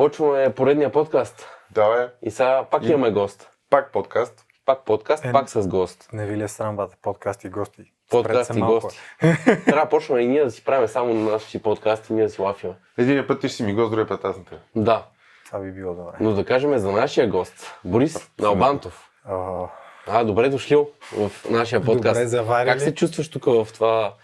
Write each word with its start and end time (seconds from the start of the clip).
Почваме 0.00 0.50
поредния 0.50 0.92
подкаст. 0.92 1.48
Давай, 1.70 2.08
И 2.22 2.30
сега 2.30 2.64
пак 2.70 2.84
И- 2.84 2.88
имаме 2.88 3.10
гост. 3.10 3.50
пак 3.70 3.92
подкаст. 3.92 4.44
Пак 4.66 4.84
подкаст, 4.84 5.24
Е, 5.24 5.32
пак 5.32 5.50
с 5.50 5.68
гост. 5.68 6.08
Не 6.12 6.26
ви 6.26 6.36
ли 6.36 6.42
е 6.42 6.48
срам, 6.48 6.76
бата? 6.76 6.96
Подкаст 7.02 7.44
и 7.44 7.48
гости. 7.48 7.82
Подкаст 8.10 8.54
и 8.56 8.60
гости. 8.60 8.98
Трябва 9.44 9.82
да 9.82 9.88
почваме 9.88 10.20
и 10.22 10.28
ние 10.28 10.44
да 10.44 10.50
си 10.50 10.64
правим 10.64 10.88
само 10.88 11.14
на 11.14 11.30
нашите 11.30 11.62
подкасти, 11.62 12.12
ние 12.12 12.24
да 12.24 12.30
си 12.30 12.42
лафиме. 12.42 12.74
Един 12.98 13.26
път 13.26 13.40
ти 13.40 13.48
си 13.48 13.62
ми 13.62 13.74
гост, 13.74 13.90
другия 13.90 14.08
път 14.08 14.24
аз 14.24 14.36
на. 14.36 14.44
Да, 14.76 15.06
Това 15.46 15.60
би 15.60 15.72
било 15.72 15.94
добре. 15.94 16.12
но 16.20 16.32
да 16.32 16.44
кажем 16.44 16.78
за 16.78 16.92
нашия 16.92 17.28
гост, 17.28 17.74
Борис 17.84 18.30
Налбантов. 18.38 19.10
О, 19.28 19.66
А, 20.06 20.24
добре 20.24 20.48
дошли 20.48 20.76
в 21.12 21.30
нашия 21.50 21.84
подкаст. 21.84 22.14
Добре 22.14 22.26
заварили. 22.26 22.72
Как 22.72 22.80
се 22.80 22.94
чувстваш 22.94 23.30
тук 23.30 23.44
в 23.44 23.68
това 23.74 24.14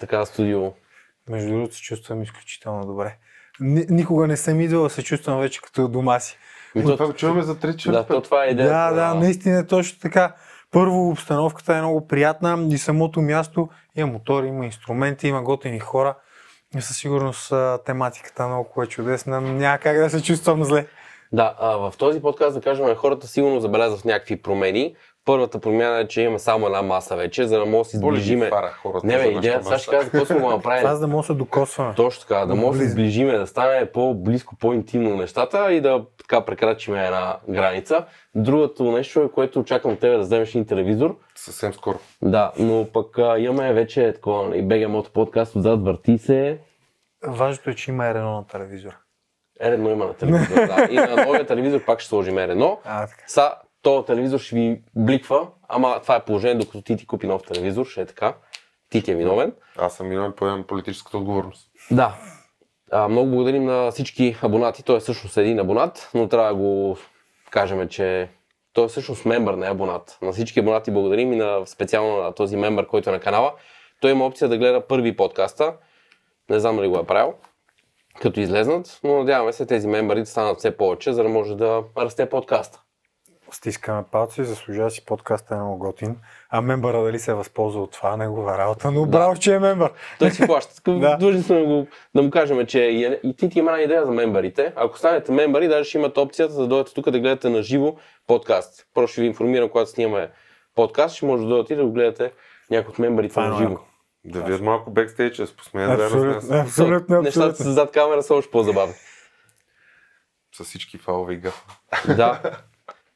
така 0.00 0.26
студио? 0.26 0.72
Между 1.28 1.48
другото 1.48 1.74
се 1.74 1.82
чувствам 1.82 2.22
изключително 2.22 2.86
добре. 2.86 3.16
Ни, 3.62 3.86
никога 3.88 4.26
не 4.26 4.36
съм 4.36 4.60
идвал, 4.60 4.88
се 4.88 5.02
чувствам 5.02 5.40
вече 5.40 5.60
като 5.62 5.88
дома 5.88 6.20
си. 6.20 6.38
То- 6.74 6.92
това 6.96 7.06
го 7.06 7.12
чуваме 7.12 7.42
за 7.42 7.58
трети 7.58 7.72
да, 7.72 7.78
четвърти 7.78 8.08
то 8.08 8.20
това 8.20 8.44
е 8.44 8.48
идеята. 8.48 8.72
Да, 8.72 8.90
да, 8.90 9.08
на- 9.08 9.20
наистина 9.20 9.58
е 9.58 9.66
точно 9.66 9.98
така. 10.00 10.34
Първо, 10.70 11.08
обстановката 11.10 11.74
е 11.74 11.80
много 11.80 12.06
приятна 12.06 12.66
и 12.70 12.78
самото 12.78 13.20
място 13.20 13.68
има 13.96 14.12
мотори, 14.12 14.46
има 14.46 14.64
инструменти, 14.66 15.28
има 15.28 15.42
готини 15.42 15.78
хора. 15.78 16.14
И 16.76 16.80
със 16.80 16.96
сигурност 16.96 17.52
тематиката 17.84 18.46
много 18.48 18.82
е 18.82 18.86
чудесна. 18.86 19.40
Няма 19.40 19.78
как 19.78 19.96
да 19.96 20.10
се 20.10 20.22
чувствам 20.22 20.64
зле. 20.64 20.86
Да, 21.32 21.54
а, 21.58 21.76
в 21.76 21.94
този 21.98 22.22
подкаст, 22.22 22.54
да 22.54 22.60
кажем, 22.60 22.94
хората 22.96 23.26
сигурно 23.26 23.60
забелязват 23.60 24.04
някакви 24.04 24.42
промени. 24.42 24.96
Първата 25.24 25.58
промяна 25.58 25.98
е, 25.98 26.08
че 26.08 26.22
имаме 26.22 26.38
само 26.38 26.66
една 26.66 26.82
маса 26.82 27.16
вече, 27.16 27.46
за 27.46 27.58
да 27.58 27.66
може 27.66 27.78
да 27.78 27.84
си 27.84 27.96
ги 27.96 28.00
сближиме. 28.00 28.48
фара 28.48 28.70
хората 28.82 29.06
Не 29.06 29.16
бе, 29.16 29.28
идея, 29.28 29.62
сега 29.62 29.78
ще 29.78 29.90
кажа 29.90 30.10
какво 30.10 30.26
сме 30.26 30.40
го 30.40 30.50
направили. 30.50 30.88
За 30.88 30.98
да 30.98 31.06
може 31.06 31.26
да 31.26 31.32
се 31.32 31.38
докосваме. 31.38 31.94
Точно 31.94 32.20
така, 32.28 32.46
да 32.46 32.54
може 32.54 32.78
да 32.78 32.84
се 32.84 32.90
сближиме, 32.90 33.38
да 33.38 33.46
стане 33.46 33.86
по-близко, 33.86 34.56
по-интимно 34.56 35.16
нещата 35.16 35.72
и 35.72 35.80
да 35.80 36.04
така 36.18 36.44
прекрачим 36.44 36.94
една 36.94 37.36
граница. 37.48 38.04
Другото 38.34 38.92
нещо 38.92 39.20
е, 39.20 39.30
което 39.30 39.60
очаквам 39.60 39.96
тебе 39.96 40.16
да 40.16 40.22
вземеш 40.22 40.50
един 40.50 40.66
телевизор. 40.66 41.16
Съвсем 41.34 41.74
скоро. 41.74 41.98
Да, 42.22 42.52
но 42.58 42.86
пък 42.92 43.18
а, 43.18 43.38
имаме 43.38 43.72
вече 43.72 44.12
такова 44.12 44.56
и 44.56 44.64
BG 44.64 44.86
Moto 44.86 45.12
подкаст, 45.12 45.56
отзад 45.56 45.84
върти 45.84 46.18
се. 46.18 46.58
Важното 47.26 47.70
е, 47.70 47.74
че 47.74 47.90
има 47.90 48.04
R1 48.04 48.14
на 48.14 48.46
телевизора. 48.46 48.96
Едно 49.60 49.90
има 49.90 50.06
на 50.06 50.14
телевизор, 50.14 50.54
да. 50.54 50.88
И 50.90 50.94
на 50.94 51.24
новия 51.26 51.46
телевизор 51.46 51.84
пак 51.84 52.00
ще 52.00 52.08
сложим 52.08 52.38
едно. 52.38 52.78
А, 52.84 53.06
така. 53.06 53.22
Са, 53.26 53.52
този 53.82 54.06
телевизор 54.06 54.38
ще 54.38 54.56
ви 54.56 54.82
бликва, 54.96 55.48
ама 55.68 56.00
това 56.02 56.16
е 56.16 56.24
положение, 56.24 56.58
докато 56.58 56.82
ти 56.82 56.96
ти 56.96 57.06
купи 57.06 57.26
нов 57.26 57.42
телевизор, 57.42 57.86
ще 57.86 58.00
е 58.00 58.06
така. 58.06 58.34
Ти 58.90 59.02
ти 59.02 59.10
е 59.10 59.14
виновен. 59.14 59.52
Аз 59.78 59.96
съм 59.96 60.08
виновен, 60.08 60.32
поемам 60.32 60.64
политическата 60.64 61.18
отговорност. 61.18 61.70
Да. 61.90 62.14
А, 62.90 63.08
много 63.08 63.30
благодарим 63.30 63.64
на 63.64 63.90
всички 63.90 64.36
абонати. 64.42 64.82
Той 64.82 64.96
е 64.96 65.00
всъщност 65.00 65.36
един 65.36 65.58
абонат, 65.58 66.10
но 66.14 66.28
трябва 66.28 66.48
да 66.48 66.54
го 66.54 66.96
кажем, 67.50 67.88
че 67.88 68.28
той 68.72 68.84
е 68.84 68.88
всъщност 68.88 69.24
мембър, 69.24 69.54
не 69.54 69.66
абонат. 69.66 70.18
На 70.22 70.32
всички 70.32 70.60
абонати 70.60 70.90
благодарим 70.90 71.32
и 71.32 71.36
на, 71.36 71.66
специално 71.66 72.16
на 72.16 72.32
този 72.32 72.56
мембър, 72.56 72.86
който 72.86 73.10
е 73.10 73.12
на 73.12 73.20
канала. 73.20 73.52
Той 74.00 74.10
има 74.10 74.26
опция 74.26 74.48
да 74.48 74.58
гледа 74.58 74.86
първи 74.86 75.16
подкаста. 75.16 75.74
Не 76.50 76.60
знам 76.60 76.76
дали 76.76 76.88
го 76.88 76.98
е 76.98 77.06
правил, 77.06 77.34
като 78.20 78.40
излезнат, 78.40 79.00
но 79.04 79.18
надяваме 79.18 79.52
се 79.52 79.66
тези 79.66 79.88
мембари 79.88 80.20
да 80.20 80.26
станат 80.26 80.58
все 80.58 80.76
повече, 80.76 81.12
за 81.12 81.22
да 81.22 81.28
може 81.28 81.54
да 81.54 81.82
расте 81.98 82.28
подкаста. 82.28 82.81
Стискаме 83.52 84.02
палци, 84.10 84.44
заслужава 84.44 84.90
си 84.90 85.04
подкаста 85.04 85.54
е 85.54 85.58
много 85.58 85.78
готин. 85.78 86.16
А 86.50 86.60
мембъра 86.60 87.02
дали 87.02 87.18
се 87.18 87.30
е 87.30 87.34
възползва 87.34 87.82
от 87.82 87.92
това, 87.92 88.16
негова 88.16 88.58
работа, 88.58 88.90
но 88.90 89.06
браво, 89.06 89.36
че 89.36 89.54
е 89.54 89.58
мембър. 89.58 89.92
Той 90.18 90.30
си 90.30 90.46
плаща. 90.46 90.92
Да. 90.92 90.98
да. 90.98 91.16
Длъжни 91.16 91.42
сме 91.42 91.58
да, 91.58 91.64
го, 91.64 91.86
да 92.14 92.22
му 92.22 92.30
кажем, 92.30 92.66
че 92.66 92.80
и, 92.80 93.18
и 93.22 93.36
ти 93.36 93.48
ти 93.48 93.58
има 93.58 93.70
една 93.70 93.82
идея 93.82 94.06
за 94.06 94.12
мембарите. 94.12 94.72
Ако 94.76 94.98
станете 94.98 95.32
мембари, 95.32 95.68
даже 95.68 95.88
ще 95.88 95.98
имате 95.98 96.20
опцията 96.20 96.54
да 96.54 96.66
дойдете 96.66 96.94
тук 96.94 97.10
да 97.10 97.20
гледате 97.20 97.48
на 97.48 97.62
живо 97.62 97.96
подкаст. 98.26 98.86
Просто 98.94 99.12
ще 99.12 99.20
ви 99.20 99.26
информирам, 99.26 99.68
когато 99.68 99.90
снимаме 99.90 100.30
подкаст, 100.74 101.16
ще 101.16 101.26
може 101.26 101.42
да 101.42 101.48
дойдете 101.48 101.74
и 101.74 101.76
да 101.76 101.84
го 101.84 101.92
гледате 101.92 102.32
някой 102.70 102.90
от 102.90 102.98
мембарите 102.98 103.40
е 103.40 103.42
на 103.42 103.58
живо. 103.58 103.78
Да 104.24 104.42
видят 104.42 104.60
малко 104.60 104.90
бекстейдж, 104.90 105.36
да 105.36 105.46
с 105.46 105.52
Абсолютно, 105.74 106.24
нас. 106.24 106.50
абсолютно, 106.50 107.22
Нещата 107.22 107.46
абсолютно. 107.46 107.72
с 107.72 107.74
зад 107.74 107.90
камера 107.90 108.22
са 108.22 108.34
още 108.34 108.50
по-забавни. 108.50 108.94
С 110.54 110.64
всички 110.64 110.98
фалове 110.98 111.34
и 111.34 111.36
гафа. 111.36 111.64
да. 112.16 112.40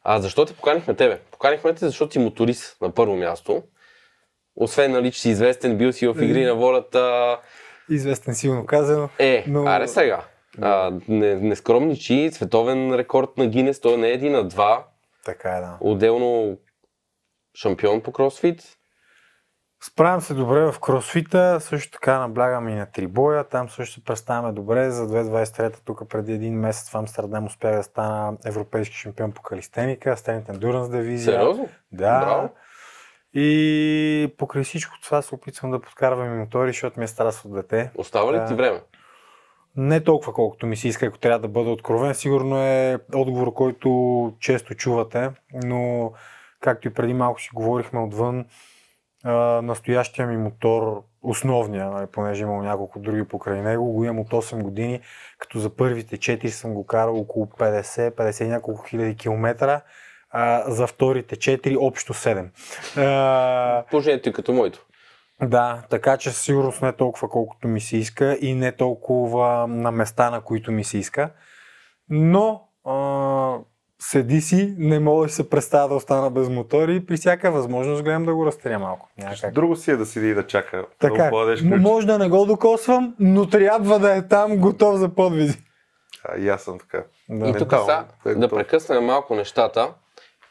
А 0.08 0.20
защо 0.20 0.44
те 0.44 0.54
поканихме 0.54 0.94
тебе? 0.94 1.20
Поканихме 1.30 1.74
те, 1.74 1.86
защото 1.86 2.12
си 2.12 2.18
моторист 2.18 2.80
на 2.82 2.90
първо 2.90 3.16
място. 3.16 3.62
Освен, 4.56 4.92
нали, 4.92 5.12
че 5.12 5.20
си 5.20 5.28
известен, 5.30 5.78
бил 5.78 5.92
си 5.92 6.06
в 6.06 6.24
игри 6.24 6.44
на 6.44 6.54
волята. 6.54 7.36
Известен 7.90 8.34
силно 8.34 8.66
казано. 8.66 9.08
Е, 9.18 9.44
Но- 9.48 9.66
аре 9.66 9.88
сега. 9.88 10.24
А, 10.62 10.92
не, 11.08 11.34
не 11.34 11.56
скромничи, 11.56 12.30
световен 12.32 12.94
рекорд 12.94 13.36
на 13.36 13.46
Гинес, 13.46 13.80
той 13.80 13.96
не 13.96 14.08
е 14.08 14.12
един, 14.12 14.34
а 14.34 14.44
два. 14.44 14.86
Така 15.24 15.56
е, 15.56 15.60
да. 15.60 15.76
Отделно 15.80 16.58
шампион 17.54 18.00
по 18.00 18.12
кросфит. 18.12 18.75
Справям 19.86 20.20
се 20.20 20.34
добре 20.34 20.72
в 20.72 20.80
кросфита, 20.80 21.60
също 21.60 21.92
така 21.92 22.18
наблягам 22.18 22.68
и 22.68 22.74
на 22.74 22.86
трибоя, 22.86 23.44
там 23.44 23.68
също 23.68 23.94
се 23.94 24.04
представяме 24.04 24.52
добре. 24.52 24.90
За 24.90 25.08
2023 25.08 25.76
тук 25.84 26.08
преди 26.08 26.32
един 26.32 26.60
месец 26.60 26.90
в 26.90 26.94
Амстердам 26.94 27.46
успях 27.46 27.76
да 27.76 27.82
стана 27.82 28.36
европейски 28.46 28.96
шампион 28.96 29.32
по 29.32 29.42
калистеника, 29.42 30.16
Стенит 30.16 30.46
Endurance 30.46 30.90
дивизия. 30.90 31.32
Сериозно? 31.32 31.68
Да. 31.92 32.20
Браво. 32.20 32.50
И 33.34 34.34
покрай 34.38 34.64
всичко 34.64 34.94
това 35.02 35.22
се 35.22 35.34
опитвам 35.34 35.70
да 35.70 35.80
подкарвам 35.80 36.34
и 36.34 36.38
мотори, 36.38 36.70
защото 36.70 37.00
ми 37.00 37.04
е 37.04 37.08
страст 37.08 37.44
от 37.44 37.54
дете. 37.54 37.90
Остава 37.94 38.32
ли 38.32 38.48
ти 38.48 38.54
време? 38.54 38.80
Не 39.76 40.04
толкова 40.04 40.32
колкото 40.32 40.66
ми 40.66 40.76
се 40.76 40.88
иска, 40.88 41.06
ако 41.06 41.18
трябва 41.18 41.38
да 41.38 41.48
бъда 41.48 41.70
откровен. 41.70 42.14
Сигурно 42.14 42.58
е 42.62 42.98
отговор, 43.14 43.52
който 43.52 44.32
често 44.40 44.74
чувате, 44.74 45.30
но 45.64 46.12
както 46.60 46.88
и 46.88 46.94
преди 46.94 47.14
малко 47.14 47.40
си 47.40 47.50
говорихме 47.54 48.00
отвън, 48.00 48.44
а, 49.26 49.62
настоящия 49.62 50.26
ми 50.26 50.36
мотор, 50.36 51.02
основния, 51.22 51.90
нали, 51.90 52.06
понеже 52.06 52.42
имам 52.42 52.64
няколко 52.64 52.98
други 52.98 53.28
покрай 53.28 53.62
него, 53.62 53.92
го 53.92 54.04
имам 54.04 54.20
от 54.20 54.28
8 54.28 54.62
години, 54.62 55.00
като 55.38 55.58
за 55.58 55.76
първите 55.76 56.16
4 56.16 56.46
съм 56.48 56.74
го 56.74 56.86
карал 56.86 57.16
около 57.18 57.46
50, 57.46 58.10
50 58.14 58.44
и 58.44 58.48
няколко 58.48 58.82
хиляди 58.82 59.16
километра, 59.16 59.80
а, 60.30 60.70
за 60.70 60.86
вторите 60.86 61.36
4 61.36 61.76
общо 61.80 62.14
7. 62.14 62.48
А, 62.96 63.84
Положението 63.90 64.28
е 64.28 64.32
като 64.32 64.52
моето. 64.52 64.86
да, 65.42 65.82
така 65.90 66.16
че 66.16 66.30
със 66.30 66.42
сигурност 66.42 66.82
не 66.82 66.92
толкова 66.92 67.28
колкото 67.28 67.68
ми 67.68 67.80
се 67.80 67.96
иска 67.96 68.38
и 68.40 68.54
не 68.54 68.72
толкова 68.72 69.66
на 69.66 69.90
места, 69.90 70.30
на 70.30 70.40
които 70.40 70.72
ми 70.72 70.84
се 70.84 70.98
иска. 70.98 71.30
Но 72.08 72.68
а, 72.84 73.58
седи 73.98 74.40
си, 74.40 74.74
не 74.78 74.98
мога 74.98 75.26
да 75.26 75.32
се 75.32 75.50
представя 75.50 75.88
да 75.88 75.94
остана 75.94 76.30
без 76.30 76.48
мотори 76.48 76.96
и 76.96 77.06
при 77.06 77.16
всяка 77.16 77.50
възможност 77.50 78.02
гледам 78.02 78.24
да 78.24 78.34
го 78.34 78.46
разтеря 78.46 78.78
малко. 78.78 79.08
Няма 79.18 79.34
как. 79.40 79.54
Друго 79.54 79.76
си 79.76 79.90
е 79.90 79.96
да 79.96 80.06
седи 80.06 80.28
и 80.28 80.34
да 80.34 80.46
чака. 80.46 80.76
Да 80.76 80.86
Така, 80.98 81.30
м- 81.30 81.46
ключ. 81.46 81.62
може 81.80 82.06
да 82.06 82.18
не 82.18 82.28
го 82.28 82.46
докосвам, 82.46 83.14
но 83.20 83.48
трябва 83.48 83.98
да 83.98 84.16
е 84.16 84.28
там 84.28 84.56
готов 84.56 84.96
за 84.96 85.08
подвизи. 85.08 85.58
А, 86.24 86.38
и 86.38 86.48
аз 86.48 86.62
съм 86.62 86.78
така. 86.78 87.04
Да. 87.28 87.48
И 87.48 87.52
тук 87.52 87.72
е 88.26 88.34
да 88.34 88.48
прекъснем 88.48 89.04
малко 89.04 89.34
нещата. 89.34 89.88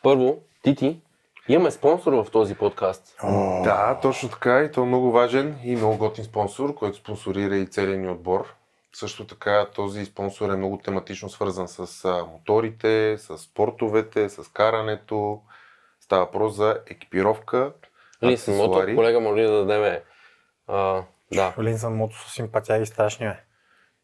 Първо, 0.03 0.37
Тити, 0.63 1.01
имаме 1.47 1.71
спонсор 1.71 2.13
в 2.13 2.25
този 2.31 2.55
подкаст. 2.55 3.15
О, 3.23 3.61
Да, 3.63 3.99
точно 4.01 4.29
така 4.29 4.59
и 4.59 4.71
той 4.71 4.83
е 4.83 4.87
много 4.87 5.11
важен 5.11 5.55
и 5.63 5.75
много 5.75 5.97
готин 5.97 6.23
спонсор, 6.23 6.75
който 6.75 6.97
спонсорира 6.97 7.57
и 7.57 7.67
целият 7.67 8.01
ни 8.01 8.09
отбор. 8.09 8.53
Също 8.99 9.27
така 9.27 9.67
този 9.75 10.05
спонсор 10.05 10.49
е 10.49 10.55
много 10.55 10.77
тематично 10.77 11.29
свързан 11.29 11.67
с 11.67 12.05
а, 12.05 12.25
моторите, 12.31 13.17
с 13.17 13.37
спортовете, 13.37 14.29
с 14.29 14.51
карането. 14.53 15.41
Става 15.99 16.25
въпрос 16.25 16.55
за 16.55 16.79
екипировка, 16.87 17.73
Линсен 18.23 18.57
Мото, 18.57 18.95
колега, 18.95 19.19
може 19.19 19.41
ли 19.41 19.45
да 19.45 19.65
дадем 19.65 20.01
а, 20.67 21.03
да. 21.33 21.53
Линсън 21.59 21.95
мото 21.95 22.23
са 22.23 22.29
симпатяги 22.29 22.85
страшни, 22.85 23.27
бе. 23.27 23.35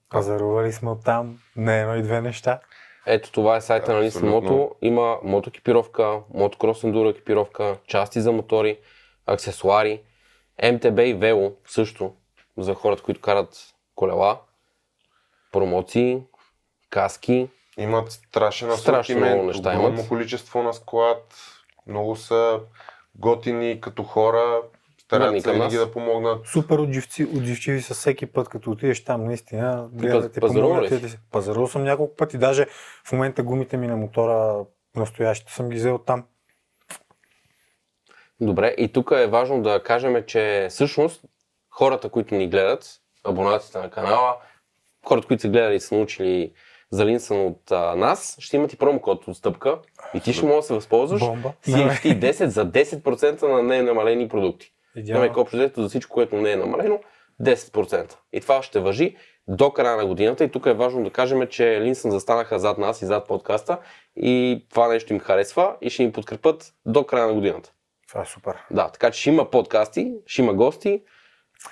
Пазарували 0.09 0.72
сме 0.72 0.90
оттам, 0.90 1.40
не 1.56 1.81
едно 1.81 1.96
и 1.96 2.01
две 2.01 2.22
неща. 2.22 2.59
Ето 3.06 3.31
това 3.31 3.56
е 3.56 3.62
сайта 3.62 3.94
на 3.94 4.01
Линсен 4.01 4.24
Абсолютно. 4.24 4.57
Мото. 4.57 4.75
Има 4.81 5.18
мотоекипировка, 5.24 6.19
мотокрос 6.33 6.83
ендуро 6.83 7.10
екипировка, 7.10 7.77
части 7.88 8.21
за 8.21 8.31
мотори, 8.31 8.80
аксесуари, 9.27 10.01
МТБ 10.74 11.00
и 11.00 11.13
Вело 11.13 11.54
също 11.68 12.15
за 12.57 12.74
хората, 12.74 13.04
които 13.04 13.21
карат 13.21 13.74
колела, 13.95 14.39
промоции, 15.51 16.24
каски. 16.89 17.50
Имат 17.77 18.12
страшен 18.12 18.71
Страшно 18.71 18.94
асортимент, 18.94 19.33
много 19.33 19.48
неща 19.48 19.69
огромно 19.69 19.98
имат. 19.98 20.07
количество 20.07 20.63
на 20.63 20.74
склад, 20.74 21.36
много 21.88 22.15
са 22.15 22.59
готини 23.15 23.81
като 23.81 24.03
хора, 24.03 24.62
старат 25.00 25.42
се 25.42 25.51
винаги 25.51 25.75
да 25.75 25.92
помогнат. 25.92 26.48
Супер 26.48 26.80
отживци, 26.80 27.24
отживчиви 27.38 27.81
са 27.81 27.94
всеки 27.94 28.25
път, 28.25 28.50
като 28.50 28.71
отидеш 28.71 29.03
там, 29.03 29.25
наистина. 29.25 29.89
гледат 29.94 30.21
да 30.21 30.31
те 30.31 30.39
помогнат, 30.39 30.92
ли 30.92 31.13
Пазарувал 31.31 31.68
съм 31.68 31.83
няколко 31.83 32.15
пъти, 32.15 32.38
даже 32.38 32.65
в 33.06 33.12
момента 33.12 33.44
гумите 33.44 33.77
ми 33.77 33.88
на 33.88 33.98
мотора, 33.98 34.65
настоящите 34.95 35.53
съм 35.53 35.69
ги 35.69 35.75
взел 35.75 35.98
там. 35.98 36.24
Добре, 38.42 38.75
и 38.77 38.92
тук 38.92 39.12
е 39.12 39.27
важно 39.27 39.62
да 39.62 39.83
кажем, 39.83 40.24
че 40.27 40.68
всъщност 40.69 41.25
хората, 41.69 42.09
които 42.09 42.36
ни 42.36 42.50
гледат, 42.50 42.86
абонатите 43.24 43.77
на 43.77 43.89
канала, 43.89 44.36
хората, 45.06 45.27
които 45.27 45.42
са 45.42 45.50
гледали 45.50 45.75
и 45.75 45.80
са 45.80 45.95
научили 45.95 46.51
за 46.92 47.06
Линсън 47.06 47.45
от 47.45 47.71
а, 47.71 47.95
нас, 47.95 48.36
ще 48.39 48.57
имат 48.57 48.74
и 48.74 48.77
промокод 48.77 49.27
отстъпка 49.27 49.80
и 50.13 50.19
ти 50.19 50.33
ще 50.33 50.45
можеш 50.45 50.57
да 50.57 50.63
се 50.63 50.74
възползваш 50.74 51.21
Бомба. 51.21 51.53
CFT 51.68 52.31
10 52.31 52.45
за 52.45 52.71
10% 52.71 53.48
на 53.48 53.63
ненамалени 53.63 54.27
продукти. 54.27 54.74
Идеално. 54.95 55.25
Имаме 55.25 55.39
общо 55.42 55.57
взето 55.57 55.81
за 55.81 55.89
всичко, 55.89 56.13
което 56.13 56.36
не 56.36 56.51
е 56.51 56.56
намалено, 56.56 57.00
10%. 57.42 58.15
И 58.33 58.42
това 58.42 58.63
ще 58.63 58.80
въжи 58.80 59.15
до 59.48 59.71
края 59.71 59.98
на 59.98 60.06
годината. 60.06 60.44
И 60.44 60.51
тук 60.51 60.65
е 60.65 60.74
важно 60.74 61.03
да 61.03 61.09
кажем, 61.09 61.48
че 61.48 61.81
Линсън 61.81 62.12
застанаха 62.12 62.59
зад 62.59 62.77
нас 62.77 63.01
и 63.01 63.06
зад 63.06 63.27
подкаста 63.27 63.77
и 64.15 64.65
това 64.69 64.88
нещо 64.88 65.13
им 65.13 65.19
харесва 65.19 65.75
и 65.81 65.89
ще 65.89 66.06
ни 66.06 66.12
подкрепят 66.12 66.74
до 66.86 67.03
края 67.03 67.27
на 67.27 67.33
годината. 67.33 67.71
Това 68.09 68.21
е 68.21 68.25
супер. 68.25 68.56
Да, 68.71 68.89
така 68.89 69.12
че 69.12 69.21
ще 69.21 69.30
има 69.30 69.50
подкасти, 69.50 70.13
ще 70.25 70.42
има 70.42 70.53
гости, 70.53 71.01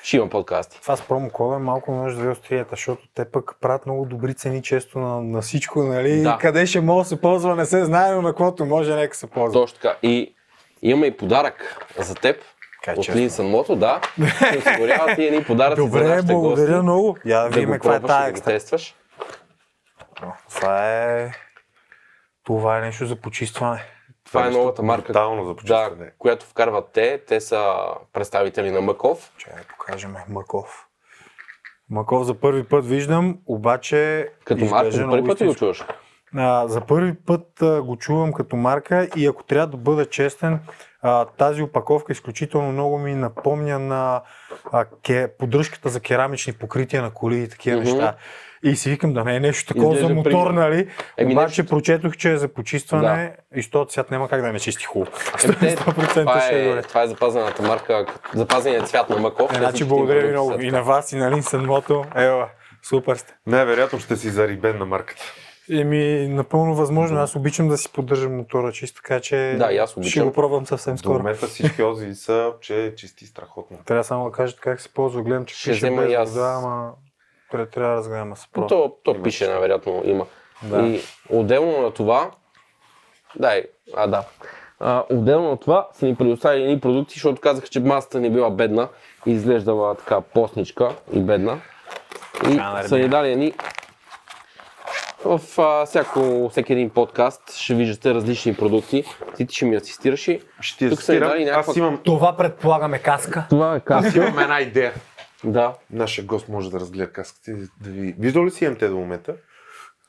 ще 0.04 0.18
има 0.18 0.30
подкасти. 0.30 0.82
Това 0.82 0.96
с 0.96 1.02
промокода 1.02 1.56
е 1.56 1.60
малко 1.60 1.92
може 1.92 2.16
да 2.16 2.22
ви 2.22 2.28
остриета, 2.28 2.70
защото 2.72 3.08
те 3.16 3.32
пък 3.32 3.56
правят 3.62 3.86
много 3.86 4.06
добри 4.06 4.34
цени 4.34 4.62
често 4.62 5.00
на, 5.00 5.22
на 5.22 5.42
всичко, 5.42 5.84
нали? 5.84 6.22
Да. 6.22 6.38
Къде 6.42 6.66
ще 6.66 6.82
може 6.82 7.06
да 7.06 7.10
се 7.10 7.22
ползва, 7.22 7.56
не 7.56 7.66
се 7.66 7.86
знае, 7.86 8.12
но 8.12 8.22
на 8.22 8.30
каквото 8.30 8.66
може, 8.66 8.96
нека 8.96 9.18
се 9.18 9.28
ползва. 9.28 9.62
Точно 9.62 9.80
така. 9.82 9.98
И 10.04 10.36
имаме 10.82 11.08
и 11.08 11.18
подарък 11.18 11.86
за 12.00 12.16
теб 12.16 12.38
Така 12.82 12.92
е 12.92 13.00
от. 13.00 13.16
Линсън 13.16 13.50
Мото, 13.50 13.76
да. 13.76 14.02
Ще 14.36 14.58
осигуряват 14.58 15.18
и 15.18 15.26
едни 15.26 15.44
подаръци 15.44 15.82
за 15.82 15.88
Добре, 15.88 16.08
нашите 16.08 16.34
благодаря 16.34 16.68
гости. 16.68 16.84
много. 16.84 17.18
Я 17.26 17.42
да 17.42 17.50
видим 17.50 17.72
каква 17.72 17.96
е 17.96 18.00
пробваш 18.00 18.18
и 18.18 18.22
тая 18.22 18.34
да 18.34 18.42
тестваш. 18.42 18.96
Това 20.50 20.90
е... 21.00 21.32
Това 22.44 22.78
е 22.78 22.82
нещо 22.82 23.06
за 23.06 23.16
почистване. 23.16 23.84
Това 24.30 24.48
е 24.48 24.50
новата 24.50 24.84
марка, 24.84 25.14
да, 25.14 25.56
почистване. 25.56 26.12
която 26.18 26.46
вкарват 26.46 26.90
те. 26.94 27.22
Те 27.28 27.42
са 27.42 27.76
представители 28.14 28.72
на 28.72 28.82
Маков. 28.82 29.32
Чакай, 29.38 29.64
покажем 29.70 30.16
Маков. 30.30 30.86
Маков 31.90 32.26
за 32.26 32.34
първи 32.34 32.64
път 32.64 32.86
виждам, 32.86 33.38
обаче 33.46 34.30
Като 34.46 34.66
марка 34.66 34.92
за 34.92 35.10
първи 35.10 35.28
път 35.28 35.42
ли 35.42 35.48
го 35.48 35.56
чуваш? 35.56 35.86
А, 36.36 36.68
за 36.68 36.82
първи 36.82 37.14
път 37.26 37.62
а, 37.62 37.82
го 37.82 37.98
чувам 37.98 38.34
като 38.34 38.56
марка 38.56 39.08
и 39.16 39.28
ако 39.28 39.44
трябва 39.44 39.68
да 39.68 39.78
бъда 39.78 40.06
честен, 40.06 40.60
а, 41.02 41.26
тази 41.26 41.62
опаковка 41.62 42.12
изключително 42.12 42.72
много 42.72 42.98
ми 42.98 43.16
напомня 43.16 43.80
на 43.80 44.22
а, 44.72 44.86
ке, 45.04 45.28
поддръжката 45.40 45.90
за 45.90 46.00
керамични 46.00 46.54
покрития 46.54 47.02
на 47.02 47.12
коли 47.12 47.40
и 47.44 47.50
такива 47.50 47.78
Мгм. 47.78 47.90
неща. 47.90 48.16
И 48.64 48.76
си 48.76 48.90
викам 48.90 49.14
да 49.14 49.24
не 49.24 49.36
е 49.36 49.40
нещо 49.40 49.74
такова 49.74 49.88
за 49.88 49.94
Изглежда 49.94 50.16
мотор, 50.16 50.30
примерно. 50.32 50.52
нали? 50.54 50.88
Еми, 51.18 51.34
Обаче 51.34 51.62
нещо- 51.62 51.66
прочетох, 51.68 52.18
че 52.18 52.32
е 52.32 52.38
за 52.38 52.48
почистване 52.48 53.36
и 53.56 53.62
що 53.62 53.86
цвят 53.86 54.12
няма 54.12 54.30
как 54.30 54.42
да 54.42 54.54
не 54.54 54.60
чисти 54.60 54.84
хубаво. 54.84 55.12
Еми, 55.44 55.56
те- 55.56 55.76
100% 55.78 56.14
Това 56.16 56.42
ще 56.42 56.56
е 56.56 56.62
е, 56.62 56.68
добре. 56.68 56.82
това 56.82 57.04
е 57.04 57.08
запазената 57.08 57.64
марка, 57.64 58.06
запазеният 58.34 58.88
цвят 58.88 59.10
на 59.10 59.18
Маков. 59.18 59.52
Е, 59.52 59.56
значи 59.56 59.86
благодаря 59.86 60.22
ви 60.22 60.32
много 60.32 60.54
и 60.54 60.72
на 60.72 60.84
вас, 60.84 61.12
и 61.12 61.16
на 61.16 61.32
Линсън 61.32 61.66
Мото. 61.66 62.06
Ева, 62.16 62.48
супер 62.84 63.16
сте. 63.16 63.34
Най-вероятно 63.48 64.00
ще 64.00 64.16
си 64.16 64.30
зарибен 64.30 64.78
на 64.78 64.86
марката. 64.86 65.22
Еми, 65.72 66.28
напълно 66.28 66.76
възможно. 66.76 67.20
Аз 67.20 67.36
обичам 67.36 67.68
да 67.68 67.78
си 67.78 67.90
поддържам 67.90 68.36
мотора 68.36 68.72
чист, 68.72 68.96
така 68.96 69.20
че 69.20 69.56
Да, 69.58 69.72
и 69.72 69.78
аз 69.78 69.90
ще 69.92 70.00
обичам. 70.00 70.28
го 70.28 70.34
пробвам 70.34 70.66
съвсем 70.66 70.94
До 70.94 70.98
скоро. 70.98 71.14
момента 71.14 71.48
всички 71.48 71.84
отзиви 71.84 72.16
са, 72.16 72.52
че 72.62 72.86
е 72.86 72.96
чисти 72.96 73.26
страхотно. 73.26 73.78
Трябва 73.86 74.04
само 74.04 74.26
да 74.26 74.32
кажете 74.32 74.60
как 74.62 74.82
се 74.82 74.90
ползва. 74.90 75.22
Гледам, 75.24 75.46
че 75.46 75.56
Ще 75.56 75.70
пише 75.72 75.78
взема 75.80 76.02
без 76.02 76.12
и 76.12 76.14
аз. 76.14 76.30
вода, 76.30 76.56
ама 76.58 76.92
трябва, 77.52 77.66
трябва 77.66 77.90
да 77.90 77.98
разгледам 77.98 78.36
с 78.36 78.48
про. 78.48 78.68
То, 78.68 78.96
то 79.04 79.22
пише, 79.24 79.48
най-вероятно 79.48 80.02
има. 80.06 80.26
Да. 80.64 80.82
И 80.82 81.02
отделно 81.30 81.82
на 81.82 81.92
това, 81.92 82.32
дай, 83.36 83.64
а 83.96 84.08
да, 84.08 84.24
а, 84.80 85.04
отделно 85.10 85.50
на 85.50 85.58
това 85.58 85.88
са 85.94 86.06
ни 86.06 86.16
предоставили 86.16 86.64
едни 86.64 86.80
продукти, 86.80 87.14
защото 87.14 87.42
казаха, 87.42 87.68
че 87.68 87.80
масата 87.80 88.20
ни 88.20 88.30
била 88.30 88.50
бедна 88.50 88.88
и 89.26 89.32
изглеждала 89.32 89.96
така 89.96 90.22
постничка 90.22 90.90
и 91.14 91.20
бедна. 91.20 91.60
И 92.44 92.52
Така, 92.52 92.84
са 92.84 92.98
ни 92.98 93.08
дали 93.10 93.32
едни 93.32 93.54
в 95.26 95.60
а, 95.60 95.86
всяко, 95.86 96.50
всеки 96.50 96.74
един 96.74 96.90
подкаст 96.90 97.54
ще 97.54 97.74
виждате 97.74 98.14
различни 98.14 98.56
продукти. 98.56 99.04
Ти, 99.38 99.46
ти 99.48 99.56
ще 99.56 99.66
ми 99.66 99.76
асистираш 99.76 100.28
и 100.28 100.42
Ще 100.60 100.78
ти 100.78 100.90
Тук 100.90 101.02
са 101.02 101.14
ни 101.14 101.20
дали 101.20 101.30
асистирам. 101.30 101.46
някаква- 101.48 101.72
Аз 101.72 101.78
имам, 101.78 101.98
Това 101.98 102.38
предполагаме 102.38 103.00
каска. 103.00 103.46
това 103.50 103.76
е 103.76 103.82
аз 103.90 104.16
имам 104.16 104.40
една 104.40 104.60
идея. 104.60 104.94
Да. 105.44 105.76
Нашия 105.92 106.26
гост 106.26 106.50
може 106.50 106.72
да 106.72 106.80
разгледа 106.80 107.12
каската 107.12 107.52
и 107.52 107.56
да 107.56 107.90
ви... 107.90 108.16
Виждал 108.20 108.46
ли 108.46 108.52
си 108.52 108.70
МТ 108.70 108.80
до 108.80 108.96
момента? 108.96 109.36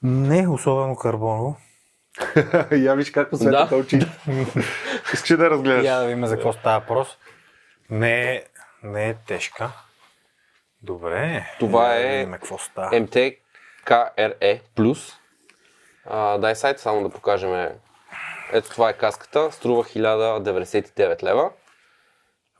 Не, 0.02 0.48
особено 0.48 0.96
карбоново. 0.96 1.56
Я 2.72 2.94
виж 2.94 3.10
как 3.10 3.30
посветата 3.30 3.76
Да. 3.76 3.76
очи. 3.76 4.00
Искаш 5.14 5.36
да 5.36 5.50
разгледаш? 5.50 5.84
Я 5.84 5.98
да 5.98 6.06
видим 6.06 6.26
за 6.26 6.34
какво 6.34 6.52
става 6.52 6.80
въпрос. 6.80 7.18
Не, 7.90 8.44
не 8.82 9.08
е 9.08 9.14
тежка. 9.14 9.70
Добре. 10.82 11.46
Това 11.58 11.88
да 11.88 11.94
е 11.94 12.18
видим 12.18 12.32
какво 12.32 12.58
става. 12.58 12.90
MTKRE+. 12.90 14.60
А, 16.06 16.38
дай 16.38 16.56
сайт 16.56 16.80
само 16.80 17.02
да 17.02 17.08
покажем. 17.08 17.68
Ето 18.52 18.70
това 18.70 18.90
е 18.90 18.92
каската. 18.92 19.52
Струва 19.52 19.84
1099 19.84 21.22
лева. 21.22 21.50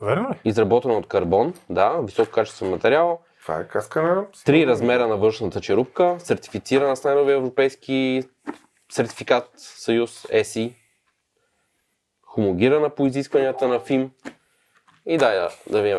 Верно 0.01 0.31
ли? 0.31 0.35
Изработена 0.45 0.95
от 0.95 1.07
карбон. 1.07 1.55
Да, 1.71 2.01
високо 2.03 2.31
качествен 2.31 2.71
материал. 2.71 3.21
Това 3.43 3.61
е 3.61 3.69
каска 3.69 4.03
на... 4.03 4.25
Три 4.45 4.67
размера 4.67 5.09
на 5.09 5.17
външната 5.17 5.61
черупка. 5.61 6.17
Сертифицирана 6.19 6.97
с 6.97 7.05
най-новия 7.05 7.37
европейски 7.37 8.23
сертификат 8.93 9.51
Съюз 9.57 10.23
ESI. 10.23 10.75
Хомогирана 12.27 12.91
по 12.91 13.07
изискванията 13.07 13.69
на 13.69 13.81
ФИМ. 13.81 14.11
И 15.07 15.19
дай 15.19 15.37
да, 15.37 15.49
да 15.71 15.83
видим. 15.83 15.99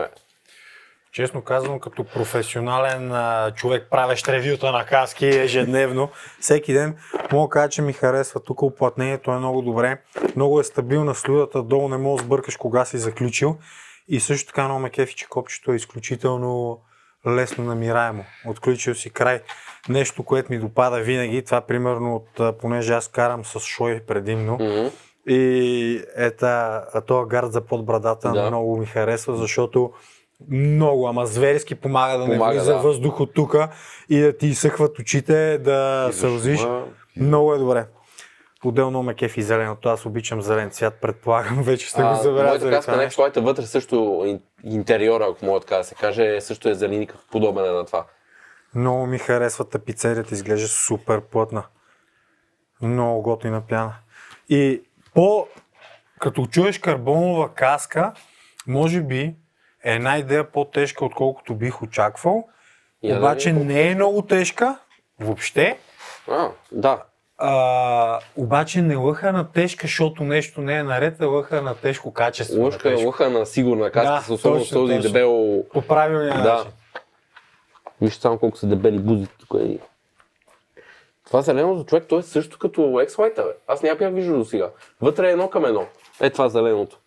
Честно 1.12 1.42
казвам, 1.42 1.80
като 1.80 2.04
професионален 2.04 3.12
а, 3.12 3.52
човек, 3.56 3.88
правещ 3.92 4.28
ревюта 4.28 4.72
на 4.72 4.86
каски 4.86 5.26
ежедневно, 5.26 6.10
всеки 6.40 6.74
ден, 6.74 6.98
мога 7.32 7.48
да 7.48 7.50
кажа, 7.50 7.70
че 7.70 7.82
ми 7.82 7.94
харесва 7.94 8.44
тук 8.44 8.62
оплътнението 8.62 9.32
е 9.32 9.38
много 9.38 9.62
добре. 9.62 10.02
Много 10.36 10.60
е 10.60 10.64
стабилна 10.64 11.16
слюдата, 11.16 11.64
долу 11.64 11.90
не 11.90 11.98
мога 11.98 12.18
да 12.18 12.24
сбъркаш 12.24 12.56
кога 12.56 12.86
си 12.86 12.98
заключил. 12.98 13.58
И 14.08 14.20
също 14.20 14.48
така 14.48 14.64
много 14.64 14.80
ме 14.80 14.90
кефи, 14.90 15.16
че 15.16 15.28
копчето 15.30 15.72
е 15.72 15.76
изключително 15.76 16.80
лесно 17.28 17.64
намираемо. 17.64 18.24
Отключил 18.48 18.96
си 18.96 19.10
край. 19.10 19.42
Нещо, 19.90 20.24
което 20.24 20.52
ми 20.52 20.60
допада 20.60 21.00
винаги, 21.00 21.42
това 21.46 21.62
примерно 21.62 22.16
от, 22.16 22.58
понеже 22.60 22.94
аз 22.94 23.08
карам 23.08 23.46
с 23.46 23.60
шой 23.60 24.00
предимно, 24.08 24.54
Мгм. 24.54 24.88
и 25.28 26.04
ета, 26.16 26.84
този 27.08 27.30
гард 27.30 27.52
за 27.52 27.62
под 27.62 27.86
брадата 27.86 28.32
Да. 28.32 28.48
много 28.48 28.78
ми 28.78 28.86
харесва, 28.86 29.36
защото 29.36 29.92
много, 30.50 31.08
ама 31.08 31.26
зверски 31.26 31.76
помага 31.76 32.18
да 32.18 32.26
Помага, 32.26 32.54
не 32.54 32.60
влиза 32.60 32.74
да. 32.74 32.80
въздух 32.80 33.20
от 33.20 33.34
тук 33.34 33.56
и 34.10 34.20
да 34.20 34.38
ти 34.38 34.48
изсъхват 34.48 35.00
очите, 35.00 35.58
да 35.58 36.10
сълзиш. 36.14 36.68
Много 37.18 37.54
е 37.54 37.58
добре. 37.58 37.86
Отделно 38.66 39.04
ме 39.04 39.14
кефи 39.14 39.42
зеленото, 39.42 39.90
аз 39.90 40.06
обичам 40.06 40.42
зелен 40.42 40.72
цвят, 40.72 40.94
предполагам, 41.02 41.64
вече 41.64 41.90
сте 41.90 42.02
го 42.02 42.08
А, 42.08 42.32
моята 42.32 42.70
каска, 42.70 42.92
не, 42.92 42.98
нещо. 42.98 43.16
твоята 43.16 43.42
вътре 43.42 43.64
също 43.64 43.96
ин- 43.96 44.42
интериора, 44.64 45.28
ако 45.32 45.46
мога 45.46 45.60
така 45.60 45.78
да 45.78 45.84
се 45.84 45.96
каже, 45.96 46.42
също 46.42 46.70
е 46.70 46.74
зеленик, 46.74 47.16
подобен 47.32 47.66
е 47.66 47.70
на 47.70 47.86
това. 47.86 48.06
Много 48.76 49.06
ми 49.06 49.18
харесва 49.18 49.70
тапицерията, 49.70 50.34
изглежда 50.36 50.68
супер 50.68 51.22
плътна. 51.22 51.64
Много 52.82 53.22
готина 53.22 53.62
пяна. 53.62 53.94
И 54.50 54.82
по, 55.14 55.48
като 56.20 56.46
чуеш 56.46 56.80
карбонова 56.80 57.54
каска, 57.54 58.14
може 58.68 59.02
би 59.02 59.20
е 59.20 59.36
една 59.84 60.18
идея 60.18 60.52
по-тежка, 60.52 61.06
отколкото 61.06 61.56
бих 61.56 61.82
очаквал. 61.82 62.48
Я 63.04 63.14
да 63.14 63.20
обаче 63.20 63.52
видим. 63.54 63.68
не 63.68 63.88
е 63.92 63.96
много 63.96 64.22
тежка, 64.22 64.80
въобще. 65.20 65.78
А, 66.30 66.50
да. 66.72 67.04
А, 67.44 68.20
обаче 68.36 68.82
не 68.82 68.96
лъха 68.96 69.32
на 69.32 69.52
тежка, 69.52 69.88
защото 69.88 70.24
нещо 70.24 70.62
не 70.62 70.78
е 70.78 70.84
наред, 70.84 71.22
а 71.22 71.26
лъха 71.26 71.62
на 71.62 71.76
тежко 71.76 72.14
качество. 72.14 72.62
Лъжка, 72.62 72.84
тежко. 72.90 73.08
лъха 73.08 73.30
на 73.30 73.46
сигурна 73.46 73.92
каска, 73.92 74.14
Да, 74.14 74.22
с 74.22 74.30
особено 74.30 74.66
с 74.66 74.70
точно, 74.70 74.82
този 74.82 74.96
точно. 74.96 75.10
дебел... 75.12 75.64
По 75.74 75.82
правилния 75.82 76.44
Да. 76.44 76.54
начин. 76.56 76.72
Виж 78.02 78.14
само 78.14 78.38
колко 78.38 78.58
са 78.58 78.68
дебели 78.68 79.00
бузи 79.00 79.28
тук. 79.28 79.62
И... 79.62 79.80
Това 81.28 81.42
зеленото 81.42 81.84
човек, 81.86 82.06
то 82.10 82.20
е 82.20 82.24
също 82.24 82.60
като 82.60 82.82
X-White, 82.82 83.36
бе. 83.36 83.54
Аз 83.68 83.84
няма 83.84 83.96
бях 83.98 84.14
виждал 84.14 84.38
до 84.38 84.46
сега. 84.46 84.70
Вътре 85.02 85.28
е 85.28 85.32
едно 85.32 85.50
към 85.50 85.66
едно. 85.66 85.86
Е 86.22 86.30
това 86.30 86.50
зеленото. 86.50 86.98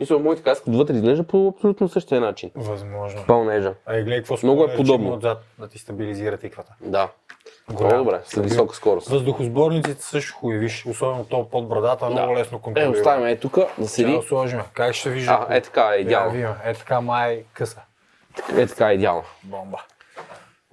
Мисля, 0.00 0.18
моите 0.18 0.42
каски 0.42 0.70
отвътре 0.70 0.94
изглежда 0.94 1.24
по 1.24 1.48
абсолютно 1.56 1.88
същия 1.88 2.20
начин. 2.20 2.50
Възможно. 2.54 3.24
Пълнежа. 3.26 3.74
А 3.86 3.98
и 3.98 4.02
гледай 4.02 4.18
какво 4.18 4.36
Много 4.42 4.64
е 4.64 4.76
подобно. 4.76 5.12
Отзад, 5.12 5.38
да 5.58 5.68
ти 5.68 5.78
стабилизира 5.78 6.36
тиквата. 6.36 6.72
Да. 6.80 7.08
Много 7.70 7.94
добре, 7.94 8.20
с 8.24 8.40
висока 8.40 8.74
скорост. 8.74 9.08
Въздухосборниците 9.08 10.02
също 10.02 10.38
виж, 10.44 10.86
особено 10.86 11.24
то 11.24 11.48
под 11.48 11.68
брадата, 11.68 12.10
много 12.10 12.34
лесно 12.34 12.58
Е, 12.58 12.60
контролира. 12.60 12.90
оставяме 12.90 13.30
е 13.30 13.38
тук 13.38 13.58
да 13.78 13.88
седи. 13.88 14.12
да 14.12 14.22
сложим. 14.22 14.60
Как 14.72 14.94
ще 14.94 15.10
вижда? 15.10 15.46
А, 15.48 15.56
е 15.56 15.60
така, 15.60 15.90
е 15.94 15.96
идеално. 15.96 16.30
видим. 16.32 16.48
Е 16.64 16.74
така 16.74 17.00
май 17.00 17.44
къса. 17.52 17.80
Е 18.56 18.66
така, 18.66 18.90
е 18.90 18.94
идеално. 18.94 19.22
Бомба. 19.44 19.78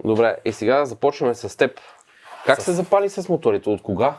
Добре, 0.03 0.35
и 0.45 0.53
сега 0.53 0.85
започваме 0.85 1.35
с 1.35 1.57
теб. 1.57 1.79
Как 2.45 2.61
се 2.61 2.71
запали 2.71 3.09
с 3.09 3.29
моторите? 3.29 3.69
От 3.69 3.81
кога? 3.81 4.17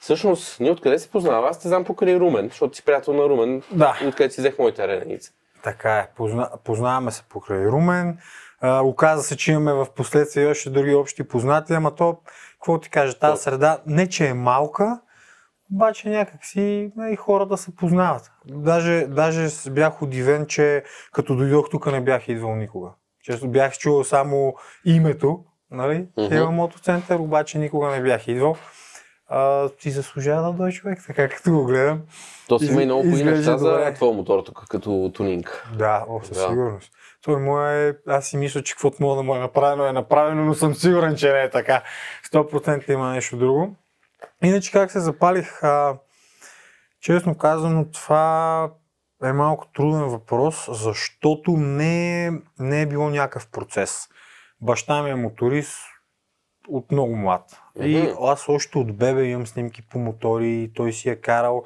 Всъщност, 0.00 0.60
ние 0.60 0.70
откъде 0.70 0.98
се 0.98 1.10
познаваме? 1.10 1.48
Аз 1.48 1.60
те 1.60 1.68
знам 1.68 1.84
покрай 1.84 2.16
Румен, 2.16 2.48
защото 2.48 2.76
си 2.76 2.84
приятел 2.84 3.14
на 3.14 3.22
Румен, 3.22 3.62
Да. 3.70 3.98
откъде 4.06 4.30
си 4.30 4.40
взех 4.40 4.58
моите 4.58 4.88
рененица. 4.88 5.32
Така 5.62 5.98
е. 5.98 6.08
Позна, 6.16 6.50
познаваме 6.64 7.10
се 7.10 7.22
покрай 7.22 7.66
Румен. 7.66 8.18
А, 8.60 8.82
оказа 8.82 9.22
се, 9.22 9.36
че 9.36 9.52
имаме 9.52 9.72
в 9.72 9.86
последствие 9.96 10.46
още 10.46 10.70
други 10.70 10.94
общи 10.94 11.28
познати, 11.28 11.72
ама 11.72 11.94
то, 11.94 12.18
какво 12.52 12.80
ти 12.80 12.90
кажа, 12.90 13.18
тази 13.18 13.42
среда 13.42 13.78
не 13.86 14.08
че 14.08 14.26
е 14.28 14.34
малка, 14.34 15.00
обаче 15.74 16.08
някакси 16.08 16.90
и 17.12 17.16
хората 17.16 17.56
се 17.56 17.76
познават. 17.76 18.30
Даже, 18.46 19.06
даже 19.06 19.70
бях 19.70 20.02
удивен, 20.02 20.46
че 20.46 20.84
като 21.12 21.36
дойдох 21.36 21.70
тук 21.70 21.92
не 21.92 22.00
бях 22.00 22.28
идвал 22.28 22.56
никога. 22.56 22.88
Често 23.22 23.48
бях 23.48 23.78
чувал 23.78 24.04
само 24.04 24.54
името, 24.84 25.44
нали? 25.70 26.06
Мгм. 26.18 26.28
Хела 26.28 26.50
мотоцентър, 26.50 27.18
обаче 27.18 27.58
никога 27.58 27.88
не 27.88 28.02
бях 28.02 28.28
идвал. 28.28 28.56
А, 29.28 29.68
си 29.80 29.90
заслужава 29.90 30.42
да 30.42 30.52
дойде 30.52 30.72
човек, 30.76 30.98
така 31.06 31.28
като 31.28 31.50
го 31.50 31.64
гледам. 31.64 32.00
То 32.48 32.58
си 32.58 32.66
има 32.66 32.82
и 32.82 32.84
много 32.84 33.02
хубави 33.02 33.24
неща 33.24 33.58
за 33.58 33.92
твоя 33.94 34.12
мотор 34.12 34.42
тук, 34.42 34.64
като 34.68 35.10
тунинг. 35.14 35.68
Да, 35.78 36.04
о, 36.08 36.20
със 36.22 36.36
Да. 36.36 36.48
сигурност. 36.48 36.92
Той 37.24 37.36
му 37.36 37.60
е, 37.60 37.96
аз 38.06 38.26
си 38.26 38.36
мисля, 38.36 38.62
че 38.62 38.74
каквото 38.74 39.02
мога 39.02 39.16
да 39.16 39.22
му 39.22 39.36
е 39.36 39.38
направено 39.38 39.86
е 39.86 39.92
направено, 39.92 40.44
но 40.44 40.54
съм 40.54 40.74
сигурен, 40.74 41.16
че 41.16 41.32
не 41.32 41.42
е 41.42 41.50
така. 41.50 41.82
100% 42.32 42.90
има 42.90 43.10
нещо 43.10 43.36
друго. 43.36 43.76
Иначе 44.42 44.72
как 44.72 44.90
се 44.90 45.00
запалих, 45.00 45.62
а, 45.64 45.98
честно 47.00 47.38
казано, 47.38 47.90
това 47.90 48.70
е 49.24 49.32
малко 49.32 49.66
труден 49.74 50.04
въпрос, 50.04 50.68
защото 50.72 51.50
не, 51.50 52.30
не 52.58 52.82
е 52.82 52.86
било 52.86 53.10
някакъв 53.10 53.48
процес. 53.50 54.08
Баща 54.60 55.02
ми 55.02 55.10
е 55.10 55.14
моторист 55.14 55.78
от 56.68 56.92
много 56.92 57.16
млад. 57.16 57.60
И 57.80 57.98
Мгм. 57.98 58.24
аз 58.24 58.48
още 58.48 58.78
от 58.78 58.96
бебе 58.96 59.24
имам 59.24 59.46
снимки 59.46 59.82
по 59.82 59.98
мотори, 59.98 60.70
той 60.74 60.92
си 60.92 61.08
е 61.08 61.16
карал 61.16 61.64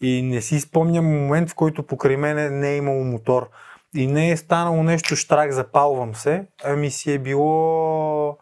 и 0.00 0.22
не 0.22 0.42
си 0.42 0.60
спомням 0.60 1.04
момент, 1.04 1.50
в 1.50 1.54
който 1.54 1.82
покрай 1.82 2.16
мене 2.16 2.50
не 2.50 2.70
е 2.70 2.76
имало 2.76 3.04
мотор. 3.04 3.50
И 3.94 4.06
не 4.06 4.30
е 4.30 4.36
станало 4.36 4.82
нещо 4.82 5.16
штрак, 5.16 5.52
запалвам 5.52 6.14
се, 6.14 6.46
ами 6.64 6.90
си 6.90 7.12
е 7.12 7.18
било 7.18 8.38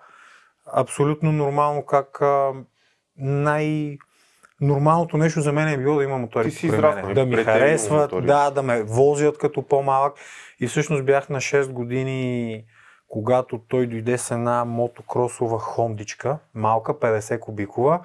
абсолютно 0.74 1.32
нормално 1.32 1.86
как 1.86 2.20
а, 2.20 2.52
най- 3.16 3.98
Нормалното 4.60 5.16
нещо 5.16 5.40
за 5.40 5.52
мен 5.52 5.68
е 5.68 5.76
било 5.78 5.96
да 5.96 6.04
има 6.04 6.18
мотори 6.18 6.50
Ти 6.50 6.56
си 6.56 6.66
покрай 6.66 6.78
израснал 6.78 7.02
мене. 7.02 7.12
и 7.12 7.14
Да 7.14 7.26
ми 7.26 7.44
харесват, 7.44 8.12
мотори. 8.12 8.26
да, 8.26 8.50
да 8.50 8.62
ме 8.62 8.82
возят 8.82 9.38
като 9.38 9.62
по-малък. 9.62 10.14
И 10.60 10.66
всъщност 10.66 11.04
бях 11.04 11.28
на 11.28 11.40
6 11.40 11.72
години, 11.72 12.64
когато 13.08 13.58
той 13.68 13.86
дойде 13.86 14.18
с 14.18 14.30
една 14.30 14.64
мотокросова 14.64 15.58
хондичка, 15.58 16.38
малка, 16.54 16.94
50 16.94 17.40
кубикова. 17.40 18.00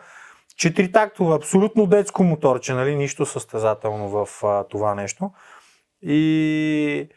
Четиритактова, 0.57 1.35
абсолютно 1.35 1.85
детско 1.85 2.23
моторче, 2.23 2.73
нали? 2.73 2.95
нищо 2.95 3.25
състезателно 3.25 4.09
в 4.09 4.43
а, 4.43 4.63
това 4.63 4.95
нещо. 4.95 5.31
И 6.01 7.09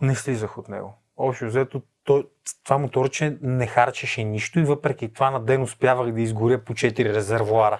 не 0.00 0.14
слизах 0.14 0.58
от 0.58 0.68
него. 0.68 0.94
Общо 1.16 1.46
взето, 1.46 1.82
то, 2.04 2.24
това 2.64 2.78
моторче 2.78 3.38
не 3.42 3.66
харчеше 3.66 4.24
нищо 4.24 4.60
и 4.60 4.64
въпреки 4.64 5.12
това 5.12 5.30
на 5.30 5.40
ден 5.40 5.62
успявах 5.62 6.12
да 6.12 6.20
изгоря 6.20 6.58
по 6.58 6.72
4 6.72 7.14
резервуара. 7.14 7.78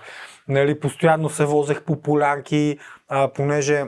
Нали, 0.49 0.81
постоянно 0.81 1.29
се 1.31 1.45
возех 1.45 1.83
по 1.83 2.00
полянки, 2.03 2.79
а, 3.09 3.29
понеже 3.29 3.85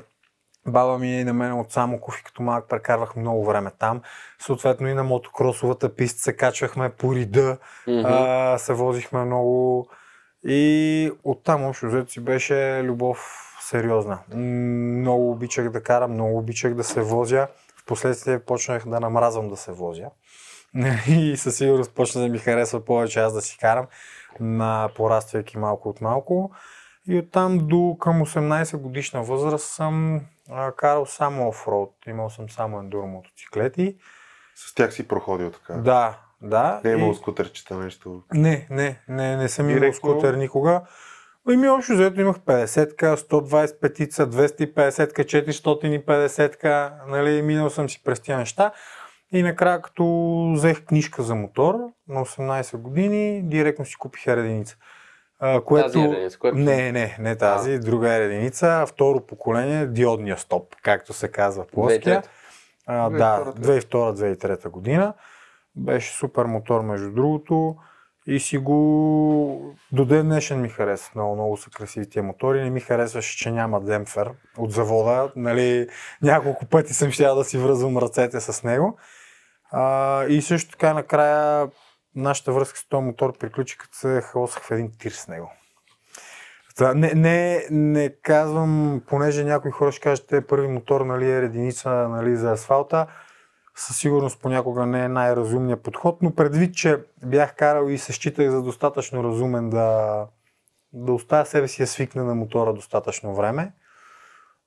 баба 0.66 0.98
ми 0.98 1.20
и 1.20 1.24
на 1.24 1.32
мен 1.32 1.52
от 1.52 1.72
Самоков 1.72 2.20
и 2.20 2.24
като 2.24 2.42
малък 2.42 2.68
прекарвах 2.68 3.16
много 3.16 3.44
време 3.44 3.70
там. 3.78 4.02
Съответно 4.38 4.88
и 4.88 4.94
на 4.94 5.04
мотокросовата 5.04 5.94
писта 5.94 6.22
се 6.22 6.36
качвахме 6.36 6.90
по 6.90 7.14
рида, 7.14 7.58
Мгм. 7.86 8.02
а, 8.04 8.58
се 8.58 8.72
возихме 8.72 9.24
много 9.24 9.88
и 10.44 11.12
оттам 11.24 11.64
общо 11.64 11.86
взето 11.86 12.12
си 12.12 12.20
беше 12.20 12.80
любов 12.84 13.48
сериозна. 13.60 14.18
Много 14.34 15.30
обичах 15.30 15.70
да 15.70 15.82
карам, 15.82 16.12
много 16.12 16.38
обичах 16.38 16.74
да 16.74 16.84
се 16.84 17.02
возя. 17.02 17.48
Впоследствие 17.82 18.38
почнах 18.38 18.88
да 18.88 19.00
намразвам 19.00 19.48
да 19.48 19.56
се 19.56 19.72
возя. 19.72 20.06
И 21.08 21.36
със 21.36 21.56
сигурност 21.56 21.94
почна 21.94 22.20
да 22.20 22.28
ми 22.28 22.38
харесва 22.38 22.84
повече 22.84 23.20
аз 23.20 23.34
да 23.34 23.40
си 23.42 23.58
карам, 23.58 23.86
на 24.40 24.88
пораствайки 24.96 25.58
малко 25.58 25.88
от 25.88 26.00
малко. 26.00 26.50
И 27.08 27.18
оттам 27.18 27.58
до 27.58 27.96
към 28.00 28.20
18 28.20 28.76
годишна 28.76 29.22
възраст 29.22 29.70
съм 29.70 30.20
а, 30.50 30.72
карал 30.72 31.06
само 31.06 31.48
офроуд. 31.48 31.94
Имал 32.06 32.30
съм 32.30 32.50
само 32.50 32.78
ендуро 32.78 33.06
мотоциклети. 33.06 33.96
С 34.54 34.74
тях 34.74 34.94
си 34.94 35.08
проходил 35.08 35.50
така. 35.50 35.74
Да, 35.74 36.18
да. 36.42 36.80
Не 36.84 36.90
е 36.90 36.94
и- 36.94 36.96
имал 36.98 37.14
скутерчета 37.14 37.74
нещо. 37.76 38.22
не, 38.34 38.66
не, 38.70 39.00
не, 39.08 39.36
не 39.36 39.48
съм 39.48 39.70
имал 39.70 39.80
Директно? 39.80 40.10
скутер 40.10 40.34
никога. 40.34 40.80
Ами 41.48 41.68
общо 41.68 41.92
взето 41.92 42.20
имах 42.20 42.36
50-ка, 42.36 43.16
125-ка, 43.16 44.26
250-ка, 44.26 45.24
450-ка, 45.24 46.92
нали, 47.08 47.42
минал 47.42 47.70
съм 47.70 47.88
си 47.88 48.02
през 48.04 48.20
тия 48.20 48.38
неща. 48.38 48.72
И 49.32 49.42
накрая, 49.42 49.82
като 49.82 50.04
взех 50.54 50.84
книжка 50.84 51.22
за 51.22 51.34
мотор 51.34 51.74
на 52.08 52.24
18 52.24 52.76
години, 52.76 53.42
директно 53.44 53.84
си 53.84 53.96
купих 53.96 54.26
единица. 54.26 54.76
А, 55.40 55.60
което... 55.60 55.86
Тази 55.86 55.98
единица, 56.00 56.38
която- 56.38 56.58
Не, 56.58 56.92
не, 56.92 57.16
не 57.18 57.36
тази, 57.36 57.78
друга 57.78 58.12
единица. 58.12 58.84
Второ 58.88 59.20
поколение, 59.20 59.86
диодния 59.86 60.38
стоп, 60.38 60.76
както 60.82 61.12
се 61.12 61.28
казва 61.28 61.64
плоския. 61.66 62.22
2003. 62.22 62.26
А, 62.86 63.10
2002, 63.10 63.16
да, 63.16 63.52
2002-2003 63.54 64.68
година. 64.68 65.14
Беше 65.76 66.12
супер 66.12 66.44
мотор, 66.44 66.80
между 66.80 67.10
другото. 67.10 67.76
И 68.26 68.40
си 68.40 68.58
го... 68.58 69.74
До 69.92 70.04
ден 70.04 70.26
днешен 70.26 70.60
ми 70.60 70.68
харесва. 70.68 71.10
Много, 71.14 71.34
много 71.34 71.56
са 71.56 71.70
красиви 71.70 72.10
тия 72.10 72.22
мотори. 72.22 72.62
Не 72.62 72.70
ми 72.70 72.80
харесваше, 72.80 73.38
че 73.38 73.50
няма 73.50 73.80
демпфер 73.80 74.30
от 74.58 74.72
завода. 74.72 75.32
Нали, 75.36 75.88
няколко 76.22 76.66
пъти 76.66 76.94
съм 76.94 77.10
щял 77.10 77.36
да 77.36 77.44
си 77.44 77.58
връзвам 77.58 77.98
ръцете 77.98 78.40
с 78.40 78.62
него. 78.62 78.98
А, 79.70 80.24
и 80.24 80.42
също 80.42 80.70
така 80.70 80.94
накрая 80.94 81.68
нашата 82.14 82.52
връзка 82.52 82.78
с 82.78 82.88
този 82.88 83.04
мотор 83.04 83.38
приключи, 83.38 83.78
като 83.78 83.96
се 83.96 84.20
хаосах 84.20 84.62
в 84.62 84.70
един 84.70 84.90
тир 84.98 85.10
с 85.10 85.28
него. 85.28 85.52
Това, 86.76 86.94
не, 86.94 87.12
не, 87.14 87.66
не 87.70 88.14
казвам, 88.22 89.02
понеже 89.08 89.44
някои 89.44 89.70
хора 89.70 89.92
ще 89.92 90.00
кажат, 90.00 90.26
те 90.26 90.46
първи 90.46 90.68
мотор 90.68 91.00
нали, 91.00 91.30
е 91.30 91.36
единица 91.36 91.90
нали, 91.90 92.36
за 92.36 92.52
асфалта. 92.52 93.06
Със 93.76 93.96
сигурност 93.96 94.40
понякога 94.42 94.86
не 94.86 95.04
е 95.04 95.08
най-разумният 95.08 95.82
подход, 95.82 96.22
но 96.22 96.34
предвид, 96.34 96.74
че 96.74 96.98
бях 97.24 97.54
карал 97.54 97.88
и 97.88 97.98
се 97.98 98.12
считах 98.12 98.50
за 98.50 98.62
достатъчно 98.62 99.24
разумен 99.24 99.70
да, 99.70 100.26
да 100.92 101.12
оставя 101.12 101.46
себе 101.46 101.68
си 101.68 101.82
да 101.82 101.86
свикне 101.86 102.22
на 102.22 102.34
мотора 102.34 102.72
достатъчно 102.72 103.34
време, 103.34 103.72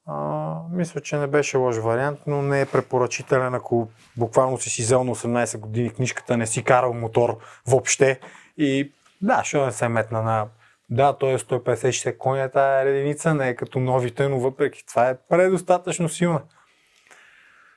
а, 0.07 0.55
мисля, 0.71 1.01
че 1.01 1.17
не 1.17 1.27
беше 1.27 1.57
лош 1.57 1.77
вариант, 1.77 2.19
но 2.27 2.41
не 2.41 2.62
е 2.62 2.65
препоръчителен, 2.65 3.53
ако 3.53 3.88
буквално 4.17 4.57
си 4.57 4.69
си 4.69 4.81
взел 4.81 5.03
на 5.03 5.15
18 5.15 5.57
години 5.57 5.89
книжката, 5.89 6.38
не 6.38 6.47
си 6.47 6.63
карал 6.63 6.93
мотор 6.93 7.38
въобще 7.67 8.19
и 8.57 8.93
да, 9.21 9.43
ще 9.43 9.65
не 9.65 9.71
се 9.71 9.88
метна 9.88 10.21
на 10.21 10.47
да, 10.89 11.13
той 11.13 11.33
е 11.33 11.38
150-60 11.38 12.17
коня 12.17 12.50
тая 12.50 12.89
единица, 12.89 13.33
не 13.33 13.50
е 13.50 13.55
като 13.55 13.79
новите, 13.79 14.27
но 14.27 14.39
въпреки 14.39 14.85
това 14.85 15.09
е 15.09 15.17
предостатъчно 15.29 16.09
силна. 16.09 16.41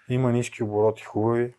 Има 0.09 0.33
ниски 0.33 0.63
обороти, 0.63 1.05
хубави. 1.05 1.55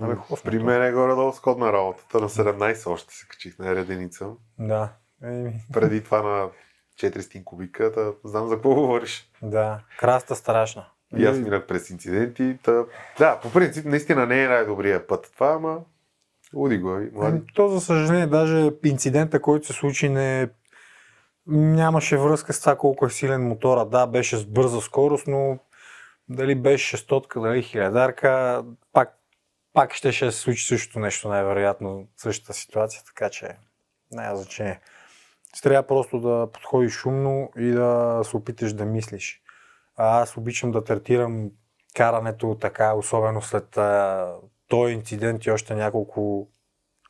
Абе, 0.00 0.14
хубав 0.14 0.42
При 0.42 0.58
мен 0.58 0.82
е 0.82 0.92
горе-долу 0.92 1.32
сходна 1.32 1.72
работата. 1.72 2.20
На 2.20 2.28
17 2.28 2.90
още 2.90 3.14
се 3.14 3.28
качих 3.28 3.58
на 3.58 3.74
реденица. 3.74 4.26
Да. 4.58 4.92
Преди 5.72 6.04
това 6.04 6.22
на 6.22 6.48
400 7.00 7.44
кубика, 7.44 7.90
да 7.90 8.14
знам 8.24 8.48
за 8.48 8.54
какво 8.54 8.74
говориш. 8.74 9.30
да. 9.42 9.80
Краста 9.98 10.36
страшна. 10.36 10.86
И 11.16 11.24
аз 11.24 11.38
минах 11.38 11.66
през 11.66 11.90
инциденти. 11.90 12.58
Та... 12.62 12.84
Да, 13.18 13.40
по 13.42 13.52
принцип, 13.52 13.84
наистина 13.84 14.26
не 14.26 14.44
е 14.44 14.48
най-добрият 14.48 15.08
път 15.08 15.30
това, 15.34 15.48
ама 15.48 15.78
уди 16.54 16.78
го, 16.78 16.88
млади. 16.88 17.10
Ами, 17.20 17.40
То, 17.54 17.68
за 17.68 17.80
съжаление, 17.80 18.26
даже 18.26 18.70
инцидента, 18.84 19.40
който 19.42 19.66
се 19.66 19.72
случи, 19.72 20.08
не 20.08 20.48
нямаше 21.46 22.16
връзка 22.16 22.52
с 22.52 22.60
това 22.60 22.76
колко 22.76 23.06
е 23.06 23.10
силен 23.10 23.48
мотора. 23.48 23.84
Да, 23.84 24.06
беше 24.06 24.36
с 24.36 24.46
бърза 24.46 24.80
скорост, 24.80 25.26
но 25.26 25.58
дали 26.32 26.54
беше 26.54 26.86
шестотка, 26.86 27.40
дали 27.40 27.62
хилядарка, 27.62 28.64
пак, 28.92 29.18
пак 29.72 29.94
ще, 29.94 30.12
ще 30.12 30.32
се 30.32 30.38
случи 30.38 30.66
същото 30.66 30.98
нещо, 30.98 31.28
най-вероятно, 31.28 32.08
същата 32.16 32.54
ситуация, 32.54 33.02
така 33.06 33.30
че 33.30 33.56
няма 34.12 34.36
значение. 34.36 34.80
Трябва 35.62 35.86
просто 35.86 36.20
да 36.20 36.48
подходиш 36.52 36.92
шумно 36.92 37.50
и 37.56 37.70
да 37.70 38.20
се 38.24 38.36
опиташ 38.36 38.72
да 38.72 38.84
мислиш. 38.84 39.42
А 39.96 40.20
аз 40.20 40.36
обичам 40.36 40.72
да 40.72 40.84
третирам 40.84 41.50
карането 41.96 42.56
така, 42.60 42.94
особено 42.94 43.42
след 43.42 43.76
а, 43.76 44.34
този 44.68 44.94
инцидент 44.94 45.44
и 45.44 45.50
още 45.50 45.74
няколко 45.74 46.48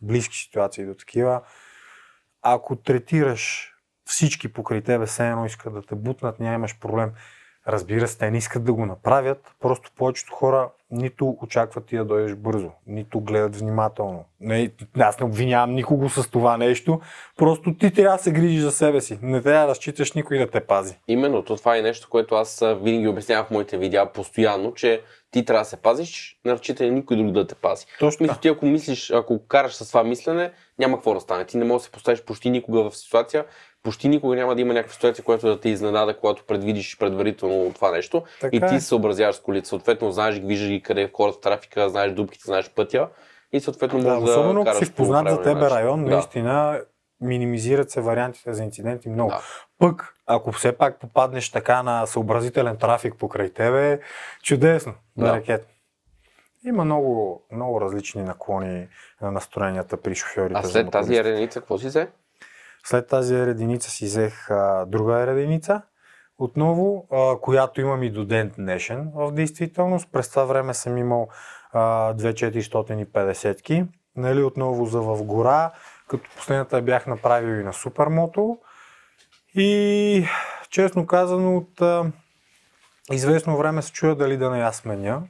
близки 0.03 0.37
ситуации 0.37 0.87
до 0.87 0.95
такива. 0.95 1.43
Ако 2.43 2.77
третираш 2.77 3.73
всички 4.05 4.53
покрай 4.53 4.83
тебе, 4.83 5.07
все 5.07 5.29
едно 5.29 5.47
искат 5.47 5.75
да 5.75 5.83
те 5.83 5.95
бутнат, 5.95 6.41
нямаш 6.41 6.79
проблем. 6.79 7.13
Разбира 7.69 8.09
се, 8.09 8.19
те 8.19 8.31
не 8.31 8.39
искат 8.39 8.65
да 8.65 8.73
го 8.73 8.87
направят, 8.87 9.55
просто 9.61 9.91
повечето 9.97 10.33
хора 10.33 10.69
нито 10.91 11.37
очакват 11.43 11.87
ти 11.87 11.97
да 11.97 12.05
дойдеш 12.05 12.35
бързо, 12.35 12.71
нито 12.87 13.21
гледат 13.21 13.57
внимателно. 13.57 14.25
Не, 14.41 14.71
аз 14.99 15.21
не 15.21 15.27
обвинявам 15.27 15.75
никого 15.75 16.09
с 16.09 16.31
това 16.31 16.57
нещо, 16.57 17.01
просто 17.37 17.75
ти 17.75 17.93
трябва 17.93 18.17
да 18.17 18.23
се 18.23 18.33
грижиш 18.33 18.61
за 18.61 18.71
себе 18.71 19.01
си. 19.01 19.19
Не 19.23 19.43
трябва 19.43 19.67
да 19.67 19.71
разчиташ 19.71 20.13
никой 20.13 20.39
да 20.39 20.51
те 20.51 20.61
пази. 20.61 20.99
Именно, 21.09 21.43
то 21.43 21.57
това 21.57 21.77
е 21.77 21.83
нещо, 21.83 22.09
което 22.11 22.35
аз 22.35 22.65
винаги 22.83 23.09
обяснявам 23.09 23.47
в 23.47 23.51
моите 23.51 23.79
видеа 23.79 24.13
постоянно, 24.13 24.75
че 24.75 25.03
ти 25.31 25.45
трябва 25.45 25.61
да 25.61 25.69
се 25.69 25.77
пазиш, 25.77 26.41
не 26.45 26.53
разчитай 26.53 26.91
никой 26.91 27.17
друг 27.17 27.33
да 27.33 27.47
те 27.47 27.55
пази. 27.55 27.87
Точно 27.99 28.25
Мисля, 28.25 28.39
ти 28.41 28.49
ако 28.49 28.67
мислиш, 28.67 29.11
ако 29.11 29.47
караш 29.47 29.75
с 29.75 29.89
това 29.89 30.05
мислене, 30.05 30.53
няма 30.79 30.97
какво 30.97 31.15
да 31.15 31.21
стане. 31.21 31.45
Ти 31.45 31.57
не 31.57 31.65
можеш 31.65 31.81
да 31.81 31.85
се 31.85 31.91
поставиш 31.91 32.23
почти 32.23 32.51
никога 32.51 32.91
в 32.91 32.97
ситуация, 32.97 33.45
почти 33.83 34.09
никога 34.09 34.37
няма 34.37 34.55
да 34.55 34.61
има 34.61 34.75
някаква 34.75 34.95
ситуация, 34.95 35.25
която 35.25 35.47
да 35.47 35.61
те 35.61 35.69
изненада, 35.69 36.17
когато 36.17 36.45
предвидиш 36.45 36.99
предварително 36.99 37.73
това 37.75 37.91
нещо. 37.91 38.23
Така 38.41 38.57
и 38.57 38.61
ти 38.61 38.75
е. 38.75 38.81
се 38.81 38.87
съобразяваш 38.87 39.37
с 39.37 39.41
колите. 39.41 39.69
Съответно, 39.69 40.13
знаеш, 40.13 40.41
ги, 40.41 40.47
виждаш 40.47 40.69
ги 40.69 40.83
къде 40.83 41.03
е 41.03 41.11
хората 41.13 41.39
в 41.39 41.41
трафика, 41.41 41.89
знаеш 41.91 42.13
дупките, 42.13 42.45
знаеш 42.47 42.71
пътя. 42.71 43.09
И 43.53 43.61
съответно 43.61 44.01
Да, 44.01 44.09
можеш 44.09 44.25
да, 44.25 44.31
особено 44.31 44.63
ако 44.63 44.85
си 44.85 44.93
познат 44.93 45.31
за 45.31 45.43
тебе 45.43 45.61
начин. 45.61 45.77
район, 45.77 46.05
Да. 46.05 46.11
наистина 46.11 46.81
минимизират 47.21 47.91
се 47.91 48.01
вариантите 48.01 48.55
за 48.55 48.65
инциденти 48.65 49.09
много. 49.09 49.31
Да. 49.31 49.41
Пък, 49.79 50.15
ако 50.27 50.53
все 50.53 50.73
пак 50.73 51.01
попаднеш 51.01 51.51
така 51.51 51.83
на 51.83 52.07
съобразителен 52.07 52.77
трафик 52.77 53.15
покрай 53.19 53.51
тебе, 53.51 54.01
чудесно, 54.43 54.95
да, 55.17 55.27
Да. 55.27 55.33
ракет. 55.33 55.69
Има 56.67 56.85
много, 56.85 57.43
много 57.53 57.81
различни 57.81 58.23
наклони 58.23 58.89
на 59.23 59.31
настроенията 59.33 59.97
при 59.97 60.15
шофьорите. 60.15 60.61
А 60.61 60.63
след 60.63 60.91
тази 60.91 61.17
ереница, 61.17 61.61
какво 61.61 61.79
си 61.79 61.87
взе? 61.87 62.09
След 62.87 63.09
тази 63.09 63.35
ерединица 63.35 63.91
си 63.91 64.05
взех 64.05 64.51
а, 64.51 64.85
друга 64.87 65.21
ерединица, 65.21 65.83
отново, 66.39 67.07
а, 67.13 67.41
която 67.41 67.81
имам 67.81 68.03
и 68.03 68.11
до 68.11 68.25
ден 68.25 68.53
днешен 68.59 69.11
в 69.15 69.33
действителност. 69.33 70.09
През 70.13 70.31
това 70.31 70.45
време 70.45 70.75
съм 70.75 70.99
имал 70.99 71.29
а, 71.73 72.15
2450-ки, 72.15 73.85
нали, 74.17 74.43
отново 74.43 74.87
за 74.87 75.01
в 75.01 75.25
гора, 75.25 75.71
като 76.09 76.31
последната 76.37 76.77
я 76.77 76.83
бях 76.83 77.07
направил 77.07 77.61
и 77.61 77.65
на 77.65 77.73
супермото. 77.73 78.59
И 79.55 80.27
честно 80.71 81.07
казано, 81.07 81.57
от 81.57 81.81
а, 81.81 82.13
известно 83.13 83.57
време 83.57 83.83
се 83.83 83.93
чуя 83.93 84.15
дали 84.15 84.37
да 84.37 84.51
не 84.51 84.61
я 84.61 84.73
сменя. 84.73 85.23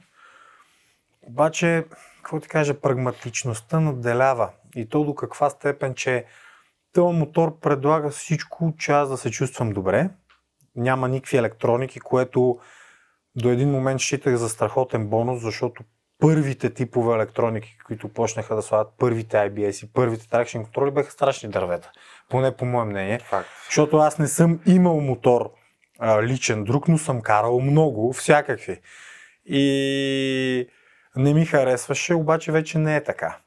Обаче, 1.21 1.85
какво 2.17 2.39
ти 2.39 2.47
кажа, 2.47 2.73
прагматичността 2.73 3.79
наделява. 3.79 4.49
И 4.75 4.89
то 4.89 5.03
до 5.03 5.15
каква 5.15 5.49
степен, 5.49 5.93
че 5.93 6.25
този 6.93 7.17
мотор 7.17 7.59
предлага 7.59 8.09
всичко, 8.09 8.73
че 8.77 8.91
аз 8.91 9.09
да 9.09 9.17
се 9.17 9.31
чувствам 9.31 9.69
добре. 9.69 10.09
Няма 10.75 11.07
никакви 11.07 11.37
електроники, 11.37 11.99
което 11.99 12.59
до 13.35 13.49
един 13.49 13.71
момент 13.71 14.01
считах 14.01 14.35
за 14.35 14.49
страхотен 14.49 15.07
бонус, 15.07 15.41
защото 15.41 15.83
първите 16.19 16.69
типове 16.69 17.15
електроники, 17.15 17.77
които 17.85 18.09
почнаха 18.09 18.55
да 18.55 18.61
слагат 18.61 18.93
първите 18.97 19.37
IBS 19.37 19.85
и 19.85 19.93
първите 19.93 20.29
тракшн 20.29 20.57
контроли, 20.57 20.91
бяха 20.91 21.11
страшни 21.11 21.49
дървета. 21.49 21.91
Поне 22.29 22.55
по 22.55 22.65
мое 22.65 22.85
мнение. 22.85 23.19
Факт. 23.19 23.49
Защото 23.65 23.97
аз 23.97 24.19
не 24.19 24.27
съм 24.27 24.59
имал 24.65 24.99
мотор 24.99 25.51
а, 25.99 26.23
личен 26.23 26.63
друг, 26.63 26.87
но 26.87 26.97
съм 26.97 27.21
карал 27.21 27.59
много, 27.59 28.13
всякакви. 28.13 28.79
И 29.45 30.67
не 31.15 31.33
ми 31.33 31.45
харесваше, 31.45 32.13
обаче 32.13 32.51
вече 32.51 32.77
не 32.77 32.95
е 32.95 33.03
така. 33.03 33.37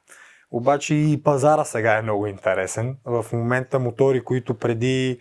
Обаче 0.51 0.95
и 0.95 1.23
пазара 1.23 1.65
сега 1.65 1.93
е 1.99 2.03
много 2.03 2.27
интересен. 2.27 2.97
В 3.05 3.27
момента 3.33 3.79
мотори, 3.79 4.25
които 4.25 4.55
преди 4.55 5.21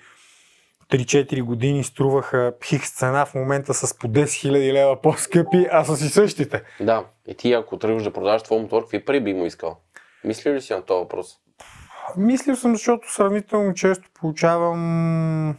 3-4 0.92 1.44
години 1.44 1.84
струваха 1.84 2.54
хикс 2.66 2.96
цена, 2.96 3.26
в 3.26 3.34
момента 3.34 3.74
с 3.74 3.98
по 3.98 4.08
10 4.08 4.24
000 4.24 4.74
лева 4.74 5.02
по-скъпи, 5.02 5.68
а 5.72 5.84
са 5.84 5.98
си 5.98 6.10
същите. 6.10 6.64
Да. 6.80 7.06
И 7.28 7.36
ти, 7.36 7.54
ако 7.54 7.78
тръгваш 7.78 8.04
да 8.04 8.14
продаваш 8.14 8.44
твой 8.44 8.60
мотор, 8.60 8.82
какви 8.82 9.06
пари 9.06 9.24
би 9.24 9.34
му 9.34 9.46
искал? 9.46 9.78
Мисли 10.24 10.54
ли 10.54 10.62
си 10.62 10.74
на 10.74 10.82
този 10.82 11.04
въпрос? 11.04 11.38
Мислил 12.18 12.56
съм, 12.56 12.76
защото 12.76 13.14
сравнително 13.14 13.74
често 13.74 14.10
получавам 14.14 15.56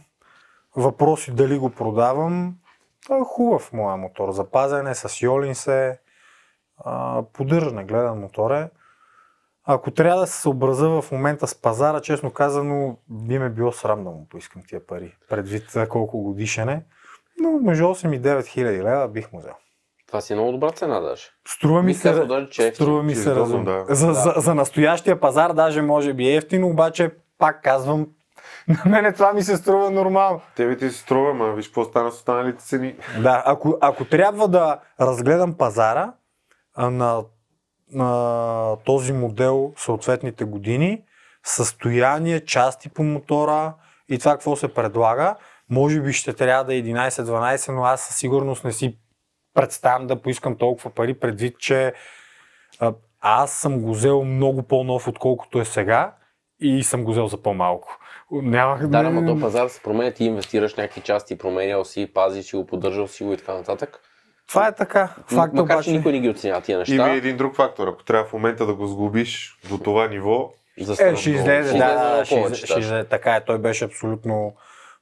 въпроси 0.75 1.31
дали 1.31 1.57
го 1.57 1.69
продавам. 1.69 2.55
Той 3.07 3.17
е 3.17 3.23
хубав 3.23 3.73
моя 3.73 3.97
мотор. 3.97 4.31
Запазен 4.31 4.87
е, 4.87 4.95
с 4.95 5.21
Йолин 5.21 5.55
се, 5.55 5.99
а, 6.85 7.23
поддържане, 7.33 7.83
гледан 7.83 8.19
мотор 8.19 8.51
е. 8.51 8.69
Ако 9.69 9.91
трябва 9.91 10.19
да 10.19 10.27
се 10.27 10.41
съобразя 10.41 11.01
в 11.01 11.11
момента 11.11 11.47
с 11.47 11.55
пазара, 11.55 12.01
честно 12.01 12.31
казано, 12.31 12.97
би 13.09 13.39
ме 13.39 13.49
било 13.49 13.71
срам 13.71 14.03
да 14.03 14.09
му 14.09 14.27
поискам 14.29 14.61
тия 14.67 14.87
пари, 14.87 15.15
предвид 15.29 15.63
колко 15.89 16.21
годишен 16.21 16.69
е. 16.69 16.85
Но 17.41 17.51
между 17.51 17.83
8 17.83 18.15
и 18.15 18.21
9 18.21 18.45
хиляди 18.47 18.83
лева 18.83 19.07
бих 19.07 19.33
му 19.33 19.39
взел. 19.39 19.53
Това 20.07 20.21
си 20.21 20.33
е 20.33 20.35
много 20.35 20.51
добра 20.51 20.71
цена 20.71 20.99
даже. 20.99 21.23
Струва 21.47 21.83
ми 21.83 21.91
Бих 21.91 22.01
се, 22.01 22.25
даже, 22.25 22.49
че 22.49 22.67
е 22.67 22.73
струва 22.73 23.03
ми 23.03 23.15
се 23.15 23.35
разумно. 23.35 23.63
да. 23.65 23.95
За, 23.95 24.13
за, 24.13 24.33
за 24.37 24.55
настоящия 24.55 25.19
пазар 25.19 25.53
даже 25.53 25.81
може 25.81 26.13
би 26.13 26.27
е 26.27 26.35
ефтино, 26.35 26.67
обаче 26.67 27.11
пак 27.37 27.63
казвам, 27.63 28.07
на 28.67 28.91
мене 28.91 29.13
това 29.13 29.33
ми 29.33 29.43
се 29.43 29.57
струва 29.57 29.91
нормално. 29.91 30.41
Тебе 30.55 30.77
ти 30.77 30.89
се 30.89 30.97
струва, 30.97 31.33
ма 31.33 31.53
виж 31.53 31.67
какво 31.67 31.83
стана 31.83 32.11
с 32.11 32.15
останалите 32.15 32.63
цени. 32.63 32.95
Да, 33.21 33.43
ако, 33.45 33.77
ако 33.81 34.05
трябва 34.05 34.47
да 34.47 34.79
разгледам 35.01 35.53
пазара 35.53 36.13
на, 36.77 37.23
на 37.91 38.77
този 38.85 39.13
модел 39.13 39.73
съответните 39.77 40.43
години, 40.43 41.03
състояние, 41.43 42.45
части 42.45 42.89
по 42.89 43.03
мотора 43.03 43.73
и 44.09 44.19
това 44.19 44.31
какво 44.31 44.55
се 44.55 44.73
предлага, 44.73 45.35
може 45.69 46.01
би 46.01 46.13
ще 46.13 46.33
трябва 46.33 46.63
да 46.63 46.75
е 46.75 46.81
11-12, 46.81 47.71
но 47.71 47.83
аз 47.83 48.01
със 48.01 48.15
сигурност 48.15 48.63
не 48.63 48.71
си 48.71 48.97
представям 49.53 50.07
да 50.07 50.21
поискам 50.21 50.55
толкова 50.55 50.89
пари, 50.89 51.19
предвид, 51.19 51.59
че 51.59 51.93
а, 52.79 52.93
аз 53.19 53.51
съм 53.51 53.81
го 53.81 53.91
взел 53.91 54.23
много 54.23 54.63
по-нов, 54.63 55.07
отколкото 55.07 55.59
е 55.59 55.65
сега 55.65 56.15
и 56.59 56.83
съм 56.83 57.03
го 57.03 57.11
взел 57.11 57.27
за 57.27 57.41
по-малко. 57.41 57.97
Нямах 58.31 58.87
Да, 58.87 58.97
ама 58.97 59.25
то 59.25 59.39
пазар 59.39 59.67
се 59.67 59.81
променя, 59.81 60.11
ти 60.11 60.25
инвестираш 60.25 60.75
някакви 60.75 61.01
части, 61.01 61.37
променял 61.37 61.85
си, 61.85 62.13
пазиш 62.13 62.45
си 62.45 62.55
го, 62.55 62.65
поддържал 62.65 63.07
си 63.07 63.23
го 63.23 63.33
и 63.33 63.37
така 63.37 63.53
нататък. 63.53 63.99
Това 64.47 64.67
е 64.67 64.75
така. 64.75 65.15
Факт 65.27 65.53
Макар, 65.53 65.73
обаче... 65.75 65.89
че 65.89 65.97
никой 65.97 66.11
не 66.11 66.19
ги 66.19 66.29
оценява 66.29 66.61
тия 66.61 66.77
неща. 66.77 66.95
Има 66.95 67.09
и 67.09 67.17
един 67.17 67.37
друг 67.37 67.55
фактор. 67.55 67.87
Ако 67.87 68.03
трябва 68.03 68.25
в 68.25 68.33
момента 68.33 68.65
да 68.65 68.73
го 68.73 68.87
сглобиш 68.87 69.59
до 69.69 69.77
това 69.77 70.07
ниво, 70.07 70.51
За 70.79 71.07
Е, 71.07 71.15
ще 71.15 71.29
излезе, 71.29 71.77
да, 71.77 72.17
да, 72.17 72.25
ще, 72.25 72.35
повече 72.35 72.53
излезе, 72.53 72.65
ще 72.65 72.73
даже. 72.73 72.87
излезе. 72.87 73.07
Така 73.07 73.35
е, 73.35 73.45
той 73.45 73.57
беше 73.57 73.85
абсолютно 73.85 74.53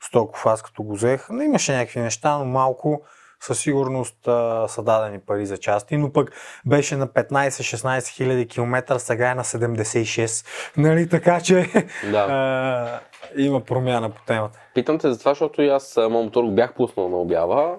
стоков, 0.01 0.45
аз 0.45 0.62
като 0.62 0.84
го 0.84 0.93
взех. 0.93 1.27
Но 1.29 1.41
имаше 1.41 1.73
някакви 1.73 1.99
неща, 1.99 2.38
но 2.38 2.45
малко 2.45 3.01
със 3.39 3.60
сигурност 3.60 4.27
а, 4.27 4.67
са 4.67 4.84
дадени 4.84 5.19
пари 5.19 5.45
за 5.45 5.58
части, 5.58 5.97
но 5.97 6.12
пък 6.12 6.31
беше 6.65 6.95
на 6.95 7.08
15-16 7.08 8.08
хиляди 8.08 8.47
километра, 8.47 8.99
сега 8.99 9.31
е 9.31 9.36
на 9.36 9.43
76. 9.43 10.45
Нали, 10.77 11.10
така 11.10 11.41
че 11.41 11.69
Да. 12.12 12.17
а, 12.29 12.99
има 13.38 13.62
промяна 13.62 14.10
по 14.10 14.21
темата. 14.25 14.60
Питам 14.73 14.99
те 14.99 15.12
за 15.12 15.19
това, 15.19 15.31
защото 15.31 15.62
и 15.62 15.69
аз 15.69 15.97
моят 15.97 16.12
мотор 16.12 16.43
го 16.43 16.51
бях 16.51 16.73
пуснал 16.73 17.10
на 17.10 17.17
обява. 17.17 17.75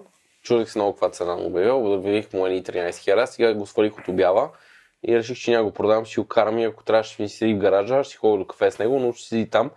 Чудех 0.46 0.70
се 0.70 0.78
много 0.78 0.92
каква 0.92 1.10
цена 1.10 1.36
му 1.36 1.46
обявил. 1.46 1.94
Обявих 1.94 2.32
му 2.32 2.46
едни 2.46 2.62
13 2.62 2.96
хиляди. 2.96 3.26
Сега 3.26 3.54
го 3.54 3.66
свалих 3.66 3.98
от 3.98 4.08
обява. 4.08 4.48
И 5.08 5.16
реших, 5.16 5.38
че 5.38 5.50
няма 5.50 5.64
го 5.64 5.72
продавам, 5.72 6.04
ще 6.04 6.20
го 6.20 6.26
карам 6.26 6.58
и 6.58 6.64
ако 6.64 6.84
трябва 6.84 7.02
ще 7.04 7.22
ми 7.22 7.28
седи 7.28 7.54
в 7.54 7.58
гаража, 7.58 8.04
ще 8.04 8.16
ходя 8.16 8.38
до 8.38 8.46
кафе 8.46 8.70
с 8.70 8.78
него, 8.78 8.98
но 8.98 9.12
ще 9.12 9.28
седи 9.28 9.50
там, 9.50 9.70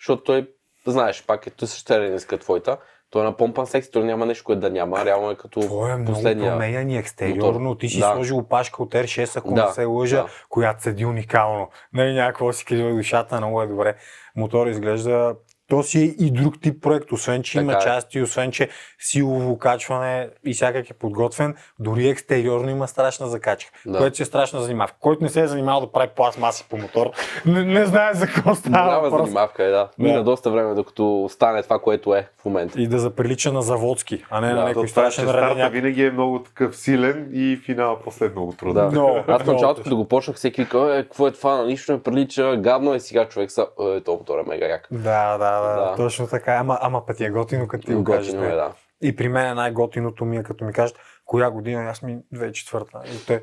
защото 0.00 0.22
той, 0.22 0.48
знаеш, 0.86 1.24
пак 1.26 1.46
е 1.46 1.50
той 1.50 1.68
същата 1.68 2.00
ренеска 2.00 2.38
твоята. 2.38 2.76
Той 3.10 3.22
е 3.22 3.24
на 3.24 3.36
помпан 3.36 3.66
секси, 3.66 3.90
той 3.90 4.04
няма 4.04 4.26
нещо, 4.26 4.44
което 4.44 4.60
да 4.60 4.70
няма. 4.70 5.04
Реално 5.04 5.30
е 5.30 5.34
като 5.34 5.60
Това 5.60 5.92
е 5.92 5.96
много 5.96 6.12
последния. 6.12 6.52
променян 6.52 6.90
и 6.90 6.98
екстериорно. 6.98 7.60
мотор. 7.60 7.80
Ти 7.80 7.88
си 7.88 8.00
Да. 8.00 8.12
сложил 8.14 8.38
опашка 8.38 8.82
от 8.82 8.94
R6, 8.94 9.36
ако 9.36 9.54
Да, 9.54 9.66
не 9.66 9.72
се 9.72 9.84
лъжа, 9.84 10.16
да. 10.16 10.28
която 10.48 10.82
седи 10.82 11.06
уникално. 11.06 11.68
Нали, 11.92 12.12
някакво 12.12 12.52
си 12.52 12.64
кажа 12.64 12.90
душата, 12.90 13.36
много 13.36 13.62
е 13.62 13.66
добре. 13.66 13.94
Мотор 14.36 14.66
изглежда 14.66 15.34
то 15.68 15.82
си 15.82 15.98
е 16.00 16.24
и 16.24 16.30
друг 16.32 16.60
тип 16.60 16.82
проект, 16.82 17.12
освен 17.12 17.42
че 17.42 17.58
има 17.58 17.72
Така 17.72 17.82
е. 17.82 17.86
части, 17.86 18.22
освен 18.22 18.50
че 18.50 18.68
силово 19.00 19.58
качване 19.58 20.28
и 20.44 20.54
всякак 20.54 20.90
е 20.90 20.94
подготвен, 20.94 21.54
дори 21.78 22.08
екстериорно 22.08 22.70
има 22.70 22.88
страшна 22.88 23.26
закачка, 23.26 23.70
Да. 23.86 23.98
което 23.98 24.16
си 24.16 24.22
е 24.22 24.26
страшна 24.26 24.60
занимавка. 24.60 24.96
Който 25.00 25.22
не 25.22 25.30
се 25.30 25.40
е 25.40 25.46
занимавал 25.46 25.80
да 25.80 25.92
прави 25.92 26.08
пластмаси 26.08 26.66
по 26.70 26.76
мотор, 26.76 27.10
не, 27.46 27.64
не 27.64 27.86
знае 27.86 28.14
за 28.14 28.26
какво 28.26 28.54
става 28.54 28.84
Голяма 28.84 29.00
въпрос. 29.02 29.22
занимавка 29.22 29.64
е, 29.64 29.68
да. 29.68 29.88
Мина 29.98 30.24
доста 30.24 30.50
време, 30.50 30.74
докато 30.74 31.28
стане 31.30 31.62
това, 31.62 31.78
което 31.78 32.14
е 32.14 32.28
в 32.38 32.44
момента. 32.44 32.80
И 32.80 32.86
да 32.86 32.98
заприлича 32.98 33.52
на 33.52 33.62
заводски, 33.62 34.24
а 34.30 34.40
не 34.40 34.48
Да, 34.48 34.54
на 34.54 34.60
то 34.62 34.66
някой 34.68 34.84
че 34.84 34.90
страшен 34.90 35.24
старта 35.24 35.48
реденяк. 35.48 35.72
винаги 35.72 36.04
е 36.04 36.10
много 36.10 36.38
такъв 36.38 36.76
силен 36.76 37.28
и 37.32 37.56
финала 37.58 37.98
после 37.98 38.26
е 38.26 38.30
много 38.30 38.52
труден. 38.52 38.84
Да. 38.84 38.90
Много, 38.90 39.20
Аз 39.28 39.42
в 39.42 39.46
началото, 39.46 39.82
като 39.82 39.96
го 39.96 40.04
почнах, 40.06 40.36
всеки 40.36 40.62
вика, 40.62 40.94
е, 40.94 41.02
какво 41.02 41.26
е 41.26 41.32
това, 41.32 41.56
на 41.56 41.66
нищо 41.66 41.92
не 41.92 42.02
прилича, 42.02 42.56
гадно 42.56 42.94
е 42.94 43.00
сега 43.00 43.24
човек 43.24 43.50
са, 43.50 43.66
е, 43.80 44.00
този 44.00 44.18
мотор 44.18 44.38
е 44.38 44.48
мега 44.48 44.66
як. 44.66 44.88
Да, 44.90 45.38
да, 45.38 45.57
да, 45.60 45.74
Да. 45.90 45.96
точно 45.96 46.26
така. 46.26 46.52
Ама, 46.52 46.78
ама 46.80 47.06
пъти 47.06 47.24
е 47.24 47.30
готино, 47.30 47.68
като 47.68 47.86
ти 47.86 47.94
го 47.94 48.04
кажеш. 48.04 48.26
Готино 48.26 48.44
е, 48.44 48.48
бе. 48.48 48.54
да. 48.54 48.72
И 49.02 49.16
при 49.16 49.28
мен 49.28 49.46
е 49.46 49.54
най-готиното 49.54 50.24
ми 50.24 50.36
е, 50.36 50.42
като 50.42 50.64
ми 50.64 50.72
кажат, 50.72 50.96
коя 51.24 51.50
година, 51.50 51.84
аз 51.90 52.02
ми 52.02 52.18
2004-та. 52.34 53.02
И 53.06 53.26
те, 53.26 53.42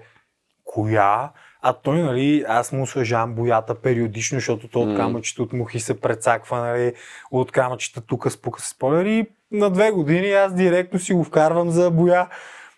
коя? 0.63 1.32
А 1.62 1.73
той, 1.73 2.01
нали, 2.01 2.45
аз 2.47 2.71
му 2.71 2.84
освежавам 2.84 3.36
боята 3.36 3.75
периодично, 3.75 4.38
защото 4.38 4.67
то 4.67 4.80
от 4.82 4.97
камъчета 4.97 5.43
от 5.43 5.54
мухи 5.54 5.80
се 5.80 6.01
прецаква, 6.01 6.60
нали, 6.60 6.93
от 7.32 7.51
камъчета 7.51 8.01
тук 8.01 8.32
спука 8.32 8.62
се 8.62 8.69
спойлер 8.69 9.06
и 9.06 9.28
на 9.51 9.69
две 9.69 9.91
години 9.91 10.32
аз 10.32 10.54
директно 10.54 10.99
си 10.99 11.13
го 11.13 11.23
вкарвам 11.23 11.69
за 11.69 11.91
боя 11.91 12.30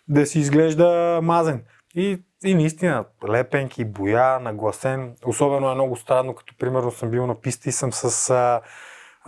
да 0.08 0.26
си 0.26 0.38
изглежда 0.38 1.20
мазен. 1.22 1.64
И, 1.94 2.22
и 2.44 2.54
наистина, 2.54 3.04
лепенки, 3.28 3.84
боя, 3.84 4.40
нагласен. 4.40 5.14
Особено 5.26 5.70
е 5.70 5.74
много 5.74 5.96
странно, 5.96 6.34
като 6.34 6.54
примерно 6.58 6.90
съм 6.90 7.10
бил 7.10 7.26
на 7.26 7.40
писта 7.40 7.68
и 7.68 7.72
съм 7.72 7.92
с 7.92 8.30
а, 8.30 8.60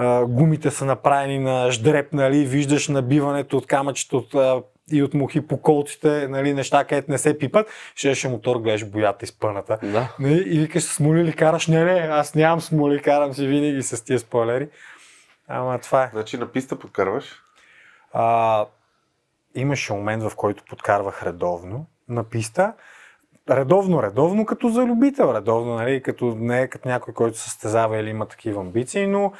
а, 0.00 0.26
гумите 0.26 0.70
са 0.70 0.84
направени 0.84 1.38
на 1.38 1.70
ждреп, 1.70 2.12
нали, 2.12 2.44
виждаш 2.44 2.88
набиването 2.88 3.56
от 3.56 3.66
камъчета 3.66 4.16
от 4.16 4.34
а, 4.34 4.62
и 4.92 5.02
от 5.02 5.14
мухи 5.14 5.46
по 5.46 5.62
колците, 5.62 6.28
нали, 6.28 6.54
неща, 6.54 6.84
където 6.84 7.10
не 7.10 7.18
се 7.18 7.38
пипат, 7.38 7.66
ще 7.94 8.14
ще 8.14 8.28
мотор, 8.28 8.56
гледаш 8.56 8.90
боята 8.90 9.24
изпъната. 9.24 9.78
Да. 9.82 10.14
Нали, 10.18 10.44
и 10.46 10.58
викаш, 10.58 10.82
смоли 10.82 11.24
ли 11.24 11.32
караш? 11.32 11.66
Не, 11.66 11.84
не, 11.84 12.00
аз 12.00 12.34
нямам 12.34 12.60
смоли, 12.60 13.02
карам 13.02 13.34
си 13.34 13.46
винаги 13.46 13.82
с 13.82 14.04
тия 14.04 14.18
спойлери. 14.18 14.68
Ама 15.48 15.78
това 15.78 16.04
е. 16.04 16.10
Значи 16.12 16.36
на 16.36 16.46
писта 16.46 16.78
подкарваш. 16.78 17.42
А, 18.12 18.66
имаше 19.54 19.92
момент, 19.92 20.22
в 20.22 20.36
който 20.36 20.64
подкарвах 20.70 21.22
редовно 21.22 21.86
на 22.08 22.24
писта. 22.24 22.72
Редовно, 23.50 24.02
редовно, 24.02 24.46
като 24.46 24.68
за 24.68 24.84
любител, 24.84 25.32
редовно, 25.34 25.74
нали, 25.74 26.02
като 26.02 26.34
не 26.38 26.62
е 26.62 26.68
като 26.68 26.88
някой, 26.88 27.14
който 27.14 27.38
се 27.38 27.44
състезава 27.44 27.98
или 27.98 28.10
има 28.10 28.26
такива 28.26 28.60
амбиции, 28.60 29.06
но 29.06 29.32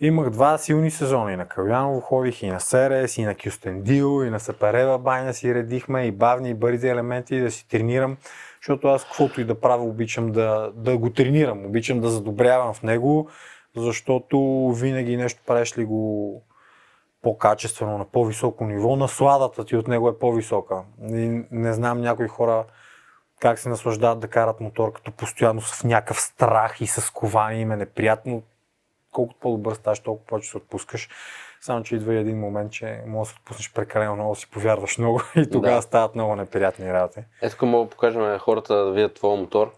имах 0.00 0.30
два 0.30 0.58
силни 0.58 0.90
сезона. 0.90 1.32
И 1.32 1.36
на 1.36 1.48
Каляново 1.48 2.00
ходих, 2.00 2.42
и 2.42 2.46
на 2.46 2.60
Серес, 2.60 3.18
и 3.18 3.24
на 3.24 3.34
Кюстендил, 3.34 4.24
и 4.24 4.30
на 4.30 4.40
Саперева 4.40 4.98
баня 4.98 5.34
си 5.34 5.54
редихме, 5.54 6.06
и 6.06 6.12
бавни, 6.12 6.50
и 6.50 6.54
бързи 6.54 6.88
елементи, 6.88 7.40
да 7.40 7.50
си 7.50 7.68
тренирам, 7.68 8.16
защото 8.60 8.88
аз 8.88 9.04
каквото 9.04 9.40
и 9.40 9.44
да 9.44 9.60
правя, 9.60 9.84
обичам 9.84 10.32
да, 10.32 10.72
да 10.74 10.98
го 10.98 11.10
тренирам, 11.10 11.66
обичам 11.66 12.00
да 12.00 12.08
задобрявам 12.08 12.74
в 12.74 12.82
него, 12.82 13.28
защото 13.76 14.68
винаги 14.76 15.16
нещо 15.16 15.42
правиш 15.46 15.78
ли 15.78 15.84
го 15.84 16.42
по-качествено, 17.22 17.98
на 17.98 18.04
по-високо 18.04 18.64
ниво, 18.64 18.96
насладата 18.96 19.64
ти 19.64 19.76
от 19.76 19.88
него 19.88 20.08
е 20.08 20.18
по-висока. 20.18 20.82
И 21.08 21.44
не 21.50 21.72
знам 21.72 22.00
някои 22.00 22.28
хора 22.28 22.64
как 23.40 23.58
се 23.58 23.68
наслаждават 23.68 24.20
да 24.20 24.28
карат 24.28 24.60
мотор, 24.60 24.92
като 24.92 25.12
постоянно 25.12 25.60
са 25.60 25.74
в 25.74 25.84
някакъв 25.84 26.20
страх 26.20 26.80
и 26.80 26.86
с 26.86 27.10
ковани 27.10 27.60
им 27.60 27.72
е 27.72 27.76
неприятно. 27.76 28.42
Колкото 29.14 29.40
по-добър 29.40 29.74
ставаш, 29.74 30.00
толкова 30.00 30.26
повече 30.26 30.50
се 30.50 30.56
отпускаш. 30.56 31.08
Само, 31.60 31.82
че 31.82 31.94
идва 31.96 32.14
и 32.14 32.18
един 32.18 32.40
момент, 32.40 32.72
че 32.72 33.00
може 33.06 33.28
да 33.28 33.34
се 33.34 33.38
отпуснеш 33.38 33.72
прекалено 33.72 34.14
много, 34.14 34.34
си 34.34 34.50
повярваш 34.50 34.98
много 34.98 35.20
и 35.36 35.50
тогава 35.50 35.76
Да. 35.76 35.82
стават 35.82 36.14
много 36.14 36.36
неприятни 36.36 36.92
работи. 36.92 37.20
Ето 37.42 37.52
тук 37.52 37.62
мога 37.62 37.84
да 37.84 37.90
покажем 37.90 38.22
на 38.22 38.38
хората 38.38 38.74
да 38.76 38.90
видят 38.92 39.14
твоя 39.14 39.36
мотор 39.36 39.74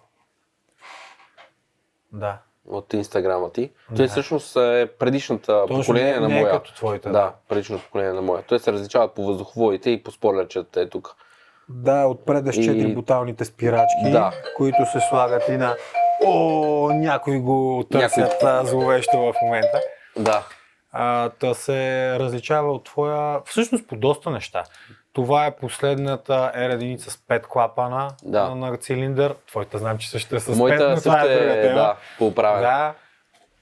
Да. 2.13 2.39
от 2.67 2.93
инстаграма 2.93 3.53
ти. 3.53 3.71
Той 3.97 4.09
всъщност 4.09 4.57
е 4.57 4.89
предишната 4.99 5.61
Точно 5.63 5.81
поколение 5.81 6.13
не, 6.13 6.21
на 6.21 6.29
не 6.29 6.39
е 6.39 6.41
моя. 6.41 6.53
като 6.53 6.75
твоите. 6.75 7.09
Да, 7.11 7.33
предишното 7.49 7.85
поколение 7.85 8.13
на 8.13 8.23
моя. 8.23 8.43
Той 8.43 8.59
се 8.59 8.73
различават 8.73 9.15
по 9.15 9.25
въздуховодите 9.25 9.91
и 9.91 10.03
по 10.03 10.11
спойлерчета 10.11 10.81
е 10.81 10.89
тук. 10.89 11.17
Да, 11.69 12.05
отпред 12.05 12.47
с 12.47 12.57
И- 12.57 12.65
четири 12.65 12.95
буталните 12.95 13.45
спирачки, 13.45 14.11
Да. 14.13 14.33
които 14.57 14.87
се 14.87 15.01
слагат 15.01 15.49
и 15.49 15.57
на... 15.57 15.77
О, 16.25 16.91
някой 16.93 17.39
го 17.39 17.85
търсят 17.93 18.43
някой... 18.43 18.67
зловещо 18.67 19.17
в 19.19 19.35
момента. 19.43 19.81
Да. 20.19 20.43
А, 20.93 21.29
та 21.29 21.55
се 21.55 22.11
различава 22.19 22.73
от 22.73 22.85
твоя... 22.85 23.41
Всъщност 23.45 23.89
по 23.89 23.97
доста 23.97 24.31
неща. 24.31 24.65
Това 25.13 25.47
е 25.47 25.57
последната 25.57 26.53
ер 26.55 26.71
единица 26.71 27.11
с 27.11 27.17
5 27.17 27.43
клапана 27.47 28.11
Да. 28.23 28.49
на, 28.49 28.55
на 28.55 28.77
цилиндър. 28.77 29.35
Твоята 29.49 29.79
знам, 29.79 29.99
че 29.99 30.11
също 30.11 30.37
е 30.37 30.41
с 30.41 30.47
5, 30.47 30.57
Моята 30.59 30.91
но 30.91 30.97
това 31.01 31.21
е 31.21 31.39
друга 31.39 31.53
е, 31.59 31.63
тема. 31.63 31.75
да, 31.75 31.97
по 32.19 32.27
управен. 32.27 32.61
Да. 32.63 32.95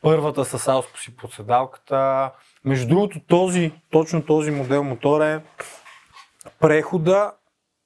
Първата 0.03 0.45
с 0.45 0.69
Алско 0.69 0.99
си 0.99 1.17
под 1.17 1.33
седалката. 1.33 2.31
Между 2.64 2.88
другото, 2.88 3.21
този, 3.29 3.73
точно 3.90 4.23
този 4.27 4.51
модел 4.51 4.85
мотор 4.85 5.21
е 5.21 5.40
прехода 6.61 7.33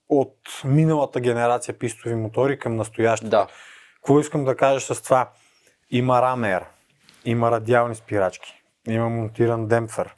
от 0.09 0.35
миналата 0.65 1.21
генерация 1.21 1.79
пистови 1.79 2.15
мотори 2.15 2.59
към 2.59 2.77
настоящата. 2.77 3.31
Да. 3.31 3.47
Какво 4.09 4.21
искам 4.21 4.45
да 4.45 4.57
кажа 4.57 4.95
с 4.95 5.03
това? 5.03 5.31
Има 5.91 6.23
рамер, 6.23 6.65
има 7.25 7.51
радиални 7.51 7.95
спирачки, 7.95 8.63
има 8.89 9.09
монтиран 9.09 9.67
демпфер, 9.67 10.15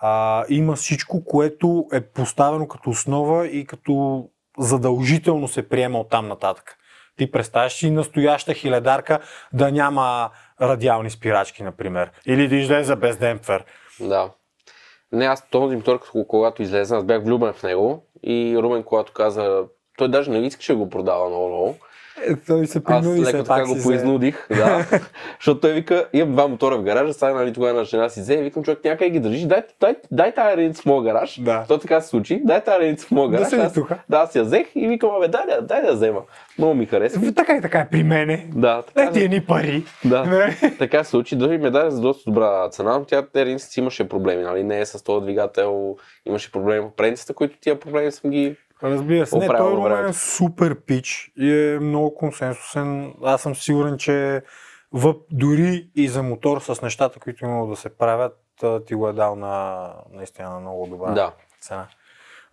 а, 0.00 0.44
има 0.48 0.76
всичко, 0.76 1.24
което 1.24 1.86
е 1.92 2.00
поставено 2.00 2.68
като 2.68 2.90
основа 2.90 3.46
и 3.46 3.66
като 3.66 4.24
задължително 4.58 5.48
се 5.48 5.68
приема 5.68 6.00
от 6.00 6.10
там 6.10 6.28
нататък. 6.28 6.76
Ти 7.16 7.30
представяш 7.30 7.72
си 7.72 7.90
настояща 7.90 8.54
хиледарка 8.54 9.18
да 9.52 9.72
няма 9.72 10.30
радиални 10.60 11.10
спирачки, 11.10 11.62
например. 11.62 12.10
Или 12.26 12.48
да 12.48 12.56
излезе 12.56 12.96
без 12.96 13.16
демпфер. 13.16 13.64
Да. 14.00 14.30
Не, 15.12 15.24
аз 15.24 15.48
този 15.50 15.76
мотор, 15.76 16.00
когато 16.28 16.62
излезе, 16.62 16.94
аз 16.94 17.04
бях 17.04 17.24
влюбен 17.24 17.52
в 17.52 17.62
него 17.62 18.06
и 18.22 18.58
Румен, 18.58 18.82
когато 18.82 19.12
каза, 19.12 19.64
той 19.98 20.08
даже 20.08 20.30
не 20.30 20.38
искаше 20.38 20.72
да 20.72 20.78
го 20.78 20.90
продава 20.90 21.28
много-много. 21.28 21.76
Е, 22.22 22.36
той 22.36 22.66
се 22.66 22.78
Аз 22.78 22.84
принуди 22.84 23.20
леко 23.20 23.30
се 23.30 23.36
така 23.38 23.64
го 23.64 23.76
поизнудих, 23.82 24.46
да. 24.50 24.86
Защото 25.38 25.60
той 25.60 25.72
вика, 25.72 26.06
имам 26.12 26.32
два 26.32 26.48
мотора 26.48 26.76
в 26.76 26.82
гаража, 26.82 27.12
сега 27.12 27.34
нали 27.34 27.52
тогава 27.52 27.72
на 27.72 27.84
жена 27.84 28.08
си 28.08 28.20
взе 28.20 28.34
и 28.34 28.42
викам, 28.42 28.62
човек 28.62 28.84
някъде 28.84 29.10
ги 29.10 29.20
държиш, 29.20 29.42
дай, 29.42 29.62
дай, 29.80 29.94
дай 30.10 30.34
тази 30.34 30.56
редица 30.56 30.82
в 30.82 30.86
моя 30.86 31.02
гараж. 31.04 31.40
Да. 31.40 31.64
То 31.68 31.78
така 31.78 32.00
се 32.00 32.08
случи, 32.08 32.40
дай 32.44 32.60
тази 32.60 32.80
редица 32.80 33.06
в 33.06 33.10
моя 33.10 33.28
Да 33.28 33.36
гараж. 33.36 33.48
седи 33.48 33.62
аз, 33.62 33.74
да, 34.08 34.18
аз 34.18 34.34
я 34.34 34.42
взех 34.44 34.66
и 34.74 34.88
викам, 34.88 35.10
абе, 35.10 35.28
дай, 35.28 35.46
да- 35.46 35.62
дай 35.62 35.80
да 35.80 35.86
я 35.86 35.94
взема. 35.94 36.20
Много 36.58 36.74
ми 36.74 36.86
хареса. 36.86 37.20
Е, 37.20 37.32
Така 37.32 37.56
и 37.56 37.60
така 37.60 37.78
е 37.78 37.88
при 37.88 38.02
мене. 38.02 38.46
Да, 38.50 38.82
така, 38.82 39.02
Дай 39.02 39.12
ти 39.12 39.20
едни 39.20 39.40
пари. 39.40 39.84
да. 40.04 40.24
Нали? 40.30 40.76
така 40.78 41.04
се 41.04 41.10
случи. 41.10 41.36
Дори 41.36 41.58
ме 41.58 41.70
даде 41.70 41.90
за 41.90 42.00
доста 42.00 42.30
добра 42.30 42.68
цена, 42.70 42.98
но 42.98 43.04
тя 43.04 43.22
Теринс 43.24 43.62
си 43.64 43.80
имаше 43.80 44.08
проблеми, 44.08 44.42
нали? 44.42 44.64
Не 44.64 44.80
е 44.80 44.86
с 44.86 45.04
този 45.04 45.22
двигател, 45.22 45.96
имаше 46.26 46.52
проблеми 46.52 46.82
по 46.82 46.90
предницата, 46.90 47.34
които 47.34 47.58
тия 47.60 47.80
проблеми 47.80 48.12
съм 48.12 48.30
ги 48.30 48.56
Разбира 48.82 49.26
се. 49.26 49.38
Не, 49.38 49.46
той 49.48 49.72
Румен 49.72 50.06
е 50.06 50.12
супер 50.12 50.76
пич 50.76 51.32
и 51.36 51.52
е 51.54 51.78
много 51.78 52.14
консенсусен. 52.14 53.14
Аз 53.24 53.42
съм 53.42 53.54
сигурен, 53.54 53.98
че 53.98 54.42
въп, 54.92 55.16
дори 55.30 55.88
и 55.96 56.08
за 56.08 56.22
мотор 56.22 56.60
с 56.60 56.82
нещата, 56.82 57.20
които 57.20 57.44
имало 57.44 57.66
да 57.66 57.76
се 57.76 57.88
правят, 57.90 58.36
ти 58.86 58.94
го 58.94 59.08
е 59.08 59.12
дал 59.12 59.36
на 59.36 59.84
наистина 60.12 60.50
на 60.50 60.60
много 60.60 60.86
добра 60.86 61.10
Да. 61.10 61.32
цена. 61.60 61.86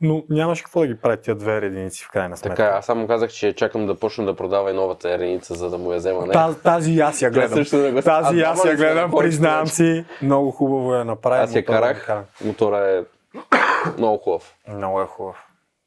Но 0.02 0.24
нямаше 0.30 0.64
какво 0.64 0.80
да 0.80 0.88
ги 0.88 0.96
правят 0.96 1.22
тия 1.22 1.36
две 1.36 1.56
единици 1.58 2.04
в 2.04 2.12
крайна 2.12 2.38
сметка. 2.38 2.56
Така, 2.56 2.70
е, 2.70 2.72
аз 2.72 2.86
само 2.86 3.08
казах, 3.08 3.30
че 3.30 3.54
чакам 3.54 3.88
да 3.88 3.96
почна 3.96 4.26
да 4.26 4.36
продава 4.36 4.72
и 4.72 4.74
новата 4.74 5.12
ереница, 5.12 5.56
за 5.56 5.70
да 5.70 5.78
му 5.78 5.92
я 5.92 5.98
взема. 5.98 6.26
Не. 6.26 6.34
Тази, 6.34 6.58
тази 6.58 7.00
аз 7.00 7.22
я 7.22 7.30
гледам. 7.32 7.50
също 7.50 7.78
да 7.78 7.92
го- 7.92 8.02
Тази 8.02 8.42
аз 8.42 8.56
двама 8.56 8.72
я 8.72 8.78
гледам, 8.78 9.12
признавам 9.12 9.64
вече? 9.64 9.74
си. 9.74 10.06
Много 10.22 10.52
хубаво 10.52 10.94
я 10.94 11.06
направи. 11.06 11.44
Аз 11.44 11.56
я 11.56 11.66
карах, 11.66 12.10
мотора 12.46 12.78
е 12.80 13.04
много 13.98 14.18
хубав. 14.18 14.54
Много 14.68 15.02
е 15.02 15.06
хубав. 15.06 15.36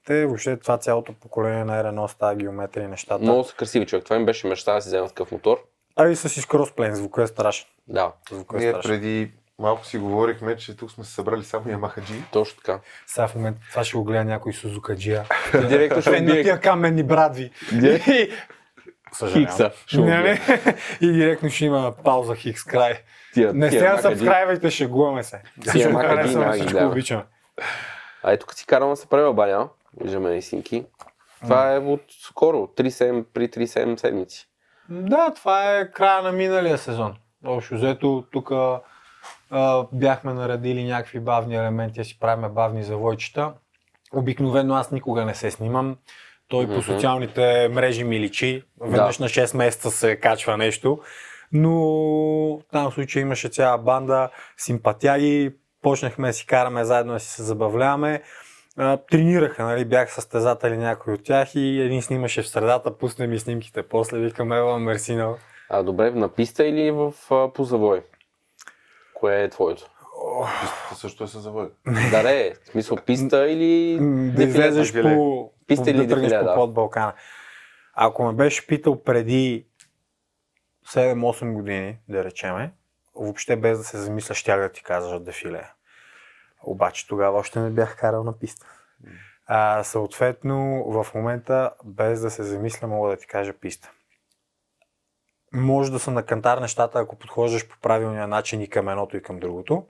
Те 0.07 0.27
въобще 0.27 0.57
това 0.57 0.79
цялото 0.79 1.13
поколение 1.13 1.65
на 1.65 1.85
R1 1.85 2.07
с 2.07 2.15
тази 2.15 2.37
геометрия 2.37 2.85
и 2.85 2.89
нещата. 2.89 3.23
Много 3.23 3.45
са 3.45 3.55
красиви 3.55 3.87
човек. 3.87 4.05
Това 4.05 4.19
ми 4.19 4.25
беше 4.25 4.47
мечта 4.47 4.75
да 4.75 4.83
си 4.83 4.89
взема 4.89 5.09
такъв 5.09 5.33
мотор. 5.33 5.59
А 5.97 6.09
и 6.09 6.17
с 6.17 6.37
изкросплен, 6.37 6.95
звука 6.95 7.23
е 7.23 7.27
страшен. 7.27 7.67
Да, 7.89 8.13
Звука 8.31 8.57
е 8.57 8.61
Ние 8.61 8.71
страшен. 8.71 8.91
преди 8.91 9.33
малко 9.59 9.87
си 9.87 9.99
говорихме, 9.99 10.57
че 10.57 10.77
тук 10.77 10.91
сме 10.91 11.05
се 11.05 11.13
събрали 11.13 11.45
само 11.45 11.65
Yamaha 11.65 11.99
G. 12.01 12.23
точно 12.33 12.57
така. 12.57 12.81
Сега 13.07 13.29
в 13.29 13.35
момента 13.35 13.61
това 13.71 13.85
ще 13.85 13.97
го 13.97 14.05
гледа 14.05 14.25
някой 14.25 14.53
Сузука 14.53 14.97
Джия. 14.97 15.25
Директно 15.69 16.01
ще 16.03 16.11
убие 16.11 16.43
тия 16.43 16.61
каменни 16.61 17.03
брадви. 17.03 17.51
Съжалявам. 19.13 19.47
Хикса. 19.47 19.71
Не, 19.95 20.23
не. 20.23 20.41
И 21.01 21.13
директно 21.13 21.51
ще 21.51 21.65
има 21.65 21.95
пауза 22.05 22.35
Хикс 22.35 22.65
край. 22.65 22.95
Тия, 23.35 23.55
Не 23.55 23.71
сега 23.71 23.85
макаджи. 23.85 24.03
сабскрайбвайте, 24.03 24.71
шегуваме 24.71 25.23
се. 25.23 25.43
Всичко 25.67 25.93
харесваме, 25.95 26.53
всичко 26.53 26.79
обичаме. 26.79 27.23
А 28.23 28.33
ето 28.33 28.47
тук 28.47 28.55
си 28.55 28.67
карам 28.67 28.91
да 28.91 28.97
се 28.97 29.07
правя 29.07 29.35
баня. 29.35 29.69
Виждаме 30.01 30.31
и 30.31 30.43
синки. 30.43 30.85
Това 31.43 31.75
е 31.75 31.79
от 31.79 32.03
скоро, 32.09 32.57
3-7, 32.77 33.25
при 33.35 33.49
3-7 33.49 33.97
седмици. 33.97 34.47
Да, 34.89 35.33
това 35.37 35.77
е 35.79 35.91
края 35.91 36.23
на 36.23 36.33
миналия 36.33 36.79
сезон. 36.79 37.15
Общо 37.47 37.75
взето, 37.75 38.25
тук 38.33 38.53
бяхме 39.93 40.35
наредили 40.35 40.85
някакви 40.85 41.21
бавни 41.21 41.57
елементи, 41.57 42.01
да 42.01 42.05
си 42.05 42.19
правим 42.19 42.55
бавни 42.55 42.83
завойчета. 42.83 43.53
Обикновено 44.13 44.75
аз 44.75 44.91
никога 44.91 45.25
не 45.25 45.35
се 45.35 45.51
снимам. 45.51 45.97
Той 46.49 46.67
по 46.67 46.73
Мгм. 46.73 46.83
социалните 46.83 47.69
мрежи 47.69 48.05
ми 48.05 48.21
личи. 48.21 48.65
Веднъж 48.81 49.19
на 49.19 49.29
6 49.29 49.57
месеца 49.57 49.91
се 49.91 50.17
качва 50.17 50.57
нещо. 50.57 51.01
Но 51.53 52.61
там 52.73 52.91
в 52.91 52.95
случай 52.95 53.23
имаше 53.23 53.49
цяла 53.49 53.79
банда 53.79 54.31
симпатяги. 54.57 55.55
Почнахме 55.83 56.27
да 56.29 56.33
си 56.33 56.47
караме 56.47 56.85
заедно 56.85 57.13
да 57.13 57.21
си 57.21 57.29
се 57.29 57.43
забавляваме. 57.43 58.23
А, 58.77 58.97
тренираха, 58.97 59.65
нали, 59.65 59.85
бях 59.85 60.15
състезатели 60.15 60.77
някой 60.77 61.15
от 61.15 61.25
тях 61.25 61.55
и 61.55 61.81
един 61.81 62.03
снимаше 62.03 62.43
в 62.43 62.49
средата, 62.49 62.99
пусне 62.99 63.27
ми 63.27 63.39
снимките. 63.39 63.83
После 63.83 64.19
викам, 64.19 64.53
ева, 64.53 64.79
мерси 64.79 65.15
много. 65.15 65.39
А 65.69 65.83
добре, 65.83 66.11
на 66.11 66.29
писта 66.29 66.65
или 66.65 66.91
в 66.91 67.15
а, 67.31 67.53
по 67.53 67.65
завой? 67.65 68.05
Кое 69.15 69.43
е 69.43 69.49
твоето? 69.49 69.91
Пистата 70.61 70.95
също 70.95 71.25
е 71.25 71.27
със 71.27 71.43
завой. 71.43 71.71
да, 72.11 72.23
не, 72.23 72.55
в 72.65 72.69
смисъл 72.69 72.97
писта 73.07 73.49
или 73.49 73.99
да 74.37 74.43
излезеш 74.43 74.93
дефиле. 74.93 75.15
по, 75.15 75.53
Писта 75.67 75.85
по 75.85 75.91
или 75.91 76.07
да 76.07 76.15
тръгнеш 76.15 76.31
дефиле, 76.31 76.49
по 76.49 76.55
под 76.55 76.75
Балкана. 76.75 77.13
Ако 77.95 78.25
ме 78.25 78.33
беше 78.33 78.67
питал 78.67 79.03
преди 79.03 79.67
7-8 80.89 81.53
години, 81.53 81.99
да 82.09 82.25
речеме, 82.25 82.73
въобще 83.15 83.57
без 83.57 83.79
да 83.79 83.85
се 83.85 83.99
замисля, 83.99 84.35
щях 84.35 84.61
да 84.61 84.73
ти 84.73 84.83
кажа 84.83 85.09
за 85.09 85.21
дефиле. 85.21 85.71
Обаче 86.63 87.09
тогава 87.09 87.39
още 87.39 87.61
не 87.61 87.71
бях 87.71 87.97
карал 87.97 88.25
на 88.25 88.39
писта. 88.39 88.67
А, 89.47 89.85
съответно, 89.85 90.85
в 90.87 91.07
момента, 91.15 91.71
без 91.85 92.21
да 92.21 92.31
се 92.31 92.43
замисля, 92.43 92.89
мога 92.89 93.11
да 93.11 93.17
ти 93.17 93.27
кажа 93.27 93.53
писта. 93.53 93.91
Може 95.53 95.93
да 95.93 95.99
са 95.99 96.11
на 96.11 96.23
кантар 96.23 96.59
нещата, 96.59 96.99
ако 96.99 97.19
подхождаш 97.19 97.69
по 97.69 97.79
правилния 97.81 98.29
начин 98.29 98.61
и 98.61 98.69
към 98.69 98.89
едното 98.89 99.17
и 99.17 99.23
към 99.23 99.39
другото. 99.39 99.87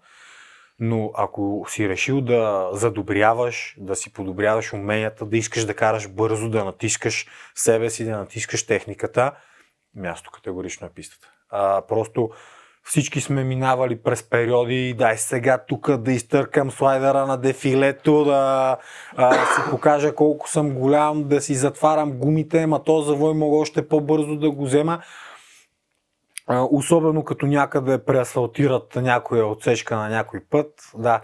Но 0.79 1.11
ако 1.15 1.67
си 1.69 1.89
решил 1.89 2.21
да 2.21 2.71
задобряваш, 2.73 3.77
да 3.79 3.97
си 3.97 4.13
подобряваш 4.13 4.73
уменията, 4.73 5.27
да 5.27 5.37
искаш 5.37 5.65
да 5.65 5.75
караш 5.75 6.09
бързо, 6.09 6.51
да 6.51 6.65
натискаш 6.65 7.27
себе 7.55 7.91
си, 7.91 8.05
да 8.05 8.19
натискаш 8.19 8.67
техниката, 8.67 9.33
място 9.95 10.31
категорично 10.31 10.87
е 10.87 10.91
пистата. 10.91 11.33
А, 11.51 11.83
просто 11.89 12.31
всички 12.85 13.21
сме 13.21 13.45
минавали 13.45 14.03
през 14.03 14.31
периоди, 14.31 14.95
дай 14.99 15.19
сега 15.19 15.65
тук 15.69 15.97
да 15.97 16.13
изтъркам 16.13 16.71
слайдера 16.71 17.27
на 17.27 17.37
дефилето, 17.37 18.25
да 18.25 18.77
а, 19.17 19.33
си 19.33 19.71
покажа 19.71 20.15
колко 20.15 20.49
съм 20.49 20.75
голям, 20.75 21.29
да 21.29 21.41
си 21.41 21.55
затварям 21.55 22.13
гумите, 22.13 22.67
ма 22.67 22.85
то 22.85 23.03
завой 23.03 23.35
мога 23.35 23.57
още 23.57 23.89
по-бързо 23.89 24.37
да 24.37 24.51
го 24.51 24.65
взема. 24.65 25.03
А, 26.47 26.67
особено 26.71 27.25
като 27.25 27.47
някъде 27.47 28.05
преасфалтират 28.05 28.97
някоя 28.97 29.47
отсечка 29.47 29.97
на 29.97 30.09
някой 30.09 30.41
път, 30.51 30.73
да. 30.99 31.21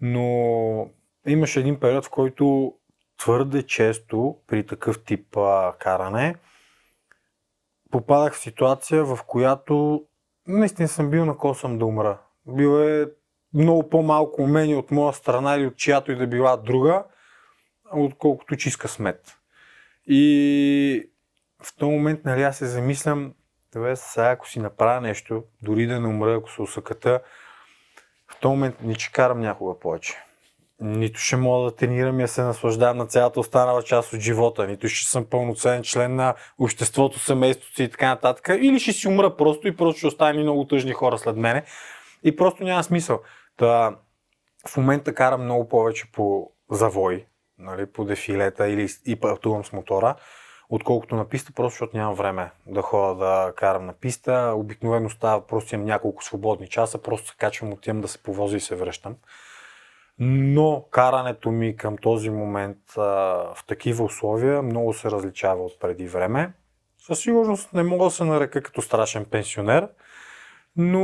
Но 0.00 0.90
имаше 1.26 1.60
един 1.60 1.80
период, 1.80 2.06
в 2.06 2.10
който 2.10 2.74
твърде 3.18 3.62
често 3.62 4.36
при 4.46 4.66
такъв 4.66 5.04
тип 5.04 5.36
а, 5.36 5.72
каране 5.78 6.34
попадах 7.90 8.34
в 8.34 8.38
ситуация, 8.38 9.04
в 9.04 9.18
която 9.26 10.04
наистина 10.48 10.88
съм 10.88 11.10
бил 11.10 11.24
на 11.24 11.36
косъм 11.36 11.78
да 11.78 11.86
умра. 11.86 12.18
Бил 12.46 12.80
е 12.80 13.06
много 13.54 13.88
по-малко 13.90 14.42
умение 14.42 14.76
от 14.76 14.90
моя 14.90 15.12
страна 15.12 15.56
или 15.56 15.66
от 15.66 15.76
чиято 15.76 16.12
и 16.12 16.16
да 16.16 16.26
била 16.26 16.56
друга, 16.56 17.04
отколкото 17.92 18.56
чиска 18.56 18.88
смет. 18.88 19.36
И 20.06 21.10
в 21.62 21.76
този 21.76 21.92
момент, 21.92 22.24
нали, 22.24 22.42
аз 22.42 22.56
се 22.58 22.66
замислям, 22.66 23.34
Добре, 23.74 23.96
сега 23.96 24.30
ако 24.30 24.48
си 24.48 24.60
направя 24.60 25.00
нещо, 25.00 25.44
дори 25.62 25.86
да 25.86 26.00
не 26.00 26.08
умра, 26.08 26.34
ако 26.34 26.50
се 26.50 26.62
усъката, 26.62 27.20
в 28.32 28.40
този 28.40 28.50
момент 28.50 28.76
не 28.82 28.94
че 28.94 29.12
карам 29.12 29.40
някога 29.40 29.78
повече. 29.78 30.24
Нито 30.80 31.20
ще 31.20 31.36
мога 31.36 31.70
да 31.70 31.76
тренирам 31.76 32.20
и 32.20 32.22
да 32.22 32.28
се 32.28 32.42
наслаждавам 32.42 32.96
на 32.96 33.06
цялата 33.06 33.40
останала 33.40 33.82
част 33.82 34.12
от 34.12 34.20
живота, 34.20 34.66
нито 34.66 34.88
ще 34.88 35.10
съм 35.10 35.24
пълноценен 35.24 35.82
член 35.82 36.14
на 36.14 36.34
обществото, 36.58 37.18
семейството 37.18 37.74
си 37.74 37.82
и 37.84 37.90
така 37.90 38.08
нататък. 38.08 38.48
Или 38.60 38.80
ще 38.80 38.92
си 38.92 39.08
умра 39.08 39.36
просто 39.36 39.68
и 39.68 39.76
просто 39.76 39.98
ще 39.98 40.06
останем 40.06 40.42
много 40.42 40.66
тъжни 40.66 40.92
хора 40.92 41.18
след 41.18 41.36
мене. 41.36 41.64
И 42.24 42.36
просто 42.36 42.64
няма 42.64 42.84
смисъл. 42.84 43.20
Та, 43.56 43.96
в 44.68 44.76
момента 44.76 45.14
карам 45.14 45.44
много 45.44 45.68
повече 45.68 46.12
по 46.12 46.50
завой, 46.70 47.26
нали, 47.58 47.86
по 47.86 48.04
дефилета 48.04 48.68
или 48.68 48.88
и 49.06 49.16
пътувам 49.16 49.64
с 49.64 49.72
мотора 49.72 50.14
отколкото 50.68 51.14
на 51.14 51.28
писта, 51.28 51.52
просто 51.52 51.70
защото 51.70 51.96
нямам 51.96 52.14
време 52.14 52.50
да 52.66 52.82
ходя 52.82 53.14
да 53.14 53.52
карам 53.56 53.86
на 53.86 53.92
писта. 53.92 54.52
Обикновено 54.56 55.10
става, 55.10 55.46
просто 55.46 55.74
имам 55.74 55.86
няколко 55.86 56.24
свободни 56.24 56.68
часа, 56.68 57.02
просто 57.02 57.28
се 57.28 57.36
качвам, 57.36 57.72
отивам 57.72 58.00
да 58.00 58.08
се 58.08 58.22
повозя 58.22 58.56
и 58.56 58.60
се 58.60 58.74
връщам. 58.76 59.16
Но 60.18 60.84
карането 60.90 61.50
ми 61.50 61.76
към 61.76 61.98
този 61.98 62.30
момент 62.30 62.78
а, 62.96 63.00
в 63.54 63.58
такива 63.66 64.04
условия 64.04 64.62
много 64.62 64.92
се 64.92 65.10
различава 65.10 65.64
от 65.64 65.80
преди 65.80 66.06
време. 66.06 66.52
Със 66.98 67.18
сигурност 67.18 67.72
не 67.72 67.82
мога 67.82 68.04
да 68.04 68.10
се 68.10 68.24
нарека 68.24 68.62
като 68.62 68.82
страшен 68.82 69.24
пенсионер, 69.24 69.88
но 70.76 71.00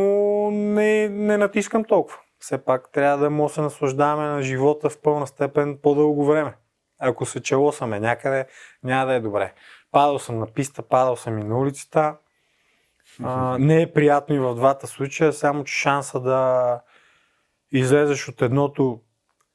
не, 0.51 1.09
не 1.09 1.37
натискам 1.37 1.85
толкова. 1.85 2.19
Все 2.39 2.65
пак 2.65 2.93
трябва 2.93 3.19
да 3.19 3.31
му 3.31 3.49
се 3.49 3.61
наслаждаваме 3.61 4.29
на 4.29 4.43
живота 4.43 4.91
в 4.91 4.99
пълна 4.99 5.27
степен 5.27 5.79
по-дълго 5.83 6.27
време. 6.27 6.55
Ако 6.99 7.27
се 7.27 7.43
челосаме 7.43 8.01
някъде, 8.01 8.47
няма 8.83 9.07
да 9.07 9.15
е 9.15 9.21
добре. 9.21 9.53
Падал 9.93 10.19
съм 10.19 10.39
на 10.39 10.47
писта, 10.47 10.83
падал 10.83 11.17
съм 11.17 11.39
и 11.39 11.45
на 11.45 11.59
улицата. 11.59 12.17
А, 13.23 13.59
не 13.59 13.83
е 13.83 13.93
приятно 13.93 14.35
и 14.35 14.39
в 14.39 14.55
двата 14.55 14.87
случая, 14.87 15.33
само 15.33 15.65
че 15.65 15.75
шанса 15.75 16.21
да 16.21 16.81
излезеш 17.73 18.29
от 18.29 18.43
едното 18.43 19.01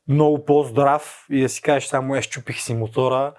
много 0.07 0.45
по-здрав 0.45 1.25
и 1.29 1.41
да 1.41 1.49
си 1.49 1.61
кажеш 1.61 1.89
само 1.89 2.15
е, 2.15 2.21
щупих 2.21 2.61
си 2.61 2.73
мотора, 2.73 3.33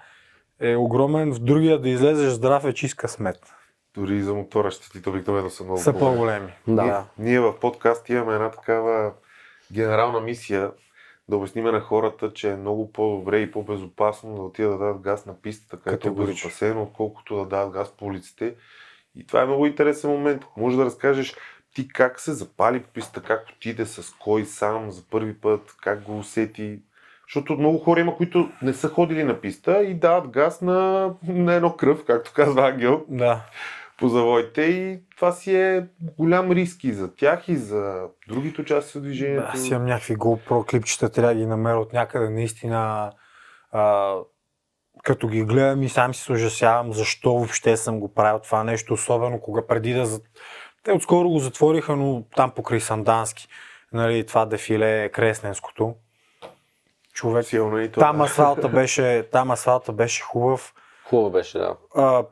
е 0.59 0.75
огромен. 0.75 1.33
В 1.33 1.39
другия 1.39 1.81
да 1.81 1.89
излезеш 1.89 2.29
здрав 2.29 2.65
е 2.65 2.73
чистка 2.73 3.07
смет. 3.07 3.53
Дори 3.93 4.15
и 4.15 4.23
за 4.23 4.33
мотора 4.33 4.71
ще 4.71 5.01
ти 5.01 5.09
обикновено 5.09 5.49
са 5.49 5.63
много 5.63 5.79
Са 5.79 5.93
по-големи. 5.93 6.53
Да. 6.67 6.83
Ние, 6.83 6.93
ние 7.17 7.39
в 7.39 7.59
подкаст 7.59 8.09
имаме 8.09 8.33
една 8.33 8.51
такава 8.51 9.13
генерална 9.71 10.19
мисия 10.19 10.71
да 11.29 11.37
обясним 11.37 11.65
на 11.65 11.79
хората, 11.79 12.33
че 12.33 12.51
е 12.51 12.55
много 12.55 12.91
по-добре 12.91 13.39
и 13.39 13.51
по-безопасно 13.51 14.35
да 14.35 14.41
отидат 14.41 14.71
да 14.71 14.77
дадат 14.77 15.01
газ 15.01 15.25
на 15.25 15.41
пистата, 15.41 15.79
където 15.83 16.07
е 16.07 16.11
безопасено, 16.11 16.83
отколкото 16.83 17.35
да 17.35 17.45
дадат 17.45 17.73
газ 17.73 17.91
по 17.97 18.05
улиците. 18.05 18.55
И 19.15 19.27
това 19.27 19.41
е 19.41 19.45
много 19.45 19.65
интересен 19.65 20.09
момент. 20.09 20.45
Може 20.57 20.77
да 20.77 20.85
разкажеш 20.85 21.35
ти 21.77 21.87
как 21.87 22.19
се 22.19 22.33
запали 22.33 22.79
по 22.79 22.89
пистата, 22.89 23.21
как 23.21 23.45
отиде, 23.55 23.85
с 23.85 24.13
кой 24.19 24.45
сам 24.45 24.91
за 24.91 25.03
първи 25.11 25.33
път, 25.33 25.75
как 25.81 26.01
го 26.01 26.17
усети. 26.17 26.79
Защото 27.27 27.57
много 27.57 27.77
хора 27.77 27.99
има, 27.99 28.15
които 28.15 28.49
не 28.61 28.73
са 28.73 28.89
ходили 28.89 29.23
на 29.23 29.41
писта 29.41 29.83
и 29.83 29.93
дават 29.93 30.27
газ 30.29 30.61
на, 30.61 31.11
на 31.27 31.53
едно 31.53 31.75
кръв, 31.75 32.05
както 32.05 32.33
казва 32.35 32.67
Ангел, 32.69 33.05
Да. 33.09 33.45
по 33.99 34.09
завоите 34.09 34.61
и 34.61 34.99
това 35.15 35.31
си 35.31 35.55
е 35.55 35.87
голям 36.17 36.51
риск 36.51 36.83
и 36.83 36.93
за 36.93 37.15
тях 37.15 37.47
и 37.47 37.55
за 37.55 38.01
другите 38.27 38.61
участия 38.61 39.01
в 39.01 39.03
движението. 39.03 39.47
Аз 39.53 39.67
имам 39.67 39.85
някакви 39.85 40.15
GoPro 40.17 40.69
клипчета, 40.69 41.09
трябва 41.09 41.33
да 41.33 41.39
ги 41.39 41.45
намеря 41.45 41.79
от 41.79 41.93
някъде. 41.93 42.29
Наистина, 42.29 43.11
а, 43.71 44.13
като 45.03 45.27
ги 45.27 45.43
гледам 45.43 45.83
и 45.83 45.89
сам 45.89 46.13
си 46.13 46.21
се 46.21 46.31
ужасявам, 46.31 46.93
защо 46.93 47.33
въобще 47.33 47.77
съм 47.77 47.99
го 47.99 48.13
правил 48.13 48.39
това 48.39 48.63
нещо, 48.63 48.93
особено 48.93 49.41
кога 49.41 49.67
преди 49.67 49.93
да... 49.93 50.19
Те 50.87 50.93
отскоро 50.93 51.29
го 51.29 51.39
затвориха, 51.39 51.95
но 51.95 52.23
там 52.35 52.51
покрай 52.51 52.79
Сандански. 52.79 53.47
Нали, 53.93 54.25
това 54.25 54.45
дефиле 54.45 55.03
е 55.03 55.09
Кресненското. 55.09 55.95
Човек, 57.13 57.45
Силно 57.45 57.79
и 57.79 57.91
то. 57.91 57.99
там 57.99 58.21
асфалта 58.21 58.69
беше, 58.69 59.27
там 59.31 59.51
асфалта 59.51 59.91
беше 59.91 60.23
хубав. 60.23 60.73
Хубаво 61.09 61.29
беше, 61.29 61.57
да. 61.57 61.75
а, 61.95 62.25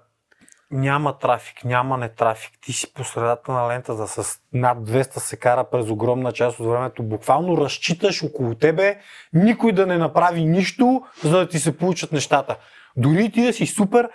няма 0.71 1.17
трафик, 1.17 1.65
няма 1.65 1.97
не 1.97 2.09
трафик. 2.09 2.53
Ти 2.61 2.73
си 2.73 2.93
по 2.93 3.03
средата 3.03 3.51
на 3.51 3.67
лентата 3.67 4.07
с 4.07 4.39
над 4.53 4.77
200 4.77 5.19
се 5.19 5.37
кара 5.37 5.63
през 5.63 5.89
огромна 5.89 6.31
част 6.31 6.59
от 6.59 6.67
времето. 6.67 7.03
Буквално 7.03 7.57
разчиташ 7.57 8.23
около 8.23 8.55
тебе 8.55 8.99
никой 9.33 9.71
да 9.71 9.85
не 9.85 9.97
направи 9.97 10.45
нищо, 10.45 11.01
за 11.23 11.37
да 11.37 11.47
ти 11.47 11.59
се 11.59 11.77
получат 11.77 12.11
нещата. 12.11 12.57
Дори 12.97 13.25
и 13.25 13.31
ти 13.31 13.45
да 13.45 13.53
си 13.53 13.65
супер, 13.65 14.09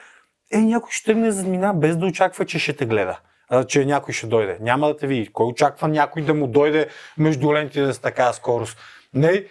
е, 0.53 0.59
някой 0.59 0.91
ще 0.91 1.05
тръгне 1.05 1.31
зад 1.31 1.47
мина 1.47 1.75
без 1.75 1.97
да 1.97 2.07
очаква, 2.07 2.47
че 2.47 2.59
ще 2.59 2.77
те 2.77 2.87
гледа. 2.87 3.19
Че 3.69 3.85
някой 3.85 4.15
ще 4.15 4.27
дойде. 4.27 4.59
Няма 4.61 4.89
да 4.89 4.97
те 4.97 5.07
види. 5.07 5.33
Кой 5.33 5.47
очаква 5.47 5.89
някой 5.89 6.23
да 6.23 6.35
му 6.35 6.47
дойде 6.47 6.89
между 7.19 7.55
лентите 7.55 7.93
с 7.93 7.99
такава 7.99 8.33
скорост? 8.33 8.79
Не, 9.15 9.45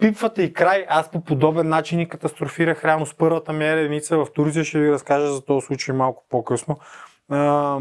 пипвате 0.00 0.42
и 0.42 0.52
край. 0.52 0.86
Аз 0.88 1.10
по 1.10 1.20
подобен 1.20 1.68
начин 1.68 2.00
и 2.00 2.08
катастрофирах 2.08 2.84
реално 2.84 3.06
с 3.06 3.14
първата 3.14 3.52
ми 3.52 3.64
единица 3.64 4.18
в 4.18 4.26
Турция. 4.34 4.64
Ще 4.64 4.80
ви 4.80 4.92
разкажа 4.92 5.32
за 5.32 5.44
този 5.44 5.66
случай 5.66 5.94
малко 5.94 6.24
по-късно. 6.30 6.78
А, 7.28 7.78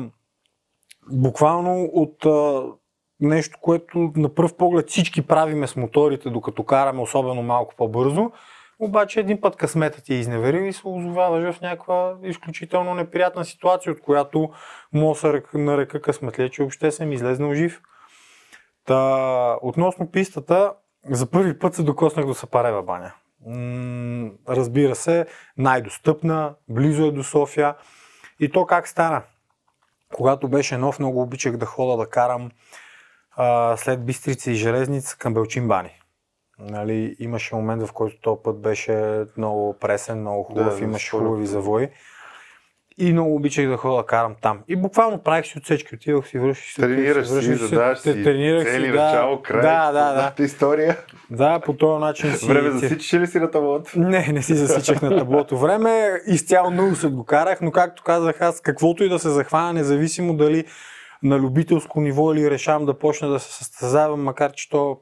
буквално 1.12 1.84
от 1.84 2.26
нещо, 3.20 3.58
което 3.62 4.12
на 4.16 4.34
пръв 4.34 4.58
поглед 4.58 4.90
всички 4.90 5.28
правиме 5.28 5.68
с 5.68 5.76
моторите, 5.76 6.30
докато 6.30 6.64
караме 6.64 7.02
особено 7.02 7.44
малко 7.44 7.74
по-бързо. 7.78 8.32
Обаче 8.80 9.20
един 9.20 9.42
път 9.42 9.56
късметът 9.56 10.04
ти 10.04 10.14
е 10.14 10.18
изневерил 10.18 10.62
и 10.62 10.74
се 10.74 10.82
озоваваш 10.86 11.56
в 11.56 11.62
някаква 11.62 12.16
изключително 12.24 12.94
неприятна 12.94 13.46
ситуация, 13.46 13.92
от 13.92 14.02
която 14.02 14.50
се 14.94 15.34
рък- 15.34 15.54
нарека 15.54 16.02
късметле, 16.02 16.50
че 16.50 16.62
въобще 16.62 16.92
съм 16.92 17.12
излезнал 17.12 17.54
жив. 17.54 17.82
Та, 18.86 19.58
относно 19.62 20.12
пистата, 20.12 20.74
за 21.10 21.32
първи 21.32 21.60
път 21.60 21.76
се 21.76 21.84
докоснах 21.84 22.26
до 22.26 22.34
Сапарева 22.34 22.84
баня. 22.84 23.14
Разбира 24.50 24.96
се, 24.96 25.26
най-достъпна, 25.58 26.56
близо 26.70 27.06
е 27.06 27.12
до 27.12 27.24
София. 27.24 27.76
И 28.40 28.52
то 28.52 28.66
как 28.66 28.88
стана? 28.88 29.22
Когато 30.14 30.48
беше 30.48 30.78
нов, 30.78 31.00
много 31.00 31.22
обичах 31.22 31.58
да 31.58 31.66
хода 31.66 31.98
да 31.98 32.10
карам 32.10 32.52
а, 33.32 33.78
след 33.78 34.06
Бистрица 34.06 34.52
и 34.52 34.56
Железница 34.56 35.18
към 35.18 35.34
Белчин 35.34 35.68
бани. 35.68 36.00
Нали, 36.60 37.16
имаше 37.20 37.56
момент, 37.56 37.84
в 37.84 37.94
който 37.94 38.22
този 38.22 38.40
път 38.44 38.62
беше 38.62 39.24
много 39.38 39.76
пресен, 39.80 40.20
много 40.20 40.44
хубав, 40.44 40.66
Да, 40.66 40.76
да, 40.76 40.84
имаше 40.84 41.08
спомням. 41.08 41.28
хубави 41.30 41.48
завои. 41.48 41.88
И 43.00 43.14
много 43.14 43.36
обичах 43.36 43.68
да 43.70 43.78
ходя 43.78 43.98
да 43.98 44.06
карам 44.06 44.36
там. 44.42 44.60
И 44.68 44.76
буквално 44.76 45.24
правих 45.24 45.46
си 45.46 45.58
отсечки, 45.58 45.96
отивах 45.96 46.28
си, 46.28 46.40
връщах 46.40 46.66
си. 46.66 46.82
Тренираш 46.82 47.28
си, 47.28 47.34
връщах 47.34 47.56
задаваш 47.58 48.02
те- 48.02 48.14
си 48.14 48.24
тренирах 48.24 48.64
цели, 48.68 48.86
си, 48.86 48.92
да, 48.92 49.04
начало, 49.04 49.42
край. 49.42 49.62
Да, 49.62 49.92
да, 49.92 50.32
да. 50.38 50.44
история. 50.44 50.98
Да, 51.32 51.60
по 51.60 51.74
този 51.74 52.00
начин 52.00 52.34
си... 52.34 52.48
Време 52.48 52.72
засичаш 52.72 53.14
ли 53.14 53.28
си 53.28 53.40
на 53.40 53.52
таблото? 53.52 53.92
Не, 54.00 54.28
не 54.28 54.42
си 54.42 54.56
засичах 54.56 55.02
на 55.02 55.18
таблото 55.18 55.58
време. 55.58 56.22
Изцяло 56.28 56.72
много 56.72 56.96
се 56.96 57.08
го 57.08 57.26
карах, 57.26 57.62
но 57.62 57.72
както 57.72 58.04
казах 58.04 58.42
аз, 58.42 58.62
каквото 58.62 59.04
и 59.04 59.10
да 59.10 59.20
се 59.20 59.30
захвана, 59.30 59.74
независимо 59.74 60.34
дали 60.38 60.66
на 61.24 61.40
любителско 61.40 62.02
ниво 62.02 62.34
или 62.34 62.52
решавам 62.52 62.86
да 62.86 63.00
почна 63.00 63.30
да 63.30 63.40
се 63.40 63.54
състезавам, 63.54 64.24
макар 64.24 64.52
че 64.52 64.70
то 64.70 65.00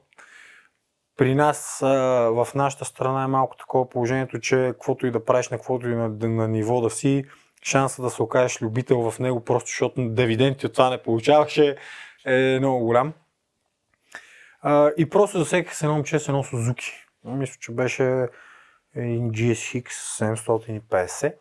при 1.16 1.34
нас 1.34 1.78
в 1.80 2.48
нашата 2.54 2.84
страна 2.84 3.24
е 3.24 3.26
малко 3.26 3.56
такова 3.56 3.90
положението, 3.90 4.40
че 4.40 4.56
каквото 4.72 5.06
и 5.06 5.10
да 5.10 5.24
правиш 5.24 5.48
на 5.48 5.56
каквото 5.56 5.88
и 5.88 5.94
на, 5.94 6.08
на 6.08 6.48
ниво 6.48 6.80
да 6.80 6.90
си, 6.90 7.24
шанса 7.62 8.02
да 8.02 8.10
се 8.10 8.22
окажеш 8.22 8.62
любител 8.62 9.10
в 9.10 9.18
него, 9.18 9.44
просто 9.44 9.68
защото 9.68 10.08
дивиденти 10.08 10.66
от 10.66 10.72
това 10.72 10.90
не 10.90 11.02
получаваше, 11.02 11.76
е 12.26 12.58
много 12.58 12.84
голям. 12.84 13.12
А, 14.62 14.90
и 14.96 15.10
просто 15.10 15.38
засеках 15.38 15.76
с 15.76 15.82
едно 15.82 15.94
момче 15.94 16.18
с 16.18 16.28
едно 16.28 16.44
Сузуки. 16.44 16.92
Мисля, 17.24 17.56
че 17.60 17.72
беше 17.72 18.28
един 18.94 19.30
GSX 19.30 19.88
750 19.88 21.34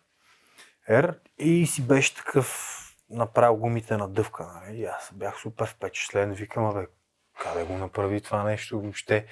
R 0.89 1.15
и 1.37 1.65
си 1.65 1.87
беше 1.87 2.15
такъв 2.15 2.81
направил 3.09 3.55
гумите 3.55 3.97
на 3.97 4.09
дъвка. 4.09 4.47
Нали? 4.47 4.83
Аз 4.83 5.11
бях 5.13 5.39
супер 5.39 5.67
впечатлен. 5.67 6.33
Викам, 6.33 6.73
бе, 6.73 6.87
къде 7.39 7.65
го 7.65 7.77
направи 7.77 8.21
това 8.21 8.43
нещо 8.43 8.81
въобще? 8.81 9.25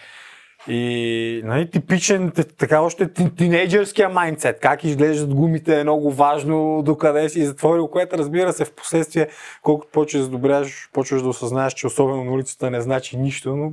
И 0.68 1.42
нали, 1.46 1.70
типичен, 1.70 2.32
така 2.58 2.82
още 2.82 3.14
тинейджърския 3.14 4.10
майндсет. 4.10 4.60
Как 4.60 4.84
изглеждат 4.84 5.34
гумите 5.34 5.80
е 5.80 5.84
много 5.84 6.12
важно, 6.12 6.82
докъде 6.84 7.30
си 7.30 7.46
затворил, 7.46 7.88
което 7.88 8.18
разбира 8.18 8.54
се 8.54 8.66
в 8.66 8.76
последствие, 8.76 9.28
колкото 9.62 10.06
да 10.06 10.24
задобряваш, 10.24 10.90
почваш 10.94 11.22
да 11.22 11.30
осъзнаеш, 11.30 11.74
че 11.74 11.88
особено 11.88 12.24
на 12.24 12.32
улицата 12.32 12.72
не 12.72 12.82
значи 12.82 13.18
нищо, 13.18 13.56
но 13.56 13.72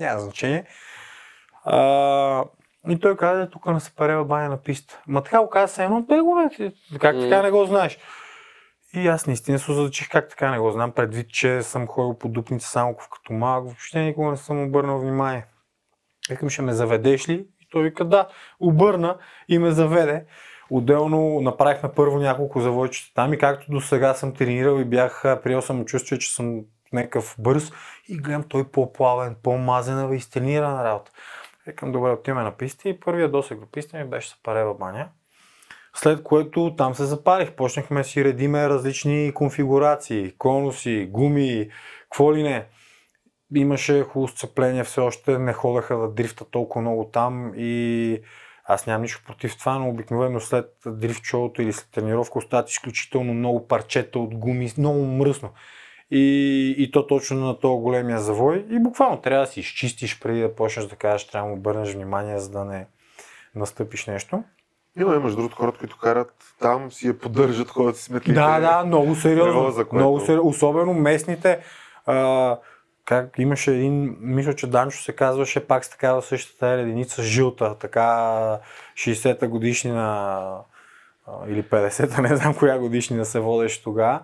няма 0.00 0.20
значение. 0.20 0.64
А, 1.64 2.44
и 2.88 2.98
той 3.00 3.16
каза, 3.16 3.50
тук 3.50 3.66
не 3.66 3.80
се 3.80 3.94
парева 3.94 4.24
баня 4.24 4.48
на 4.48 4.56
писта. 4.56 5.02
Ма 5.06 5.22
така 5.22 5.40
го 5.40 5.50
каза, 5.50 5.84
едно 5.84 6.02
бегове, 6.02 6.72
как 7.00 7.16
така 7.20 7.42
не 7.42 7.50
го 7.50 7.64
знаеш? 7.64 7.98
И 8.94 9.08
аз 9.08 9.26
наистина 9.26 9.58
се 9.58 9.72
задачих 9.72 10.08
как 10.08 10.28
така 10.28 10.50
не 10.50 10.58
го 10.58 10.70
знам, 10.70 10.92
предвид, 10.92 11.30
че 11.30 11.62
съм 11.62 11.86
ходил 11.86 12.18
по 12.18 12.28
Дупница 12.28 12.68
Самоков 12.68 13.08
като 13.08 13.32
малък, 13.32 13.64
въобще 13.64 14.00
никога 14.00 14.30
не 14.30 14.36
съм 14.36 14.62
обърнал 14.62 14.98
внимание. 14.98 15.44
Викам, 16.28 16.50
ще 16.50 16.62
ме 16.62 16.72
заведеш 16.72 17.28
ли? 17.28 17.34
И 17.34 17.66
той 17.70 17.82
вика, 17.82 18.04
да, 18.04 18.28
обърна 18.60 19.16
и 19.48 19.58
ме 19.58 19.70
заведе. 19.70 20.24
Отделно 20.70 21.40
направих 21.40 21.82
на 21.82 21.94
първо 21.94 22.18
няколко 22.18 22.60
завойчета 22.60 23.14
там 23.14 23.32
и 23.32 23.38
както 23.38 23.70
до 23.70 23.80
сега 23.80 24.14
съм 24.14 24.34
тренирал 24.34 24.80
и 24.80 24.84
бях 24.84 25.22
приел 25.42 25.62
самочувствие, 25.62 26.18
че 26.18 26.34
съм 26.34 26.60
някакъв 26.92 27.36
бърз 27.38 27.72
и 28.08 28.16
гледам 28.16 28.42
той 28.48 28.70
по-плавен, 28.70 29.36
по-мазена 29.42 30.16
и 30.16 30.20
стенирана 30.20 30.84
работа. 30.84 31.12
Викам, 31.66 31.92
добре, 31.92 32.10
отиваме 32.10 32.42
на 32.42 32.56
писта 32.56 32.88
и 32.88 33.00
първия 33.00 33.30
досег 33.30 33.60
до 33.60 33.66
писта 33.66 33.98
ми 33.98 34.04
беше 34.04 34.28
Сапарева 34.28 34.74
баня. 34.74 35.08
След 35.94 36.22
което 36.22 36.74
там 36.76 36.94
се 36.94 37.04
запарих. 37.04 37.52
Почнахме 37.52 38.04
си 38.04 38.24
редиме 38.24 38.68
различни 38.68 39.32
конфигурации, 39.34 40.32
конуси, 40.38 41.08
гуми, 41.10 41.68
какво 42.02 42.34
ли 42.34 42.42
не. 42.42 42.66
Имаше 43.54 44.02
хубаво 44.02 44.28
сцепление, 44.28 44.84
все 44.84 45.00
още 45.00 45.38
не 45.38 45.52
ходеха 45.52 45.96
да 45.96 46.08
дрифта 46.08 46.44
толкова 46.44 46.80
много 46.80 47.04
там 47.04 47.52
и 47.56 48.20
аз 48.64 48.86
нямам 48.86 49.02
нищо 49.02 49.22
против 49.26 49.58
това, 49.58 49.78
но 49.78 49.88
обикновено 49.88 50.40
след 50.40 50.70
дрифт 50.86 51.24
шоуто 51.24 51.62
или 51.62 51.72
след 51.72 51.90
тренировка 51.90 52.38
остават 52.38 52.70
изключително 52.70 53.34
много 53.34 53.68
парчета 53.68 54.18
от 54.18 54.34
гуми, 54.34 54.72
много 54.78 55.04
мръсно. 55.04 55.50
И, 56.10 56.74
и 56.78 56.90
то 56.90 57.06
точно 57.06 57.46
на 57.46 57.58
този 57.58 57.82
големия 57.82 58.18
завой. 58.18 58.66
И 58.70 58.78
буквално 58.78 59.20
трябва 59.20 59.46
да 59.46 59.52
си 59.52 59.60
изчистиш 59.60 60.20
преди 60.20 60.40
да 60.40 60.54
почнеш 60.54 60.86
да 60.86 60.96
кажеш, 60.96 61.28
трябва 61.28 61.48
да 61.48 61.54
му 61.54 61.60
обърнеш 61.60 61.94
внимание, 61.94 62.38
за 62.38 62.50
да 62.50 62.64
не 62.64 62.86
настъпиш 63.54 64.06
нещо. 64.06 64.44
Има, 65.00 65.20
между 65.20 65.36
другото, 65.36 65.56
хората, 65.56 65.78
които 65.78 65.98
карат 65.98 66.34
там, 66.60 66.92
си 66.92 67.06
я 67.06 67.18
поддържат, 67.18 67.68
ходят 67.68 67.96
си 67.96 68.02
сметлите. 68.04 68.40
Да, 68.40 68.60
да, 68.60 68.84
много 68.84 69.14
сериозно. 69.14 69.86
Много 69.92 70.20
сериозно. 70.20 70.48
Особено 70.48 70.94
местните. 70.94 71.60
А, 72.06 72.58
как 73.08 73.34
имаше 73.38 73.70
един, 73.70 74.16
мисля, 74.20 74.54
че 74.54 74.66
Данчо 74.66 74.98
се 74.98 75.12
казваше 75.12 75.66
пак 75.66 75.84
с 75.84 75.90
такава 75.90 76.22
същата 76.22 76.66
единица 76.66 77.22
жълта, 77.22 77.74
така 77.80 78.04
60-та 78.94 79.48
годишнина 79.48 80.40
или 81.48 81.62
50-та, 81.62 82.22
не 82.28 82.36
знам 82.36 82.54
коя 82.54 82.78
годишнина 82.78 83.24
се 83.24 83.40
водеше 83.40 83.82
тогава. 83.82 84.20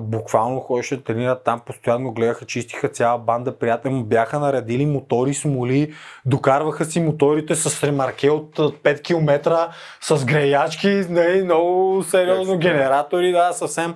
Буквално 0.00 0.60
ходеше 0.60 1.04
тренират 1.04 1.44
там, 1.44 1.60
постоянно 1.60 2.12
гледаха, 2.12 2.44
чистиха 2.44 2.88
цяла 2.88 3.18
банда 3.18 3.58
приятели, 3.58 3.92
му 3.92 4.04
бяха 4.04 4.38
наредили 4.38 4.86
мотори, 4.86 5.34
смоли, 5.34 5.94
докарваха 6.26 6.84
си 6.84 7.00
моторите 7.00 7.54
с 7.54 7.84
ремарке 7.84 8.30
от 8.30 8.56
5 8.56 9.02
км, 9.02 9.68
с 10.00 10.24
греячки, 10.24 11.04
нали, 11.10 11.42
много 11.44 12.02
сериозно, 12.02 12.58
генератори, 12.58 13.32
да, 13.32 13.52
съвсем 13.52 13.94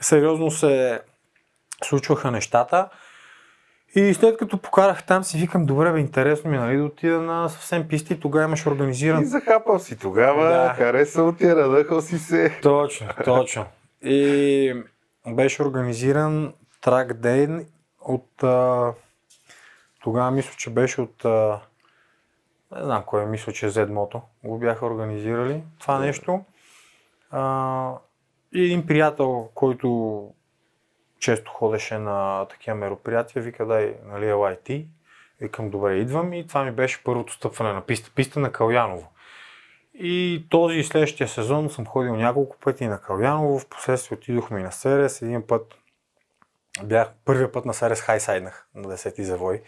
сериозно 0.00 0.50
се 0.50 1.00
случваха 1.84 2.30
нещата. 2.30 2.88
И 3.94 4.14
след 4.14 4.36
като 4.36 4.58
покарах 4.58 5.06
там 5.06 5.24
си 5.24 5.38
викам, 5.38 5.66
добре 5.66 5.92
бе, 5.92 6.00
интересно 6.00 6.50
ми, 6.50 6.58
нали, 6.58 6.76
да 6.76 6.84
отида 6.84 7.20
на 7.20 7.48
съвсем 7.48 7.88
писти, 7.88 8.20
тогава 8.20 8.44
имаш 8.44 8.66
организиран... 8.66 9.22
И 9.22 9.26
захапал 9.26 9.78
си 9.78 9.98
тогава, 9.98 10.48
да. 10.48 10.74
харесал 10.74 11.32
ти, 11.32 11.56
радъхал 11.56 12.00
си 12.00 12.18
се. 12.18 12.58
Точно, 12.62 13.08
точно. 13.24 13.64
И 14.02 14.82
беше 15.26 15.62
организиран 15.62 16.54
трак 16.80 17.12
ден 17.12 17.66
от... 18.00 18.42
А, 18.42 18.92
тогава 20.02 20.30
мисля, 20.30 20.52
че 20.56 20.70
беше 20.70 21.00
от... 21.00 21.24
А, 21.24 21.60
не 22.76 22.84
знам 22.84 23.02
кой 23.06 23.22
е, 23.22 23.26
мисля, 23.26 23.52
че 23.52 23.70
Zedmoto 23.70 24.20
го 24.44 24.58
бяха 24.58 24.86
организирали 24.86 25.62
това 25.80 25.98
нещо. 25.98 26.44
А, 27.30 27.92
и 28.52 28.64
един 28.64 28.86
приятел, 28.86 29.48
който 29.54 30.28
често 31.20 31.50
ходеше 31.50 31.98
на 31.98 32.44
такива 32.44 32.76
мероприятия, 32.76 33.42
вика, 33.42 33.66
дай, 33.66 33.94
нали, 34.04 34.24
LIT. 34.24 34.86
Викам, 35.40 35.70
добре, 35.70 35.94
идвам 35.94 36.32
и 36.32 36.46
това 36.46 36.64
ми 36.64 36.70
беше 36.70 37.04
първото 37.04 37.32
стъпване 37.32 37.72
на 37.72 37.80
писта. 37.80 38.10
Писта 38.14 38.40
на 38.40 38.52
Каляново. 38.52 39.12
И 39.94 40.46
този 40.50 40.78
и 40.78 40.84
следващия 40.84 41.28
сезон 41.28 41.70
съм 41.70 41.86
ходил 41.86 42.16
няколко 42.16 42.56
пъти 42.58 42.86
на 42.86 43.00
Каляново, 43.00 43.58
в 43.58 43.68
последствие 43.68 44.18
отидохме 44.18 44.60
и 44.60 44.62
на 44.62 44.72
Серес. 44.72 45.22
Един 45.22 45.46
път 45.46 45.74
бях 46.84 47.08
първия 47.24 47.52
път 47.52 47.64
на 47.64 47.74
Серес 47.74 48.00
хайсайднах 48.00 48.66
на 48.74 48.88
10-ти 48.88 49.24
завой 49.24 49.62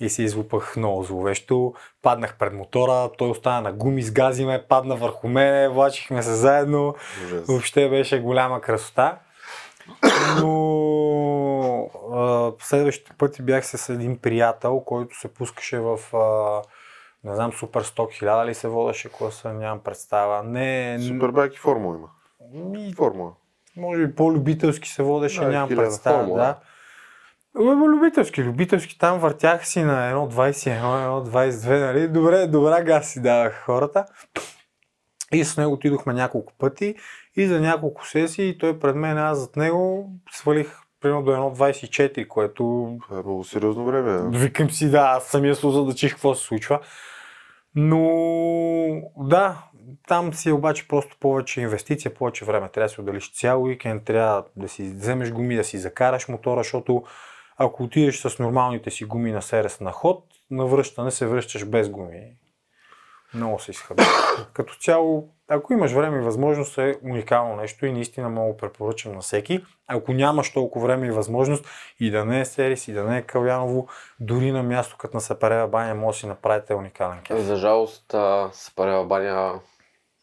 и 0.00 0.08
се 0.08 0.22
извупах 0.22 0.76
много 0.76 1.04
зловещо. 1.04 1.74
Паднах 2.02 2.38
пред 2.38 2.52
мотора, 2.52 3.10
той 3.18 3.30
остана 3.30 3.60
на 3.60 3.72
гуми, 3.72 4.02
сгази 4.02 4.44
ме, 4.44 4.64
падна 4.68 4.96
върху 4.96 5.28
мене, 5.28 5.68
влачихме 5.68 6.22
се 6.22 6.34
заедно. 6.34 6.94
Ужас. 7.24 7.46
Въобще 7.46 7.88
беше 7.88 8.20
голяма 8.20 8.60
красота. 8.60 9.18
Но 10.40 11.90
а, 12.12 12.52
следващите 12.58 13.12
пъти 13.18 13.42
бях 13.42 13.66
с 13.66 13.88
един 13.88 14.18
приятел, 14.18 14.80
който 14.80 15.20
се 15.20 15.28
пускаше 15.28 15.78
в 15.78 16.16
а, 16.16 16.62
не 17.24 17.34
знам, 17.34 17.52
Супер 17.52 17.84
100 17.84 18.12
хиляда 18.12 18.46
ли 18.46 18.54
се 18.54 18.68
водеше 18.68 19.08
класа, 19.08 19.52
нямам 19.52 19.80
представа. 19.80 20.42
Не, 20.42 20.98
Супербайк 21.08 21.54
и 21.54 21.58
формула 21.58 21.96
има. 21.96 22.08
Ми, 22.52 22.94
формула. 22.94 23.32
Може 23.76 24.06
би 24.06 24.14
по-любителски 24.14 24.88
се 24.88 25.02
водеше, 25.02 25.40
да, 25.40 25.48
нямам 25.48 25.68
представа. 25.68 26.18
Формула. 26.18 26.56
Да. 27.54 27.86
любителски, 27.86 28.44
любителски. 28.44 28.98
Там 28.98 29.18
въртях 29.18 29.66
си 29.66 29.82
на 29.82 30.12
1.21, 30.14 30.80
1.22, 30.80 31.80
нали? 31.80 32.08
Добре, 32.08 32.46
добра 32.46 32.82
газ 32.82 33.08
си 33.08 33.22
давах 33.22 33.62
хората. 33.64 34.06
И 35.32 35.44
с 35.44 35.56
него 35.56 35.72
отидохме 35.72 36.12
няколко 36.12 36.52
пъти 36.58 36.94
и 37.36 37.46
за 37.46 37.60
няколко 37.60 38.06
сесии 38.06 38.58
той 38.58 38.78
пред 38.78 38.96
мен, 38.96 39.18
аз 39.18 39.38
зад 39.38 39.56
него 39.56 40.10
свалих 40.32 40.78
примерно 41.00 41.22
до 41.22 41.30
1.24, 41.30 42.28
което... 42.28 42.96
Това 43.02 43.18
е 43.18 43.22
много 43.22 43.44
сериозно 43.44 43.84
време. 43.84 44.38
Викам 44.38 44.70
си, 44.70 44.90
да, 44.90 44.98
аз 44.98 45.24
самия 45.24 45.54
се 45.54 45.70
задачих 45.70 46.12
какво 46.12 46.34
се 46.34 46.44
случва. 46.44 46.80
Но 47.74 48.02
да, 49.16 49.58
там 50.08 50.34
си 50.34 50.52
обаче 50.52 50.88
просто 50.88 51.16
повече 51.20 51.60
инвестиция, 51.60 52.14
повече 52.14 52.44
време. 52.44 52.68
Трябва 52.68 52.84
да 52.84 52.94
си 52.94 53.00
отделиш 53.00 53.32
цял 53.32 53.62
уикенд, 53.62 54.04
трябва 54.04 54.44
да 54.56 54.68
си 54.68 54.82
вземеш 54.82 55.32
гуми, 55.32 55.56
да 55.56 55.64
си 55.64 55.78
закараш 55.78 56.28
мотора, 56.28 56.60
защото 56.60 57.04
ако 57.56 57.82
отидеш 57.82 58.20
с 58.20 58.38
нормалните 58.38 58.90
си 58.90 59.04
гуми 59.04 59.32
на 59.32 59.42
серес 59.42 59.80
на 59.80 59.92
ход, 59.92 60.24
на 60.50 60.66
връщане 60.66 61.10
се 61.10 61.26
връщаш 61.26 61.64
без 61.64 61.90
гуми. 61.90 62.36
Много 63.34 63.58
се 63.58 63.70
изхъбва. 63.70 64.04
Като 64.52 64.74
цяло, 64.74 65.28
ако 65.48 65.72
имаш 65.72 65.92
време 65.92 66.18
и 66.18 66.20
възможност, 66.20 66.78
е 66.78 66.94
уникално 67.04 67.56
нещо 67.56 67.86
и 67.86 67.92
наистина 67.92 68.28
много 68.28 68.56
препоръчам 68.56 69.12
на 69.12 69.20
всеки. 69.20 69.64
Ако 69.86 70.12
нямаш 70.12 70.52
толкова 70.52 70.86
време 70.86 71.06
и 71.06 71.10
възможност 71.10 71.66
и 72.00 72.10
да 72.10 72.24
не 72.24 72.40
е 72.40 72.44
Серис, 72.44 72.88
и 72.88 72.92
да 72.92 73.04
не 73.04 73.18
е 73.18 73.22
Каляново, 73.22 73.88
дори 74.20 74.52
на 74.52 74.62
място 74.62 74.96
като 74.98 75.16
на 75.16 75.20
Сапарева 75.20 75.68
баня 75.68 75.94
може 75.94 76.16
да 76.16 76.20
си 76.20 76.26
направите 76.26 76.74
уникален 76.74 77.20
кеф. 77.24 77.38
За 77.38 77.56
жалост, 77.56 78.14
Сапарева 78.52 79.04
баня 79.04 79.60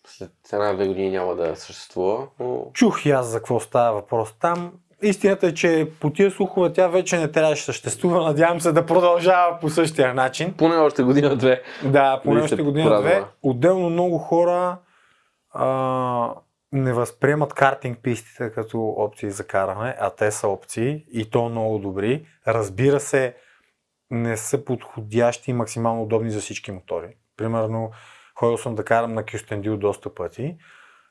след 0.08 0.32
една-две 0.54 0.88
години 0.88 1.12
няма 1.12 1.36
да 1.36 1.56
съществува. 1.56 2.28
Но... 2.40 2.72
Чух 2.74 3.06
и 3.06 3.12
аз 3.12 3.28
за 3.28 3.38
какво 3.38 3.60
става 3.60 3.94
въпрос 3.94 4.34
там. 4.40 4.74
Истината 5.02 5.48
е, 5.48 5.54
че 5.54 5.92
по 6.00 6.10
тия 6.10 6.32
слухове 6.32 6.74
тя 6.74 6.88
вече 6.88 7.18
не 7.18 7.32
трябваше 7.32 7.62
да 7.62 7.66
съществува. 7.66 8.24
Надявам 8.24 8.62
се 8.62 8.72
да 8.72 8.86
продължава 8.86 9.60
по 9.60 9.70
същия 9.70 10.14
начин. 10.14 10.54
Поне 10.58 10.76
още 10.76 11.04
година-две. 11.04 11.62
Да, 11.84 12.22
поне 12.24 12.42
още 12.42 12.64
година-две. 12.64 13.24
Отделно 13.44 13.90
много 13.90 14.18
хора 14.18 14.78
а, 15.54 16.34
не 16.72 16.94
възприемат 16.94 17.54
картинг 17.54 18.00
пистите 18.04 18.52
като 18.52 18.96
опции 18.98 19.32
за 19.32 19.48
каране, 19.48 19.96
а 20.00 20.10
те 20.10 20.32
са 20.32 20.48
опции 20.48 21.06
и 21.12 21.30
то 21.30 21.50
много 21.50 21.80
добри. 21.80 22.26
Разбира 22.48 23.00
се, 23.00 23.36
не 24.12 24.38
са 24.38 24.66
подходящи 24.66 25.52
и 25.52 25.54
максимално 25.54 26.04
удобни 26.04 26.32
за 26.32 26.40
всички 26.40 26.72
мотори. 26.72 27.16
Примерно, 27.38 27.92
ходил 28.40 28.58
съм 28.58 28.76
да 28.76 28.86
карам 28.86 29.14
на 29.14 29.26
Кюстендил 29.26 29.78
доста 29.78 30.16
пъти. 30.16 30.58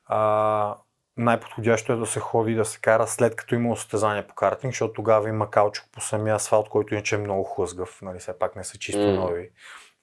А, 0.07 0.77
най-подходящо 1.25 1.93
е 1.93 1.97
да 1.97 2.07
се 2.07 2.21
ходи 2.21 2.55
да 2.55 2.65
се 2.65 2.81
кара 2.81 3.07
след 3.07 3.37
като 3.37 3.55
има 3.55 3.77
състезание 3.77 4.27
по 4.27 4.35
картинг, 4.35 4.73
защото 4.73 4.93
тогава 4.93 5.29
има 5.29 5.51
каучук 5.51 5.85
по 5.93 6.01
самия 6.01 6.35
асфалт, 6.35 6.69
който 6.69 6.95
иначе 6.95 7.15
е 7.15 7.19
много 7.19 7.45
хлъзгав, 7.45 8.03
нали, 8.03 8.19
все 8.19 8.39
пак 8.39 8.57
не 8.57 8.65
са 8.65 8.79
чисто 8.79 9.01
М. 9.01 9.13
нови, 9.13 9.51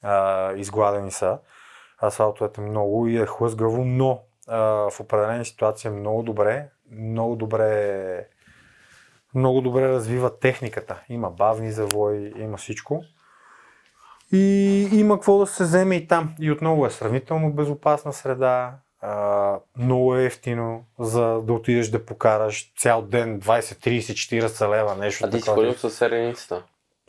а, 0.02 0.52
изгладени 0.52 1.10
са. 1.10 1.38
Асфалтовете 2.02 2.60
много 2.60 3.06
и 3.06 3.16
е 3.16 3.26
хлъзгаво, 3.26 3.84
но 3.84 4.22
а, 4.48 4.58
в 4.90 5.00
определени 5.00 5.44
ситуации 5.44 5.88
е 5.88 5.92
много 5.92 6.22
добре, 6.22 6.68
много 6.90 7.36
добре 7.36 8.26
много 9.34 9.60
добре 9.60 9.88
развива 9.88 10.38
техниката. 10.38 11.02
Има 11.08 11.30
бавни 11.30 11.72
завои, 11.72 12.32
има 12.36 12.56
всичко. 12.56 13.04
И 14.32 14.88
има 14.92 15.14
какво 15.14 15.38
да 15.38 15.46
се 15.46 15.64
вземе 15.64 15.94
и 15.94 16.06
там. 16.06 16.34
И 16.40 16.50
отново 16.50 16.86
е 16.86 16.90
сравнително 16.90 17.52
безопасна 17.52 18.12
среда, 18.12 18.74
а, 19.00 19.58
много 19.76 20.16
е 20.16 20.24
ефтино 20.24 20.84
за 20.98 21.20
да 21.24 21.52
отидеш 21.52 21.88
да 21.88 22.04
покараш 22.06 22.72
цял 22.76 23.02
ден 23.02 23.40
20, 23.40 23.60
30, 23.60 24.00
40 24.42 24.76
лева, 24.76 24.96
нещо 24.96 25.26
А 25.26 25.30
ти 25.30 25.36
си 25.36 25.44
такова. 25.44 25.56
ходил 25.56 25.90
с 25.90 25.90
сереницата. 25.90 26.62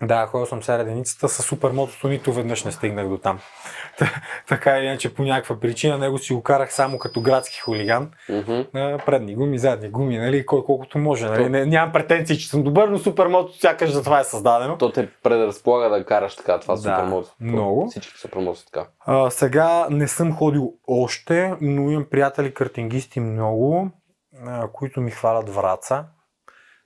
Да, 0.04 0.28
ходил 0.28 0.45
съм 0.45 0.64
сега 0.64 0.80
единицата 0.80 1.30
с 1.30 1.43
супермотото, 1.43 2.08
нито 2.08 2.34
веднъж 2.34 2.64
не 2.64 2.72
стигнах 2.72 3.08
до 3.08 3.18
там. 3.18 3.39
Та- 3.97 4.22
така 4.47 4.78
или 4.78 4.86
иначе 4.86 5.14
по 5.14 5.24
някаква 5.24 5.60
причина 5.60 5.97
него 5.97 6.18
си 6.18 6.34
го 6.34 6.43
карах 6.43 6.74
само 6.74 6.97
като 6.97 7.22
градски 7.22 7.60
хулиган. 7.60 8.12
А, 8.74 8.97
предни 9.06 9.36
гуми, 9.36 9.58
задни 9.60 9.89
гуми, 9.89 10.18
нали, 10.18 10.45
кой 10.45 10.64
колкото 10.64 10.97
може. 10.97 11.26
Нали. 11.26 11.50
Не, 11.50 11.66
нямам 11.66 11.91
претенции, 11.93 12.38
че 12.38 12.50
съм 12.50 12.64
добър, 12.64 12.88
но 12.88 12.97
супермото 12.97 13.54
сякаш 13.60 13.89
за 13.89 14.04
това 14.04 14.20
е 14.20 14.24
създадено. 14.24 14.78
То 14.78 14.91
те 14.91 15.10
предразполага 15.24 15.89
да 15.89 16.06
караш 16.06 16.36
така, 16.36 16.60
това 16.60 16.74
Да, 16.74 16.80
супермото. 16.82 17.30
много. 17.39 17.88
Всички 17.89 18.20
супермото 18.20 18.66
така. 18.66 18.88
А, 19.00 19.30
сега 19.30 19.88
не 19.89 20.08
съм 20.08 20.36
ходил 20.36 20.74
още, 20.88 21.54
но 21.62 21.91
имам 21.91 22.06
приятели 22.12 22.54
картингисти 22.54 23.20
много, 23.20 23.89
а, 24.47 24.68
които 24.68 25.02
ми 25.02 25.12
хвалят 25.12 25.50
Враца. 25.50 26.06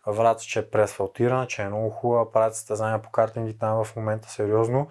Враца, 0.07 0.45
че 0.45 0.59
е 0.59 0.69
преасфалтирана, 0.69 1.47
че 1.47 1.61
е 1.61 1.67
много 1.67 1.89
хубава, 1.89 2.31
правят 2.31 2.55
състезания 2.55 3.01
по 3.01 3.09
картинги 3.09 3.57
там 3.57 3.83
в 3.83 3.95
момента 3.95 4.29
сериозно. 4.29 4.87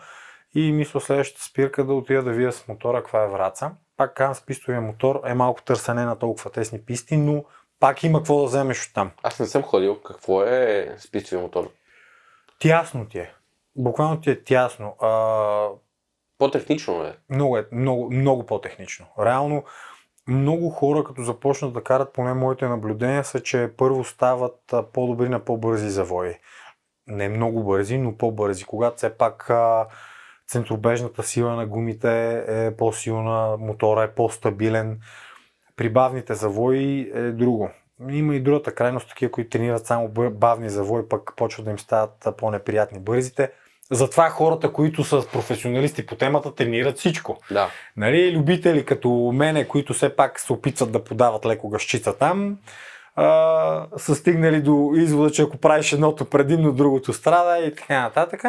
И 0.55 0.73
мисля 0.73 1.01
следващата 1.01 1.45
спирка 1.45 1.85
да 1.85 1.95
отида 1.95 2.23
да 2.23 2.33
видя 2.33 2.53
с 2.53 2.69
мотора 2.69 3.03
каква 3.03 3.23
е 3.23 3.29
Враца. 3.29 3.71
Пак 3.97 4.15
казвам, 4.15 4.35
с 4.35 4.47
пистовия 4.47 4.81
мотор 4.81 5.21
е 5.27 5.35
малко 5.35 5.63
търсене 5.63 6.05
на 6.05 6.19
толкова 6.19 6.51
тесни 6.51 6.81
писти, 6.81 7.17
но 7.17 7.45
пак 7.81 8.03
има 8.03 8.19
какво 8.19 8.41
да 8.41 8.47
вземеш 8.47 8.87
от 8.87 8.95
там. 8.95 9.11
Аз 9.23 9.41
не 9.41 9.47
съм 9.47 9.63
ходил. 9.63 10.01
Какво 10.01 10.43
е 10.43 10.95
спицови 10.99 11.43
мотор? 11.43 11.71
Тясно 12.59 13.09
ти 13.09 13.19
е. 13.19 13.33
Буквално 13.77 14.21
ти 14.21 14.31
е 14.31 14.45
тясно. 14.45 14.97
А, 15.01 15.69
По-технично 16.39 17.05
е. 17.05 17.17
Много, 17.31 17.59
е, 17.59 17.67
много, 17.73 18.11
много 18.11 18.47
по-технично. 18.47 19.07
Реално, 19.19 19.65
много 20.29 20.71
хора, 20.71 21.05
като 21.05 21.23
започнат 21.23 21.73
да 21.73 21.85
карат, 21.85 22.13
поне 22.13 22.35
моите 22.35 22.69
наблюдения 22.69 23.25
са, 23.25 23.41
че 23.41 23.71
първо 23.77 24.05
стават 24.05 24.75
по-добри 24.93 25.29
на 25.29 25.41
по-бързи 25.41 25.91
завои. 25.91 26.35
Не 27.07 27.29
много 27.29 27.65
бързи, 27.65 27.99
но 27.99 28.17
по-бързи. 28.17 28.65
Когато 28.65 28.97
все 28.97 29.17
пак 29.17 29.51
центробежната 30.49 31.23
сила 31.23 31.57
на 31.57 31.67
гумите 31.67 32.45
е 32.49 32.77
по-силна, 32.77 33.57
мотора 33.57 34.03
е 34.03 34.15
по-стабилен. 34.15 35.01
При 35.77 35.93
бавните 35.93 36.35
завои 36.35 37.11
е 37.15 37.33
друго. 37.33 37.71
Има 38.09 38.37
и 38.37 38.41
другата 38.41 38.75
крайност, 38.75 39.09
такива, 39.09 39.33
които 39.33 39.51
тренират 39.51 39.87
само 39.87 40.09
бавни 40.31 40.71
завои, 40.71 41.09
пък 41.09 41.33
почват 41.37 41.65
да 41.65 41.71
им 41.71 41.79
стават 41.79 42.29
по-неприятни 42.39 42.99
бързите. 42.99 43.53
Затова 43.93 44.31
хората, 44.31 44.73
които 44.73 45.05
са 45.05 45.27
професионалисти 45.33 46.07
по 46.07 46.17
темата, 46.17 46.55
тренират 46.55 46.99
всичко. 46.99 47.39
Да. 47.51 47.71
Нали, 47.97 48.37
любители 48.37 48.85
като 48.85 49.31
мене, 49.35 49.69
които 49.69 49.95
все 49.95 50.17
пак 50.17 50.41
се 50.41 50.53
опитват 50.53 50.93
да 50.93 51.05
подават 51.05 51.47
леко 51.47 51.69
гъщица 51.69 52.19
там, 52.19 52.59
а, 53.17 53.87
са 53.97 54.15
стигнали 54.15 54.63
до 54.63 54.91
извода, 54.95 55.31
че 55.31 55.43
ако 55.43 55.57
правиш 55.57 55.93
едното 55.93 56.25
предимно, 56.25 56.73
другото 56.73 57.13
страда 57.13 57.59
и 57.59 57.75
така 57.75 58.01
нататък. 58.01 58.43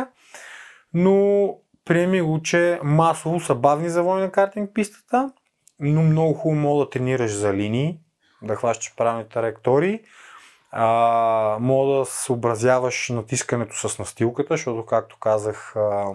Но 0.94 1.48
приеми 1.86 2.22
го, 2.22 2.42
че 2.42 2.80
масово 2.84 3.40
са 3.40 3.56
бавни 3.56 3.90
завои 3.90 4.22
на 4.22 4.32
картинг 4.32 4.70
пистата, 4.74 5.32
но 5.80 6.02
много 6.02 6.34
хубаво 6.34 6.62
мога 6.62 6.86
да 6.86 6.90
тренираш 6.90 7.32
за 7.32 7.54
линии, 7.54 8.00
да 8.42 8.56
хващаш 8.56 8.96
правилните 8.98 9.30
траектории. 9.30 10.00
А, 10.76 11.58
мога 11.60 11.98
да 11.98 12.06
съобразяваш 12.06 13.10
натискането 13.10 13.90
с 13.90 14.00
настилката, 14.00 14.54
защото, 14.54 14.86
както 14.86 15.18
казах, 15.20 15.76
а, 15.76 16.14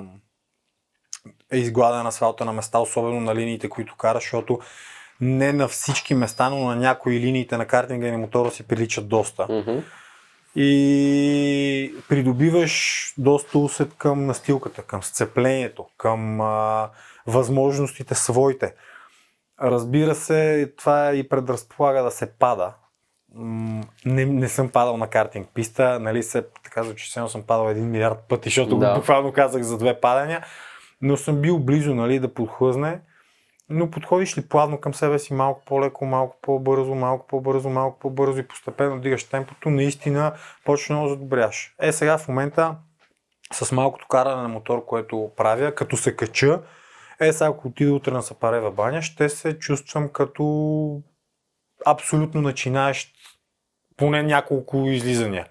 е 1.52 1.58
изгладен 1.58 2.06
асфалта 2.06 2.44
на 2.44 2.52
места, 2.52 2.78
особено 2.78 3.20
на 3.20 3.34
линиите, 3.34 3.68
които 3.68 3.96
караш, 3.96 4.22
защото 4.22 4.58
не 5.20 5.52
на 5.52 5.68
всички 5.68 6.14
места, 6.14 6.50
но 6.50 6.64
на 6.64 6.76
някои 6.76 7.20
линиите 7.20 7.56
на 7.56 7.66
картинга 7.66 8.06
и 8.06 8.10
на 8.10 8.18
мотора 8.18 8.50
си 8.50 8.62
приличат 8.68 9.08
доста. 9.08 9.46
Мгм. 9.50 9.78
И 10.56 11.94
придобиваш 12.08 13.14
доста 13.18 13.58
усет 13.58 13.94
към 13.94 14.26
настилката, 14.26 14.82
към 14.82 15.02
сцеплението, 15.02 15.86
към 15.96 16.40
а, 16.40 16.90
възможностите 17.26 18.14
своите. 18.14 18.74
Разбира 19.62 20.14
се, 20.14 20.72
това 20.76 21.14
и 21.14 21.28
предразполага 21.28 22.02
да 22.02 22.10
се 22.10 22.32
пада. 22.38 22.72
Не, 24.04 24.24
не 24.24 24.48
съм 24.48 24.68
падал 24.68 24.96
на 24.96 25.08
картинг 25.08 25.48
писта, 25.54 26.00
нали 26.00 26.22
се 26.22 26.44
казва, 26.70 26.94
че 26.94 27.12
само 27.12 27.28
съм 27.28 27.42
падал 27.42 27.70
един 27.70 27.90
милиард 27.90 28.18
пъти, 28.28 28.48
защото 28.48 28.78
Да. 28.78 28.88
да. 28.88 28.94
буквално 28.94 29.32
казах 29.32 29.62
за 29.62 29.78
две 29.78 30.00
падания, 30.00 30.44
но 31.02 31.16
съм 31.16 31.40
бил 31.40 31.58
близо 31.58 31.94
нали, 31.94 32.18
да 32.18 32.34
подхлъзне. 32.34 33.00
Но 33.70 33.90
подходиш 33.90 34.38
ли 34.38 34.48
плавно 34.48 34.80
към 34.80 34.94
себе 34.94 35.18
си 35.18 35.34
малко 35.34 35.62
по-леко, 35.66 36.04
малко 36.06 36.36
по-бързо, 36.42 36.94
малко 36.94 37.26
по-бързо, 37.26 37.68
малко 37.68 37.98
по-бързо 37.98 38.40
и 38.40 38.48
постепенно 38.48 39.00
дигаш 39.00 39.24
темпото, 39.24 39.70
наистина 39.70 40.32
почва 40.64 40.94
много 40.94 41.08
задобряш. 41.08 41.74
Е, 41.80 41.92
сега 41.92 42.18
в 42.18 42.28
момента 42.28 42.76
с 43.52 43.72
малкото 43.72 44.06
каране 44.08 44.42
на 44.42 44.48
мотор, 44.48 44.84
което 44.84 45.30
правя, 45.36 45.74
като 45.74 45.96
се 45.96 46.16
кача, 46.16 46.62
е, 47.20 47.32
сега 47.32 47.50
ако 47.50 47.68
отида 47.68 47.94
утре 47.94 48.10
на 48.10 48.22
Сапарева 48.22 48.70
баня, 48.70 49.02
ще 49.02 49.28
се 49.28 49.58
чувствам 49.58 50.08
като 50.08 51.02
абсолютно 51.86 52.40
начинаещ 52.40 53.14
поне 53.98 54.22
няколко 54.22 54.86
излизания. 54.86 55.46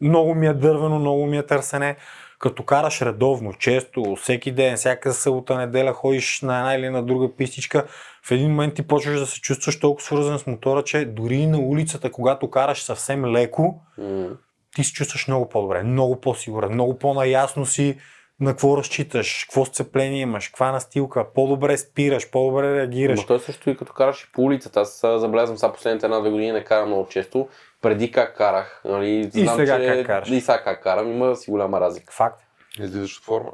Много 0.00 0.34
ми 0.34 0.46
е 0.46 0.52
дървено, 0.52 0.98
много 0.98 1.26
ми 1.26 1.38
е 1.38 1.46
търсене. 1.46 1.96
Като 2.38 2.62
караш 2.62 3.02
редовно, 3.02 3.52
често, 3.52 4.16
всеки 4.16 4.52
ден, 4.52 4.76
всяка 4.76 5.12
събота, 5.12 5.58
неделя 5.58 5.92
ходиш 5.92 6.40
на 6.42 6.58
една 6.58 6.74
или 6.74 6.88
на 6.88 7.02
друга 7.02 7.36
пистичка, 7.36 7.84
в 8.22 8.30
един 8.30 8.50
момент 8.50 8.74
ти 8.74 8.86
почваш 8.86 9.20
да 9.20 9.26
се 9.26 9.40
чувстваш 9.40 9.80
толкова 9.80 10.04
свързан 10.04 10.38
с 10.38 10.46
мотора, 10.46 10.82
че 10.82 11.04
дори 11.04 11.34
и 11.34 11.46
на 11.46 11.58
улицата, 11.58 12.10
когато 12.10 12.50
караш 12.50 12.82
съвсем 12.82 13.26
леко, 13.26 13.80
М. 13.98 14.28
ти 14.74 14.84
се 14.84 14.92
чувстваш 14.92 15.28
много 15.28 15.48
по-добре, 15.48 15.82
много 15.82 16.20
по-сигурен, 16.20 16.72
много 16.72 16.98
по-наясно 16.98 17.66
си 17.66 17.96
на 18.40 18.50
какво 18.50 18.76
разчиташ, 18.76 19.44
какво 19.44 19.64
сцепление 19.64 20.20
имаш, 20.20 20.48
каква 20.48 20.72
настилка, 20.72 21.32
по-добре 21.34 21.76
спираш, 21.76 22.30
по-добре 22.30 22.74
реагираш. 22.76 23.20
Но 23.20 23.26
той 23.26 23.40
също 23.40 23.70
и 23.70 23.76
като 23.76 23.92
караш 23.92 24.22
и 24.22 24.32
по 24.32 24.42
улицата. 24.42 24.80
Аз 24.80 25.00
забелязвам 25.00 25.58
сега 25.58 25.72
последните 25.72 26.06
една-две 26.06 26.30
години 26.30 26.52
не 26.52 26.64
карам 26.64 26.88
много 26.88 27.08
често. 27.08 27.48
Преди 27.86 28.10
как 28.10 28.36
карах, 28.36 28.82
нали, 28.84 29.30
И 29.34 29.46
сега 29.46 29.78
как 29.96 30.06
караш. 30.06 30.30
И 30.30 30.40
сега 30.40 30.58
как 30.58 30.82
карам, 30.82 31.10
има 31.12 31.36
си 31.36 31.50
голяма 31.50 31.80
разлика. 31.80 32.12
Факт. 32.12 32.40
Излизаш 32.80 33.18
от 33.18 33.24
форма. 33.24 33.50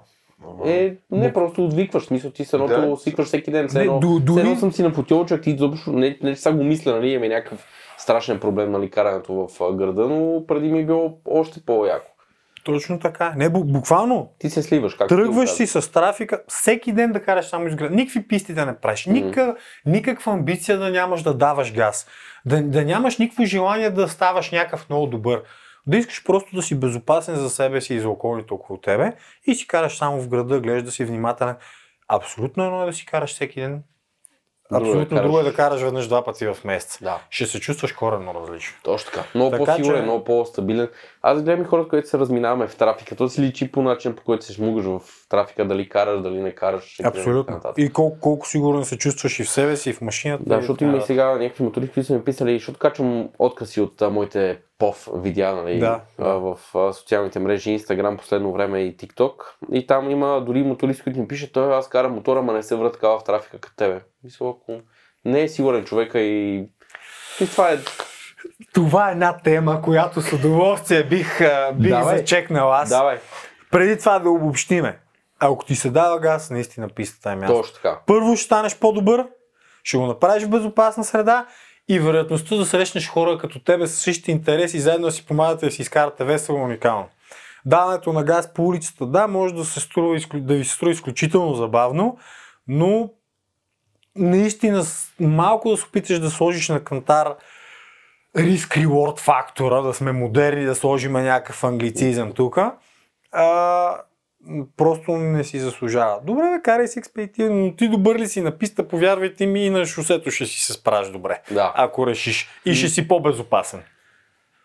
Е, 0.67 0.95
не, 1.11 1.27
Но- 1.27 1.33
просто 1.33 1.65
отвикваш, 1.65 2.05
смисъл 2.05 2.31
ти 2.31 2.45
се 2.45 2.57
едното 2.57 2.91
Да. 2.91 2.97
свикваш 2.97 3.27
всеки 3.27 3.51
ден. 3.51 3.69
Все 3.69 3.79
Не, 3.79 3.85
едно, 3.85 3.99
до- 4.21 4.39
едно 4.39 4.57
съм 4.57 4.73
си 4.73 4.83
на 4.83 4.93
потилчък, 4.93 5.43
ти 5.43 5.51
изобщо, 5.51 5.93
не, 5.93 6.19
не 6.23 6.35
че 6.35 6.41
сега 6.41 6.55
го 6.57 6.65
мисля, 6.65 6.93
нали, 6.93 7.11
имаме 7.11 7.29
някакъв 7.29 7.67
страшен 7.99 8.41
проблем, 8.41 8.73
нали, 8.73 8.91
карането 8.91 9.49
в 9.49 9.73
града, 9.73 10.09
но 10.09 10.47
преди 10.47 10.69
ми 10.69 10.81
е 10.81 10.85
било 10.85 11.19
още 11.25 11.61
по-яко. 11.61 12.12
Точно 12.65 12.99
така. 12.99 13.33
Не, 13.37 13.51
бу- 13.51 13.65
буквално 13.65 14.31
Ти 14.39 14.51
се 14.51 14.63
сливаш, 14.63 14.95
както 14.95 15.15
Тръгваш 15.15 15.51
си 15.51 15.67
с 15.67 15.93
трафика, 15.93 16.43
всеки 16.49 16.93
ден 16.93 17.13
да 17.13 17.23
караш 17.23 17.47
само 17.47 17.67
изград. 17.67 17.93
Никакви 17.93 18.29
писти 18.29 18.55
да 18.55 18.67
не 18.67 18.77
правиш. 18.77 19.07
Никаква, 19.07 19.57
никаква 19.87 20.33
амбиция 20.33 20.79
да 20.79 20.91
нямаш 20.91 21.23
да 21.23 21.35
даваш 21.35 21.75
газ. 21.75 22.07
Да, 22.47 22.63
да 22.63 22.85
нямаш 22.85 23.19
никакво 23.19 23.45
желание 23.45 23.91
да 23.91 24.09
ставаш 24.09 24.51
някакъв 24.51 24.89
много 24.89 25.07
добър. 25.07 25.43
Да 25.87 25.97
искаш 25.97 26.25
просто 26.25 26.57
да 26.57 26.63
си 26.63 26.81
безопасен 26.81 27.35
за 27.35 27.51
себе 27.51 27.81
си 27.81 27.95
и 27.95 28.01
за 28.01 28.09
околните 28.09 28.55
около 28.55 28.81
тебе 28.81 29.13
и 29.47 29.55
си 29.55 29.67
караш 29.67 29.97
само 29.97 30.21
в 30.21 30.29
града, 30.29 30.61
гледаш 30.61 30.83
да 30.83 30.91
си 30.91 31.05
внимателен. 31.05 31.57
Абсолютно 32.09 32.65
едно 32.65 32.83
е 32.83 32.87
да 32.87 32.93
си 32.93 33.07
караш 33.07 33.31
всеки 33.31 33.61
ден. 33.61 33.83
Е 34.71 34.75
да 34.75 34.81
Абсолютно 34.81 35.23
друго 35.23 35.39
е 35.39 35.43
да 35.43 35.55
караш 35.55 35.81
веднъж 35.83 36.09
два 36.09 36.25
пъти 36.25 36.47
в 36.47 36.57
месеца. 36.65 36.99
Да. 37.03 37.19
Ще 37.31 37.47
се 37.47 37.61
чувстваш 37.61 37.93
коренно 37.93 38.35
различно. 38.35 38.77
Точно 38.83 39.11
така. 39.11 39.25
Много 39.35 39.51
Така 39.51 39.65
по-сигурен, 39.65 39.99
че- 39.99 40.03
много 40.03 40.25
по-стабилен. 40.25 40.89
Аз 41.23 41.43
гледам 41.43 41.63
и 41.63 41.65
хората, 41.65 41.89
които 41.89 42.09
се 42.09 42.19
разминаваме 42.19 42.67
в 42.67 42.77
трафика. 42.77 43.17
То 43.17 43.29
си 43.29 43.43
личи 43.43 43.73
по 43.73 43.83
начин, 43.83 44.17
по 44.17 44.23
който 44.23 44.45
се 44.45 44.53
шмугаш 44.53 44.85
в 44.85 45.01
трафика, 45.29 45.65
дали 45.69 45.89
караш, 45.89 46.21
дали 46.23 46.43
не 46.43 46.55
караш. 46.55 46.99
и 47.01 47.03
Абсолютно. 47.05 47.61
И 47.77 47.93
колко, 47.93 48.21
колко 48.21 48.49
сигурен 48.49 48.85
се 48.85 48.99
чувстваш 48.99 49.41
и 49.41 49.45
в 49.45 49.51
себе 49.51 49.77
си, 49.77 49.91
и 49.91 49.93
в 49.93 50.01
машината. 50.01 50.45
Да, 50.47 50.57
защото 50.57 50.85
има 50.85 50.99
и 50.99 51.03
сега 51.03 51.39
някакви 51.39 51.65
мотористи, 51.65 51.95
които 51.95 52.07
са 52.07 52.15
ми 52.15 52.25
писали, 52.25 52.59
защото 52.59 52.79
качвам 52.79 53.29
откази 53.39 53.81
от 53.81 54.03
а, 54.03 54.11
моите 54.11 54.59
POV 54.83 55.23
видеа 55.23 55.55
нали, 55.55 55.79
Да, 55.79 56.01
а, 56.19 56.29
в 56.29 56.59
социалните 56.93 57.39
мрежи, 57.39 57.79
Instagram 57.79 58.17
последно 58.17 58.53
време 58.53 58.81
и 58.81 58.97
TikTok. 58.97 59.33
И 59.73 59.87
там 59.87 60.11
има 60.11 60.41
дори 60.41 60.63
мотористи, 60.63 61.03
които 61.03 61.21
ми 61.21 61.29
пишат, 61.29 61.53
той 61.53 61.75
аз 61.75 61.89
карам 61.89 62.15
мотора, 62.15 62.43
ма 62.43 62.53
не 62.53 62.63
се 62.63 62.77
врат 62.77 62.93
така 62.93 63.09
в 63.09 63.25
трафика 63.25 63.59
като 63.59 63.77
тебе. 63.77 64.01
Мисля, 64.25 64.51
ако 64.51 64.81
не 65.25 65.43
е 65.43 65.49
сигурен 65.49 65.85
човека 65.85 66.21
и 66.21 66.59
И 67.41 67.47
това 67.51 67.71
е... 67.71 67.79
Това 68.75 69.09
е 69.09 69.13
една 69.13 69.39
тема, 69.39 69.83
която 69.83 70.21
с 70.21 70.33
удоволствие 70.33 71.05
бих, 71.05 71.39
бих 71.75 71.91
Давай. 71.91 72.19
зачекнал 72.19 72.73
аз. 72.73 72.89
Давай, 72.89 73.19
Преди 73.71 73.99
това 73.99 74.19
да 74.19 74.31
обобщиме. 74.31 74.99
Ако 75.39 75.65
ти 75.65 75.75
се 75.75 75.91
дава 75.91 76.21
газ, 76.21 76.51
наистина 76.51 76.89
пистата 76.89 77.31
е 77.31 77.37
място. 77.37 77.57
точно 77.57 77.75
така. 77.75 78.01
Първо 78.07 78.37
ще 78.37 78.45
станеш 78.45 78.79
по-добър, 78.79 79.27
ще 79.83 79.97
го 79.97 80.07
направиш 80.07 80.45
в 80.45 80.49
безопасна 80.49 81.05
среда 81.05 81.47
и 81.89 81.99
вероятността 81.99 82.57
да 82.57 82.67
срещнеш 82.67 83.09
хора 83.09 83.39
като 83.39 83.59
тебе 83.59 83.87
с 83.87 83.95
същите 83.95 84.31
интереси 84.31 84.81
заедно 84.81 85.07
да 85.07 85.13
си 85.13 85.27
помагате 85.27 85.67
да 85.67 85.73
си 85.73 85.83
изкарате 85.83 86.25
весело 86.25 86.65
уникално. 86.65 87.09
Даването 87.65 88.13
на 88.13 88.25
газ 88.25 88.55
по 88.55 88.67
улицата, 88.67 89.07
да, 89.07 89.27
може 89.27 89.55
да, 89.55 89.65
се 89.65 89.81
струва, 89.81 90.19
да 90.35 90.55
ви 90.55 90.65
се 90.65 90.75
струва 90.75 90.93
изключително 90.93 91.55
забавно, 91.55 92.19
но 92.69 93.11
наистина 94.17 94.85
малко 95.21 95.71
да 95.71 95.77
се 95.77 95.87
опиташ 95.87 96.19
да 96.19 96.31
сложиш 96.31 96.69
на 96.69 96.85
кантар 96.85 97.35
риск-рeward 98.37 99.19
фактора, 99.19 99.81
да 99.81 99.95
сме 99.95 100.13
модерни, 100.13 100.65
да 100.65 100.75
сложим 100.75 101.13
някакъв 101.13 101.65
англицизъм 101.65 102.33
тук, 102.33 102.59
просто 104.77 105.13
не 105.13 105.45
си 105.45 105.59
заслужава. 105.59 106.21
Добре, 106.25 106.43
бе, 106.43 106.63
карай 106.63 106.89
си 106.89 106.99
експедитивно, 106.99 107.67
но 107.67 107.77
ти 107.77 107.89
добър 107.89 108.19
ли 108.19 108.29
си 108.29 108.41
на 108.41 108.59
писта, 108.59 108.89
повярвайте 108.89 109.47
ми 109.47 109.67
и 109.67 109.71
на 109.71 109.87
шосето 109.87 110.31
ще 110.31 110.47
си 110.47 110.61
се 110.61 110.73
справиш 110.73 111.09
добре. 111.09 111.43
Да. 111.51 111.73
Ако 111.77 112.07
решиш. 112.07 112.49
И 112.65 112.75
ще 112.75 112.89
си 112.89 113.09
по-безопасен. 113.09 113.83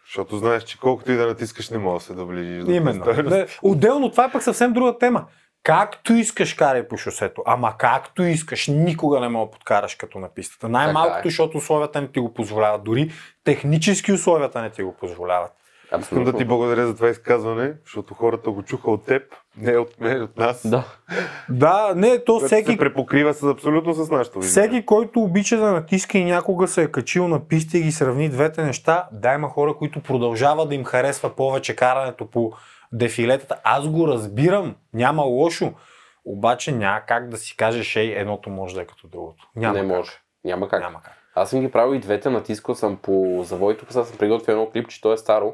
Защото 0.06 0.38
знаеш, 0.38 0.64
че 0.64 0.80
колкото 0.80 1.12
и 1.12 1.16
да 1.16 1.28
натискаш, 1.28 1.70
не 1.70 1.78
може 1.78 2.00
да 2.00 2.06
се 2.06 2.14
доближиш. 2.14 2.64
до 2.64 2.72
Именно. 2.72 3.06
Не, 3.24 3.46
отделно 3.62 4.12
това 4.12 4.26
е 4.26 4.32
пък 4.32 4.44
съвсем 4.44 4.74
друга 4.74 4.98
тема. 4.98 5.26
Както 5.64 6.14
искаш, 6.14 6.54
карай 6.54 6.88
по 6.88 6.98
шосето. 6.98 7.42
Ама 7.46 7.76
както 7.78 8.24
искаш, 8.24 8.68
никога 8.68 9.20
не 9.20 9.30
мога 9.30 9.46
да 9.46 9.52
подкараш 9.52 9.96
като 9.96 10.20
на 10.20 10.30
пистата. 10.34 10.70
Най-малкото, 10.70 11.28
е. 11.28 11.30
защото 11.30 11.58
условията 11.58 12.02
не 12.02 12.08
ти 12.08 12.20
го 12.20 12.34
позволяват. 12.34 12.84
Дори 12.84 13.12
технически 13.44 14.12
условията 14.12 14.62
не 14.62 14.70
ти 14.70 14.84
го 14.84 14.94
позволяват. 14.94 15.52
Искам 15.84 16.00
Абсолютно. 16.00 16.32
да 16.32 16.38
ти 16.38 16.46
благодаря 16.46 16.88
за 16.88 16.96
това 16.96 17.10
изказване, 17.10 17.74
защото 17.86 18.14
хората 18.14 18.52
го 18.52 18.64
чуха 18.64 18.92
от 18.92 19.06
теб, 19.06 19.24
не 19.58 19.78
от 19.78 20.00
мен, 20.00 20.24
от 20.24 20.38
нас. 20.38 20.68
Да. 20.70 20.84
Да, 21.50 21.94
не, 21.96 22.24
то 22.24 22.40
всеки, 22.40 22.72
се 22.72 22.78
препокрива 22.78 23.34
с 23.34 23.44
абсолютно 23.44 23.94
с 23.94 24.12
нашото 24.12 24.40
виждане. 24.40 24.68
Всеки, 24.68 24.86
който 24.86 25.20
обича 25.20 25.58
да 25.58 25.72
натиска 25.72 26.18
и 26.18 26.26
някога 26.26 26.68
се 26.68 26.84
е 26.84 26.92
качил 26.92 27.28
на 27.28 27.48
писта 27.48 27.78
и 27.78 27.82
ги 27.82 27.92
сравни 27.92 28.30
двете 28.30 28.64
неща, 28.64 29.08
да 29.12 29.34
има 29.34 29.50
хора, 29.50 29.74
които 29.74 30.04
продължават 30.04 30.70
да 30.70 30.76
им 30.76 30.84
харесва 30.84 31.36
повече 31.36 31.76
карането 31.76 32.32
по 32.32 32.52
дефилетата. 32.92 33.60
Аз 33.64 33.88
го 33.88 34.08
разбирам, 34.08 34.76
няма 34.94 35.24
лошо. 35.24 35.74
Обаче 36.26 36.72
няма 36.72 37.02
как 37.08 37.30
да 37.30 37.38
си 37.38 37.58
кажеш, 37.58 37.96
ей, 37.96 38.14
едното 38.16 38.50
може 38.50 38.76
да 38.76 38.82
е 38.82 38.86
като 38.86 39.08
другото. 39.08 39.50
Няма 39.56 39.74
не 39.74 39.80
как. 39.80 39.88
може. 39.88 40.12
Няма 40.46 40.70
как. 40.70 40.82
Няма 40.82 41.02
как. 41.04 41.14
Аз 41.36 41.50
съм 41.50 41.62
ги 41.62 41.72
правил 41.72 41.96
и 41.96 42.00
двете, 42.00 42.30
натискал 42.30 42.76
съм 42.76 42.98
по 42.98 43.44
завой. 43.44 43.78
Тук 43.78 43.92
сега 43.92 44.04
съм 44.04 44.18
приготвил 44.18 44.54
едно 44.54 44.70
клипче, 44.70 45.02
то 45.02 45.14
е 45.14 45.18
старо. 45.18 45.54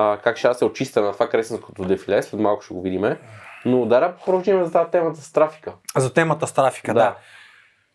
А, 0.00 0.18
как 0.18 0.36
ще 0.36 0.46
аз 0.46 0.58
се 0.58 0.64
очистя 0.64 1.00
на 1.00 1.12
това 1.12 1.28
кресненското 1.28 1.84
дефиле, 1.84 2.22
след 2.22 2.40
малко 2.40 2.62
ще 2.62 2.74
го 2.74 2.82
видим. 2.82 3.16
Но 3.64 3.86
да, 3.86 4.00
да 4.00 4.16
продължим 4.24 4.64
за 4.64 4.72
тази 4.72 4.90
темата 4.90 5.20
с 5.20 5.32
трафика. 5.32 5.72
За 5.96 6.14
темата 6.14 6.46
с 6.46 6.52
трафика, 6.52 6.94
да. 6.94 7.00
Да. 7.00 7.04
да. 7.04 7.16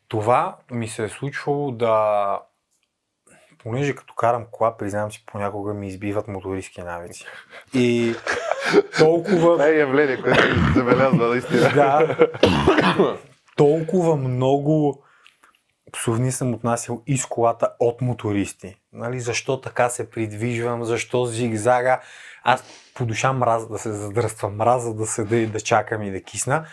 Това 0.07 0.57
ми 0.71 0.87
се 0.87 1.03
е 1.03 1.09
случвало 1.09 1.71
да... 1.71 2.39
Понеже 3.63 3.95
като 3.95 4.13
карам 4.13 4.45
кола, 4.51 4.77
признавам 4.77 5.11
си, 5.11 5.23
понякога 5.25 5.73
ми 5.73 5.87
избиват 5.87 6.27
мотористки 6.27 6.81
навици. 6.81 7.25
И 7.73 8.15
толкова 8.97 9.53
Това 9.53 9.67
е 9.67 9.77
явление, 9.77 10.21
което 10.21 10.43
забелязва 10.75 11.27
наистина. 11.27 11.71
Да. 11.75 12.17
Толкова 13.55 14.15
много 14.15 15.03
псовни 15.93 16.31
съм 16.31 16.53
отнасял 16.53 17.01
из 17.07 17.25
колата 17.25 17.69
от 17.79 18.01
мотористи. 18.01 18.75
Нали, 18.93 19.19
защо 19.19 19.61
така 19.61 19.89
се 19.89 20.09
придвижвам, 20.09 20.83
защо 20.83 21.25
зигзага. 21.25 22.01
Аз 22.43 22.63
по 22.93 23.05
душа 23.05 23.33
мраза 23.33 23.69
да 23.69 23.79
се 23.79 23.91
задръствам, 23.91 24.55
мраза 24.55 24.93
да 24.93 25.05
седа 25.05 25.35
и 25.35 25.47
да 25.47 25.59
чакам 25.59 26.03
и 26.03 26.11
да 26.11 26.21
кисна. 26.21 26.65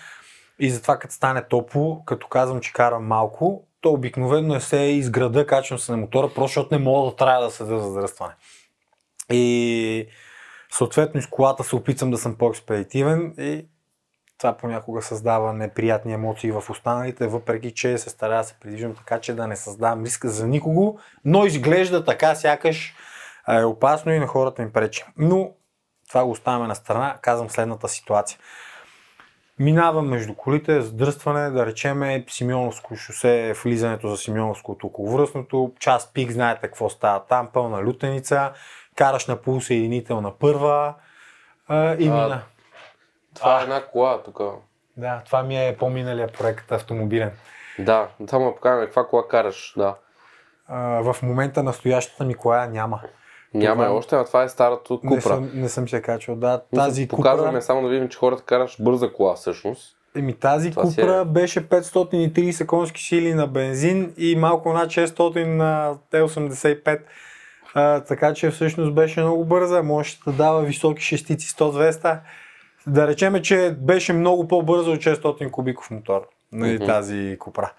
И 0.59 0.71
затова 0.71 0.99
като 0.99 1.15
стане 1.15 1.43
топло, 1.49 2.05
като 2.05 2.29
казвам, 2.29 2.61
че 2.61 2.73
карам 2.73 3.07
малко, 3.07 3.65
то 3.81 3.91
обикновено 3.91 4.55
е 4.55 4.61
се 4.61 4.77
из 4.77 5.11
града, 5.11 5.47
качвам 5.47 5.79
се 5.79 5.93
на 5.93 5.99
мотора, 5.99 6.29
просто 6.35 6.49
защото 6.49 6.75
не 6.75 6.85
мога 6.85 7.11
да 7.11 7.17
трябва 7.17 7.45
да 7.45 7.51
седа 7.51 7.79
за 7.79 7.91
задръстване. 7.91 8.33
И 9.33 10.07
съответно 10.71 11.21
из 11.21 11.27
колата 11.27 11.65
се 11.65 11.77
опитвам 11.77 12.11
да 12.11 12.19
съм 12.19 12.35
по-експедитивен 12.35 13.35
и 13.39 13.67
това 14.41 14.53
понякога 14.53 15.03
създава 15.03 15.53
неприятни 15.53 16.13
емоции 16.13 16.53
в 16.53 16.71
останалите, 16.71 17.27
въпреки 17.27 17.75
че 17.75 17.99
се 17.99 18.11
старая 18.11 18.39
да 18.39 18.45
се 18.45 18.55
придвижвам 18.61 18.95
така, 18.95 19.21
че 19.21 19.35
да 19.35 19.47
не 19.47 19.57
създавам 19.57 20.05
риска 20.05 20.29
за 20.29 20.47
никого, 20.47 20.99
но 21.25 21.47
изглежда 21.47 22.05
така, 22.05 22.35
сякаш 22.35 22.95
е 23.49 23.65
опасно 23.65 24.13
и 24.13 24.19
на 24.19 24.27
хората 24.27 24.63
им 24.63 24.73
пречи. 24.73 25.05
Но 25.17 25.51
това 26.09 26.25
го 26.25 26.31
оставяме 26.31 26.67
на 26.67 26.75
страна, 26.75 27.19
казвам 27.23 27.51
следната 27.51 27.89
ситуация. 27.89 28.39
Минавам 29.59 30.09
между 30.09 30.35
колите, 30.35 30.81
задръстване, 30.81 31.51
да 31.51 31.67
речеме 31.67 32.25
Симеоновско 32.29 32.97
шосе, 32.97 33.55
влизането 33.65 34.09
за 34.09 34.17
Симеоновско 34.17 34.73
от 34.73 34.85
околовръстното, 34.85 35.73
час 35.81 36.13
пик, 36.13 36.31
знаете 36.31 36.61
какво 36.61 36.91
става 36.91 37.25
там, 37.25 37.49
пълна 37.53 37.85
лютеница, 37.85 38.53
караш 38.97 39.27
на 39.27 39.37
полусъединител 39.37 40.21
на 40.21 40.39
първа 40.39 40.95
и 41.99 42.09
мина. 42.11 42.43
Това 43.35 43.61
е 43.61 43.63
една 43.63 43.83
кола 43.83 44.23
тук. 44.23 44.41
Да, 44.97 45.23
това 45.27 45.43
ми 45.43 45.57
е 45.59 45.77
по-миналия 45.79 46.29
проект 46.29 46.73
автомобилен. 46.73 47.31
Да, 47.79 48.09
само 48.31 48.55
покажем 48.55 48.85
каква 48.85 49.07
кола 49.07 49.29
караш. 49.29 49.75
Да. 49.77 49.95
А, 50.69 50.79
в 51.03 51.23
момента 51.23 51.63
настоящата 51.63 52.25
ми 52.25 52.35
кола 52.35 52.67
няма. 52.67 53.01
Няма 53.55 53.75
Това- 53.75 53.87
е 53.87 53.99
още, 53.99 54.17
а 54.17 54.25
това 54.25 54.43
е 54.43 54.49
старото 54.49 55.01
Не 55.05 55.09
Купра. 55.09 55.21
съм, 55.23 55.51
не 55.55 55.69
съм 55.69 55.89
се 55.89 56.03
качвал. 56.03 56.37
Да, 56.37 56.63
тази 56.75 57.09
Показваме 57.09 57.49
Купра, 57.49 57.63
само 57.63 57.83
да 57.83 57.89
видим, 57.89 58.09
че 58.09 58.19
хората 58.19 58.43
караш 58.43 58.77
бърза 58.81 59.13
кола 59.13 59.35
всъщност. 59.35 59.97
еми, 60.17 60.35
тази 60.35 60.71
Това 60.71 60.87
си 60.87 60.97
Купра 60.97 61.17
е. 61.17 61.25
беше 61.25 61.69
530 61.69 62.67
конски 62.67 63.03
сили 63.03 63.35
на 63.35 63.47
бензин 63.47 64.15
и 64.17 64.37
малко 64.37 64.73
над 64.73 64.89
600 64.89 65.45
на 65.47 65.95
Т85. 66.13 67.01
А, 67.75 68.01
така 68.01 68.35
че 68.35 68.51
всъщност 68.51 68.95
беше 68.95 69.21
много 69.21 69.45
бърза. 69.45 69.83
Може 69.83 70.19
да 70.27 70.33
дава 70.33 70.63
високи 70.63 71.03
шестици 71.03 71.49
100-200. 71.49 72.19
Да 72.87 73.07
речеме, 73.07 73.43
че 73.43 73.77
беше 73.79 74.13
много 74.13 74.49
по-бърза 74.49 74.91
от 74.91 74.99
600 75.01 75.51
кубиков 75.51 75.91
мотор. 75.91 76.29
Нали, 76.53 76.75
Мгм. 76.75 76.87
тази 76.87 77.37
Купра. 77.41 77.73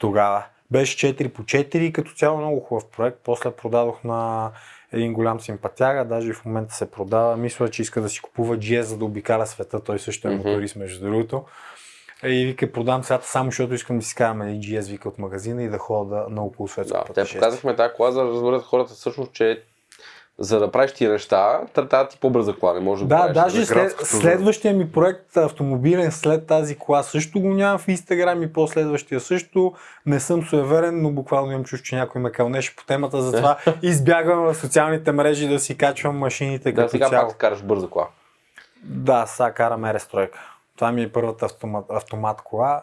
Тогава. 0.00 0.44
Беше 0.70 1.14
4 1.14 1.28
по 1.28 1.42
4, 1.42 1.92
като 1.92 2.12
цяло 2.12 2.38
много 2.38 2.60
хубав 2.60 2.84
проект. 2.96 3.18
После 3.24 3.50
продадох 3.50 4.04
на 4.04 4.50
един 4.92 5.12
голям 5.12 5.40
симпатяга, 5.40 6.04
даже 6.04 6.32
в 6.32 6.44
момента 6.44 6.74
се 6.74 6.90
продава. 6.90 7.36
Мисля, 7.36 7.70
че 7.70 7.82
иска 7.82 8.00
да 8.00 8.08
си 8.08 8.20
купува 8.20 8.56
GS, 8.56 8.80
за 8.80 8.98
да 8.98 9.04
обикаля 9.04 9.46
света. 9.46 9.84
Той 9.84 9.98
също 9.98 10.28
е 10.28 10.30
Мгм. 10.30 10.48
моторист, 10.48 10.76
между 10.76 11.06
другото. 11.06 11.44
И 12.24 12.46
вика, 12.46 12.72
продам 12.72 13.04
свята 13.04 13.26
само 13.26 13.50
защото 13.50 13.74
искам 13.74 13.98
да 13.98 14.04
си 14.04 14.14
карам 14.14 14.42
един 14.42 14.62
GS, 14.62 14.90
вика 14.90 15.08
от 15.08 15.18
магазина 15.18 15.62
и 15.62 15.68
да 15.68 15.78
ходя 15.78 16.26
на 16.30 16.44
около 16.44 16.68
светско 16.68 16.98
Да, 17.08 17.24
те 17.24 17.32
показахме 17.34 17.76
тази 17.76 17.94
кола, 17.94 18.12
за 18.12 18.24
да 18.24 18.28
разберат 18.30 18.62
хората 18.62 18.94
всъщност, 18.94 19.32
че 19.32 19.62
за 20.40 20.58
да 20.58 20.70
правиш 20.70 20.92
тия 20.92 21.10
неща, 21.10 21.60
трябва 21.74 22.08
ти 22.08 22.18
по-бърза 22.20 22.54
кола, 22.54 22.74
не 22.74 22.80
може 22.80 23.04
да, 23.04 23.08
Да, 23.08 23.16
правиш. 23.16 23.34
даже 23.34 23.60
за 23.60 23.66
след, 23.66 23.76
градското, 23.76 24.04
да. 24.04 24.20
следващия 24.20 24.74
ми 24.74 24.92
проект 24.92 25.36
автомобилен 25.36 26.12
след 26.12 26.46
тази 26.46 26.78
кола 26.78 27.02
също 27.02 27.40
го 27.40 27.48
нямам 27.48 27.78
в 27.78 27.88
Инстаграм 27.88 28.42
и 28.42 28.52
последващия 28.52 29.20
също. 29.20 29.74
Не 30.06 30.20
съм 30.20 30.42
суеверен, 30.42 31.02
но 31.02 31.10
буквално 31.10 31.52
имам 31.52 31.64
чувство, 31.64 31.86
че 31.86 31.96
някой 31.96 32.22
ме 32.22 32.32
кълнеше 32.32 32.76
по 32.76 32.84
темата, 32.84 33.22
затова 33.22 33.56
избягвам 33.82 34.38
в 34.44 34.54
социалните 34.54 35.12
мрежи 35.12 35.48
да 35.48 35.58
си 35.58 35.78
качвам 35.78 36.18
машините 36.18 36.72
Да, 36.72 36.82
като 36.82 36.90
сега 36.90 37.08
цяло. 37.08 37.28
пак 37.28 37.36
караш 37.36 37.62
бърза 37.62 37.86
кола. 37.88 38.08
Да, 38.84 39.26
сега 39.26 39.52
карам 39.52 39.82
R-стройка. 39.82 40.38
Това 40.76 40.92
ми 40.92 41.02
е 41.02 41.12
първата 41.12 41.44
автомат, 41.46 41.84
автомат 41.90 42.42
кола. 42.42 42.82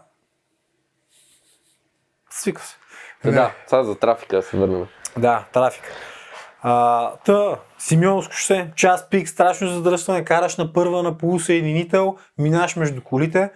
Свика 2.29 2.61
се. 2.61 2.75
Да, 3.23 3.31
да, 3.31 3.51
сега 3.67 3.83
за 3.83 3.95
трафика 3.95 4.35
да 4.35 4.41
се 4.41 4.57
върнем. 4.57 4.87
Да, 5.17 5.45
трафик. 5.53 5.83
А, 6.69 7.11
та, 7.25 7.59
Симеоновско 7.77 8.33
шосе, 8.33 8.71
час 8.75 9.09
пик, 9.09 9.29
страшно 9.29 9.67
задръстване, 9.67 10.23
караш 10.23 10.57
на 10.57 10.73
първа 10.73 11.03
на 11.03 11.17
полусъединител, 11.17 12.17
минаш 12.37 12.75
между 12.75 13.01
колите 13.01 13.49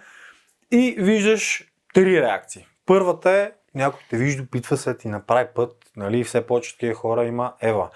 и 0.70 0.94
виждаш 0.98 1.64
три 1.94 2.20
реакции. 2.20 2.66
Първата 2.86 3.30
е, 3.30 3.52
някой 3.74 4.00
те 4.10 4.16
вижда, 4.16 4.42
опитва 4.42 4.76
се 4.76 4.96
ти 4.96 5.08
направи 5.08 5.48
път, 5.54 5.76
нали, 5.96 6.24
все 6.24 6.46
повече 6.46 6.72
такива 6.72 6.94
хора 6.94 7.24
има 7.24 7.52
Ева. 7.60 7.90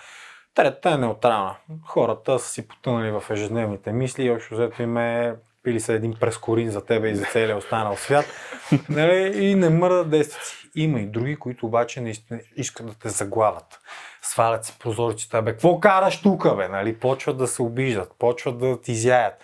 Третата 0.55 0.91
е 0.91 0.99
неутрална. 0.99 1.57
Хората 1.87 2.39
са 2.39 2.49
си 2.49 2.69
потънали 2.69 3.11
в 3.11 3.25
ежедневните 3.31 3.93
мисли 3.93 4.25
и 4.25 4.31
общо 4.31 4.55
взето 4.55 4.83
им 4.83 4.97
е 4.97 5.35
пили 5.63 5.81
са 5.81 5.93
един 5.93 6.15
прескорин 6.21 6.71
за 6.71 6.85
тебе 6.85 7.11
и 7.11 7.17
за 7.17 7.25
целия 7.25 7.57
останал 7.57 7.97
свят 7.97 8.25
нали, 8.89 9.45
и 9.45 9.55
не 9.55 9.71
мърдат 9.71 10.11
действат 10.11 10.45
си. 10.45 10.71
Има 10.75 11.01
и 11.01 11.07
други, 11.07 11.37
които 11.37 11.67
обаче 11.67 12.01
наистина 12.01 12.41
искат 12.57 12.87
да 12.87 12.95
те 12.95 13.09
заглават. 13.09 13.81
Свалят 14.27 14.65
си 14.65 14.77
прозорците, 14.79 15.43
бе, 15.43 15.53
какво 15.53 15.81
караш 15.81 16.23
тук, 16.23 16.57
бе, 16.57 16.69
нали, 16.69 16.99
почват 16.99 17.39
да 17.39 17.47
се 17.47 17.63
обиждат, 17.63 18.15
почват 18.19 18.59
да 18.59 18.81
ти 18.81 18.93
изяят. 18.93 19.35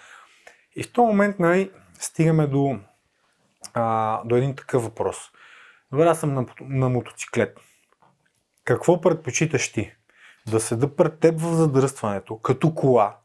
И 0.76 0.82
в 0.82 0.92
този 0.92 1.06
момент, 1.06 1.38
нали, 1.38 1.70
стигаме 1.98 2.46
до, 2.46 2.78
а, 3.74 4.20
до 4.24 4.36
един 4.36 4.56
такъв 4.56 4.84
въпрос. 4.84 5.16
Добре, 5.92 6.06
аз 6.06 6.20
съм 6.20 6.34
на, 6.34 6.46
на 6.60 6.88
мотоциклет. 6.88 7.58
какво 8.64 9.00
предпочиташ 9.00 9.72
ти? 9.72 9.92
Да 10.50 10.60
седа 10.60 10.96
пред 10.96 11.20
теб 11.20 11.40
в 11.40 11.54
задръстването, 11.54 12.38
като 12.38 12.74
кола, 12.74 13.16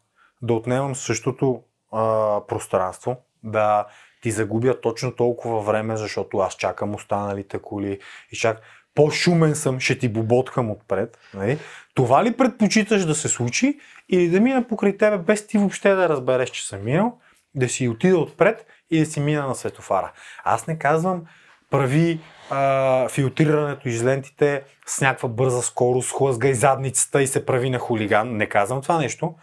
да 0.42 0.54
отнемам 0.54 0.96
същото 0.96 1.64
а, 1.92 2.42
пространство, 2.48 3.18
да 3.44 3.86
ти 4.22 4.32
загубя 4.32 4.82
точно 4.82 5.16
толкова 5.16 5.62
време, 5.62 5.98
защото 5.98 6.38
аз 6.38 6.54
чакам 6.54 6.96
останалите 6.96 7.60
коли 7.60 8.00
и 8.32 8.36
чак 8.36 8.62
по-шумен 8.98 9.56
съм, 9.56 9.80
ще 9.80 9.98
ти 9.98 10.10
боботкам 10.10 10.72
отпред. 10.72 11.18
Нали? 11.34 11.58
Това 11.94 12.24
ли 12.24 12.34
предпочиташ 12.34 13.06
да 13.06 13.16
се 13.16 13.28
случи 13.28 13.80
или 14.10 14.30
да 14.30 14.42
мина 14.42 14.68
покрай 14.68 14.98
тебе 14.98 15.18
без 15.18 15.48
ти 15.48 15.58
въобще 15.58 15.90
да 15.90 16.10
разбереш, 16.10 16.50
че 16.50 16.68
съм 16.68 16.84
минал, 16.84 17.18
да 17.56 17.70
си 17.70 17.88
отида 17.88 18.18
отпред 18.18 18.66
и 18.92 19.00
да 19.00 19.06
си 19.06 19.20
мина 19.20 19.48
на 19.48 19.56
светофара. 19.56 20.12
Аз 20.44 20.68
не 20.68 20.80
казвам 20.80 21.22
прави 21.70 22.20
а, 22.50 23.10
филтрирането 23.10 23.90
из 23.90 24.04
лентите 24.04 24.64
с 24.86 25.02
някаква 25.02 25.30
бърза 25.30 25.62
скорост, 25.62 26.12
хлъзгай 26.12 26.54
задницата 26.54 27.22
и 27.22 27.28
се 27.28 27.46
прави 27.46 27.70
на 27.70 27.80
хулиган. 27.80 28.38
Не 28.38 28.46
казвам 28.46 28.82
това 28.82 28.98
нещо, 28.98 29.36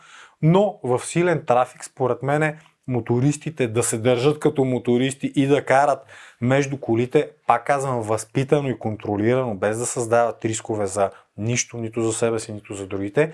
но 0.43 0.79
в 0.83 1.01
силен 1.05 1.45
трафик, 1.47 1.85
според 1.85 2.23
мен, 2.23 2.59
мотористите 2.89 3.69
да 3.69 3.83
се 3.83 3.99
държат 3.99 4.39
като 4.39 4.65
мотористи 4.65 5.33
и 5.37 5.47
да 5.47 5.65
карат 5.65 6.07
между 6.41 6.81
колите, 6.81 7.31
пак 7.47 7.67
казвам, 7.67 8.03
възпитано 8.03 8.69
и 8.69 8.79
контролирано, 8.79 9.55
без 9.55 9.79
да 9.79 9.87
създават 9.87 10.45
рискове 10.45 10.87
за 10.87 11.11
нищо, 11.37 11.77
нито 11.77 12.03
за 12.03 12.13
себе 12.13 12.39
си, 12.39 12.53
нито 12.53 12.75
за 12.75 12.87
другите, 12.87 13.33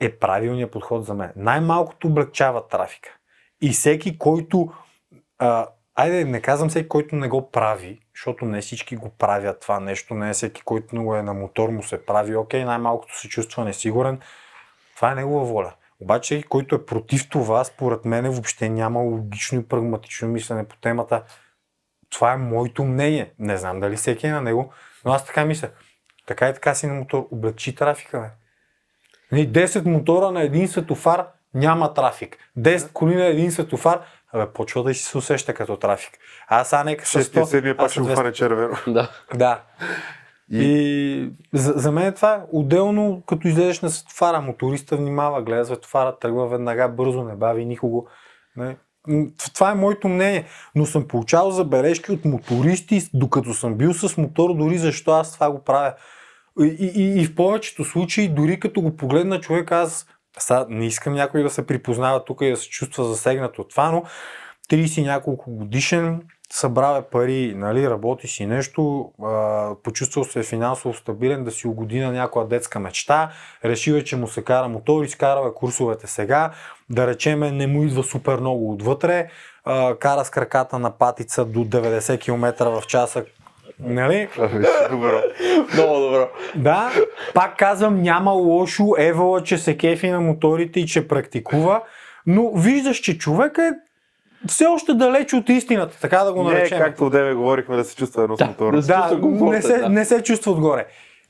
е 0.00 0.18
правилният 0.18 0.70
подход 0.70 1.04
за 1.04 1.14
мен. 1.14 1.32
Най-малкото 1.36 2.06
облегчава 2.08 2.68
трафика. 2.68 3.10
И 3.60 3.70
всеки, 3.70 4.18
който 4.18 4.72
а, 5.38 5.66
айде, 5.94 6.24
не 6.24 6.40
казвам 6.40 6.68
всеки, 6.68 6.88
който 6.88 7.16
не 7.16 7.28
го 7.28 7.50
прави, 7.50 8.00
защото 8.14 8.44
не 8.44 8.60
всички 8.60 8.96
го 8.96 9.08
правят 9.08 9.60
това 9.60 9.80
нещо, 9.80 10.14
не 10.14 10.30
е 10.30 10.32
всеки, 10.32 10.62
който 10.62 10.86
много 10.92 11.16
е 11.16 11.22
на 11.22 11.34
мотор 11.34 11.68
му 11.68 11.82
се 11.82 12.06
прави, 12.06 12.36
окей, 12.36 12.64
най-малкото 12.64 13.18
се 13.18 13.28
чувства 13.28 13.64
несигурен, 13.64 14.20
това 14.96 15.12
е 15.12 15.14
негова 15.14 15.44
воля. 15.44 15.74
Обаче, 16.04 16.42
който 16.42 16.74
е 16.74 16.86
против 16.86 17.28
това, 17.28 17.64
според 17.64 18.04
мен 18.04 18.30
въобще 18.30 18.68
няма 18.68 19.00
логично 19.00 19.60
и 19.60 19.68
прагматично 19.68 20.28
мислене 20.28 20.68
по 20.68 20.76
темата. 20.76 21.22
Това 22.10 22.32
е 22.32 22.36
моето 22.36 22.84
мнение. 22.84 23.32
Не 23.38 23.56
знам 23.56 23.80
дали 23.80 23.96
всеки 23.96 24.26
е 24.26 24.32
на 24.32 24.42
него, 24.42 24.72
но 25.04 25.12
аз 25.12 25.26
така 25.26 25.44
мисля. 25.44 25.68
Така 26.26 26.48
и 26.48 26.54
така 26.54 26.74
си 26.74 26.86
на 26.86 26.94
мотор. 26.94 27.28
Облегчи 27.30 27.74
трафика, 27.74 28.30
бе. 29.30 29.46
10 29.46 29.84
мотора 29.84 30.30
на 30.30 30.42
един 30.42 30.68
светофар 30.68 31.26
няма 31.54 31.94
трафик. 31.94 32.38
10 32.58 32.92
коли 32.92 33.14
на 33.14 33.24
един 33.24 33.52
светофар 33.52 34.00
Абе, 34.32 34.52
почва 34.52 34.82
да 34.82 34.94
се 34.94 35.18
усеща 35.18 35.54
като 35.54 35.76
трафик. 35.76 36.18
Аз 36.48 36.72
а 36.72 36.84
нека 36.84 37.06
с 37.06 37.24
100... 37.24 37.44
седмия 37.44 37.76
пак 37.76 37.90
ще 37.90 38.00
го 38.00 38.06
хване 38.06 38.32
червено. 38.32 38.76
Да. 38.86 39.10
Да. 39.34 39.62
И, 40.52 41.30
за, 41.52 41.72
за 41.76 41.92
мен 41.92 42.06
е 42.06 42.14
това 42.14 42.44
отделно, 42.52 43.22
като 43.26 43.48
излезеш 43.48 43.80
на 43.80 43.90
светофара, 43.90 44.40
моториста 44.40 44.96
внимава, 44.96 45.42
гледа 45.42 45.64
светофара, 45.64 46.18
тръгва 46.18 46.48
веднага 46.48 46.88
бързо, 46.88 47.24
не 47.24 47.34
бави 47.34 47.64
никого. 47.64 48.06
Не. 48.56 48.76
Това 49.54 49.70
е 49.70 49.74
моето 49.74 50.08
мнение. 50.08 50.44
Но 50.74 50.86
съм 50.86 51.08
получавал 51.08 51.50
забележки 51.50 52.12
от 52.12 52.24
мотористи, 52.24 53.08
докато 53.14 53.54
съм 53.54 53.74
бил 53.74 53.94
с 53.94 54.16
мотор, 54.16 54.54
дори 54.54 54.78
защо 54.78 55.10
аз 55.10 55.34
това 55.34 55.50
го 55.50 55.64
правя. 55.64 55.94
И, 56.60 56.92
и, 56.96 57.20
и 57.20 57.24
в 57.24 57.34
повечето 57.34 57.84
случаи, 57.84 58.28
дори 58.28 58.60
като 58.60 58.80
го 58.80 58.96
погледна 58.96 59.40
човек, 59.40 59.72
аз 59.72 60.06
сега 60.38 60.66
не 60.68 60.86
искам 60.86 61.14
някой 61.14 61.42
да 61.42 61.50
се 61.50 61.66
припознава 61.66 62.24
тук 62.24 62.38
и 62.40 62.50
да 62.50 62.56
се 62.56 62.68
чувства 62.68 63.04
засегнат 63.04 63.58
от 63.58 63.70
това, 63.70 63.90
но 63.90 64.02
30 64.70 65.02
няколко 65.02 65.50
годишен, 65.50 66.22
събравя 66.54 67.02
пари, 67.02 67.54
нали, 67.56 67.90
работи 67.90 68.28
си 68.28 68.46
нещо, 68.46 69.12
а, 69.22 69.70
почувствал 69.82 70.24
се 70.24 70.42
финансово 70.42 70.94
стабилен, 70.94 71.44
да 71.44 71.50
си 71.50 71.68
угоди 71.68 72.00
на 72.00 72.12
някоя 72.12 72.46
детска 72.46 72.80
мечта, 72.80 73.30
решил 73.64 73.92
е, 73.92 74.04
че 74.04 74.16
му 74.16 74.28
се 74.28 74.44
кара 74.44 74.68
мотор, 74.68 75.04
изкарва 75.04 75.54
курсовете 75.54 76.06
сега, 76.06 76.50
да 76.90 77.06
речеме 77.06 77.50
не 77.50 77.66
му 77.66 77.82
идва 77.82 78.02
супер 78.02 78.36
много 78.36 78.72
отвътре, 78.72 79.28
а, 79.64 79.94
кара 79.94 80.24
с 80.24 80.30
краката 80.30 80.78
на 80.78 80.90
патица 80.90 81.44
до 81.44 81.60
90 81.60 82.20
км 82.20 82.70
в 82.80 82.86
часа, 82.86 83.24
Нали? 83.80 84.28
Добро. 84.90 85.22
Много 85.74 86.00
добро. 86.00 86.28
Да, 86.56 86.92
пак 87.34 87.56
казвам, 87.56 88.02
няма 88.02 88.30
лошо 88.30 88.94
Евала, 88.98 89.42
че 89.42 89.58
се 89.58 89.76
кефи 89.76 90.10
на 90.10 90.20
моторите 90.20 90.80
и 90.80 90.86
че 90.86 91.08
практикува, 91.08 91.82
но 92.26 92.52
виждаш, 92.54 92.96
че 92.96 93.18
човек 93.18 93.58
е 93.58 93.70
все 94.48 94.66
още 94.66 94.94
далеч 94.94 95.32
от 95.32 95.48
истината, 95.48 95.98
така 96.00 96.18
да 96.18 96.32
го 96.32 96.42
наречем. 96.42 96.78
Не, 96.78 96.84
както 96.84 97.06
одеве 97.06 97.34
говорихме 97.34 97.76
да 97.76 97.84
се 97.84 97.96
чувства 97.96 98.22
едно 98.22 98.36
с 98.36 98.46
мотора. 98.46 98.80
Да, 98.80 99.18
не 99.22 99.62
се, 99.62 99.78
да. 99.78 99.88
не 99.88 100.04
се 100.04 100.22
чувства 100.22 100.52
отгоре. 100.52 100.86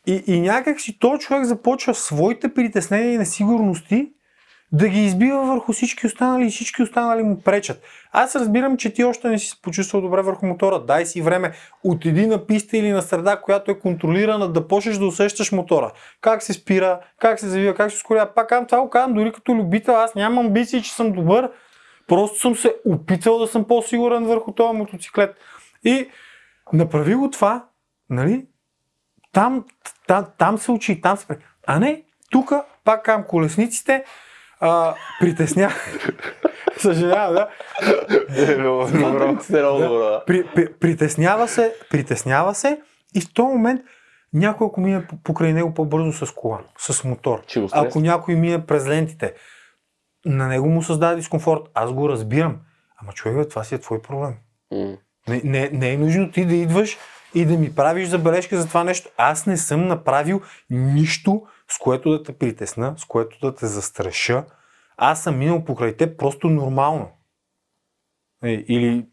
И, 0.06 0.22
и 0.26 0.40
някак 0.40 0.80
си 0.80 0.98
то 0.98 1.18
човек 1.18 1.44
започва 1.44 1.94
своите 1.94 2.54
притеснения 2.54 3.14
и 3.14 3.18
несигурности 3.18 4.08
да 4.72 4.88
ги 4.88 5.00
избива 5.04 5.46
върху 5.46 5.72
всички 5.72 6.06
останали 6.06 6.46
и 6.46 6.50
всички 6.50 6.82
останали 6.82 7.22
му 7.22 7.40
пречат. 7.40 7.82
Аз 8.12 8.36
разбирам, 8.36 8.76
че 8.76 8.92
ти 8.92 9.04
още 9.04 9.28
не 9.28 9.38
си 9.38 9.48
се 9.48 9.62
почувствал 9.62 10.02
добре 10.02 10.22
върху 10.22 10.46
мотора. 10.46 10.78
Дай 10.78 11.06
си 11.06 11.22
време. 11.22 11.52
Отиди 11.84 12.26
на 12.26 12.46
писта 12.46 12.76
или 12.76 12.90
на 12.90 13.02
среда, 13.02 13.36
която 13.36 13.70
е 13.70 13.78
контролирана, 13.78 14.48
да 14.48 14.68
почнеш 14.68 14.98
да 14.98 15.06
усещаш 15.06 15.52
мотора. 15.52 15.92
Как 16.20 16.42
се 16.42 16.52
спира, 16.52 17.00
как 17.20 17.40
се 17.40 17.48
завива, 17.48 17.74
как 17.74 17.90
се 17.90 17.96
ускорява. 17.96 18.34
Пак 18.34 18.48
казвам, 18.48 18.66
това 18.66 18.80
го 18.80 18.90
казвам 18.90 19.14
дори 19.14 19.32
като 19.32 19.54
любител. 19.54 19.96
Аз 19.96 20.14
нямам 20.14 20.46
амбиции, 20.46 20.82
че 20.82 20.92
съм 20.92 21.12
добър. 21.12 21.50
Просто 22.08 22.38
съм 22.38 22.56
се 22.56 22.74
опитал 22.86 23.38
да 23.38 23.46
съм 23.46 23.64
по-сигурен 23.64 24.24
върху 24.24 24.52
този 24.52 24.78
мотоциклет. 24.78 25.36
И 25.84 26.08
направи 26.72 27.14
го 27.14 27.30
това, 27.30 27.64
нали? 28.10 28.46
Там, 29.32 29.64
там, 30.06 30.26
там 30.38 30.58
се 30.58 30.70
учи, 30.70 31.00
там 31.00 31.16
се... 31.16 31.26
А 31.66 31.78
не, 31.78 32.02
тук, 32.30 32.52
пак 32.84 33.04
казвам, 33.04 33.26
колесниците, 33.28 34.04
а, 34.60 34.94
притесня. 35.20 35.70
Съжалявам, 36.78 37.34
да. 37.34 37.48
Е, 38.52 38.56
много 38.56 38.86
добро. 38.86 39.36
Да. 39.78 40.22
При, 40.26 40.46
при, 40.54 40.72
притеснява 40.72 41.48
се, 41.48 41.74
притеснява 41.90 42.54
се 42.54 42.80
и 43.14 43.20
в 43.20 43.32
този 43.34 43.46
момент 43.46 43.80
някой 44.34 44.66
ако 44.66 44.80
мине 44.80 45.06
покрай 45.24 45.52
него 45.52 45.74
по-бързо 45.74 46.26
с 46.26 46.32
кола, 46.32 46.58
с 46.78 47.04
мотор, 47.04 47.42
ако 47.72 48.00
някой 48.00 48.34
мине 48.34 48.66
през 48.66 48.86
лентите, 48.86 49.34
на 50.24 50.48
него 50.48 50.68
му 50.68 50.82
създава 50.82 51.16
дискомфорт. 51.16 51.70
Аз 51.74 51.92
го 51.92 52.08
разбирам. 52.08 52.60
Ама 52.96 53.12
човек, 53.12 53.48
това 53.48 53.64
си 53.64 53.74
е 53.74 53.78
твой 53.78 54.02
проблем. 54.02 54.34
Mm. 54.72 54.98
Не, 55.28 55.40
не, 55.44 55.70
не 55.72 55.92
е 55.92 55.98
нужно 55.98 56.32
ти 56.32 56.44
да 56.44 56.54
идваш 56.54 56.98
и 57.34 57.44
да 57.44 57.58
ми 57.58 57.74
правиш 57.74 58.08
забележка 58.08 58.60
за 58.60 58.68
това 58.68 58.84
нещо. 58.84 59.10
Аз 59.16 59.46
не 59.46 59.56
съм 59.56 59.86
направил 59.86 60.40
нищо, 60.70 61.46
с 61.70 61.78
което 61.78 62.10
да 62.10 62.22
те 62.22 62.38
притесна, 62.38 62.94
с 62.98 63.04
което 63.04 63.38
да 63.42 63.54
те 63.54 63.66
застраша. 63.66 64.44
Аз 64.96 65.22
съм 65.22 65.38
минал 65.38 65.64
покрай 65.64 65.96
те 65.96 66.16
просто 66.16 66.48
нормално. 66.48 67.10
Е, 68.44 68.50
или... 68.50 69.06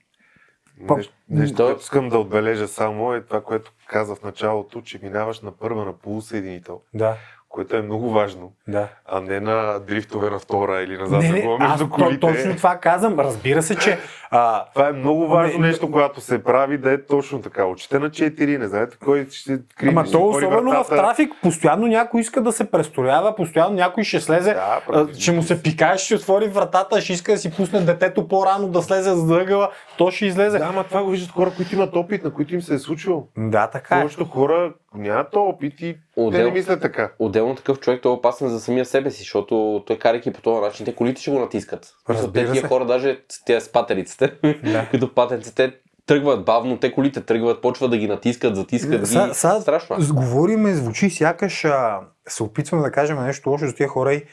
Нещо, 0.90 1.14
нещо 1.30 1.56
което 1.56 1.82
искам 1.82 2.10
да 2.10 2.20
отбележа 2.20 2.68
само 2.68 3.14
е 3.14 3.26
това, 3.26 3.44
което 3.44 3.74
каза 3.88 4.16
в 4.16 4.24
началото, 4.24 4.82
че 4.82 5.00
минаваш 5.04 5.42
на 5.42 5.52
първа 5.52 5.86
на 5.86 5.94
полусъединител. 5.94 6.82
Да 6.94 7.18
което 7.52 7.76
е 7.76 7.82
много 7.82 8.10
важно, 8.10 8.52
да. 8.68 8.88
а 9.06 9.22
не 9.22 9.40
на 9.40 9.80
дрифтове 9.80 10.30
на 10.30 10.40
втора 10.40 10.82
или 10.82 10.98
назад 10.98 11.22
не, 11.22 11.30
не, 11.30 11.58
между 11.60 11.90
колите. 11.90 12.20
Точно 12.20 12.56
това 12.56 12.78
казвам. 12.78 13.20
Разбира 13.20 13.64
се, 13.64 13.76
че... 13.76 13.98
А, 14.34 14.66
това 14.74 14.90
е 14.90 14.92
много 14.92 15.28
важно 15.28 15.60
не, 15.60 15.68
нещо, 15.68 15.92
когато 15.92 16.22
се 16.22 16.44
прави, 16.44 16.78
да 16.78 16.92
е 16.92 17.06
точно 17.06 17.42
така. 17.42 17.66
Очите 17.66 18.00
на 18.00 18.10
4, 18.10 18.58
не 18.58 18.68
знаете 18.68 18.98
кой 19.06 19.28
ще 19.32 19.60
криви. 19.78 19.92
Ама 19.92 20.04
то 20.12 20.28
особено 20.28 20.72
вратата. 20.72 20.96
в 20.96 20.98
трафик, 20.98 21.34
постоянно 21.42 21.88
някой 21.88 22.22
иска 22.22 22.42
да 22.42 22.52
се 22.52 22.72
престроява, 22.72 23.36
постоянно 23.36 23.76
някой 23.76 24.04
ще 24.04 24.20
слезе, 24.20 24.54
да, 24.54 25.08
ще 25.20 25.32
му 25.32 25.44
се 25.44 25.64
пикае, 25.64 25.98
ще 25.98 26.16
отвори 26.16 26.48
вратата, 26.48 27.02
ще 27.02 27.14
иска 27.14 27.32
да 27.32 27.38
си 27.38 27.52
пусне 27.56 27.80
детето 27.82 28.28
по-рано 28.28 28.68
да 28.68 28.82
слезе 28.82 29.12
за 29.14 29.28
дъгъла, 29.28 29.70
то 29.98 30.12
ще 30.12 30.26
излезе. 30.26 30.60
Да, 30.60 30.66
ама 30.66 30.84
това 30.84 31.04
го 31.04 31.10
виждат 31.10 31.32
хора, 31.32 31.52
които 31.56 31.76
имат 31.76 31.96
опит, 31.96 32.24
на 32.24 32.34
които 32.34 32.54
им 32.54 32.62
се 32.62 32.74
е 32.74 32.80
случило. 32.80 33.28
Да, 33.38 33.68
така 33.68 33.96
е. 33.96 34.00
Повечето 34.00 34.26
хора 34.26 34.74
нямат 34.96 35.36
опит 35.36 35.82
и 35.82 35.98
Отдел... 36.16 36.40
те 36.40 36.46
не 36.46 36.52
мислят 36.52 36.82
така. 36.82 37.12
Отделно 37.20 37.56
такъв 37.56 37.80
човек 37.80 38.02
той 38.02 38.12
е 38.12 38.16
опасен 38.16 38.50
за 38.50 38.60
самия 38.60 38.86
себе 38.86 39.12
си, 39.12 39.18
защото 39.18 39.84
той 39.88 40.00
карайки 40.00 40.34
по 40.34 40.42
този 40.42 40.62
начин, 40.62 40.86
те 40.86 40.96
колите 40.96 41.22
ще 41.22 41.32
го 41.32 41.40
натискат. 41.40 41.94
Разбира 42.10 42.54
те, 42.54 42.68
хора, 42.68 42.86
даже 42.86 43.20
тези 43.46 43.66
с 43.66 43.72
патериците, 43.72 44.34
да. 44.64 44.90
като 44.92 45.14
патериците, 45.14 45.74
тръгват 46.06 46.46
бавно, 46.46 46.80
те 46.80 46.92
колите 46.92 47.22
тръгват, 47.22 47.62
почват 47.62 47.92
да 47.92 47.98
ги 47.98 48.08
натискат, 48.08 48.56
затискат 48.56 49.08
са, 49.08 49.28
ги. 49.28 49.34
Са, 49.34 49.62
Страшно. 49.62 49.96
Е. 49.96 50.14
Говориме, 50.14 50.74
звучи 50.74 51.10
сякаш 51.10 51.66
а, 51.66 52.00
се 52.28 52.44
опитваме 52.44 52.84
да 52.84 52.92
кажем 52.92 53.24
нещо 53.24 53.50
лошо 53.50 53.68
за 53.68 53.76
тия 53.76 53.88
хора 53.88 54.14
и 54.14 54.24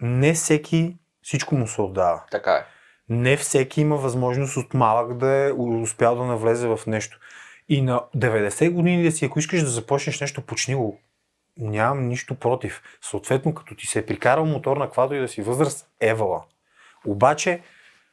не 0.00 0.32
всеки 0.32 0.96
всичко 1.22 1.54
му 1.54 1.66
се 1.66 1.82
отдава. 1.82 2.22
Така 2.30 2.52
е. 2.52 2.64
Не 3.08 3.36
всеки 3.36 3.80
има 3.80 3.96
възможност 3.96 4.56
от 4.56 4.74
малък 4.74 5.16
да 5.16 5.28
е 5.28 5.52
успял 5.52 6.16
да 6.16 6.24
навлезе 6.24 6.68
в 6.68 6.80
нещо. 6.86 7.18
И 7.68 7.82
на 7.82 8.00
90 8.16 8.70
години 8.70 9.02
да 9.02 9.12
си, 9.12 9.24
ако 9.24 9.38
искаш 9.38 9.60
да 9.62 9.70
започнеш 9.70 10.20
нещо, 10.20 10.42
почни 10.42 10.74
го. 10.74 11.00
Нямам 11.58 12.08
нищо 12.08 12.34
против. 12.34 12.82
Съответно, 13.02 13.54
като 13.54 13.74
ти 13.74 13.86
се 13.86 13.98
е 13.98 14.06
прикарал 14.06 14.46
мотор 14.46 14.76
на 14.76 14.90
квадро 14.90 15.14
и 15.14 15.20
да 15.20 15.28
си 15.28 15.42
възраст, 15.42 15.88
евала. 16.00 16.42
Обаче, 17.06 17.60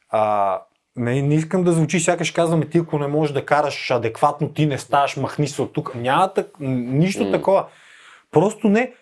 а, 0.10 0.62
Не, 0.98 1.22
не 1.22 1.36
искам 1.36 1.64
да 1.64 1.72
звучи, 1.72 2.00
сякаш 2.00 2.32
казваме 2.32 2.66
ти, 2.66 2.78
ако 2.78 3.00
не 3.00 3.08
можеш 3.08 3.34
да 3.34 3.46
караш 3.46 3.92
адекватно, 3.92 4.50
ти 4.50 4.66
не 4.66 4.78
ставаш, 4.78 5.18
махни 5.18 5.48
се 5.48 5.62
от 5.62 5.74
тук. 5.74 5.96
Няма 5.96 6.34
так, 6.34 6.48
нищо 6.60 7.24
М. 7.24 7.32
такова. 7.32 7.66
Просто 8.32 8.70
не. 8.70 8.94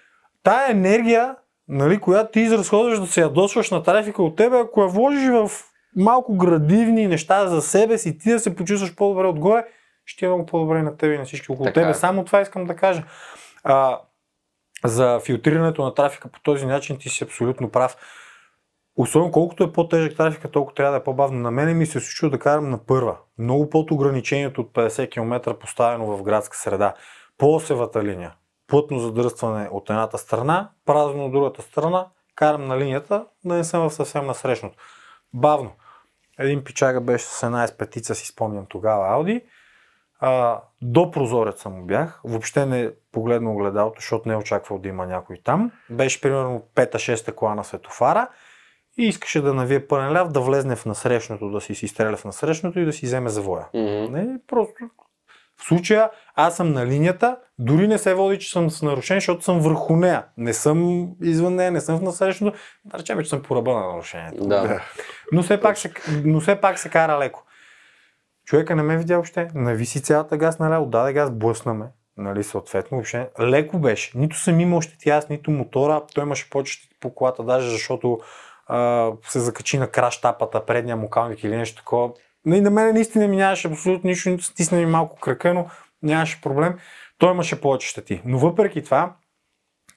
Тая 0.44 0.72
енергия, 0.72 1.36
нали, 1.68 2.00
която 2.00 2.32
ти 2.32 2.40
изразходваш 2.40 3.00
да 3.00 3.08
се 3.08 3.22
ядосваш 3.22 3.72
на 3.72 3.84
трафика 3.84 4.24
от 4.24 4.36
тебе, 4.36 4.58
ако 4.58 4.82
я 4.82 4.88
вложиш 4.88 5.30
в 5.30 5.52
малко 5.96 6.38
градивни 6.38 7.08
неща 7.08 7.48
за 7.48 7.62
себе 7.62 7.98
си, 7.98 8.18
ти 8.18 8.32
да 8.32 8.40
се 8.40 8.56
почувстваш 8.56 8.96
по-добре 8.96 9.28
отгоре, 9.28 9.66
ще 10.06 10.26
е 10.26 10.30
много 10.30 10.46
по-добре 10.46 10.84
на 10.84 10.98
тебе 10.98 11.14
и 11.14 11.18
на 11.18 11.26
всички 11.26 11.52
около 11.52 11.66
Така 11.66 11.74
тебе. 11.74 11.90
е. 11.90 11.94
Само 11.94 12.26
това 12.26 12.42
искам 12.42 12.66
да 12.66 12.76
кажа. 12.76 13.04
А, 13.64 14.00
за 14.86 15.20
филтрирането 15.26 15.84
на 15.84 15.94
трафика 15.94 16.28
по 16.28 16.40
този 16.40 16.66
начин 16.66 16.98
ти 16.98 17.10
си 17.10 17.24
абсолютно 17.24 17.70
прав. 17.72 17.98
Особено 18.98 19.32
колкото 19.32 19.64
е 19.64 19.74
по-тежък 19.74 20.18
трафика, 20.18 20.52
толкова 20.52 20.76
трябва 20.76 20.92
да 20.92 20.98
е 20.98 21.04
по-бавно. 21.04 21.40
На 21.40 21.52
мене 21.52 21.74
ми 21.74 21.86
се 21.86 22.00
случва 22.00 22.30
да 22.30 22.40
карам 22.40 22.70
на 22.70 22.86
първа. 22.86 23.18
Много 23.38 23.70
под 23.70 23.92
ограничението 23.92 24.62
от 24.62 24.74
50 24.74 25.12
км 25.12 25.60
поставено 25.60 26.18
в 26.18 26.24
градска 26.24 26.58
среда. 26.58 26.94
По 27.38 27.56
осевата 27.56 28.04
линия. 28.04 28.36
Плътно 28.68 29.00
задръстване 29.00 29.70
от 29.72 29.90
едната 29.90 30.18
страна, 30.18 30.70
празно 30.86 31.26
от 31.26 31.32
другата 31.32 31.62
страна. 31.62 32.08
Карам 32.36 32.68
на 32.68 32.80
линията, 32.80 33.26
да 33.46 33.54
не 33.54 33.64
съм 33.64 33.90
в 33.90 33.94
съвсем 33.94 34.26
насрещното. 34.26 34.78
Бавно. 35.34 35.72
Един 36.40 36.64
пичага 36.64 37.02
беше 37.02 37.26
с 37.26 37.44
една 37.44 37.68
S5, 37.68 38.14
си 38.14 38.28
спомням 38.28 38.66
тогава, 38.70 39.08
Ауди. 39.08 39.42
А, 40.26 40.62
до 40.82 41.12
прозореца 41.12 41.70
му 41.70 41.86
бях. 41.86 42.22
Въобще 42.24 42.66
не 42.66 42.92
погледна 43.12 43.52
огледалото, 43.52 43.96
защото 44.00 44.28
не 44.30 44.34
е 44.34 44.38
очаквал 44.38 44.80
да 44.80 44.90
има 44.90 45.06
някой 45.06 45.38
там. 45.44 45.72
Беше 45.90 46.22
примерно 46.22 46.64
5-6 46.76 47.36
кола 47.36 47.56
на 47.56 47.64
светофара 47.64 48.28
и 48.98 49.08
искаше 49.08 49.42
да 49.42 49.54
навие 49.54 49.88
пълен 49.88 50.14
ляв, 50.14 50.28
да 50.28 50.40
влезне 50.40 50.76
в 50.76 50.86
насрещното, 50.86 51.50
да 51.50 51.62
си 51.62 51.76
си 51.76 51.88
стреля 51.88 52.18
в 52.18 52.26
насрещното 52.26 52.80
и 52.80 52.86
да 52.86 52.94
си 52.94 53.06
вземе 53.06 53.30
завоя. 53.30 53.66
Мгм. 53.74 54.14
Не, 54.14 54.40
просто 54.48 54.74
в 55.58 55.64
случая 55.64 56.10
аз 56.36 56.56
съм 56.56 56.74
на 56.74 56.86
линията, 56.86 57.38
дори 57.60 57.88
не 57.88 57.98
се 57.98 58.14
води, 58.14 58.40
че 58.40 58.52
съм 58.52 58.70
с 58.70 58.82
нарушение, 58.82 59.20
защото 59.20 59.44
съм 59.44 59.60
върху 59.60 59.96
нея. 59.96 60.26
Не 60.38 60.54
съм 60.54 61.08
извън 61.22 61.56
нея, 61.56 61.72
не 61.72 61.82
съм 61.82 61.98
в 61.98 62.02
насрещното. 62.02 62.58
Да 62.86 63.00
речем, 63.00 63.24
че 63.24 63.30
съм 63.30 63.42
по 63.42 63.56
ръба 63.56 63.74
на 63.74 63.80
нарушението. 63.80 64.48
Да. 64.48 64.82
Но 65.32 65.44
все, 65.44 65.62
пак 65.62 65.78
се, 65.78 65.94
но 66.26 66.40
все 66.40 66.56
пак 66.62 66.80
се 66.80 66.90
кара 66.90 67.20
леко. 67.20 67.44
Човека 68.46 68.76
не 68.76 68.84
ме 68.84 68.98
видя 68.98 69.14
въобще. 69.14 69.48
Нависи 69.56 70.02
цялата 70.02 70.38
газ 70.38 70.60
наляво, 70.60 70.86
даде 70.86 71.14
газ, 71.14 71.32
блъсна 71.32 71.74
ме. 71.74 71.86
Нали, 72.18 72.44
съответно, 72.44 72.98
въобще 72.98 73.30
леко 73.40 73.80
беше. 73.80 74.18
Нито 74.18 74.40
съм 74.40 74.60
имал 74.60 74.82
щети 74.82 75.10
аз, 75.10 75.30
нито 75.30 75.52
мотора. 75.52 76.02
Той 76.14 76.24
имаше 76.24 76.50
повече 76.50 76.74
щети 76.74 76.96
по 77.00 77.16
колата, 77.16 77.44
даже 77.44 77.70
защото 77.70 78.20
а, 78.68 79.12
се 79.28 79.40
закачи 79.40 79.78
на 79.78 79.88
краш 79.88 80.22
тапата, 80.22 80.66
предния 80.66 80.98
му 80.98 81.10
калник 81.10 81.44
или 81.44 81.58
нещо 81.58 81.78
такова. 81.78 82.14
И 82.48 82.62
на 82.62 82.72
мен 82.72 82.94
наистина 82.94 83.28
ми 83.28 83.36
нямаше 83.36 83.68
абсолютно 83.68 84.08
нищо, 84.08 84.30
нито 84.30 84.44
стисна 84.44 84.78
ми 84.78 84.86
малко 84.86 85.20
крака, 85.20 85.54
но 85.54 85.70
нямаше 86.04 86.42
проблем. 86.42 86.80
Той 87.18 87.32
имаше 87.32 87.62
повече 87.62 87.88
щети. 87.88 88.22
Но 88.26 88.40
въпреки 88.40 88.84
това, 88.84 89.16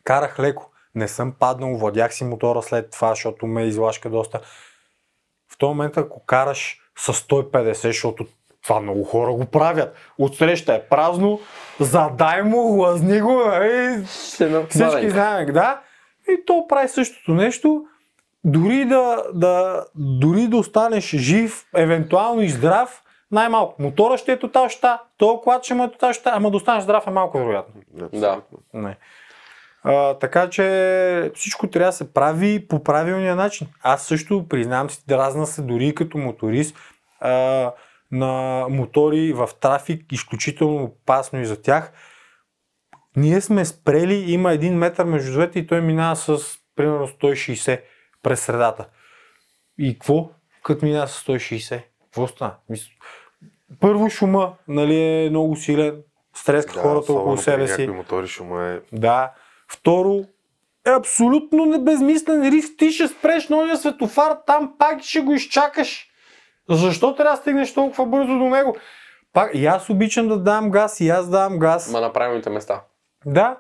карах 0.05 0.39
леко. 0.39 0.71
Не 0.95 1.09
съм 1.09 1.33
паднал, 1.33 1.77
владях 1.77 2.15
си 2.15 2.25
мотора 2.25 2.63
след 2.63 2.91
това, 2.91 3.09
защото 3.09 3.47
ме 3.47 3.67
излашка 3.67 4.11
доста. 4.11 4.41
В 5.53 5.59
този 5.59 5.69
момент, 5.69 5.97
ако 5.97 6.27
караш 6.27 6.81
с 6.99 7.13
150, 7.13 7.73
защото 7.73 8.27
това 8.67 8.81
много 8.81 9.05
хора 9.05 9.33
го 9.33 9.47
правят. 9.47 9.95
Отсреща 10.19 10.75
е 10.75 10.83
празно, 10.83 11.41
задай 11.81 12.43
му, 12.43 12.59
лазни 12.59 13.21
го, 13.21 13.43
Ще 14.29 14.49
на 14.49 14.67
всички 14.67 15.11
знаем, 15.11 15.53
да. 15.53 15.81
И 16.29 16.45
то 16.47 16.67
прави 16.69 16.89
същото 16.89 17.35
нещо. 17.35 17.85
Дори 18.45 18.85
да, 18.85 19.23
да, 19.35 19.85
дори 19.95 20.47
да 20.47 20.57
останеш 20.57 21.05
жив, 21.05 21.67
евентуално 21.77 22.43
и 22.43 22.49
здрав, 22.49 23.03
най-малко. 23.31 23.83
Мотора 23.83 24.19
ще 24.19 24.33
е 24.33 24.39
тотал 24.39 24.69
ща, 24.69 24.99
то 25.17 25.41
колата 25.41 25.65
ще 25.65 25.75
му 25.75 25.85
е 25.85 25.91
тотал 25.91 26.13
ща, 26.13 26.31
ама 26.35 26.51
да 26.51 26.57
останеш 26.57 26.85
здрав 26.85 27.07
е 27.07 27.11
малко 27.11 27.39
вероятно. 27.39 27.75
Да. 28.13 28.41
Не. 28.75 28.97
А, 29.85 30.15
така 30.15 30.51
че 30.51 31.33
всичко 31.35 31.67
трябва 31.67 31.89
да 31.89 31.97
се 31.97 32.13
прави 32.13 32.69
по 32.69 32.83
правилния 32.83 33.37
начин. 33.37 33.67
Аз 33.83 34.03
също 34.07 34.49
признавам 34.49 34.91
си, 34.91 35.05
дразна 35.09 35.47
се 35.47 35.63
дори 35.63 35.95
като 35.95 36.19
моторист 36.19 36.77
а, 37.21 37.73
на 38.11 38.67
мотори 38.71 39.33
в 39.33 39.49
трафик, 39.61 40.13
изключително 40.13 40.85
опасно 40.85 41.41
и 41.41 41.47
за 41.47 41.63
тях. 41.63 41.93
Ние 43.17 43.41
сме 43.41 43.65
спрели, 43.65 44.33
има 44.33 44.53
един 44.53 44.75
метър 44.75 45.05
между 45.05 45.33
двете 45.33 45.59
и 45.59 45.67
той 45.67 45.81
минава 45.81 46.17
с 46.17 46.39
примерно 46.77 47.09
160 47.09 47.81
през 48.23 48.41
средата. 48.41 48.89
И 49.79 49.93
какво? 49.93 50.31
Като 50.63 50.85
минава 50.85 51.09
с 51.09 51.25
160? 51.25 51.83
Какво 52.05 52.27
стана? 52.27 52.55
Първо 53.81 54.11
шума, 54.11 54.55
нали 54.69 55.01
е 55.01 55.31
много 55.31 55.57
силен, 55.57 56.03
стреска 56.35 56.75
Да, 56.75 56.81
хората 56.81 57.13
около 57.13 57.37
себе 57.37 57.69
си. 57.69 57.87
Мотори 57.87 58.27
шума 58.27 58.65
е... 58.65 58.81
Да. 58.93 59.33
Второ, 59.69 60.25
е 60.87 60.91
абсолютно 60.91 61.65
не 61.67 61.79
безмислен 61.79 62.49
риск. 62.49 62.73
Ти 62.79 62.91
ще 62.91 63.09
спреш 63.09 63.49
новия 63.49 63.77
светофар, 63.77 64.39
там 64.47 64.75
пак 64.79 65.03
ще 65.03 65.21
го 65.21 65.33
изчакаш. 65.33 66.06
Защо 66.71 67.15
трябва 67.15 67.37
да 67.37 67.41
стигнеш 67.41 67.75
толкова 67.75 68.07
бързо 68.07 68.39
до 68.39 68.45
него? 68.45 68.77
Пак, 69.33 69.51
и 69.55 69.67
аз 69.67 69.91
обичам 69.91 70.29
да 70.29 70.39
давам 70.39 70.71
газ, 70.71 71.01
и 71.01 71.09
аз 71.09 71.29
давам 71.29 71.59
газ. 71.59 71.93
Ма 71.93 72.01
на 72.01 72.13
правилните 72.13 72.51
места. 72.51 72.83
Да, 73.27 73.57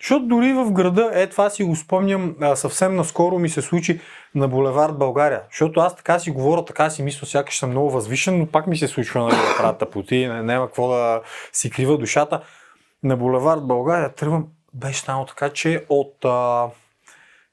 защото 0.00 0.26
дори 0.26 0.52
в 0.52 0.72
града, 0.72 1.10
е 1.14 1.26
това 1.26 1.50
си 1.50 1.64
го 1.64 1.76
спомням, 1.76 2.36
а, 2.40 2.56
съвсем 2.56 2.96
наскоро 2.96 3.38
ми 3.38 3.48
се 3.48 3.62
случи 3.62 4.00
на 4.34 4.48
булевард 4.48 4.98
България. 4.98 5.42
Защото 5.50 5.80
аз 5.80 5.96
така 5.96 6.18
си 6.18 6.30
говоря, 6.30 6.64
така 6.64 6.90
си 6.90 7.02
мисля, 7.02 7.26
сякаш 7.26 7.58
съм 7.58 7.70
много 7.70 7.90
възвишен, 7.90 8.38
но 8.38 8.46
пак 8.46 8.66
ми 8.66 8.76
се 8.76 8.88
случва 8.88 9.20
нали, 9.20 9.36
да 9.36 9.56
правя 9.58 9.78
тъпоти, 9.78 10.26
няма 10.26 10.66
какво 10.66 10.88
да 10.88 11.20
си 11.52 11.70
крива 11.70 11.98
душата. 11.98 12.40
На 13.02 13.16
булевард 13.16 13.66
България 13.66 14.14
тръгвам, 14.14 14.46
беше 14.74 15.00
станало 15.00 15.26
така, 15.26 15.50
че 15.50 15.84
от 15.88 16.24
а, 16.24 16.68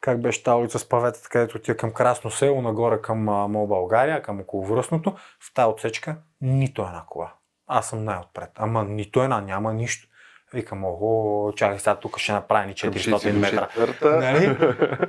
как 0.01 0.21
беше 0.21 0.43
тази 0.43 0.55
улица 0.55 0.79
с 0.79 0.89
паветата, 0.89 1.29
където 1.29 1.57
отива 1.57 1.77
към 1.77 1.91
Красно 1.91 2.31
село, 2.31 2.61
нагоре 2.61 3.01
към 3.01 3.23
Мол 3.23 3.67
България, 3.67 4.21
към 4.21 4.39
околовръстното, 4.39 5.11
в 5.39 5.53
тази 5.53 5.67
отсечка 5.67 6.15
нито 6.41 6.81
една 6.81 7.03
кола. 7.07 7.33
Аз 7.67 7.89
съм 7.89 8.03
най-отпред. 8.03 8.49
Ама 8.55 8.83
нито 8.83 9.23
една, 9.23 9.41
няма 9.41 9.73
нищо. 9.73 10.07
Викам, 10.53 10.85
ого, 10.85 11.53
чакай 11.55 11.79
сега 11.79 11.95
тук 11.95 12.17
ще 12.17 12.31
направи 12.31 12.67
ни 12.67 12.73
400 12.73 13.31
метра. 13.31 13.67
Нали? 14.01 14.57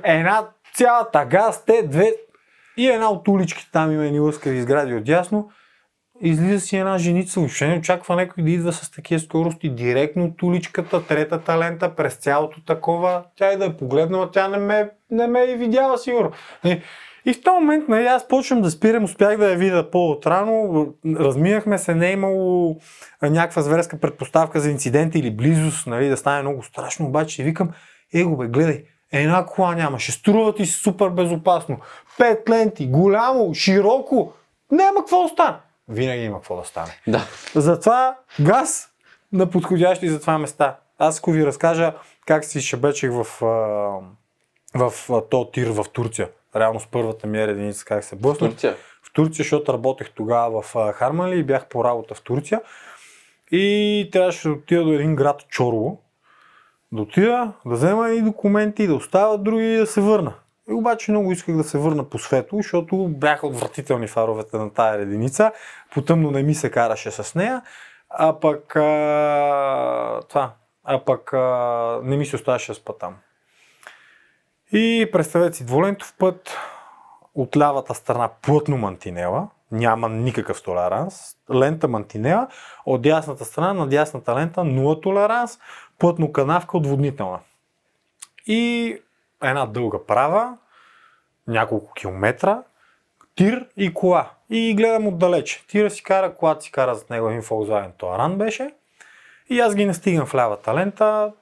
Една 0.03 0.47
цялата 0.73 1.25
газ, 1.25 1.65
те 1.65 1.83
две 1.83 2.13
и 2.77 2.87
една 2.87 3.09
от 3.09 3.27
уличките 3.27 3.71
там 3.71 3.91
има 3.91 4.05
едни 4.05 4.19
лъскави 4.19 4.61
сгради 4.61 4.93
отдясно. 4.93 5.51
Излиза 6.23 6.59
си 6.59 6.77
една 6.77 6.97
женица, 6.97 7.39
въобще 7.39 7.67
не 7.67 7.77
очаква 7.77 8.15
някой 8.15 8.43
да 8.43 8.49
идва 8.49 8.73
с 8.73 8.91
такива 8.91 9.19
скорости 9.19 9.69
директно 9.69 10.25
от 10.25 10.43
уличката, 10.43 11.05
третата 11.05 11.59
лента, 11.59 11.95
през 11.95 12.15
цялото 12.15 12.65
такова. 12.65 13.23
Тя 13.35 13.53
и 13.53 13.57
да 13.57 13.65
е 13.65 13.77
погледнала, 13.77 14.31
тя 14.31 14.47
не 14.47 14.57
ме, 14.57 14.89
не 15.11 15.27
ме 15.27 15.43
е 15.43 15.55
видяла 15.55 15.97
сигурно. 15.97 16.31
Нали? 16.63 16.83
И 17.25 17.33
в 17.33 17.41
този 17.41 17.53
момент 17.53 17.89
нали, 17.89 18.05
аз 18.05 18.27
почвам 18.27 18.61
да 18.61 18.71
спирам, 18.71 19.03
успях 19.03 19.37
да 19.37 19.49
я 19.49 19.57
видя 19.57 19.91
по-отрано, 19.91 20.87
разминахме 21.05 21.77
се, 21.77 21.95
не 21.95 22.09
е 22.09 22.11
имало 22.11 22.77
някаква 23.21 23.61
зверска 23.61 23.99
предпоставка 23.99 24.59
за 24.59 24.71
инцидент 24.71 25.15
или 25.15 25.31
близост, 25.31 25.87
нали, 25.87 26.09
да 26.09 26.17
стане 26.17 26.41
много 26.41 26.63
страшно, 26.63 27.05
обаче 27.05 27.41
и 27.41 27.45
викам, 27.45 27.69
его 28.13 28.37
бе, 28.37 28.47
гледай, 28.47 28.83
една 29.11 29.45
кола 29.45 29.75
няма, 29.75 29.99
ще 29.99 30.11
струва 30.11 30.55
ти 30.55 30.65
супер 30.65 31.09
безопасно, 31.09 31.77
пет 32.17 32.49
ленти, 32.49 32.87
голямо, 32.87 33.53
широко, 33.53 34.33
няма 34.71 34.99
какво 34.99 35.23
да 35.23 35.29
стане. 35.29 35.57
Винаги 35.91 36.23
има 36.23 36.37
какво 36.37 36.57
да 36.57 36.63
стане. 36.63 37.01
Да. 37.07 37.21
Затова 37.55 38.17
газ 38.39 38.89
на 39.33 39.49
подходящи 39.49 40.09
за 40.09 40.21
това 40.21 40.37
места. 40.37 40.77
Аз 40.97 41.19
ако 41.19 41.31
ви 41.31 41.45
разкажа 41.45 41.93
как 42.25 42.45
си 42.45 42.61
шебечех 42.61 43.11
в, 43.11 43.23
в 44.73 44.93
а, 45.09 45.21
то 45.29 45.51
тир 45.53 45.67
в 45.67 45.85
Турция. 45.93 46.29
Реално 46.55 46.79
с 46.79 46.87
първата 46.87 47.27
ми 47.27 47.41
единица 47.41 47.85
как 47.85 48.03
се 48.03 48.15
блъснах. 48.15 48.51
Турция. 48.51 48.75
В 49.03 49.13
Турция, 49.13 49.43
защото 49.43 49.73
работех 49.73 50.09
тогава 50.15 50.61
в 50.61 50.75
а, 50.75 50.93
Харманли 50.93 51.39
и 51.39 51.43
бях 51.43 51.65
по 51.65 51.83
работа 51.83 52.15
в 52.15 52.21
Турция. 52.21 52.61
И 53.51 54.09
трябваше 54.11 54.47
да 54.47 54.53
отида 54.53 54.83
до 54.83 54.91
един 54.91 55.15
град 55.15 55.41
Чорло. 55.47 55.97
Да 56.91 57.01
отида, 57.01 57.51
да 57.65 57.75
взема 57.75 58.09
едни 58.09 58.21
документи, 58.21 58.87
да 58.87 58.95
оставя 58.95 59.37
други 59.37 59.73
и 59.73 59.77
да 59.77 59.87
се 59.87 60.01
върна. 60.01 60.33
И 60.71 60.73
обаче 60.73 61.11
много 61.11 61.31
исках 61.31 61.55
да 61.55 61.63
се 61.63 61.77
върна 61.77 62.03
по 62.03 62.19
светло, 62.19 62.59
защото 62.59 63.07
бяха 63.07 63.47
отвратителни 63.47 64.07
фаровете 64.07 64.57
на 64.57 64.73
тая 64.73 65.01
единица. 65.01 65.51
Потъмно 65.93 66.31
не 66.31 66.43
ми 66.43 66.55
се 66.55 66.71
караше 66.71 67.11
с 67.11 67.35
нея. 67.35 67.61
А 68.09 68.39
пък 68.39 68.75
а, 68.75 70.19
това. 70.29 70.51
А 70.83 71.05
пък 71.05 71.33
а, 71.33 71.99
не 72.03 72.17
ми 72.17 72.25
се 72.25 72.35
оставаше 72.35 72.73
с 72.73 72.83
там. 72.99 73.15
И 74.71 75.09
представете 75.11 75.57
си 75.57 75.65
двулентов 75.65 76.13
път, 76.17 76.57
от 77.35 77.57
лявата 77.57 77.95
страна 77.95 78.29
плътно 78.41 78.77
мантинела, 78.77 79.47
няма 79.71 80.09
никакъв 80.09 80.63
толеранс, 80.63 81.35
лента 81.53 81.87
мантинела, 81.87 82.47
от 82.85 83.01
дясната 83.01 83.45
страна 83.45 83.73
на 83.73 83.87
дясната 83.87 84.35
лента 84.35 84.63
нула 84.63 85.01
толеранс, 85.01 85.59
плътно 85.99 86.31
канавка 86.31 86.77
отводнителна. 86.77 87.39
И 88.47 88.97
една 89.43 89.65
дълга 89.65 90.05
права, 90.05 90.57
няколко 91.47 91.93
километра, 91.93 92.63
тир 93.35 93.67
и 93.77 93.93
кола. 93.93 94.29
и 94.49 94.75
гледам 94.75 95.07
отдалече. 95.07 95.67
Тира 95.67 95.89
си 95.89 96.03
кара, 96.03 96.33
колата 96.33 96.61
си 96.61 96.71
кара 96.71 96.95
зад 96.95 97.09
него 97.09 97.29
един 97.29 97.41
Volkswagen 97.41 97.93
Touran 97.93 98.35
беше. 98.35 98.73
И 99.49 99.59
аз 99.59 99.75
ги 99.75 99.85
настигам 99.85 100.25
в 100.25 100.35
лявата 100.35 100.75
лента, 100.75 101.33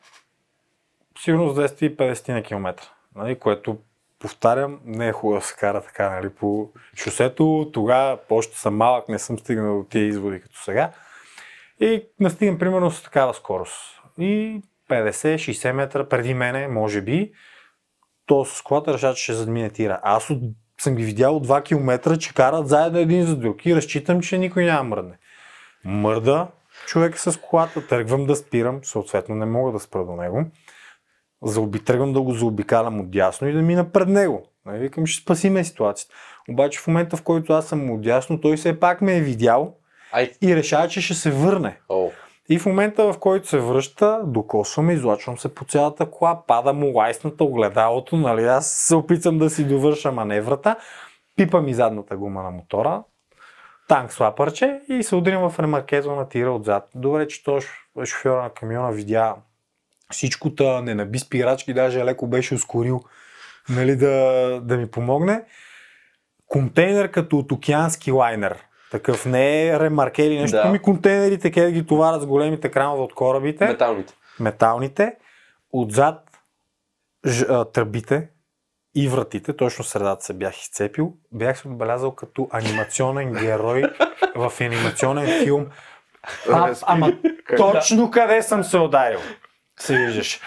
сигурно 1.20 1.50
с 1.50 1.56
250 1.56 2.34
на 2.34 2.44
километра, 2.44 2.86
нали, 3.16 3.40
което 3.40 3.78
повтарям, 4.20 4.80
не 4.86 5.08
е 5.08 5.12
хубаво 5.12 5.40
да 5.40 5.46
се 5.46 5.56
кара 5.56 5.82
така 5.82 6.10
нали, 6.10 6.30
по 6.30 6.70
шосето. 6.96 7.70
Тогава 7.74 8.18
още 8.30 8.60
съм 8.60 8.76
малък, 8.76 9.10
не 9.10 9.20
съм 9.20 9.40
стигнал 9.40 9.78
до 9.78 9.84
тия 9.84 10.06
изводи 10.06 10.42
като 10.42 10.64
сега. 10.64 10.92
И 11.80 12.04
настигам 12.20 12.60
примерно 12.60 12.92
с 12.92 13.04
такава 13.04 13.34
скорост. 13.34 14.02
И 14.18 14.62
50-60 14.90 15.72
метра 15.72 16.10
преди 16.10 16.34
мене, 16.34 16.68
може 16.68 17.02
би, 17.02 17.32
то 18.30 18.46
с 18.46 18.62
колата 18.62 18.94
решава, 18.94 19.14
че 19.14 19.24
ще 19.24 19.34
задмине 19.34 19.70
тира. 19.70 20.00
Аз 20.04 20.30
от, 20.30 20.42
съм 20.82 20.96
ги 20.96 21.04
видял 21.04 21.36
от 21.36 21.48
2 21.48 21.64
км, 21.64 22.18
че 22.18 22.34
карат 22.34 22.68
заедно 22.68 23.00
един 23.00 23.26
за 23.26 23.36
друг 23.36 23.66
и 23.66 23.76
разчитам, 23.76 24.22
че 24.22 24.38
никой 24.38 24.66
няма 24.66 24.84
мръдне. 24.84 25.18
Мърда 25.86 26.48
човек 26.88 27.20
с 27.20 27.40
колата, 27.42 27.88
тръгвам 27.88 28.26
да 28.26 28.36
спирам, 28.36 28.80
съответно 28.84 29.36
не 29.36 29.46
мога 29.46 29.72
да 29.72 29.80
спра 29.80 30.06
до 30.06 30.16
него. 30.16 30.46
Заоби, 31.44 31.84
тръгвам 31.84 32.14
да 32.14 32.22
го 32.22 32.34
заобикалям 32.34 33.00
от 33.00 33.12
дясно 33.12 33.48
и 33.48 33.54
да 33.54 33.62
мина 33.62 33.92
пред 33.92 34.08
него. 34.08 34.46
Нали, 34.66 34.80
викам, 34.80 35.06
ще 35.06 35.22
спасиме 35.24 35.64
ситуацията. 35.64 36.16
Обаче 36.50 36.80
в 36.80 36.88
момента, 36.88 37.18
в 37.18 37.24
който 37.24 37.54
аз 37.54 37.68
съм 37.68 37.92
от 37.92 38.02
дясно, 38.02 38.42
той 38.42 38.58
все 38.58 38.80
пак 38.80 39.02
ме 39.02 39.18
е 39.18 39.22
видял 39.22 39.76
Ай, 40.12 40.32
и 40.42 40.56
решава, 40.56 40.88
че 40.88 41.02
ще 41.02 41.14
се 41.14 41.32
върне. 41.32 41.80
о, 41.90 42.10
И 42.50 42.60
в 42.60 42.66
момента, 42.66 43.14
в 43.14 43.20
който 43.20 43.48
се 43.48 43.60
връща, 43.60 44.22
докосвам, 44.24 44.90
излачвам 44.90 45.38
се 45.38 45.56
по 45.56 45.66
цялата 45.66 46.12
кола, 46.12 46.44
пада 46.48 46.74
му 46.74 46.92
лайсната 46.98 47.44
огледалото, 47.44 48.18
нали, 48.18 48.46
аз 48.46 48.72
се 48.72 48.96
опитвам 48.96 49.38
да 49.38 49.50
си 49.50 49.68
довърша 49.68 50.12
маневрата, 50.12 50.76
пипам 51.36 51.68
и 51.68 51.74
задната 51.74 52.18
гума 52.18 52.44
на 52.44 52.52
мотора, 52.52 53.04
танк 53.88 54.14
слапърче 54.14 54.82
и 54.90 55.04
се 55.04 55.16
удрям 55.16 55.50
в 55.50 55.60
ремаркеза 55.60 56.12
на 56.12 56.30
тира 56.30 56.52
отзад. 56.52 56.90
Добре, 56.96 57.28
че 57.28 57.44
то 57.44 57.60
шофьора 58.06 58.44
на 58.44 58.50
камиона 58.50 58.92
видя 58.92 59.36
всичкото, 60.12 60.82
не 60.82 60.96
наби 60.96 61.20
спирачки, 61.20 61.74
даже 61.74 62.06
леко 62.06 62.28
беше 62.28 62.56
ускорил 62.56 63.02
нали, 63.70 63.96
да, 63.96 64.60
да 64.64 64.78
ми 64.78 64.92
помогне. 64.92 65.44
Контейнер 66.48 67.12
като 67.12 67.38
от 67.38 67.52
океански 67.52 68.12
лайнер. 68.12 68.58
Такъв 68.92 69.26
не 69.26 69.68
е 69.68 69.80
ремарке 69.80 70.24
или 70.24 70.40
нещо. 70.40 70.58
Да. 70.58 70.64
Да. 70.64 70.70
Ми 70.70 70.80
контейнерите, 70.80 71.52
къде 71.52 71.72
ги 71.72 71.86
товарят 71.86 72.22
с 72.22 72.26
големите 72.26 72.72
кранове 72.72 73.02
от 73.02 73.14
корабите, 73.14 73.66
металните. 73.66 74.14
металните, 74.40 75.16
отзад 75.74 76.30
ж, 77.26 77.42
а, 77.42 77.66
тръбите 77.66 78.30
и 78.96 79.08
вратите, 79.08 79.56
точно 79.56 79.84
средата 79.84 80.24
се 80.24 80.34
бях 80.34 80.62
изцепил. 80.62 81.14
Бях 81.32 81.60
се 81.60 81.68
отбелязал 81.68 82.12
като 82.12 82.48
анимационен 82.52 83.34
герой 83.34 83.84
в 84.36 84.54
анимационен 84.62 85.44
филм. 85.44 85.68
А, 86.52 86.76
ама 86.82 87.14
точно 87.58 88.12
къде 88.12 88.42
съм 88.42 88.64
се 88.64 88.78
ударил. 88.78 89.20
Се 89.80 89.98
виждаш. 89.98 90.40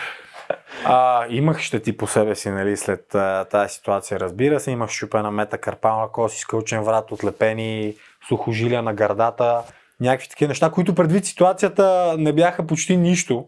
А, 0.85 1.27
имах 1.29 1.61
щети 1.61 1.97
по 1.97 2.07
себе 2.07 2.35
си, 2.35 2.51
нали, 2.51 2.77
след 2.77 3.15
а, 3.15 3.45
тази 3.51 3.75
ситуация, 3.75 4.21
разбира 4.21 4.61
се. 4.61 4.71
Имах 4.71 4.91
щупена 4.91 5.31
мета 5.31 5.59
карпална 5.59 6.09
кост, 6.09 6.37
изкълчен 6.37 6.83
врат, 6.83 7.13
отлепени 7.13 7.95
сухожилия 8.29 8.83
на 8.83 8.95
гърдата, 8.95 9.63
някакви 10.01 10.29
такива 10.29 10.49
неща, 10.49 10.71
които 10.71 10.95
предвид 10.95 11.25
ситуацията 11.25 12.15
не 12.19 12.33
бяха 12.33 12.67
почти 12.67 12.97
нищо. 12.97 13.47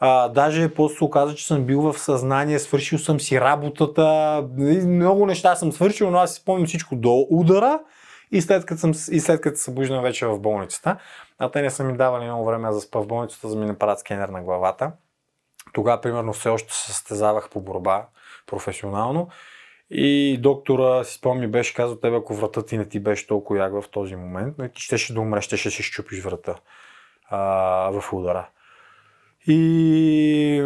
А, 0.00 0.28
даже 0.28 0.74
после 0.74 0.96
се 0.96 1.04
оказа, 1.04 1.34
че 1.34 1.46
съм 1.46 1.64
бил 1.64 1.80
в 1.80 1.98
съзнание, 1.98 2.58
свършил 2.58 2.98
съм 2.98 3.20
си 3.20 3.40
работата, 3.40 4.44
много 4.86 5.26
неща 5.26 5.56
съм 5.56 5.72
свършил, 5.72 6.10
но 6.10 6.18
аз 6.18 6.34
си 6.34 6.40
спомням 6.40 6.66
всичко 6.66 6.96
до 6.96 7.26
удара 7.30 7.80
и 8.32 8.42
след 8.42 8.66
като, 8.66 8.80
съм, 8.80 8.90
и 8.90 9.20
след 9.20 9.40
като 9.40 9.58
събуждам 9.58 10.02
вече 10.02 10.26
в 10.26 10.38
болницата. 10.38 10.96
А 11.38 11.50
те 11.50 11.62
не 11.62 11.70
са 11.70 11.84
ми 11.84 11.96
давали 11.96 12.24
много 12.24 12.44
време 12.44 12.70
да 12.70 12.80
спа 12.80 13.00
в 13.00 13.06
болницата, 13.06 13.48
за 13.48 13.54
да 13.54 13.60
ми 13.60 13.66
направят 13.66 13.98
скенер 13.98 14.28
на 14.28 14.42
главата. 14.42 14.92
Тогава, 15.72 16.00
примерно, 16.00 16.32
все 16.32 16.48
още 16.48 16.74
се 16.74 16.92
състезавах 16.92 17.50
по 17.50 17.60
борба 17.60 18.06
професионално. 18.46 19.28
И 19.90 20.38
доктора, 20.40 21.04
си 21.04 21.14
спомни, 21.14 21.46
беше 21.46 21.74
казал 21.74 21.96
тебе, 21.96 22.16
ако 22.16 22.34
врата 22.34 22.66
ти 22.66 22.78
не 22.78 22.88
ти 22.88 23.00
беше 23.00 23.26
толкова 23.26 23.58
яг 23.58 23.72
в 23.72 23.84
този 23.90 24.16
момент, 24.16 24.54
но 24.58 24.64
и 24.64 24.72
ти 24.72 24.82
щеше 24.82 25.14
да 25.14 25.20
умреш, 25.20 25.48
да 25.48 25.56
си 25.56 25.82
щупиш 25.82 26.22
врата 26.22 26.54
а, 27.30 27.38
в 28.00 28.12
удара. 28.12 28.48
И 29.46 30.62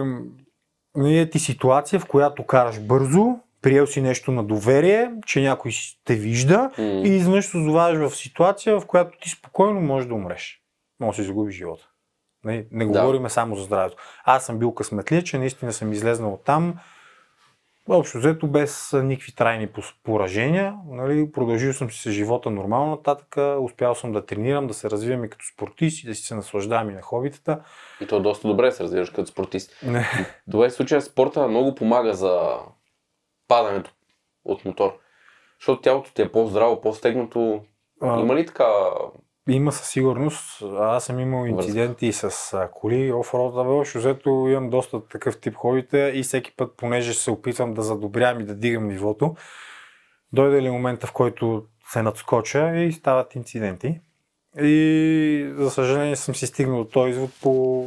е 0.96 1.30
ти 1.30 1.38
ситуация, 1.38 2.00
в 2.00 2.06
която 2.06 2.46
караш 2.46 2.80
бързо, 2.80 3.38
приел 3.62 3.86
си 3.86 4.00
нещо 4.00 4.32
на 4.32 4.44
доверие, 4.44 5.10
че 5.26 5.42
някой 5.42 5.72
те 6.04 6.14
вижда 6.14 6.70
М. 6.78 6.84
и 6.84 7.08
изведнъж 7.08 7.46
се 7.46 7.56
озоваваш 7.56 8.10
в 8.10 8.16
ситуация, 8.16 8.80
в 8.80 8.86
която 8.86 9.18
ти 9.18 9.30
спокойно 9.30 9.80
можеш 9.80 10.08
да 10.08 10.14
умреш. 10.14 10.62
Може 11.00 11.16
да 11.16 11.22
си 11.22 11.26
загубиш 11.26 11.56
живота. 11.56 11.88
Не, 12.44 12.66
не 12.72 12.84
Да. 12.86 13.00
говорим 13.00 13.28
само 13.28 13.56
за 13.56 13.62
здравето. 13.62 13.96
Аз 14.24 14.46
съм 14.46 14.58
бил 14.58 14.74
късметлия, 14.74 15.22
че 15.22 15.38
наистина 15.38 15.72
съм 15.72 15.92
излезнал 15.92 16.32
от 16.32 16.44
там. 16.44 16.74
Общо 17.92 18.18
взето 18.18 18.46
без 18.46 18.92
никакви 18.92 19.34
трайни 19.34 19.68
поражения. 20.02 20.76
Нали, 20.86 21.32
продължил 21.32 21.72
съм 21.72 21.90
си 21.90 22.00
се 22.00 22.10
живота 22.10 22.50
нормално 22.50 22.90
нататък. 22.90 23.36
Успял 23.60 23.94
съм 23.94 24.12
да 24.12 24.26
тренирам, 24.26 24.66
да 24.66 24.74
се 24.74 24.90
развивам 24.90 25.24
и 25.24 25.30
като 25.30 25.44
спортист 25.54 26.04
и 26.04 26.06
да 26.06 26.14
си 26.14 26.22
се 26.22 26.34
наслаждавам 26.34 26.90
и 26.90 26.94
на 26.94 27.02
хобитата. 27.02 27.64
И 28.00 28.06
то 28.06 28.20
доста 28.20 28.48
добре 28.48 28.72
се 28.72 28.84
развиваш 28.84 29.10
като 29.10 29.26
спортист. 29.26 29.82
Не. 29.82 30.06
Добре, 30.46 30.68
в 30.68 30.72
случая 30.72 31.02
спорта 31.02 31.48
много 31.48 31.74
помага 31.74 32.14
за 32.14 32.58
падането 33.48 33.90
от 34.44 34.64
мотор. 34.64 34.98
Защото 35.60 35.82
тялото 35.82 36.12
ти 36.12 36.22
е 36.22 36.32
по-здраво, 36.32 36.80
по-стегнато. 36.80 37.62
А, 38.02 38.20
Има 38.20 38.34
ли 38.34 38.46
така? 38.46 38.64
Има 39.48 39.72
със 39.72 39.88
сигурност. 39.88 40.62
Аз 40.78 41.04
съм 41.04 41.20
имал 41.20 41.46
инциденти 41.46 42.12
с 42.12 42.52
а, 42.54 42.68
коли, 42.74 43.08
абе, 43.08 43.70
общо 43.70 43.98
взето 43.98 44.30
имам 44.30 44.70
доста 44.70 45.08
такъв 45.08 45.40
тип 45.40 45.54
хобите 45.54 46.12
и 46.14 46.22
всеки 46.22 46.52
път, 46.56 46.72
понеже 46.76 47.14
се 47.14 47.30
опитвам 47.30 47.74
да 47.74 47.82
задобрявам 47.82 48.40
и 48.40 48.44
да 48.44 48.54
дигам 48.54 48.88
нивото, 48.88 49.36
дойде 50.32 50.62
ли 50.62 50.70
момента, 50.70 51.06
в 51.06 51.12
който 51.12 51.64
се 51.92 52.02
надскоча 52.02 52.76
и 52.76 52.92
стават 52.92 53.34
инциденти. 53.34 54.00
И 54.60 55.52
за 55.56 55.70
съжаление 55.70 56.16
съм 56.16 56.34
си 56.34 56.46
стигнал 56.46 56.84
до 56.84 56.90
този 56.90 57.10
извод 57.10 57.30
по, 57.42 57.86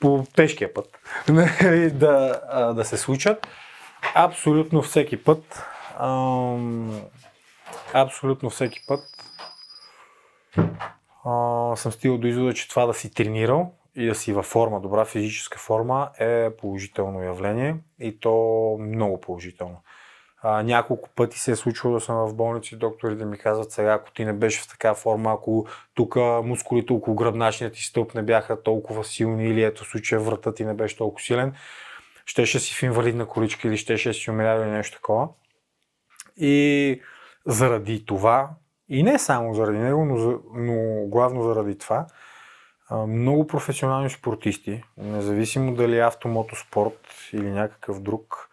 по 0.00 0.24
тежкия 0.34 0.74
път 0.74 0.98
Нали, 1.28 1.90
да, 1.90 2.40
а, 2.48 2.72
да 2.72 2.84
се 2.84 2.96
случат. 2.96 3.46
Абсолютно 4.14 4.82
всеки 4.82 5.24
път. 5.24 5.64
Ам, 5.98 7.00
абсолютно 7.92 8.50
всеки 8.50 8.80
път 8.88 9.00
а, 11.24 11.76
съм 11.76 11.92
стигал 11.92 12.18
до 12.18 12.26
извода, 12.26 12.54
че 12.54 12.68
това 12.68 12.86
да 12.86 12.94
си 12.94 13.14
тренирал 13.14 13.72
и 13.96 14.06
да 14.06 14.14
си 14.14 14.32
във 14.32 14.46
форма, 14.46 14.80
добра 14.80 15.04
физическа 15.04 15.58
форма 15.58 16.10
е 16.18 16.50
положително 16.56 17.22
явление 17.22 17.76
и 18.00 18.20
то 18.20 18.76
много 18.80 19.20
положително. 19.20 19.82
А, 20.42 20.62
няколко 20.62 21.08
пъти 21.14 21.38
се 21.38 21.50
е 21.50 21.56
случвало 21.56 21.94
да 21.94 22.00
съм 22.00 22.16
в 22.16 22.34
болница 22.34 22.74
и 22.74 22.78
докторите 22.78 23.24
ми 23.24 23.38
казват 23.38 23.72
сега, 23.72 23.92
ако 23.92 24.12
ти 24.12 24.24
не 24.24 24.32
беше 24.32 24.60
в 24.60 24.68
такава 24.68 24.94
форма, 24.94 25.32
ако 25.32 25.66
тук 25.94 26.16
мускулите 26.44 26.92
около 26.92 27.16
гръбначния 27.16 27.72
ти 27.72 27.82
стълб 27.82 28.14
не 28.14 28.22
бяха 28.22 28.62
толкова 28.62 29.04
силни 29.04 29.48
или 29.48 29.62
ето 29.62 29.84
случая 29.84 30.20
вратът 30.20 30.56
ти 30.56 30.64
не 30.64 30.74
беше 30.74 30.96
толкова 30.96 31.24
силен, 31.24 31.54
щеше 32.26 32.60
си 32.60 32.74
в 32.74 32.82
инвалидна 32.82 33.26
количка 33.26 33.68
или 33.68 33.76
щеше 33.76 34.12
си 34.12 34.30
умрял 34.30 34.60
или 34.60 34.70
нещо 34.70 34.96
такова. 34.96 35.28
И 36.36 37.00
заради 37.46 38.06
това, 38.06 38.50
и 38.88 39.02
не 39.02 39.18
само 39.18 39.54
заради 39.54 39.78
него, 39.78 40.04
но, 40.04 40.40
но 40.54 41.06
главно 41.06 41.42
заради 41.42 41.78
това, 41.78 42.06
много 43.08 43.46
професионални 43.46 44.10
спортисти, 44.10 44.82
независимо 44.96 45.74
дали 45.74 45.98
е 45.98 46.06
автомотоспорт 46.06 47.08
или 47.32 47.50
някакъв 47.50 48.02
друг, 48.02 48.50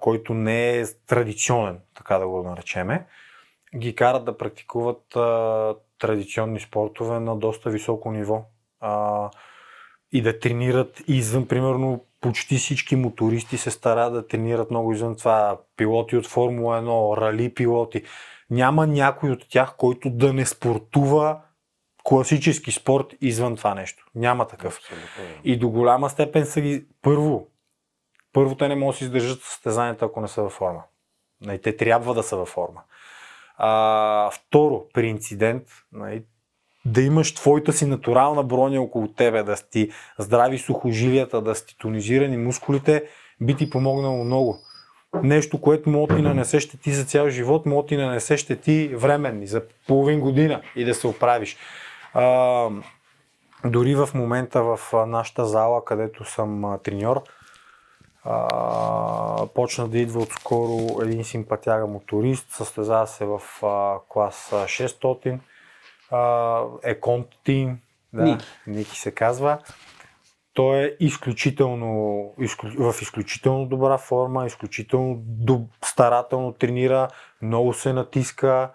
който 0.00 0.34
не 0.34 0.78
е 0.78 0.84
традиционен, 1.06 1.78
така 1.94 2.18
да 2.18 2.28
го 2.28 2.42
наречеме, 2.42 3.06
ги 3.76 3.94
карат 3.94 4.24
да 4.24 4.38
практикуват 4.38 5.16
а, 5.16 5.74
традиционни 5.98 6.60
спортове 6.60 7.20
на 7.20 7.36
доста 7.36 7.70
високо 7.70 8.12
ниво. 8.12 8.44
А, 8.80 9.30
и 10.12 10.22
да 10.22 10.38
тренират 10.38 11.02
извън, 11.08 11.48
примерно, 11.48 12.04
почти 12.20 12.56
всички 12.56 12.96
мотористи 12.96 13.58
се 13.58 13.70
старат 13.70 14.12
да 14.12 14.26
тренират 14.26 14.70
много 14.70 14.92
извън 14.92 15.16
това. 15.16 15.58
Пилоти 15.76 16.16
от 16.16 16.26
Формула 16.26 16.82
1, 16.82 17.20
рали 17.20 17.54
пилоти. 17.54 18.02
Няма 18.50 18.86
някой 18.86 19.30
от 19.30 19.48
тях, 19.48 19.76
който 19.76 20.10
да 20.10 20.32
не 20.32 20.46
спортува 20.46 21.40
класически 22.04 22.72
спорт 22.72 23.06
извън 23.20 23.56
това 23.56 23.74
нещо. 23.74 24.06
Няма 24.14 24.46
такъв. 24.46 24.80
И 25.44 25.58
до 25.58 25.68
голяма 25.68 26.10
степен 26.10 26.46
са 26.46 26.60
ги... 26.60 26.86
Първо, 27.02 27.46
първо 28.32 28.54
те 28.54 28.68
не 28.68 28.76
могат 28.76 28.94
да 28.94 28.98
се 28.98 29.04
издържат 29.04 29.42
състезанията, 29.42 30.04
ако 30.04 30.20
не 30.20 30.28
са 30.28 30.42
във 30.42 30.52
форма. 30.52 30.82
Нали, 31.40 31.62
Те 31.62 31.76
трябва 31.76 32.14
да 32.14 32.22
са 32.22 32.36
във 32.36 32.48
форма. 32.48 32.80
А, 33.56 34.30
второ, 34.30 34.84
при 34.94 35.08
инцидент, 35.08 35.62
да 36.84 37.02
имаш 37.02 37.34
твоята 37.34 37.72
си 37.72 37.86
натурална 37.86 38.42
броня 38.42 38.80
около 38.80 39.08
тебе, 39.08 39.42
да 39.42 39.56
си 39.56 39.90
здрави 40.18 40.58
сухожилията, 40.58 41.42
да 41.42 41.54
си 41.54 41.76
тонизирани 41.78 42.36
мускулите, 42.36 43.04
би 43.40 43.56
ти 43.56 43.70
помогнало 43.70 44.24
много. 44.24 44.58
Нещо, 45.22 45.60
което 45.60 45.90
да 45.90 46.16
ти 46.16 46.22
нанесе 46.22 46.60
щети 46.60 46.92
за 46.92 47.04
цял 47.04 47.28
живот, 47.28 47.62
да 47.66 47.86
ти 47.86 47.96
нанесе 47.96 48.36
щети 48.36 48.88
временни, 48.94 49.46
за 49.46 49.62
половин 49.86 50.20
година 50.20 50.62
и 50.76 50.84
да 50.84 50.94
се 50.94 51.06
оправиш. 51.06 51.56
А, 52.14 52.68
дори 53.64 53.94
в 53.94 54.08
момента 54.14 54.62
в 54.62 54.78
нашата 55.06 55.44
зала, 55.46 55.84
където 55.84 56.24
съм 56.24 56.78
треньор, 56.84 57.22
а, 58.24 59.46
почна 59.54 59.88
да 59.88 59.98
идва 59.98 60.20
отскоро 60.20 61.02
един 61.02 61.24
симпатяга 61.24 61.86
моторист, 61.86 62.50
състезава 62.50 63.06
се 63.06 63.24
в 63.24 63.40
а, 63.62 63.98
клас 64.08 64.52
а, 64.52 64.56
600, 64.56 65.38
а, 66.10 66.62
Еконт 66.82 67.26
Тим, 67.44 67.78
да, 68.12 68.22
Ники. 68.22 68.46
Ники 68.66 68.98
се 68.98 69.10
казва. 69.10 69.58
Той 70.56 70.78
е 70.78 70.96
изключително, 71.00 72.24
изклю, 72.40 72.92
в 72.92 73.02
изключително 73.02 73.66
добра 73.66 73.98
форма, 73.98 74.46
изключително 74.46 75.16
доб, 75.20 75.62
старателно 75.84 76.52
тренира, 76.52 77.08
много 77.42 77.74
се 77.74 77.92
натиска. 77.92 78.70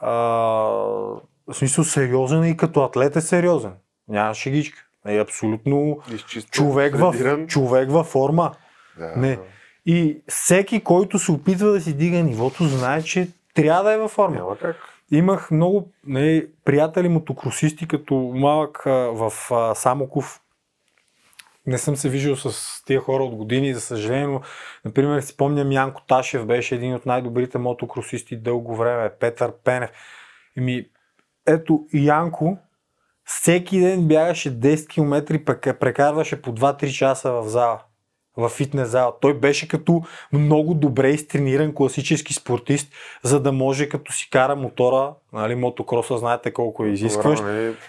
А, 0.00 0.10
в 0.10 1.54
смисъл 1.54 1.84
сериозен 1.84 2.42
е 2.42 2.50
и 2.50 2.56
като 2.56 2.84
атлет 2.84 3.16
е 3.16 3.20
сериозен. 3.20 3.72
Няма 4.08 4.34
шегичка. 4.34 4.78
Е 5.06 5.18
абсолютно 5.18 5.98
Изчистен, 6.14 6.50
човек 6.50 6.96
в, 6.96 7.14
човек 7.46 7.90
във 7.90 8.06
форма. 8.06 8.52
Да. 8.98 9.12
Не. 9.16 9.38
И 9.86 10.18
всеки, 10.28 10.80
който 10.80 11.18
се 11.18 11.32
опитва 11.32 11.72
да 11.72 11.80
си 11.80 11.96
дига 11.96 12.18
нивото, 12.18 12.64
знае, 12.64 13.02
че 13.02 13.28
трябва 13.54 13.84
да 13.84 13.92
е 13.92 13.98
във 13.98 14.10
форма. 14.10 14.36
Няма 14.36 14.58
как. 14.58 14.76
Имах 15.10 15.50
много 15.50 15.88
не, 16.06 16.46
приятели 16.64 17.08
мотокросисти, 17.08 17.88
като 17.88 18.14
малък 18.34 18.86
а, 18.86 18.90
в 18.90 19.32
а, 19.50 19.74
Самоков. 19.74 20.41
Не 21.66 21.78
съм 21.78 21.96
се 21.96 22.08
виждал 22.08 22.36
с 22.36 22.82
тия 22.84 23.00
хора 23.00 23.24
от 23.24 23.34
години, 23.34 23.74
за 23.74 23.80
съжаление, 23.80 24.26
но, 24.26 24.40
например, 24.84 25.20
си 25.20 25.26
спомням 25.26 25.72
Янко 25.72 26.02
Ташев, 26.08 26.46
беше 26.46 26.74
един 26.74 26.94
от 26.94 27.06
най-добрите 27.06 27.58
мотокросисти 27.58 28.36
дълго 28.36 28.76
време, 28.76 29.10
Петър 29.20 29.52
Пенев. 29.64 29.90
Еми, 30.56 30.86
ето, 31.46 31.86
Янко 31.92 32.58
всеки 33.24 33.80
ден 33.80 34.08
бягаше 34.08 34.60
10 34.60 34.88
км 34.88 35.34
и 35.34 35.44
прекарваше 35.78 36.42
по 36.42 36.54
2-3 36.54 36.92
часа 36.92 37.32
в 37.32 37.48
зала 37.48 37.80
в 38.36 38.48
фитнес 38.48 38.88
зала. 38.88 39.12
Той 39.20 39.34
беше 39.34 39.68
като 39.68 40.02
много 40.32 40.74
добре 40.74 41.10
изтрениран 41.10 41.74
класически 41.74 42.34
спортист, 42.34 42.92
за 43.22 43.40
да 43.40 43.52
може 43.52 43.88
като 43.88 44.12
си 44.12 44.30
кара 44.30 44.56
мотора, 44.56 45.14
нали, 45.32 45.54
мотокроса 45.54 46.18
знаете 46.18 46.52
колко 46.52 46.84
е 46.84 46.88
изискващ, 46.88 47.42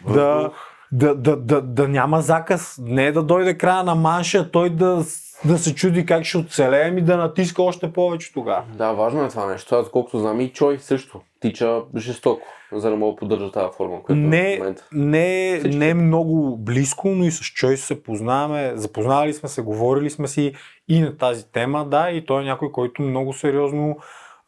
да. 0.07 0.51
Да, 0.93 1.15
да, 1.15 1.37
да, 1.37 1.61
да 1.61 1.87
няма 1.87 2.21
заказ, 2.21 2.79
не 2.81 3.11
да 3.11 3.23
дойде 3.23 3.57
края 3.57 3.83
на 3.83 3.95
манша, 3.95 4.51
той 4.51 4.69
да, 4.69 5.03
да 5.45 5.57
се 5.57 5.75
чуди 5.75 6.05
как 6.05 6.23
ще 6.23 6.37
оцелее 6.37 6.87
и 6.97 7.01
да 7.01 7.17
натиска 7.17 7.63
още 7.63 7.93
повече 7.93 8.33
тогава. 8.33 8.63
Да, 8.77 8.91
важно 8.91 9.23
е 9.23 9.27
това 9.27 9.45
нещо. 9.45 9.75
Аз 9.75 9.89
колкото 9.89 10.19
знам 10.19 10.41
и 10.41 10.49
Чой 10.49 10.79
също 10.79 11.21
тича 11.39 11.81
жестоко, 11.97 12.47
за 12.71 12.89
да 12.89 12.95
мога 12.95 13.11
да 13.11 13.15
поддържа 13.15 13.51
тази 13.51 13.67
форма, 13.77 14.03
която 14.03 14.19
е 14.21 14.25
в 14.25 14.27
Не, 14.27 14.57
момента. 14.59 14.87
не, 14.91 15.55
Всички. 15.59 15.77
не 15.77 15.93
много 15.93 16.57
близко, 16.57 17.09
но 17.09 17.23
и 17.23 17.31
с 17.31 17.43
Чойс 17.43 17.85
се 17.85 18.03
познаваме, 18.03 18.71
запознавали 18.75 19.33
сме 19.33 19.49
се, 19.49 19.61
говорили 19.61 20.09
сме 20.09 20.27
си 20.27 20.53
и 20.87 21.01
на 21.01 21.17
тази 21.17 21.51
тема, 21.51 21.85
да, 21.85 22.09
и 22.09 22.25
той 22.25 22.41
е 22.41 22.45
някой, 22.45 22.71
който 22.71 23.01
много 23.01 23.33
сериозно 23.33 23.97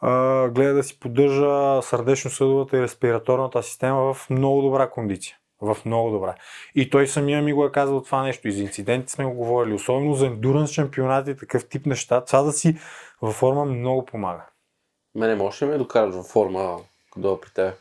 а, 0.01 0.47
гледа 0.49 0.73
да 0.73 0.83
си 0.83 0.99
поддържа 0.99 1.81
сърдечно-съдовата 1.81 2.77
и 2.77 2.81
респираторната 2.81 3.63
система 3.63 4.13
в 4.13 4.29
много 4.29 4.61
добра 4.61 4.89
кондиция. 4.89 5.35
В 5.61 5.77
много 5.85 6.11
добра. 6.11 6.35
И 6.75 6.89
той 6.89 7.07
самия 7.07 7.41
ми 7.41 7.53
го 7.53 7.65
е 7.65 7.71
казал 7.71 8.01
това 8.01 8.23
нещо. 8.23 8.47
И 8.47 8.51
за 8.51 8.61
инциденти 8.61 9.11
сме 9.11 9.25
го 9.25 9.31
говорили. 9.31 9.73
Особено 9.73 10.13
за 10.13 10.27
ендуранс 10.27 10.71
шампионати 10.71 11.31
и 11.31 11.37
такъв 11.37 11.67
тип 11.69 11.85
неща. 11.85 12.21
Това 12.21 12.41
да 12.41 12.51
си 12.51 12.77
във 13.21 13.33
форма 13.35 13.65
много 13.65 14.05
помага. 14.05 14.45
Мене 15.15 15.35
можеш 15.35 15.61
ли 15.61 15.65
ме 15.65 15.77
докараш 15.77 16.15
във 16.15 16.25
форма, 16.25 16.77
като 17.13 17.39
при 17.41 17.49
теб? 17.49 17.73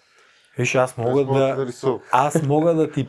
Виж, 0.58 0.74
аз 0.74 0.96
мога 0.96 1.20
Аз 1.20 1.26
мога 1.26 1.40
да... 1.40 1.56
да 1.56 1.66
рисувам. 1.66 2.00
аз 2.12 2.42
мога 2.42 2.74
да 2.74 2.90
ти, 2.90 3.08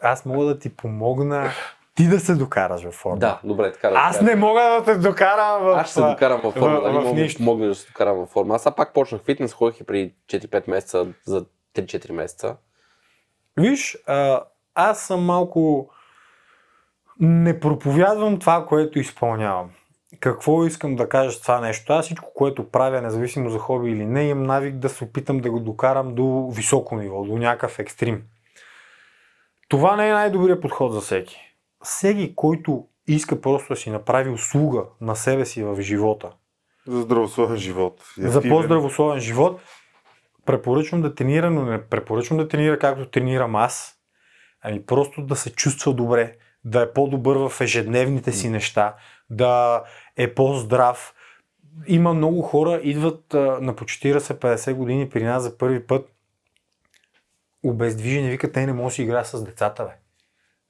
аз 0.00 0.24
мога 0.24 0.44
да 0.44 0.58
ти 0.58 0.76
помогна 0.76 1.50
ти 1.94 2.08
да 2.08 2.20
се 2.20 2.34
докараш 2.34 2.82
във 2.82 2.94
форма. 2.94 3.18
Да, 3.18 3.40
добре, 3.44 3.72
така 3.72 3.88
да 3.90 3.96
Аз 3.98 4.20
не 4.20 4.36
мога 4.36 4.60
да 4.60 4.84
те 4.84 4.94
докарам 4.94 5.62
в... 5.62 5.68
Аз 5.70 5.86
ще 5.86 5.94
се 5.94 6.00
докарам 6.02 6.40
във 6.40 6.54
форма, 6.54 6.80
в- 6.80 6.82
дали 6.82 6.92
в 6.92 6.96
мога 6.96 7.08
да 7.08 7.22
нищо. 7.22 7.38
помогнеш 7.38 7.68
да 7.68 7.74
се 7.74 7.86
докарам 7.86 8.16
във 8.16 8.28
форма. 8.28 8.54
Аз 8.54 8.68
пак 8.76 8.94
почнах 8.94 9.20
фитнес, 9.22 9.52
ходих 9.52 9.80
и 9.80 9.84
при 9.84 10.14
4-5 10.26 10.70
месеца, 10.70 11.06
за 11.26 11.44
3-4 11.76 12.12
месеца. 12.12 12.56
Виж, 13.56 13.98
а, 14.06 14.44
аз 14.74 15.06
съм 15.06 15.24
малко... 15.24 15.90
Не 17.20 17.60
проповядвам 17.60 18.38
това, 18.38 18.66
което 18.66 18.98
изпълнявам. 18.98 19.70
Какво 20.20 20.64
искам 20.64 20.96
да 20.96 21.08
кажа 21.08 21.30
с 21.30 21.40
това 21.40 21.60
нещо? 21.60 21.92
Аз 21.92 22.04
всичко, 22.04 22.28
което 22.34 22.70
правя, 22.70 23.00
независимо 23.00 23.50
за 23.50 23.58
хоби 23.58 23.90
или 23.90 24.06
не, 24.06 24.28
имам 24.28 24.44
навик 24.44 24.76
да 24.76 24.88
се 24.88 25.04
опитам 25.04 25.38
да 25.38 25.50
го 25.50 25.60
докарам 25.60 26.14
до 26.14 26.50
високо 26.50 26.96
ниво, 26.96 27.24
до 27.24 27.38
някакъв 27.38 27.78
екстрим. 27.78 28.22
Това 29.68 29.96
не 29.96 30.08
е 30.08 30.12
най-добрият 30.12 30.62
подход 30.62 30.92
за 30.92 31.00
всеки. 31.00 31.36
Всеки, 31.84 32.34
който 32.36 32.86
иска 33.06 33.40
просто 33.40 33.68
да 33.74 33.76
си 33.76 33.90
направи 33.90 34.30
услуга 34.30 34.84
на 35.00 35.16
себе 35.16 35.46
си 35.46 35.62
в 35.62 35.80
живота, 35.80 36.30
За 36.86 37.00
здравословен 37.00 37.56
живот. 37.56 38.04
За 38.18 38.42
по-здравословен 38.42 39.20
живот, 39.20 39.60
препоръчвам 40.50 41.02
да 41.02 41.14
тренира, 41.14 41.50
но 41.50 41.64
не 41.64 41.82
препоръчвам 41.82 42.38
да 42.38 42.48
тренира 42.48 42.78
както 42.78 43.10
тренирам 43.10 43.56
аз, 43.56 43.94
ами 44.62 44.86
просто 44.86 45.22
да 45.22 45.36
се 45.36 45.52
чувства 45.52 45.94
добре, 45.94 46.36
да 46.64 46.82
е 46.82 46.92
по-добър 46.92 47.48
в 47.48 47.60
ежедневните 47.60 48.32
си 48.32 48.48
неща, 48.48 48.94
да 49.30 49.82
е 50.16 50.34
по-здрав. 50.34 51.14
Има 51.86 52.14
много 52.14 52.42
хора, 52.42 52.80
идват 52.82 53.32
на 53.60 53.76
по 53.76 53.84
40-50 53.84 54.74
години 54.74 55.08
при 55.08 55.24
нас 55.24 55.42
за 55.42 55.58
първи 55.58 55.86
път, 55.86 56.08
обездвижени, 57.64 58.30
викат, 58.30 58.52
те 58.52 58.66
не 58.66 58.72
могат 58.72 58.90
да 58.90 58.94
си 58.94 59.02
играят 59.02 59.26
с 59.26 59.44
децата, 59.44 59.84
бе. 59.84 59.90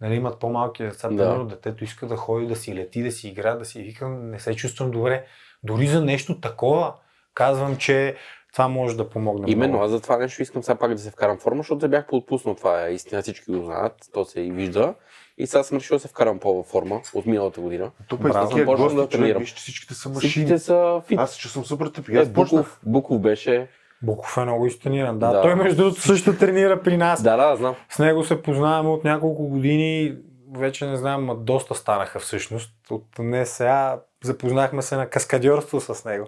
Нали, 0.00 0.14
имат 0.14 0.40
по-малки 0.40 0.82
деца, 0.82 1.08
Да. 1.08 1.16
примерно 1.16 1.46
детето 1.46 1.84
иска 1.84 2.06
да 2.06 2.16
ходи, 2.16 2.46
да 2.46 2.56
си 2.56 2.74
лети, 2.74 3.02
да 3.02 3.12
си 3.12 3.28
игра, 3.28 3.54
да 3.54 3.64
си 3.64 3.82
викам, 3.82 4.30
не 4.30 4.38
се 4.38 4.56
чувствам 4.56 4.90
добре. 4.90 5.24
Дори 5.62 5.86
за 5.86 6.04
нещо 6.04 6.40
такова 6.40 6.94
казвам, 7.34 7.76
че 7.76 8.16
това 8.52 8.68
може 8.68 8.96
да 8.96 9.08
помогне. 9.08 9.50
Именно, 9.50 9.72
много. 9.72 9.84
аз 9.84 9.90
за 9.90 10.00
това 10.00 10.16
нещо 10.16 10.42
искам 10.42 10.62
сега 10.62 10.74
пак 10.78 10.94
да 10.94 10.98
се 10.98 11.10
вкарам 11.10 11.38
в 11.38 11.40
форма, 11.40 11.58
защото 11.58 11.80
се 11.80 11.88
бях 11.88 12.06
поотпуснал. 12.06 12.54
Това 12.54 12.86
е 12.86 12.92
истина, 12.92 13.22
всички 13.22 13.50
го 13.50 13.64
знаят, 13.64 13.92
то 14.12 14.24
се 14.24 14.40
и 14.40 14.52
вижда. 14.52 14.94
И 15.38 15.46
сега 15.46 15.62
съм 15.62 15.78
решил 15.78 15.96
да 15.96 16.00
се 16.00 16.08
вкарам 16.08 16.38
по-във 16.38 16.66
форма 16.66 17.00
от 17.14 17.26
миналата 17.26 17.60
година. 17.60 17.90
Тук 18.08 18.20
е 18.20 18.22
Браво, 18.22 18.48
такива 18.48 18.64
започвам 18.64 18.88
да 18.88 18.94
гости, 18.94 18.96
човек, 18.96 19.10
тренирам. 19.10 19.40
виж, 19.40 19.48
че 19.48 19.56
всичките 19.56 19.94
са 19.94 20.08
машини. 20.08 20.30
Всичките 20.30 20.58
са 20.58 21.02
фит. 21.06 21.18
Аз 21.18 21.36
че 21.36 21.48
съм 21.48 21.64
супер 21.64 21.86
тъпи. 21.86 22.16
Е, 22.16 22.20
Аз 22.20 22.32
почнах. 22.32 22.62
Буков, 22.62 22.80
Буков 22.86 23.20
беше. 23.20 23.68
Буков 24.02 24.36
е 24.36 24.40
много 24.40 24.66
изтрениран. 24.66 25.18
Да. 25.18 25.32
Да. 25.32 25.42
Той 25.42 25.54
между 25.54 25.82
другото 25.82 26.00
също 26.00 26.36
тренира 26.36 26.82
при 26.82 26.96
нас. 26.96 27.22
Да, 27.22 27.36
да, 27.36 27.56
знам. 27.56 27.74
С 27.90 27.98
него 27.98 28.24
се 28.24 28.42
познаваме 28.42 28.88
от 28.88 29.04
няколко 29.04 29.48
години. 29.48 30.16
Вече 30.56 30.86
не 30.86 30.96
знам, 30.96 31.24
ма 31.24 31.34
доста 31.36 31.74
станаха 31.74 32.18
всъщност. 32.18 32.72
От 32.90 33.06
не 33.18 33.46
сега 33.46 34.00
запознахме 34.24 34.82
се 34.82 34.96
на 34.96 35.06
каскадьорство 35.06 35.80
с 35.80 36.04
него. 36.04 36.26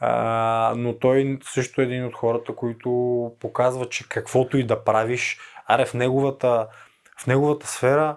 А, 0.00 0.74
но 0.76 0.98
той 0.98 1.38
също 1.44 1.80
е 1.80 1.84
един 1.84 2.04
от 2.04 2.14
хората, 2.14 2.54
които 2.54 2.90
показва, 3.40 3.88
че 3.88 4.08
каквото 4.08 4.58
и 4.58 4.66
да 4.66 4.84
правиш, 4.84 5.38
аре 5.66 5.86
в 5.86 5.94
неговата, 5.94 6.68
в 7.18 7.26
неговата 7.26 7.66
сфера 7.66 8.16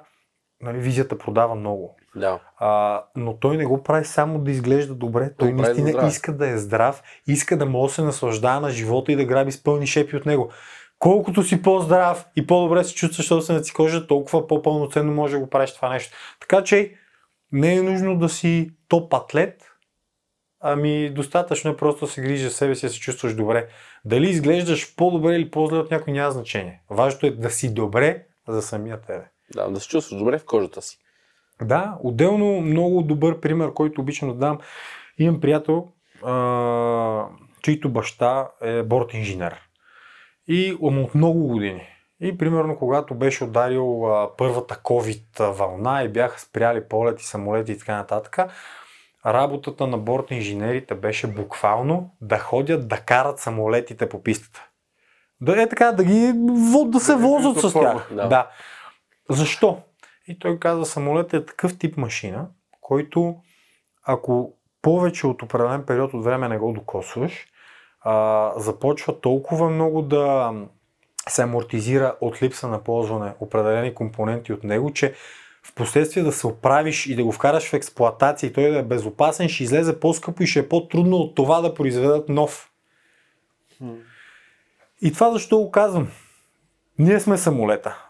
нали, 0.61 0.77
визията 0.77 1.17
продава 1.17 1.55
много. 1.55 1.95
Да. 2.15 2.39
А, 2.57 3.03
но 3.15 3.37
той 3.37 3.57
не 3.57 3.65
го 3.65 3.83
прави 3.83 4.05
само 4.05 4.39
да 4.39 4.51
изглежда 4.51 4.95
добре. 4.95 5.33
Той 5.37 5.47
за 5.47 5.53
наистина 5.53 5.89
здраве. 5.89 6.07
иска 6.07 6.37
да 6.37 6.49
е 6.49 6.57
здрав, 6.57 7.03
иска 7.27 7.57
да 7.57 7.65
може 7.65 7.91
да 7.91 7.95
се 7.95 8.01
наслаждава 8.01 8.61
на 8.61 8.69
живота 8.69 9.11
и 9.11 9.15
да 9.15 9.25
граби 9.25 9.51
с 9.51 9.63
пълни 9.63 9.87
шепи 9.87 10.15
от 10.15 10.25
него. 10.25 10.51
Колкото 10.99 11.43
си 11.43 11.61
по-здрав 11.61 12.25
и 12.35 12.47
по-добре 12.47 12.83
се 12.83 12.95
чувстваш 12.95 13.27
собствената 13.27 13.65
си 13.65 13.73
кожа, 13.73 14.07
толкова 14.07 14.47
по-пълноценно 14.47 15.13
може 15.13 15.33
да 15.33 15.39
го 15.39 15.49
правиш 15.49 15.73
това 15.73 15.89
нещо. 15.89 16.17
Така 16.39 16.63
че 16.63 16.93
не 17.51 17.75
е 17.75 17.81
нужно 17.81 18.17
да 18.17 18.29
си 18.29 18.71
топ 18.87 19.13
атлет, 19.13 19.72
ами 20.63 21.09
достатъчно 21.09 21.71
е 21.71 21.77
просто 21.77 22.05
да 22.05 22.11
се 22.11 22.21
грижиш 22.21 22.47
за 22.47 22.53
себе 22.53 22.75
си 22.75 22.85
да 22.85 22.91
се 22.91 22.99
чувстваш 22.99 23.35
добре. 23.35 23.67
Дали 24.05 24.29
изглеждаш 24.29 24.95
по-добре 24.95 25.35
или 25.35 25.51
по-зле 25.51 25.77
от 25.77 25.91
някой 25.91 26.13
няма 26.13 26.31
значение. 26.31 26.81
Важното 26.89 27.25
е 27.25 27.31
да 27.31 27.49
си 27.49 27.73
добре 27.73 28.23
за 28.47 28.61
самия 28.61 29.01
тебе. 29.01 29.23
Да, 29.55 29.69
да 29.69 29.79
се 29.79 29.87
чувстваш 29.87 30.19
добре 30.19 30.37
в 30.37 30.45
кожата 30.45 30.81
си. 30.81 30.97
Да, 31.61 31.97
отделно 32.03 32.61
много 32.61 33.01
добър 33.01 33.39
пример, 33.39 33.73
който 33.73 34.01
обичам 34.01 34.29
да 34.29 34.35
дам. 34.35 34.59
Имам 35.17 35.41
приятел, 35.41 35.87
а, 36.23 37.25
чийто 37.61 37.89
баща 37.89 38.49
е 38.61 38.83
борт 38.83 39.13
инженер. 39.13 39.61
И 40.47 40.77
от 40.81 41.15
много 41.15 41.47
години. 41.47 41.87
И 42.21 42.37
примерно 42.37 42.77
когато 42.77 43.15
беше 43.15 43.43
ударил 43.43 44.07
а, 44.07 44.29
първата 44.37 44.75
COVID 44.75 45.51
вълна 45.51 46.03
и 46.03 46.09
бяха 46.09 46.39
спряли 46.39 46.83
полети, 46.89 47.25
самолети 47.25 47.71
и 47.71 47.77
така 47.77 47.95
нататък, 47.95 48.39
работата 49.25 49.87
на 49.87 49.97
борт 49.97 50.31
инженерите 50.31 50.95
беше 50.95 51.27
буквално 51.27 52.15
да 52.21 52.37
ходят 52.37 52.87
да 52.87 52.97
карат 52.97 53.39
самолетите 53.39 54.09
по 54.09 54.23
пистата. 54.23 54.67
Да 55.41 55.61
е 55.61 55.69
така, 55.69 55.91
да 55.91 56.03
ги 56.03 56.31
да 56.85 56.99
се 56.99 57.15
возят 57.15 57.59
с 57.59 57.73
тях. 57.73 58.09
Да. 58.11 58.27
Да. 58.27 58.49
Защо? 59.29 59.81
И 60.27 60.39
той 60.39 60.59
каза, 60.59 60.85
самолет 60.85 61.33
е 61.33 61.45
такъв 61.45 61.77
тип 61.77 61.97
машина, 61.97 62.47
който 62.81 63.35
ако 64.03 64.53
повече 64.81 65.27
от 65.27 65.41
определен 65.41 65.85
период 65.85 66.13
от 66.13 66.23
време 66.23 66.49
не 66.49 66.57
го 66.57 66.73
докосваш, 66.73 67.47
а, 68.01 68.51
започва 68.55 69.21
толкова 69.21 69.69
много 69.69 70.01
да 70.01 70.53
се 71.29 71.41
амортизира 71.41 72.15
от 72.21 72.43
липса 72.43 72.67
на 72.67 72.83
ползване 72.83 73.33
определени 73.39 73.95
компоненти 73.95 74.53
от 74.53 74.63
него, 74.63 74.93
че 74.93 75.13
в 75.63 75.73
последствие 75.73 76.23
да 76.23 76.31
се 76.31 76.47
оправиш 76.47 77.05
и 77.05 77.15
да 77.15 77.23
го 77.23 77.31
вкараш 77.31 77.69
в 77.69 77.73
експлоатация 77.73 78.47
и 78.47 78.53
той 78.53 78.71
да 78.71 78.79
е 78.79 78.83
безопасен, 78.83 79.49
ще 79.49 79.63
излезе 79.63 79.99
по-скъпо 79.99 80.43
и 80.43 80.47
ще 80.47 80.59
е 80.59 80.69
по-трудно 80.69 81.17
от 81.17 81.35
това 81.35 81.61
да 81.61 81.73
произведат 81.73 82.29
нов. 82.29 82.71
И 85.01 85.13
това 85.13 85.31
защо 85.31 85.57
го 85.57 85.71
казвам? 85.71 86.07
Ние 86.99 87.19
сме 87.19 87.37
самолета. 87.37 88.03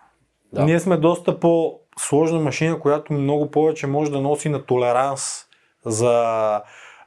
Да. 0.54 0.64
Ние 0.64 0.80
сме 0.80 0.98
доста 0.98 1.40
по-сложна 1.40 2.40
машина, 2.40 2.80
която 2.80 3.14
много 3.14 3.52
повече 3.52 3.88
може 3.88 4.12
да 4.12 4.22
носи 4.22 4.50
на 4.50 4.66
толеранс 4.66 5.46
за 5.86 6.12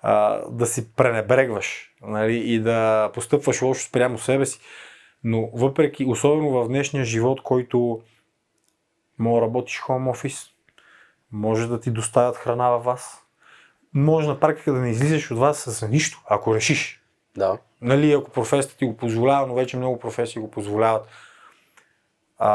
а, 0.03 0.41
да 0.51 0.67
си 0.67 0.95
пренебрегваш 0.95 1.91
нали, 2.03 2.37
и 2.37 2.61
да 2.61 3.11
постъпваш 3.15 3.63
лошо 3.63 3.83
спрямо 3.83 4.19
себе 4.19 4.47
си. 4.47 4.61
Но 5.25 5.51
въпреки, 5.55 6.05
особено 6.05 6.51
в 6.51 6.69
днешния 6.69 7.05
живот, 7.05 7.43
който 7.43 8.01
може 9.19 9.41
да 9.41 9.47
работиш 9.47 9.81
home 9.81 10.13
office, 10.13 10.51
може 11.33 11.69
да 11.69 11.81
ти 11.81 11.91
доставят 11.91 12.37
храна 12.37 12.71
във 12.71 12.85
вас, 12.85 13.23
може 13.95 14.29
на 14.29 14.41
практика 14.41 14.73
да 14.73 14.81
не 14.81 14.91
излизаш 14.91 15.31
от 15.31 15.39
вас 15.39 15.59
с 15.59 15.89
нищо, 15.89 16.23
ако 16.29 16.55
решиш. 16.55 17.03
Да. 17.37 17.59
Нали, 17.81 18.13
ако 18.13 18.31
професията 18.31 18.77
ти 18.77 18.85
го 18.85 18.97
позволява, 18.97 19.47
но 19.47 19.55
вече 19.55 19.77
много 19.77 19.99
професии 19.99 20.43
го 20.43 20.51
позволяват. 20.51 21.09
А, 22.39 22.51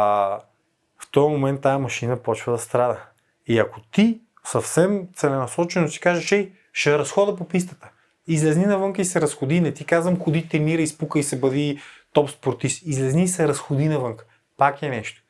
в 1.00 1.12
този 1.12 1.32
момент 1.32 1.62
тази 1.62 1.82
машина 1.82 2.18
почва 2.18 2.52
да 2.52 2.58
страда. 2.58 3.00
И 3.48 3.60
ако 3.60 3.82
ти 3.82 4.22
съвсем 4.44 5.08
целенасочено 5.16 5.88
си 5.88 6.00
кажеш, 6.00 6.32
ей, 6.32 6.52
ще 6.74 7.00
разхода 7.00 7.36
по 7.36 7.48
пистата. 7.48 7.90
Излезни 8.28 8.66
навън 8.66 8.94
и 8.98 9.06
се 9.06 9.22
разходи. 9.22 9.62
Не 9.62 9.74
ти 9.74 9.86
казвам, 9.86 10.20
ходи, 10.20 10.50
тренира, 10.50 10.82
изпука 10.82 11.20
и 11.20 11.24
се 11.24 11.40
бъди 11.40 11.82
топ 12.14 12.30
спортист. 12.30 12.82
Излезни 12.86 13.24
и 13.24 13.28
се 13.28 13.48
разходи 13.48 13.88
навън. 13.88 14.18
Пак 14.58 14.82
е 14.82 14.90
нещо. 14.90 15.22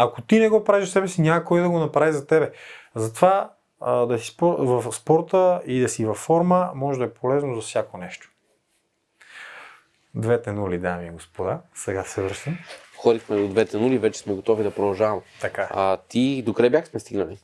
Ако 0.00 0.22
ти 0.22 0.38
не 0.38 0.48
го 0.48 0.64
правиш 0.64 0.84
за 0.84 0.92
себе 0.92 1.08
си, 1.08 1.20
няма 1.20 1.44
кой 1.44 1.60
да 1.60 1.68
го 1.68 1.78
направи 1.78 2.12
за 2.12 2.26
тебе. 2.26 2.52
Затова 2.94 3.50
а, 3.80 4.06
да 4.06 4.18
си 4.18 4.36
в 4.40 4.92
спорта 4.92 5.60
и 5.66 5.80
да 5.80 5.88
си 5.88 6.04
във 6.04 6.16
форма 6.16 6.70
може 6.74 6.98
да 6.98 7.04
е 7.04 7.10
полезно 7.10 7.54
за 7.54 7.60
всяко 7.60 7.98
нещо. 7.98 8.30
Двете 10.14 10.52
нули, 10.52 10.78
дами 10.78 11.06
и 11.06 11.10
господа. 11.10 11.60
Сега 11.74 12.04
се 12.04 12.22
връщам. 12.22 12.58
Ходихме 12.96 13.36
до 13.36 13.48
двете 13.48 13.78
нули, 13.78 13.98
вече 13.98 14.20
сме 14.20 14.34
готови 14.34 14.62
да 14.62 14.74
продължаваме. 14.74 15.22
Така. 15.40 15.68
А 15.70 15.96
ти 16.08 16.42
докъде 16.46 16.70
бяхме 16.70 17.00
стигнали? 17.00 17.38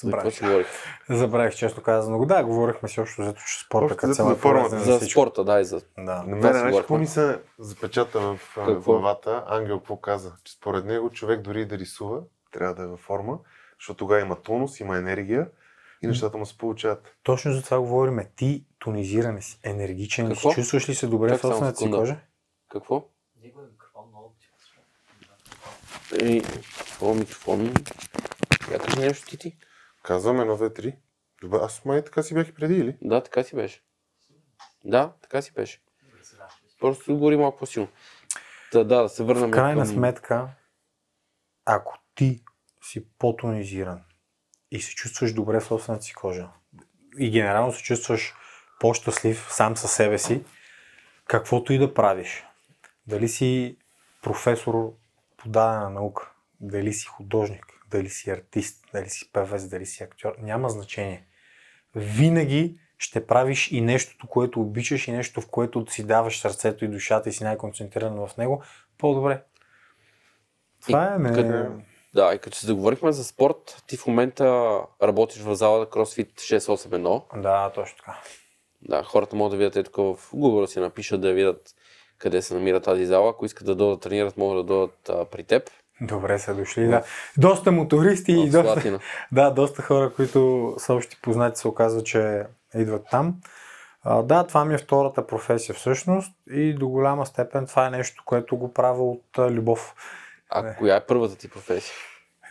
За 0.00 0.10
Забравих. 0.10 0.40
говорих? 0.42 0.66
Забравих 1.10 1.54
честно 1.54 1.82
казано 1.82 2.18
го. 2.18 2.26
Да, 2.26 2.44
говорихме 2.44 2.88
си 2.88 3.00
взето, 3.00 3.40
че 3.46 3.64
спорта 3.64 3.84
Общо 3.84 3.96
като 3.96 4.14
цяло 4.14 4.28
за 4.28 4.36
е 4.36 4.40
полезен 4.40 4.68
формата. 4.68 4.84
за 4.84 4.98
За 4.98 5.10
спорта, 5.10 5.44
да, 5.44 5.60
и 5.60 5.64
за... 5.64 5.80
Да. 5.98 6.22
На 6.22 6.36
мен, 6.36 6.52
знаеш 6.52 6.76
какво 6.76 6.98
ми 6.98 7.06
се 7.06 7.40
запечата 7.58 8.20
в 8.20 8.38
главата? 8.84 9.44
Ангел 9.46 9.78
какво 9.78 9.96
каза? 9.96 10.32
Че 10.44 10.52
според 10.52 10.84
него 10.84 11.10
човек 11.10 11.40
дори 11.40 11.66
да 11.66 11.78
рисува, 11.78 12.20
трябва 12.52 12.74
да 12.74 12.82
е 12.82 12.86
във 12.86 13.00
форма, 13.00 13.38
защото 13.78 13.96
тогава 13.96 14.20
има 14.20 14.36
тонус, 14.42 14.80
има 14.80 14.98
енергия 14.98 15.48
и 16.02 16.06
нещата 16.06 16.38
му 16.38 16.46
се 16.46 16.58
получават. 16.58 17.14
Точно 17.22 17.52
за 17.52 17.62
това 17.62 17.80
говорим. 17.80 18.20
Ти 18.36 18.64
тонизиране 18.78 19.42
си, 19.42 19.58
енергичен 19.62 20.36
си, 20.36 20.48
чувстваш 20.54 20.88
ли 20.88 20.94
се 20.94 21.06
добре 21.06 21.36
в 21.36 21.40
собствената 21.40 21.78
си 21.78 21.90
кожа? 21.90 22.16
Какво? 22.68 23.08
Е 26.20 26.26
И... 26.26 26.42
Какво 26.78 27.14
микрофон? 27.14 27.74
Я 28.72 28.78
кажи 28.78 28.98
нещо 28.98 29.28
ти 29.28 29.38
ти. 29.38 29.56
Казвам 30.02 30.40
едно, 30.40 30.56
две, 30.56 30.72
три. 30.72 30.96
Добре, 31.42 31.58
аз 31.62 31.84
май 31.84 32.04
така 32.04 32.22
си 32.22 32.34
бях 32.34 32.48
и 32.48 32.54
преди, 32.54 32.74
или? 32.74 32.96
Да, 33.02 33.22
така 33.22 33.42
си 33.42 33.56
беше. 33.56 33.82
Да, 34.84 35.12
така 35.22 35.42
си 35.42 35.52
беше. 35.52 35.82
Просто 36.80 37.14
говори 37.14 37.36
малко 37.36 37.58
по-силно. 37.58 37.88
Да, 38.72 38.84
да, 38.84 39.02
да 39.02 39.08
се 39.08 39.22
върнем 39.22 39.50
В 39.50 39.52
крайна 39.52 39.82
към... 39.82 39.92
сметка, 39.92 40.48
ако 41.64 41.98
ти 42.14 42.44
си 42.82 43.08
по-тонизиран 43.18 44.02
и 44.70 44.80
се 44.80 44.94
чувстваш 44.94 45.32
добре 45.32 45.60
в 45.60 45.64
собствената 45.64 46.04
си 46.04 46.14
кожа 46.14 46.48
и 47.18 47.30
генерално 47.30 47.72
се 47.72 47.82
чувстваш 47.82 48.34
по-щастлив 48.80 49.46
сам 49.50 49.76
със 49.76 49.92
себе 49.92 50.18
си, 50.18 50.44
каквото 51.26 51.72
и 51.72 51.78
да 51.78 51.94
правиш, 51.94 52.44
дали 53.06 53.28
си 53.28 53.76
професор 54.22 54.94
по 55.36 55.48
дадена 55.48 55.90
наука, 55.90 56.32
дали 56.60 56.92
си 56.92 57.06
художник, 57.06 57.66
дали 57.90 58.08
си 58.08 58.30
артист, 58.30 58.84
дали 58.92 59.08
си 59.08 59.32
певец, 59.32 59.68
дали 59.68 59.86
си 59.86 60.02
актьор, 60.02 60.36
няма 60.42 60.68
значение. 60.68 61.26
Винаги 61.94 62.78
ще 62.98 63.26
правиш 63.26 63.72
и 63.72 63.80
нещото, 63.80 64.26
което 64.26 64.60
обичаш 64.60 65.08
и 65.08 65.12
нещо, 65.12 65.40
в 65.40 65.48
което 65.48 65.86
си 65.90 66.04
даваш 66.06 66.40
сърцето 66.40 66.84
и 66.84 66.88
душата 66.88 67.28
и 67.28 67.32
си 67.32 67.44
най-концентриран 67.44 68.26
в 68.26 68.36
него, 68.36 68.62
по-добре. 68.98 69.42
Това 70.86 71.14
е 71.14 71.18
не... 71.18 71.32
като- 71.32 71.82
Да, 72.14 72.34
и 72.34 72.38
като 72.38 72.56
се 72.56 72.66
заговорихме 72.66 73.12
за 73.12 73.24
спорт, 73.24 73.82
ти 73.86 73.96
в 73.96 74.06
момента 74.06 74.78
работиш 75.02 75.42
в 75.42 75.54
зала 75.54 75.86
CrossFit 75.86 76.34
681. 76.34 77.42
Да, 77.42 77.72
точно 77.74 77.96
така. 77.96 78.20
Да, 78.82 79.02
хората 79.02 79.36
могат 79.36 79.50
да 79.50 79.56
видят 79.56 79.76
е 79.76 79.82
тук 79.82 79.96
в 79.96 80.30
Google 80.32 80.60
да 80.60 80.68
си 80.68 80.80
напишат 80.80 81.20
да 81.20 81.32
видят 81.32 81.74
къде 82.18 82.42
се 82.42 82.54
намира 82.54 82.80
тази 82.80 83.06
зала. 83.06 83.30
Ако 83.30 83.46
искат 83.46 83.66
да 83.66 83.74
дойдат 83.74 84.00
да 84.00 84.08
тренират, 84.08 84.36
могат 84.36 84.66
да 84.66 84.74
дойдат 84.74 85.30
при 85.30 85.44
теб. 85.44 85.70
Добре 86.00 86.38
са 86.38 86.54
дошли, 86.54 86.86
да. 86.86 87.02
Доста 87.38 87.72
мотористи 87.72 88.32
и 88.32 88.50
доста, 88.50 89.00
да, 89.32 89.50
доста 89.50 89.82
хора, 89.82 90.12
които 90.12 90.74
са 90.78 90.94
общи 90.94 91.18
познати, 91.22 91.60
се 91.60 91.68
оказва, 91.68 92.02
че 92.02 92.44
идват 92.74 93.06
там. 93.10 93.36
А, 94.02 94.22
да, 94.22 94.46
това 94.46 94.64
ми 94.64 94.74
е 94.74 94.78
втората 94.78 95.26
професия 95.26 95.74
всъщност 95.74 96.32
и 96.50 96.74
до 96.74 96.88
голяма 96.88 97.26
степен 97.26 97.66
това 97.66 97.86
е 97.86 97.90
нещо, 97.90 98.22
което 98.26 98.56
го 98.56 98.72
правя 98.72 99.10
от 99.10 99.38
а, 99.38 99.50
любов. 99.50 99.94
А 100.50 100.74
коя 100.74 100.96
е 100.96 101.06
първата 101.06 101.36
ти 101.36 101.50
професия? 101.50 101.94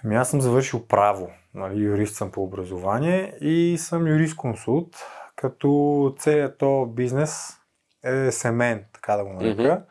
Ами 0.03 0.15
аз 0.15 0.29
съм 0.29 0.41
завършил 0.41 0.87
право, 0.87 1.31
нали, 1.53 1.79
юрист 1.79 2.15
съм 2.15 2.31
по 2.31 2.43
образование 2.43 3.33
и 3.41 3.77
съм 3.79 4.07
юрист-консулт, 4.07 4.95
като 5.35 6.15
целият 6.19 6.57
то 6.57 6.85
бизнес 6.85 7.57
е 8.03 8.31
семен, 8.31 8.85
така 8.93 9.17
да 9.17 9.23
го 9.23 9.33
нарека. 9.33 9.61
Мгм. 9.61 9.83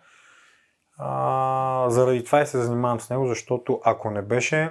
А, 0.99 1.87
заради 1.91 2.25
това 2.25 2.41
и 2.41 2.47
се 2.47 2.63
занимавам 2.63 3.01
с 3.01 3.11
него, 3.11 3.27
защото 3.27 3.81
ако 3.85 4.11
не 4.11 4.23
беше, 4.23 4.71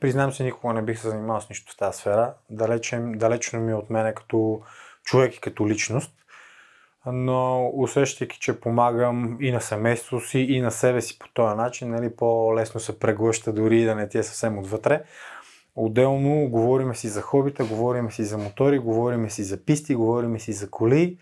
признам 0.00 0.32
се, 0.32 0.44
никога 0.44 0.74
не 0.74 0.82
бих 0.82 0.98
се 0.98 1.08
занимавал 1.08 1.40
с 1.40 1.48
нищо 1.48 1.72
в 1.72 1.76
тази 1.76 1.98
сфера. 1.98 2.34
Далече, 2.50 2.98
далечно 3.04 3.60
ми 3.60 3.72
е 3.72 3.74
от 3.74 3.90
мене 3.90 4.14
като 4.14 4.60
човек 5.04 5.36
и 5.36 5.40
като 5.40 5.68
личност. 5.68 6.12
Но 7.06 7.70
усещайки, 7.74 8.38
че 8.38 8.60
помагам 8.60 9.36
и 9.40 9.52
на 9.52 9.60
семейството 9.60 10.26
си, 10.26 10.38
и 10.38 10.60
на 10.60 10.70
себе 10.70 11.00
си 11.00 11.18
по 11.18 11.28
този 11.34 11.56
начин, 11.56 11.90
нали, 11.90 12.16
по-лесно 12.16 12.80
се 12.80 12.98
преглъща 12.98 13.52
дори 13.52 13.84
да 13.84 13.94
не 13.94 14.08
ти 14.08 14.18
е 14.18 14.22
съвсем 14.22 14.58
отвътре. 14.58 15.02
Отделно 15.76 16.48
говориме 16.48 16.94
си 16.94 17.08
за 17.08 17.22
хобита, 17.22 17.64
говориме 17.64 18.10
си 18.10 18.24
за 18.24 18.38
мотори, 18.38 18.78
говориме 18.78 19.30
си 19.30 19.44
за 19.44 19.64
писти, 19.64 19.94
говориме 19.94 20.38
си 20.38 20.52
за 20.52 20.70
коли. 20.70 21.18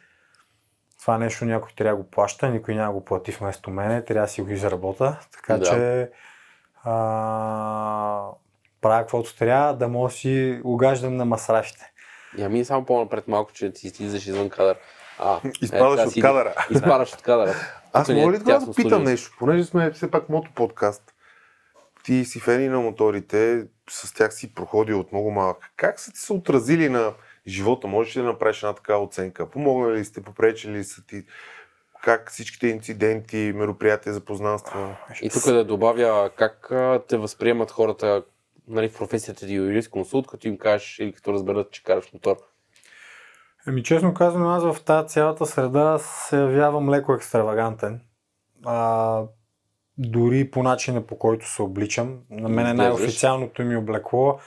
Това 1.00 1.18
нещо 1.18 1.44
някой 1.44 1.70
трябва 1.76 1.96
да 1.96 2.02
го 2.02 2.10
плаща, 2.10 2.48
никой 2.48 2.74
няма 2.74 2.86
да 2.86 2.98
го 2.98 3.04
плати 3.04 3.32
вместо 3.32 3.70
мене, 3.70 4.04
трябва 4.04 4.26
да 4.26 4.32
си 4.32 4.42
го 4.42 4.50
изработа. 4.50 5.18
Така 5.32 5.56
Да. 5.56 5.64
че 5.64 6.10
а, 6.84 6.90
правя 8.80 9.00
каквото 9.02 9.36
трябва, 9.36 9.74
да 9.76 9.88
мога 9.88 10.08
да 10.08 10.14
си 10.14 10.60
угаждам 10.64 11.16
на 11.16 11.24
масрафите. 11.24 11.92
Я 12.38 12.48
ми 12.48 12.64
само 12.64 12.84
по-напред 12.84 13.28
малко, 13.28 13.52
че 13.52 13.72
ти 13.72 13.86
излизаш 13.86 14.26
извън 14.26 14.50
кадър. 14.50 14.76
А, 15.18 15.40
Изпадаш 15.62 15.96
така 15.96 16.06
от 16.06 16.12
си- 16.12 16.20
кадъра. 16.20 16.54
Изпадаш 16.70 17.12
от 17.12 17.22
кадъра. 17.22 17.54
Аз 17.92 18.08
е 18.08 18.14
мога 18.14 18.32
ли 18.32 18.38
това 18.38 18.58
да 18.58 18.72
питам 18.74 19.02
нещо? 19.04 19.36
Понеже 19.38 19.64
сме 19.64 19.90
все 19.90 20.10
пак 20.10 20.28
мотоподкаст. 20.28 21.14
Ти 22.04 22.24
си 22.24 22.40
фени 22.40 22.68
на 22.68 22.80
моторите, 22.80 23.66
с 23.90 24.14
тях 24.14 24.34
си 24.34 24.54
проходил 24.54 25.00
от 25.00 25.12
много 25.12 25.30
малък. 25.30 25.56
Как 25.76 26.00
са 26.00 26.12
ти 26.12 26.18
се 26.18 26.32
отразили 26.32 26.88
на 26.88 27.12
живота? 27.48 27.86
Можеш 27.86 28.16
ли 28.16 28.20
да 28.20 28.26
направиш 28.26 28.62
една 28.62 28.72
такава 28.72 29.04
оценка? 29.04 29.50
Помогнали 29.50 29.98
ли 29.98 30.04
сте, 30.04 30.22
попречили 30.22 30.78
ли 30.78 30.84
са 30.84 31.06
ти? 31.06 31.24
Как 32.02 32.30
всичките 32.30 32.68
инциденти, 32.68 33.52
мероприятия 33.54 34.12
за 34.12 34.20
познанства? 34.20 34.96
И 35.22 35.30
тук 35.30 35.44
да 35.44 35.64
добавя 35.64 36.30
как 36.36 36.72
те 37.08 37.16
възприемат 37.16 37.70
хората 37.70 38.22
нали, 38.68 38.88
в 38.88 38.98
професията 38.98 39.46
ти 39.46 39.54
юрист 39.54 39.90
консулт, 39.90 40.26
като 40.26 40.48
им 40.48 40.58
кажеш 40.58 40.98
или 40.98 41.12
като 41.12 41.32
разберат, 41.32 41.70
че 41.70 41.84
караш 41.84 42.12
мотор. 42.12 42.36
Ами 43.66 43.82
честно 43.82 44.14
казано, 44.14 44.50
аз 44.50 44.62
в 44.62 44.84
тази 44.84 45.08
цялата 45.08 45.46
среда 45.46 45.98
се 45.98 46.36
явявам 46.36 46.90
леко 46.90 47.14
екстравагантен. 47.14 48.00
А, 48.64 49.22
дори 49.98 50.50
по 50.50 50.62
начина 50.62 51.06
по 51.06 51.18
който 51.18 51.48
се 51.48 51.62
обличам. 51.62 52.18
На 52.30 52.48
мен 52.48 52.66
е 52.66 52.74
най-официалното 52.74 53.62
ми 53.62 53.76
облекло. 53.76 54.38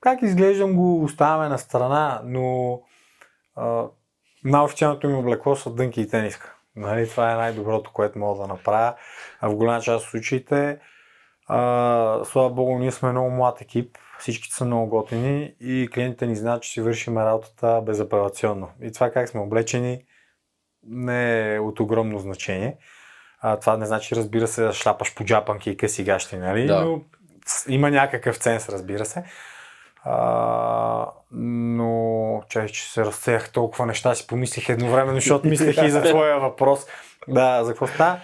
Как 0.00 0.22
изглеждам 0.22 0.76
го 0.76 1.04
оставяме 1.04 1.48
на 1.48 1.58
страна, 1.58 2.20
но 2.24 2.80
а, 3.56 3.84
най-официалното 4.44 5.08
ми 5.08 5.14
облекло 5.14 5.56
са 5.56 5.70
дънки 5.70 6.00
и 6.00 6.08
тениска. 6.08 6.56
Нали, 6.76 7.08
това 7.08 7.32
е 7.32 7.36
най-доброто, 7.36 7.92
което 7.92 8.18
мога 8.18 8.42
да 8.42 8.48
направя. 8.48 8.94
А 9.40 9.48
в 9.48 9.54
голяма 9.54 9.80
част 9.80 10.04
от 10.04 10.10
случаите, 10.10 10.78
а, 11.46 12.20
слава 12.24 12.50
богу, 12.50 12.78
ние 12.78 12.92
сме 12.92 13.10
много 13.10 13.30
млад 13.30 13.60
екип 13.60 13.98
Всички 14.18 14.52
са 14.52 14.64
много 14.64 14.88
готини 14.88 15.54
и 15.60 15.88
клиентите 15.94 16.26
ни 16.26 16.36
знаят, 16.36 16.62
че 16.62 16.70
си 16.70 16.80
вършим 16.80 17.18
работата 17.18 17.82
безапелационно. 17.86 18.68
И 18.82 18.92
това 18.92 19.10
как 19.10 19.28
сме 19.28 19.40
облечени 19.40 20.04
не 20.86 21.54
е 21.54 21.60
от 21.60 21.80
огромно 21.80 22.18
значение. 22.18 22.76
А, 23.40 23.56
това 23.56 23.76
не 23.76 23.86
значи, 23.86 24.16
разбира 24.16 24.46
се, 24.46 24.62
да 24.62 24.72
шляпаш 24.72 25.14
по 25.14 25.24
джапанки 25.24 25.70
и 25.70 25.76
къси 25.76 26.04
гащи, 26.04 26.36
нали? 26.36 26.66
Да. 26.66 26.84
Но 26.84 27.02
има 27.68 27.90
някакъв 27.90 28.36
ценз, 28.36 28.68
разбира 28.68 29.04
се. 29.04 29.24
А, 30.04 31.06
но, 31.32 32.42
чай, 32.48 32.66
че 32.66 32.92
се 32.92 33.04
разсеях 33.04 33.52
толкова 33.52 33.86
неща, 33.86 34.14
си 34.14 34.26
помислих 34.26 34.68
едновременно, 34.68 35.20
защото 35.20 35.48
мислех 35.48 35.82
и 35.82 35.90
за 35.90 36.02
твоя 36.10 36.38
въпрос. 36.38 36.86
Да, 37.28 37.64
за 37.64 37.70
какво 37.70 37.86
става? 37.86 38.20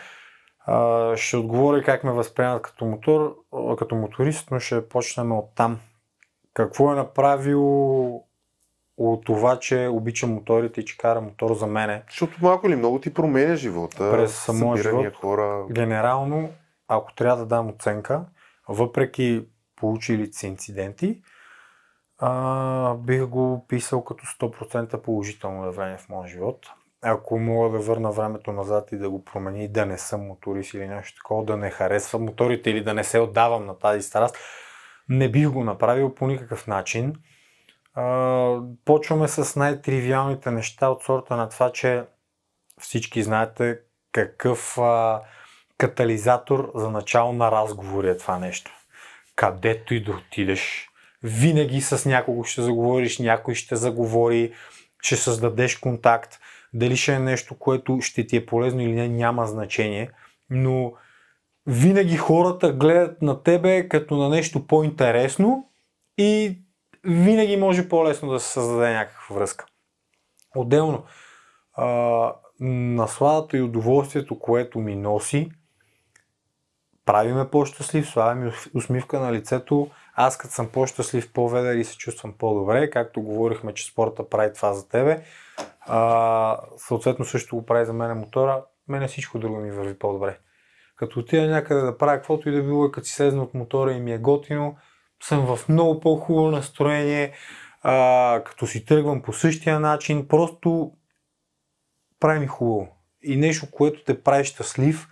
Ще 1.17 1.37
отговоря 1.37 1.83
как 1.83 2.05
ме 2.05 2.13
възприемат 2.13 2.63
като 2.63 2.85
мотор, 2.85 3.37
като 3.79 3.95
моторист, 3.95 4.51
но 4.51 4.61
ще 4.61 4.89
почнем 4.89 5.33
от 5.33 5.55
там. 5.55 5.81
Какво 6.55 6.93
е 6.93 6.97
направил 6.97 7.63
от 8.97 9.25
това, 9.25 9.59
че 9.59 9.89
обичам 9.93 10.31
моторите 10.31 10.81
и 10.81 10.85
че 10.85 10.99
кара 10.99 11.21
мотор 11.21 11.55
за 11.55 11.67
мене? 11.67 12.03
Защото 12.09 12.39
малко 12.43 12.67
или 12.67 12.77
много 12.77 12.99
ти 12.99 13.15
променя 13.15 13.57
живота. 13.57 14.11
През 14.11 14.35
събирания 14.35 14.83
живот. 14.83 15.15
хора. 15.15 15.65
Генерално, 15.71 16.51
ако 16.89 17.15
трябва 17.15 17.37
да 17.37 17.47
дам 17.47 17.69
оценка, 17.69 18.25
въпреки 18.69 19.45
получилите 19.77 20.39
си 20.39 20.47
инциденти, 20.47 21.23
а, 22.19 22.95
бих 22.95 23.27
го 23.27 23.67
писал 23.69 24.05
като 24.05 24.25
100% 24.25 25.03
положително 25.03 25.65
явление 25.65 25.99
в 25.99 26.09
моя 26.09 26.29
живот. 26.29 26.67
Ако 27.03 27.39
мога 27.39 27.79
да 27.79 27.85
върна 27.85 28.13
времето 28.13 28.53
назад 28.53 28.93
и 28.93 28.99
да 28.99 29.11
го 29.11 29.25
промени, 29.25 29.69
да 29.69 29.87
не 29.87 29.99
съм 29.99 30.27
моторист 30.27 30.75
или 30.75 30.89
нещо 30.89 31.17
такова, 31.17 31.45
да 31.45 31.57
не 31.57 31.71
харесвам 31.71 32.25
моторите 32.25 32.71
или 32.71 32.85
да 32.85 32.95
не 32.95 33.05
се 33.05 33.19
отдавам 33.19 33.67
на 33.67 33.79
тази 33.79 34.03
страст, 34.03 34.37
не 35.09 35.31
бих 35.31 35.51
го 35.51 35.65
направил 35.65 36.15
по 36.15 36.27
никакъв 36.27 36.67
начин. 36.67 37.15
А, 37.95 38.59
почваме 38.85 39.29
с 39.29 39.57
най-тривиалните 39.57 40.51
неща 40.51 40.89
от 40.89 41.03
сорта 41.03 41.37
на 41.37 41.49
това, 41.49 41.73
че 41.73 42.05
всички 42.81 43.23
знаете 43.23 43.79
какъв 44.13 44.79
а, 44.79 45.23
катализатор 45.79 46.73
за 46.75 46.91
начало 46.91 47.33
на 47.33 47.51
разговори 47.51 48.09
е 48.09 48.17
това 48.17 48.39
нещо. 48.39 48.73
Където 49.37 49.95
и 49.95 50.05
да 50.05 50.13
отидеш, 50.13 50.86
винаги 51.23 51.81
с 51.81 52.09
някого 52.09 52.45
ще 52.45 52.63
заговориш, 52.63 53.19
някой 53.19 53.55
ще 53.55 53.77
заговори, 53.77 54.53
ще 55.03 55.17
създадеш 55.17 55.77
контакт. 55.77 56.39
Дали 56.75 56.97
ще 56.97 57.15
е 57.15 57.19
нещо, 57.19 57.59
което 57.59 58.01
ще 58.01 58.27
ти 58.27 58.37
е 58.37 58.47
полезно 58.47 58.81
или 58.81 58.93
не, 58.93 59.09
няма 59.09 59.47
значение. 59.47 60.11
Но 60.51 60.93
винаги 61.67 62.17
хората 62.17 62.73
гледат 62.73 63.23
на 63.23 63.43
тебе 63.43 63.89
като 63.89 64.17
на 64.17 64.29
нещо 64.29 64.67
по-интересно 64.67 65.69
и 66.19 66.59
винаги 67.05 67.57
може 67.57 67.89
по-лесно 67.89 68.31
да 68.31 68.41
се 68.41 68.53
създаде 68.53 68.93
някаква 68.93 69.37
връзка. 69.37 69.67
Отделно, 70.57 71.05
а, 71.73 72.33
насладата 72.61 73.57
и 73.57 73.63
удоволствието, 73.63 74.39
което 74.39 74.79
ми 74.79 74.97
носи, 74.97 75.51
прави 77.05 77.33
ме 77.33 77.51
по-щастлив, 77.51 78.09
слава 78.09 78.35
ми 78.35 78.53
усмивка 78.75 79.21
на 79.21 79.33
лицето. 79.33 79.91
Аз 80.19 80.39
като 80.39 80.55
съм 80.55 80.69
по-щастлив, 80.69 81.33
по-ведър 81.33 81.75
и 81.75 81.85
се 81.85 81.97
чувствам 81.97 82.35
по-добре, 82.39 82.91
както 82.91 83.23
говорихме, 83.23 83.75
че 83.75 83.87
спорта 83.87 84.29
прави 84.29 84.53
това 84.55 84.73
за 84.73 84.89
тебе. 84.89 85.23
А, 85.81 86.61
съответно 86.77 87.25
също 87.25 87.57
го 87.57 87.67
прави 87.67 87.87
за 87.87 87.93
мен 87.93 88.19
мотора, 88.19 88.65
мене 88.89 89.09
всичко 89.09 89.39
друго 89.39 89.57
ми 89.57 89.71
върви 89.71 89.99
по-добре. 89.99 90.39
Като 90.97 91.21
отида 91.21 91.47
някъде 91.47 91.81
да 91.81 91.99
правя 91.99 92.17
каквото 92.17 92.49
и 92.49 92.53
да 92.53 92.63
било, 92.63 92.91
като 92.91 93.07
си 93.07 93.15
слезна 93.15 93.43
от 93.43 93.55
мотора 93.55 93.93
и 93.93 94.01
ми 94.01 94.13
е 94.13 94.19
готино, 94.19 94.77
съм 95.23 95.57
в 95.57 95.69
много 95.69 96.01
по-хубаво 96.01 96.51
настроение, 96.51 97.33
а, 97.83 98.43
като 98.45 98.67
си 98.67 98.85
тръгвам 98.85 99.23
по 99.23 99.33
същия 99.33 99.81
начин, 99.81 100.29
просто 100.29 100.93
прави 102.21 102.39
ми 102.39 102.47
хубаво. 102.47 102.89
И 103.23 103.37
нещо, 103.37 103.67
което 103.71 104.05
те 104.05 104.23
прави 104.23 104.45
щастлив, 104.45 105.09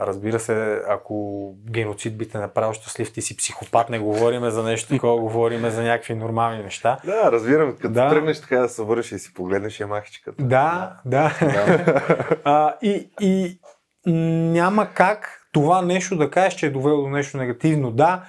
разбира 0.00 0.40
се, 0.40 0.82
ако 0.88 1.54
геноцид 1.70 2.18
би 2.18 2.28
те 2.28 2.38
направил 2.38 2.72
щастлив, 2.72 3.12
ти 3.12 3.22
си 3.22 3.36
психопат, 3.36 3.90
не 3.90 3.98
говориме 3.98 4.50
за 4.50 4.62
нещо 4.62 4.88
такова, 4.88 5.20
говориме 5.20 5.70
за 5.70 5.82
някакви 5.82 6.14
нормални 6.14 6.62
неща. 6.62 6.98
Да, 7.04 7.32
разбирам. 7.32 7.72
Като 7.76 7.88
Да. 7.88 8.08
тръгнеш 8.08 8.40
така 8.40 8.58
да 8.58 8.68
се 8.68 8.82
върши 8.82 9.14
и 9.14 9.18
си 9.18 9.34
погледнеш 9.34 9.80
е 9.80 9.86
махичката. 9.86 10.42
Да, 10.44 10.96
да. 11.04 11.32
а, 12.44 12.74
и, 12.82 13.10
и 13.20 13.58
няма 14.52 14.88
как 14.94 15.36
това 15.52 15.82
нещо 15.82 16.16
да 16.16 16.30
кажеш, 16.30 16.54
че 16.54 16.66
е 16.66 16.70
довело 16.70 17.02
до 17.02 17.08
нещо 17.08 17.36
негативно. 17.38 17.90
Да, 17.90 18.24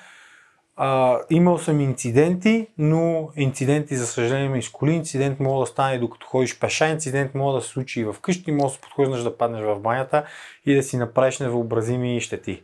а, 0.83 1.19
имал 1.29 1.57
съм 1.57 1.79
инциденти, 1.79 2.67
но 2.77 3.29
инциденти, 3.35 3.95
за 3.95 4.07
съжаление, 4.07 4.49
ме 4.49 4.57
изколи. 4.57 4.91
Инцидент 4.91 5.39
може 5.39 5.59
да 5.59 5.65
стане 5.65 5.99
докато 5.99 6.27
ходиш 6.27 6.59
пеша, 6.59 6.87
инцидент 6.87 7.35
може 7.35 7.55
да 7.55 7.61
се 7.61 7.69
случи 7.69 8.01
и 8.01 8.13
вкъщи, 8.13 8.51
може 8.51 8.65
да 8.65 8.69
се 8.69 8.81
подхождаш 8.81 9.23
да 9.23 9.37
паднеш 9.37 9.61
в 9.63 9.79
банята 9.79 10.25
и 10.65 10.75
да 10.75 10.83
си 10.83 10.97
направиш 10.97 11.39
невъобразими 11.39 12.21
щети. 12.21 12.63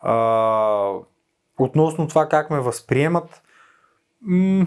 А, 0.00 0.90
относно 1.58 2.08
това 2.08 2.28
как 2.28 2.50
ме 2.50 2.60
възприемат, 2.60 3.42
м- 4.22 4.66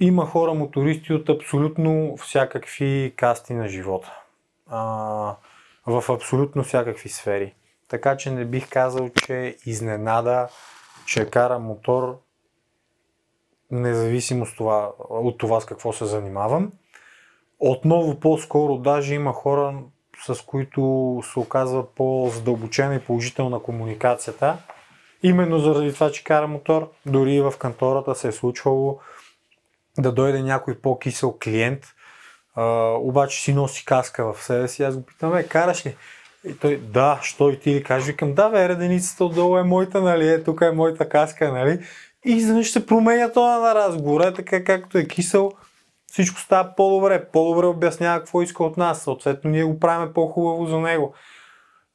има 0.00 0.26
хора 0.26 0.54
мотористи 0.54 1.12
от 1.12 1.28
абсолютно 1.28 2.16
всякакви 2.16 3.12
касти 3.16 3.54
на 3.54 3.68
живота. 3.68 4.12
А, 4.66 4.78
в 5.86 6.04
абсолютно 6.12 6.64
всякакви 6.64 7.08
сфери. 7.08 7.54
Така 7.88 8.16
че 8.16 8.30
не 8.30 8.44
бих 8.44 8.68
казал, 8.68 9.10
че 9.26 9.56
изненада, 9.66 10.48
че 11.06 11.30
кара 11.30 11.58
мотор, 11.58 12.18
независимо 13.70 14.46
с 14.46 14.54
това, 14.54 14.90
от 14.98 15.38
това 15.38 15.60
с 15.60 15.66
какво 15.66 15.92
се 15.92 16.04
занимавам. 16.04 16.72
Отново 17.60 18.20
по-скоро 18.20 18.78
даже 18.78 19.14
има 19.14 19.32
хора, 19.32 19.78
с 20.26 20.42
които 20.42 21.20
се 21.32 21.38
оказва 21.38 21.94
по-задълбочена 21.94 22.94
и 22.94 23.00
положителна 23.00 23.60
комуникацията. 23.62 24.58
Именно 25.22 25.58
заради 25.58 25.94
това, 25.94 26.10
че 26.10 26.24
кара 26.24 26.46
мотор, 26.46 26.90
дори 27.06 27.34
и 27.34 27.40
в 27.40 27.54
кантората 27.58 28.14
се 28.14 28.28
е 28.28 28.32
случвало 28.32 28.98
да 29.98 30.12
дойде 30.12 30.42
някой 30.42 30.78
по-кисел 30.78 31.38
клиент, 31.42 31.84
а, 32.54 32.64
обаче 32.92 33.42
си 33.42 33.54
носи 33.54 33.84
каска 33.84 34.32
в 34.32 34.42
себе 34.42 34.68
си. 34.68 34.82
Аз 34.82 34.96
го 34.96 35.06
питам, 35.06 35.36
е, 35.36 35.42
караш 35.42 35.86
ли? 35.86 35.96
И 36.46 36.58
той, 36.58 36.76
да, 36.76 37.18
що 37.22 37.50
и 37.50 37.60
ти 37.60 37.74
ли 37.74 37.82
кажеш? 37.82 38.06
Викам, 38.06 38.34
да, 38.34 38.50
бе, 38.50 38.68
реденицата 38.68 39.24
отдолу 39.24 39.58
е 39.58 39.62
моята, 39.62 40.00
нали? 40.00 40.28
Е, 40.28 40.44
тук 40.44 40.60
е 40.60 40.70
моята 40.70 41.08
каска, 41.08 41.52
нали? 41.52 41.86
И 42.24 42.32
изведнъж 42.32 42.70
се 42.70 42.86
променя 42.86 43.32
тона 43.32 43.60
на 43.60 43.74
разговора, 43.74 44.34
така 44.34 44.64
както 44.64 44.98
е 44.98 45.06
кисел, 45.06 45.52
всичко 46.06 46.40
става 46.40 46.74
по-добре, 46.76 47.28
по-добре 47.32 47.66
обяснява 47.66 48.18
какво 48.18 48.42
иска 48.42 48.64
от 48.64 48.76
нас, 48.76 49.02
съответно 49.02 49.50
ние 49.50 49.64
го 49.64 49.80
правим 49.80 50.12
по-хубаво 50.12 50.66
за 50.66 50.78
него. 50.78 51.14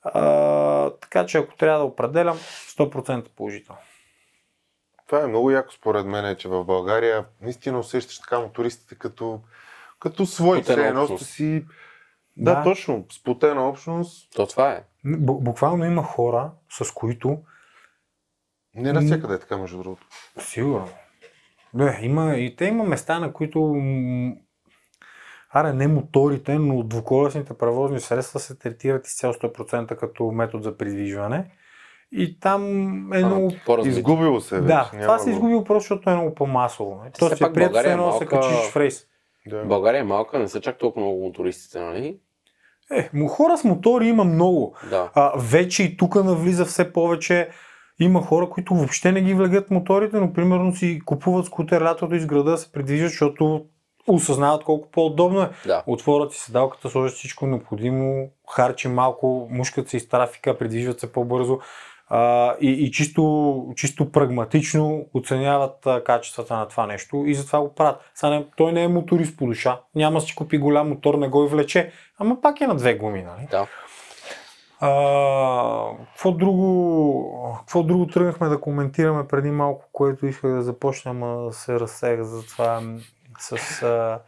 А, 0.04 0.90
така 0.90 1.26
че 1.26 1.38
ако 1.38 1.56
трябва 1.56 1.80
да 1.80 1.86
определям, 1.86 2.38
100% 2.78 3.30
положително. 3.36 3.82
Това 5.08 5.24
е 5.24 5.28
много 5.28 5.52
яко 5.52 5.74
според 5.74 6.06
мен, 6.06 6.36
че 6.36 6.48
в 6.48 6.64
България 6.64 7.26
наистина 7.42 7.80
усещаш 7.80 8.20
така 8.20 8.40
мотористите 8.40 8.96
като, 8.96 9.40
като 10.00 10.26
свои. 10.26 10.64
Сплотена 10.64 10.82
Все 10.82 10.88
едно 10.88 11.18
си... 11.18 11.66
Да, 12.38 12.56
Да. 12.56 12.64
точно. 12.64 13.06
Сплотена 13.12 13.70
общност. 13.70 14.36
То 14.36 14.48
това 14.48 14.72
е. 14.72 14.84
Бу- 15.06 15.40
буквално 15.42 15.86
има 15.86 16.04
хора, 16.04 16.52
с 16.70 16.92
които 16.92 17.38
Не 18.76 18.94
навсякъде 18.94 19.34
е 19.34 19.40
така, 19.40 19.58
между 19.58 19.78
другото. 19.78 20.08
Сигурно. 20.40 20.90
Да, 21.74 21.98
има, 22.02 22.36
и 22.36 22.56
те 22.56 22.66
има 22.66 22.84
места, 22.84 23.20
на 23.20 23.34
които 23.34 23.76
аре 25.54 25.74
не 25.74 25.88
моторите, 25.88 26.60
но 26.60 26.84
двуколесните 26.84 27.54
превозни 27.54 28.00
средства 28.00 28.40
се 28.40 28.60
третират 28.60 29.08
изцяло 29.08 29.34
100% 29.34 29.96
като 29.96 30.24
метод 30.26 30.64
за 30.64 30.78
придвижване. 30.78 31.52
И 32.12 32.40
там 32.40 32.64
е 33.14 33.22
А, 33.22 33.26
много... 33.26 33.52
Изгубило 33.86 34.40
се 34.40 34.56
вече. 34.56 34.68
Да, 34.68 34.90
няма 34.94 35.02
това 35.06 35.20
се 35.20 35.30
изгубило 35.30 35.64
просто, 35.64 35.80
защото 35.80 36.10
е 36.10 36.14
много 36.16 36.36
по-масово. 36.36 37.04
То 37.20 37.28
си 37.28 37.34
е 37.34 37.38
пак 37.40 37.54
приятно, 37.54 37.74
България 37.74 37.82
все 37.84 37.90
е 37.90 37.94
едно 37.94 38.12
се 38.12 38.26
качиш 38.26 38.72
в 38.72 38.76
рейс. 38.76 39.08
Да. 39.48 39.66
България 39.66 40.00
е 40.00 40.04
малка, 40.04 40.40
не 40.40 40.48
са 40.48 40.62
чак 40.62 40.78
толкова 40.78 41.06
много 41.06 41.24
мотористите, 41.24 41.80
нали? 41.80 42.18
Е, 42.92 43.10
хора 43.28 43.58
с 43.58 43.64
мотори 43.64 44.08
има 44.08 44.24
много. 44.24 44.76
Да. 44.90 45.12
А, 45.16 45.34
вече 45.38 45.84
и 45.84 45.98
тук 45.98 46.16
навлиза 46.16 46.66
все 46.66 46.94
повече. 46.94 47.50
Има 48.00 48.22
хора, 48.22 48.50
които 48.50 48.76
въобще 48.76 49.12
не 49.12 49.22
ги 49.22 49.34
влегат 49.34 49.72
моторите, 49.72 50.18
но 50.20 50.34
примерно 50.34 50.76
си 50.76 51.02
купуват 51.06 51.46
скутер 51.46 51.82
лятото 51.82 52.16
из 52.16 52.26
града 52.26 52.52
да 52.52 52.58
се 52.58 52.72
придвижат, 52.72 53.10
защото 53.10 53.66
осъзнават 54.08 54.64
колко 54.64 54.92
по-удобно 54.92 55.42
е. 55.42 55.50
Да. 55.66 55.84
Отворят 55.88 56.34
си 56.34 56.40
седалката, 56.40 56.90
сложат 56.90 57.18
всичко 57.18 57.48
необходимо, 57.48 58.30
харчи 58.50 58.88
малко, 58.88 59.48
мушкат 59.52 59.90
се 59.90 59.98
из 59.98 60.10
трафика, 60.10 60.58
придвижват 60.58 61.00
се 61.00 61.12
по-бързо 61.12 61.60
а, 62.14 62.56
и, 62.62 62.70
и 62.70 62.92
чисто, 62.92 63.74
чисто 63.76 64.12
прагматично 64.12 65.06
оценяват 65.14 65.88
а, 65.88 66.04
качествата 66.04 66.56
на 66.56 66.68
това 66.68 66.88
нещо 66.88 67.24
и 67.26 67.36
затова 67.36 67.60
го 67.60 67.76
правят. 67.76 68.00
Сега 68.16 68.30
не, 68.30 68.46
той 68.58 68.72
не 68.72 68.84
е 68.84 68.88
моторист 68.88 69.38
по 69.38 69.46
душа, 69.46 69.82
няма 69.96 70.20
да 70.20 70.26
си 70.26 70.36
купи 70.36 70.58
голям 70.58 70.90
мотор, 70.90 71.16
не 71.16 71.28
го 71.28 71.44
и 71.44 71.48
влече, 71.48 71.92
ама 72.20 72.42
пак 72.42 72.62
е 72.62 72.68
на 72.68 72.76
две 72.76 72.98
гуми, 72.98 73.24
нали? 73.24 73.48
Да. 73.52 73.68
А, 74.80 75.98
какво, 76.14 76.32
друго, 76.32 77.58
какво 77.60 77.84
друго 77.84 78.08
тръгнахме 78.08 78.48
да 78.48 78.62
коментираме 78.62 79.28
преди 79.28 79.52
малко, 79.52 79.86
което 79.92 80.26
исках 80.26 80.52
да 80.52 80.62
започнем, 80.62 81.24
а 81.24 81.36
да 81.36 81.54
се 81.54 81.80
разсех 81.80 82.22
за 82.22 82.46
това 82.46 82.82
с... 83.40 83.84
А, 83.84 84.20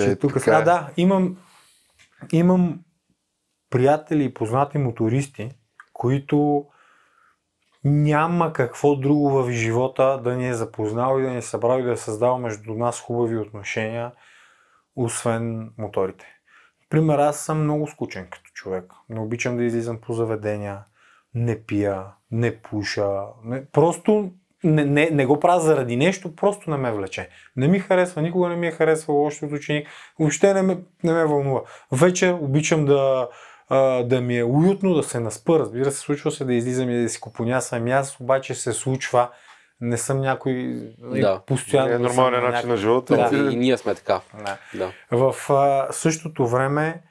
че 0.00 0.10
Е, 0.10 0.16
тук 0.16 0.46
е. 0.46 0.50
да, 0.50 0.90
имам, 0.96 1.36
имам 2.32 2.80
приятели 3.70 4.24
и 4.24 4.34
познати 4.34 4.78
мотористи, 4.78 5.50
които 5.92 6.66
няма 7.84 8.52
какво 8.52 8.96
друго 8.96 9.30
в 9.30 9.50
живота 9.50 10.20
да 10.24 10.36
ни 10.36 10.48
е 10.48 10.54
запознал 10.54 11.18
и 11.18 11.22
да 11.22 11.30
ни 11.30 11.36
е 11.36 11.42
събрал 11.42 11.78
и 11.78 11.82
да 11.82 11.92
е 11.92 11.96
създал 11.96 12.38
между 12.38 12.74
нас 12.74 13.00
хубави 13.00 13.36
отношения, 13.36 14.12
освен 14.96 15.72
моторите. 15.78 16.26
Пример, 16.90 17.18
аз 17.18 17.40
съм 17.40 17.62
много 17.62 17.86
скучен 17.86 18.26
като 18.30 18.50
човек. 18.54 18.92
Не 19.08 19.20
обичам 19.20 19.56
да 19.56 19.64
излизам 19.64 19.98
по 20.00 20.12
заведения, 20.12 20.78
не 21.34 21.64
пия, 21.64 22.04
не 22.30 22.62
пуша. 22.62 23.10
Не, 23.44 23.66
просто 23.66 24.32
не, 24.64 24.84
не, 24.84 25.10
не 25.10 25.26
го 25.26 25.40
правя 25.40 25.60
заради 25.60 25.96
нещо, 25.96 26.36
просто 26.36 26.70
не 26.70 26.76
ме 26.76 26.92
влече. 26.92 27.28
Не 27.56 27.68
ми 27.68 27.78
харесва, 27.78 28.22
никога 28.22 28.48
не 28.48 28.56
ми 28.56 28.66
е 28.66 28.70
харесвал 28.70 29.24
още 29.24 29.46
ученик. 29.46 29.88
Въобще 30.18 30.54
не 30.54 30.62
ме, 30.62 30.78
не 31.04 31.12
ме 31.12 31.24
вълнува. 31.24 31.60
Вечер 31.92 32.36
обичам 32.40 32.84
да, 32.84 33.28
а, 33.68 33.78
да 34.02 34.20
ми 34.20 34.38
е 34.38 34.44
уютно, 34.44 34.94
да 34.94 35.02
се 35.02 35.20
наспа. 35.20 35.58
Разбира 35.58 35.90
се, 35.90 35.98
случва 35.98 36.30
се 36.30 36.44
да 36.44 36.54
излизам 36.54 36.90
и 36.90 37.02
да 37.02 37.08
си 37.08 37.20
купонясам. 37.20 37.86
И 37.86 37.92
Аз 37.92 38.20
обаче 38.20 38.54
се 38.54 38.72
случва. 38.72 39.28
Не 39.80 39.96
съм 39.96 40.20
някой 40.20 40.80
Да. 40.98 41.40
постоянно. 41.46 41.88
Не 41.88 41.94
е 41.94 41.98
на 41.98 42.30
начин 42.30 42.40
някакъв- 42.40 42.64
на 42.64 42.76
живота. 42.76 43.16
Да. 43.16 43.36
И, 43.36 43.52
и 43.52 43.56
ние 43.56 43.78
сме 43.78 43.94
така. 43.94 44.20
Да. 44.44 44.56
Да. 44.74 44.90
В 45.30 45.50
а, 45.50 45.86
същото 45.90 46.46
време 46.46 47.02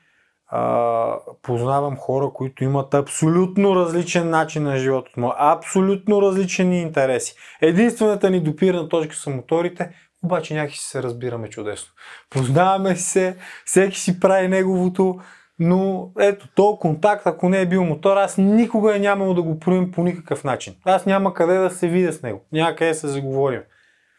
а, 0.48 1.16
познавам 1.42 1.98
хора, 1.98 2.30
които 2.34 2.64
имат 2.64 2.94
абсолютно 2.94 3.76
различен 3.76 4.30
начин 4.30 4.64
на 4.64 4.78
живота 4.78 5.10
от 5.10 5.18
моя, 5.18 5.34
абсолютно 5.38 6.22
различни 6.22 6.82
интереси. 6.82 7.36
Единствената 7.62 8.30
ни 8.30 8.40
допирна 8.40 8.90
точка 8.90 9.16
са 9.16 9.30
моторите, 9.30 9.90
обаче 10.24 10.54
някакси 10.54 10.80
се 10.80 11.04
разбираме 11.04 11.50
чудесно. 11.50 11.92
Познаваме 12.30 12.96
се, 12.96 13.36
всеки 13.66 14.00
си 14.00 14.20
прави 14.20 14.48
неговото, 14.48 15.20
но 15.60 16.12
ето, 16.20 16.48
то 16.56 16.78
контакт, 16.82 17.28
ако 17.28 17.50
не 17.50 17.62
е 17.62 17.66
бил 17.66 17.84
мотор, 17.84 18.18
аз 18.18 18.38
никога 18.38 18.96
е 18.96 19.00
нямало 19.00 19.34
да 19.34 19.42
го 19.42 19.60
проявим 19.60 19.92
по 19.92 20.04
никакъв 20.04 20.44
начин. 20.44 20.76
Аз 20.86 21.06
няма 21.06 21.34
къде 21.34 21.58
да 21.58 21.70
се 21.70 21.88
видя 21.88 22.14
с 22.14 22.22
него, 22.22 22.42
няма 22.52 22.76
къде 22.76 22.90
да 22.90 22.96
се 22.96 23.08
заговорим. 23.08 23.62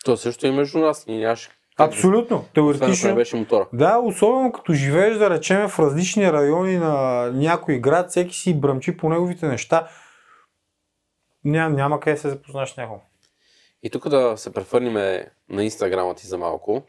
То 0.05 0.17
също 0.17 0.47
и 0.47 0.51
между 0.51 0.79
нас. 0.79 1.07
Ние 1.07 1.19
нямаше. 1.19 1.51
Абсолютно, 1.79 2.37
ако 2.37 2.45
не 2.45 2.53
теоретично. 2.55 3.15
беше 3.15 3.37
мотора. 3.37 3.69
Да, 3.73 3.99
особено 3.99 4.53
като 4.53 4.73
живееш, 4.73 5.17
да 5.17 5.31
речем, 5.31 5.69
в 5.69 5.79
различни 5.79 6.33
райони 6.33 6.77
на 6.77 7.27
някой 7.33 7.79
град, 7.81 8.11
всеки 8.11 8.37
си 8.37 8.61
бръмчи 8.61 8.97
по 8.97 9.09
неговите 9.09 9.49
неща. 9.49 9.89
Няма, 11.45 11.77
няма 11.77 12.01
къде 12.01 12.15
да 12.15 12.21
се 12.21 12.29
запознаш 12.29 12.73
с 12.73 12.77
някого. 12.77 13.01
И 13.83 13.91
тук 13.91 14.09
да 14.09 14.37
се 14.37 14.53
прехвърлим 14.53 14.93
на 15.49 15.65
инстаграма 15.65 16.15
ти 16.15 16.27
за 16.27 16.39
малко. 16.39 16.83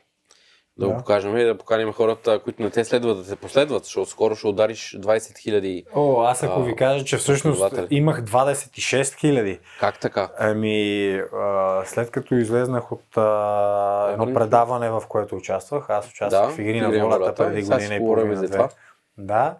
Да, 0.78 0.86
Да. 0.86 0.92
го 0.92 0.98
покажем 0.98 1.38
и 1.38 1.44
да 1.44 1.58
поканим 1.58 1.94
хората, 1.94 2.40
които 2.40 2.64
не 2.64 2.70
те 2.70 2.86
следват, 2.86 3.18
да 3.18 3.26
те 3.26 3.36
последват, 3.36 3.84
защото 3.84 4.10
скоро 4.10 4.36
ще 4.36 4.48
удариш 4.48 4.98
20 5.00 5.38
хиляди. 5.38 5.86
О, 5.94 6.22
аз 6.22 6.44
ако 6.44 6.60
А, 6.60 6.64
ви 6.64 6.76
кажа, 6.76 7.06
че 7.06 7.18
всъщност 7.18 7.64
имах 7.90 8.22
26 8.22 9.16
хиляди. 9.16 9.60
Как 9.80 10.00
така? 10.00 10.30
Ами, 10.40 11.12
а, 11.34 11.82
след 11.86 12.12
като 12.12 12.36
излезнах 12.36 12.92
от 12.92 13.18
а, 13.18 14.10
едно 14.12 14.34
предаване, 14.34 14.90
в 14.90 15.04
което 15.10 15.36
участвах, 15.36 15.90
аз 15.90 16.10
участвах 16.10 16.48
Да, 16.48 16.50
в 16.50 16.60
Игри 16.60 16.82
на 16.82 16.90
волята 17.00 17.36
преди 17.36 17.62
година 17.62 17.96
и 17.96 18.00
половина. 18.00 18.36
за 18.36 18.50
това. 18.50 18.70
Да. 19.18 19.58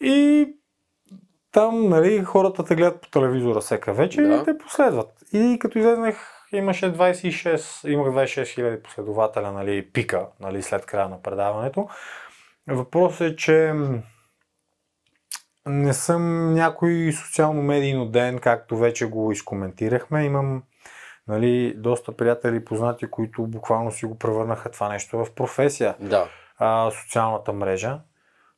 И 0.00 0.48
там, 1.52 1.88
нали, 1.88 2.24
хората 2.24 2.64
те 2.64 2.74
гледат 2.74 3.00
по 3.00 3.10
телевизора 3.10 3.60
всека 3.60 3.92
вечер 3.92 4.22
Да. 4.22 4.34
и 4.34 4.44
те 4.44 4.58
последват. 4.58 5.08
И 5.32 5.56
като 5.60 5.78
излезнах, 5.78 6.34
имаше 6.52 6.92
26, 6.92 7.88
имах 7.88 8.06
26 8.08 8.54
хиляди 8.54 8.82
последователя, 8.82 9.52
нали, 9.52 9.90
пика, 9.92 10.26
нали, 10.40 10.62
след 10.62 10.86
края 10.86 11.08
на 11.08 11.22
предаването. 11.22 11.88
Въпросът 12.66 13.20
е, 13.20 13.36
че 13.36 13.74
не 15.66 15.94
съм 15.94 16.54
някой 16.54 17.12
социално-медийно 17.12 18.06
ден, 18.06 18.38
както 18.38 18.78
вече 18.78 19.06
го 19.06 19.32
изкоментирахме. 19.32 20.24
Имам 20.24 20.62
нали, 21.28 21.74
доста 21.76 22.16
приятели 22.16 22.56
и 22.56 22.64
познати, 22.64 23.10
които 23.10 23.42
буквално 23.42 23.92
си 23.92 24.06
го 24.06 24.18
превърнаха 24.18 24.70
това 24.70 24.88
нещо 24.88 25.24
в 25.24 25.34
професия 25.34 25.96
Да. 26.00 26.28
а, 26.58 26.90
социалната 26.90 27.52
мрежа, 27.52 28.00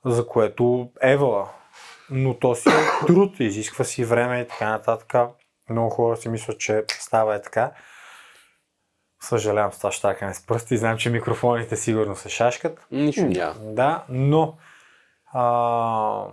за 0.04 0.26
което 0.26 0.90
евала. 1.02 1.48
Но 2.10 2.34
то 2.34 2.54
си 2.54 2.68
е 2.68 3.06
труд, 3.06 3.40
изисква 3.40 3.84
си 3.84 4.04
време 4.04 4.40
и 4.40 4.48
така 4.48 4.70
нататък. 4.70 5.14
Много 5.70 5.90
хора 5.90 6.16
си 6.16 6.28
мислят, 6.28 6.58
че 6.60 6.84
става 6.88 7.34
е 7.34 7.42
така. 7.42 7.72
Съжалявам 9.22 9.72
с 9.72 9.76
това 9.76 9.92
щакане 9.92 10.34
с 10.34 10.46
пръсти. 10.46 10.76
Знам, 10.76 10.98
че 10.98 11.10
микрофоните 11.10 11.76
сигурно 11.76 12.16
се 12.16 12.28
шашкат. 12.28 12.86
Нищо 12.90 13.26
няма. 13.26 13.54
Да, 13.60 14.04
но 14.08 14.56
а, 15.32 16.26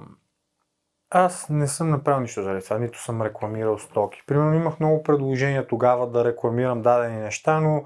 аз 1.09 1.49
не 1.49 1.67
съм 1.67 1.89
направил 1.89 2.21
нищо 2.21 2.43
заради 2.43 2.63
това, 2.63 2.77
нито 2.77 3.01
съм 3.01 3.21
рекламирал 3.21 3.77
стоки. 3.77 4.23
Примерно 4.27 4.53
имах 4.53 4.79
много 4.79 5.03
предложения 5.03 5.67
тогава 5.67 6.09
да 6.11 6.25
рекламирам 6.25 6.81
дадени 6.81 7.17
неща, 7.17 7.59
но 7.59 7.85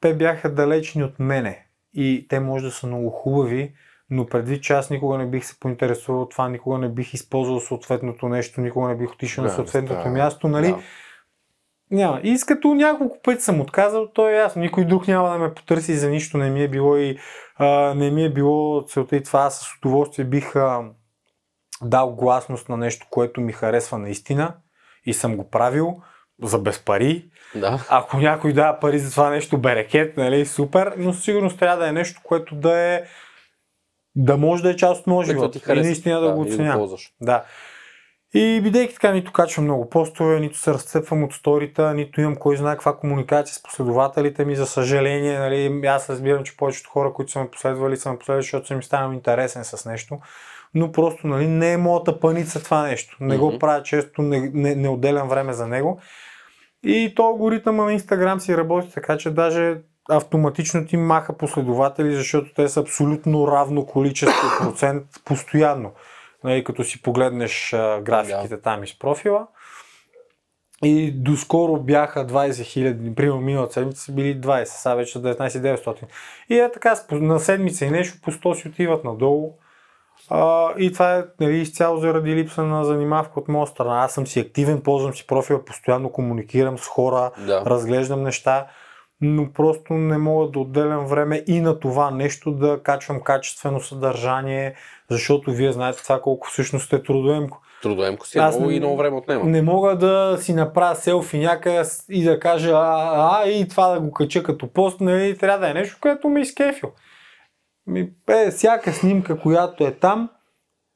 те 0.00 0.14
бяха 0.14 0.54
далечни 0.54 1.04
от 1.04 1.18
мене. 1.18 1.66
И 1.94 2.26
те 2.28 2.40
може 2.40 2.64
да 2.64 2.70
са 2.70 2.86
много 2.86 3.10
хубави, 3.10 3.74
но 4.12 4.26
предвид, 4.26 4.62
че 4.62 4.72
аз 4.72 4.90
никога 4.90 5.18
не 5.18 5.26
бих 5.26 5.44
се 5.44 5.60
поинтересувал 5.60 6.28
това, 6.28 6.48
никога 6.48 6.78
не 6.78 6.88
бих 6.88 7.14
използвал 7.14 7.60
съответното 7.60 8.28
нещо, 8.28 8.60
никога 8.60 8.88
не 8.88 8.96
бих 8.96 9.12
отишъл 9.12 9.44
Да, 9.44 9.48
на 9.48 9.54
съответното 9.54 10.00
става. 10.00 10.16
място, 10.16 10.48
нали? 10.48 10.66
Да. 10.66 10.78
Няма. 11.90 12.20
И 12.22 12.38
като 12.46 12.74
няколко 12.74 13.22
пъти 13.22 13.42
съм 13.42 13.60
отказал, 13.60 14.08
то 14.12 14.28
е 14.28 14.32
ясно. 14.32 14.62
Никой 14.62 14.84
друг 14.84 15.08
няма 15.08 15.30
да 15.30 15.38
ме 15.38 15.54
потърси 15.54 15.94
за 15.94 16.10
нищо. 16.10 16.38
Не 16.38 16.50
ми 16.50 16.62
е 16.62 16.68
било 16.68 16.96
и 16.96 17.18
а, 17.56 17.94
не 17.94 18.10
ми 18.10 18.24
е 18.24 18.32
било 18.32 18.84
целта 18.86 19.16
и 19.16 19.22
това. 19.22 19.40
Аз 19.40 19.58
с 19.60 19.78
удоволствие 19.78 20.24
бих 20.24 20.56
а, 20.56 20.82
дал 21.82 22.14
гласност 22.14 22.68
на 22.68 22.76
нещо, 22.76 23.06
което 23.10 23.40
ми 23.40 23.52
харесва 23.52 23.98
наистина 23.98 24.54
и 25.06 25.14
съм 25.14 25.36
го 25.36 25.50
правил 25.50 25.96
за 26.42 26.58
без 26.58 26.78
пари. 26.78 27.30
Да. 27.54 27.86
Ако 27.90 28.16
някой 28.16 28.52
дава 28.52 28.80
пари 28.80 28.98
за 28.98 29.10
това 29.10 29.30
нещо, 29.30 29.58
берекет, 29.58 30.16
нали, 30.16 30.46
супер, 30.46 30.94
но 30.98 31.12
със 31.12 31.24
сигурност 31.24 31.58
трябва 31.58 31.76
да 31.76 31.88
е 31.88 31.92
нещо, 31.92 32.20
което 32.24 32.54
да 32.54 32.78
е 32.78 33.02
да 34.16 34.36
може 34.36 34.62
да 34.62 34.70
е 34.70 34.76
част 34.76 35.00
от 35.00 35.06
моя 35.06 35.26
Което 35.26 35.40
живот 35.40 35.56
и 35.56 35.80
наистина 35.80 36.20
да, 36.20 36.32
го 36.32 36.44
и 36.44 36.48
оценявам. 36.48 36.78
ползваш. 36.78 37.12
Да. 37.20 37.44
И 38.34 38.60
бидейки 38.62 38.94
така, 38.94 39.12
нито 39.12 39.32
качвам 39.32 39.64
много 39.64 39.90
постове, 39.90 40.40
нито 40.40 40.58
се 40.58 40.74
разцепвам 40.74 41.24
от 41.24 41.32
сторита, 41.32 41.94
нито 41.94 42.20
имам 42.20 42.36
кой 42.36 42.56
знае 42.56 42.74
каква 42.74 42.96
комуникация 42.96 43.54
с 43.54 43.62
последователите 43.62 44.44
ми, 44.44 44.56
за 44.56 44.66
съжаление. 44.66 45.38
Нали, 45.38 45.86
аз 45.86 46.10
разбирам, 46.10 46.44
че 46.44 46.56
повечето 46.56 46.90
хора, 46.90 47.12
които 47.12 47.32
са 47.32 47.38
ме 47.40 47.50
последвали, 47.50 47.96
са 47.96 48.12
ме 48.12 48.18
последвали, 48.18 48.42
защото 48.42 48.66
съм 48.66 48.76
им 48.76 48.82
станал 48.82 49.12
интересен 49.12 49.64
с 49.64 49.84
нещо. 49.88 50.18
Но 50.74 50.92
просто 50.92 51.26
нали, 51.26 51.46
не 51.46 51.72
е 51.72 51.76
моята 51.76 52.20
паница 52.20 52.62
това 52.62 52.82
нещо. 52.82 53.16
Не 53.20 53.38
го 53.38 53.48
Мгм. 53.48 53.58
правя 53.58 53.82
често, 53.82 54.22
не, 54.22 54.50
не, 54.54 54.74
не 54.74 54.88
отделям 54.88 55.28
време 55.28 55.52
за 55.52 55.68
него. 55.68 56.00
И 56.82 57.12
то 57.16 57.22
алгоритъма 57.26 57.84
на 57.84 57.92
Инстаграм 57.92 58.40
си 58.40 58.56
работи 58.56 58.92
така, 58.94 59.18
че 59.18 59.30
даже 59.30 59.76
автоматично 60.10 60.86
ти 60.86 60.96
маха 60.96 61.32
последователи, 61.36 62.14
защото 62.14 62.54
те 62.54 62.68
са 62.68 62.80
абсолютно 62.80 63.46
равно 63.46 63.86
количество 63.86 64.48
процент 64.60 65.04
постоянно. 65.24 65.92
Нали, 66.44 66.64
като 66.64 66.84
си 66.84 67.02
погледнеш 67.02 67.72
а, 67.72 68.00
графиките 68.00 68.60
там 68.60 68.84
из 68.84 68.98
профила. 68.98 69.46
И 70.84 71.12
доскоро 71.12 71.76
бяха 71.76 72.26
20 72.26 72.64
хиляди, 72.64 73.14
примерно 73.14 73.40
миналата 73.40 73.72
седмица 73.72 74.02
са 74.02 74.12
били 74.12 74.40
20, 74.40 74.64
сега 74.64 74.94
вече 74.94 75.12
са 75.12 75.22
19 75.22 75.48
900. 75.76 75.96
И 76.48 76.58
е 76.58 76.72
така, 76.72 76.94
на 77.10 77.40
седмица 77.40 77.84
и 77.84 77.90
нещо 77.90 78.18
по 78.22 78.32
100 78.32 78.54
си 78.54 78.68
отиват 78.68 79.04
надолу. 79.04 79.52
А, 80.30 80.70
и 80.78 80.92
това 80.92 81.16
е 81.16 81.24
нали, 81.40 81.58
изцяло 81.58 81.96
заради 81.96 82.34
липса 82.34 82.62
на 82.62 82.84
занимавка 82.84 83.40
от 83.40 83.48
моя 83.48 83.66
страна. 83.66 84.04
Аз 84.04 84.12
съм 84.12 84.26
си 84.26 84.40
активен, 84.40 84.80
ползвам 84.80 85.14
си 85.14 85.26
профила, 85.26 85.64
постоянно 85.64 86.12
комуникирам 86.12 86.78
с 86.78 86.86
хора, 86.86 87.30
Да. 87.46 87.62
разглеждам 87.66 88.22
неща, 88.22 88.66
но 89.22 89.52
просто 89.52 89.92
не 89.92 90.18
мога 90.18 90.48
да 90.48 90.58
отделям 90.58 91.06
време 91.06 91.44
и 91.46 91.60
на 91.60 91.80
това 91.80 92.10
нещо 92.10 92.52
да 92.52 92.80
качвам 92.82 93.20
качествено 93.20 93.80
съдържание, 93.80 94.74
защото 95.10 95.52
вие 95.52 95.72
знаете 95.72 96.02
това 96.02 96.20
колко 96.20 96.48
всъщност 96.48 96.92
е 96.92 97.02
трудоемко. 97.02 97.60
Трудоемко 97.82 98.26
си 98.26 98.38
е 98.38 98.40
Аз 98.40 98.54
много 98.56 98.70
не- 98.70 98.76
и 98.76 98.80
много 98.80 98.96
време 98.96 99.16
отнема. 99.16 99.44
Не 99.44 99.62
мога 99.62 99.96
да 99.96 100.36
си 100.40 100.54
направя 100.54 100.94
селфи 100.94 101.38
някъде 101.38 101.82
и 102.10 102.24
да 102.24 102.40
кажа 102.40 102.70
а, 102.70 103.40
а 103.42 103.48
и 103.48 103.68
това 103.68 103.88
да 103.88 104.00
го 104.00 104.12
кача 104.12 104.42
като 104.42 104.72
пост, 104.72 105.00
нали, 105.00 105.38
трябва 105.38 105.58
да 105.58 105.70
е 105.70 105.74
нещо, 105.74 105.96
което 106.00 106.28
ми 106.28 106.40
изкефил. 106.40 106.90
Ми, 107.86 108.10
е, 108.28 108.50
всяка 108.50 108.92
снимка, 108.92 109.40
която 109.40 109.86
е 109.86 109.92
там, 109.92 110.30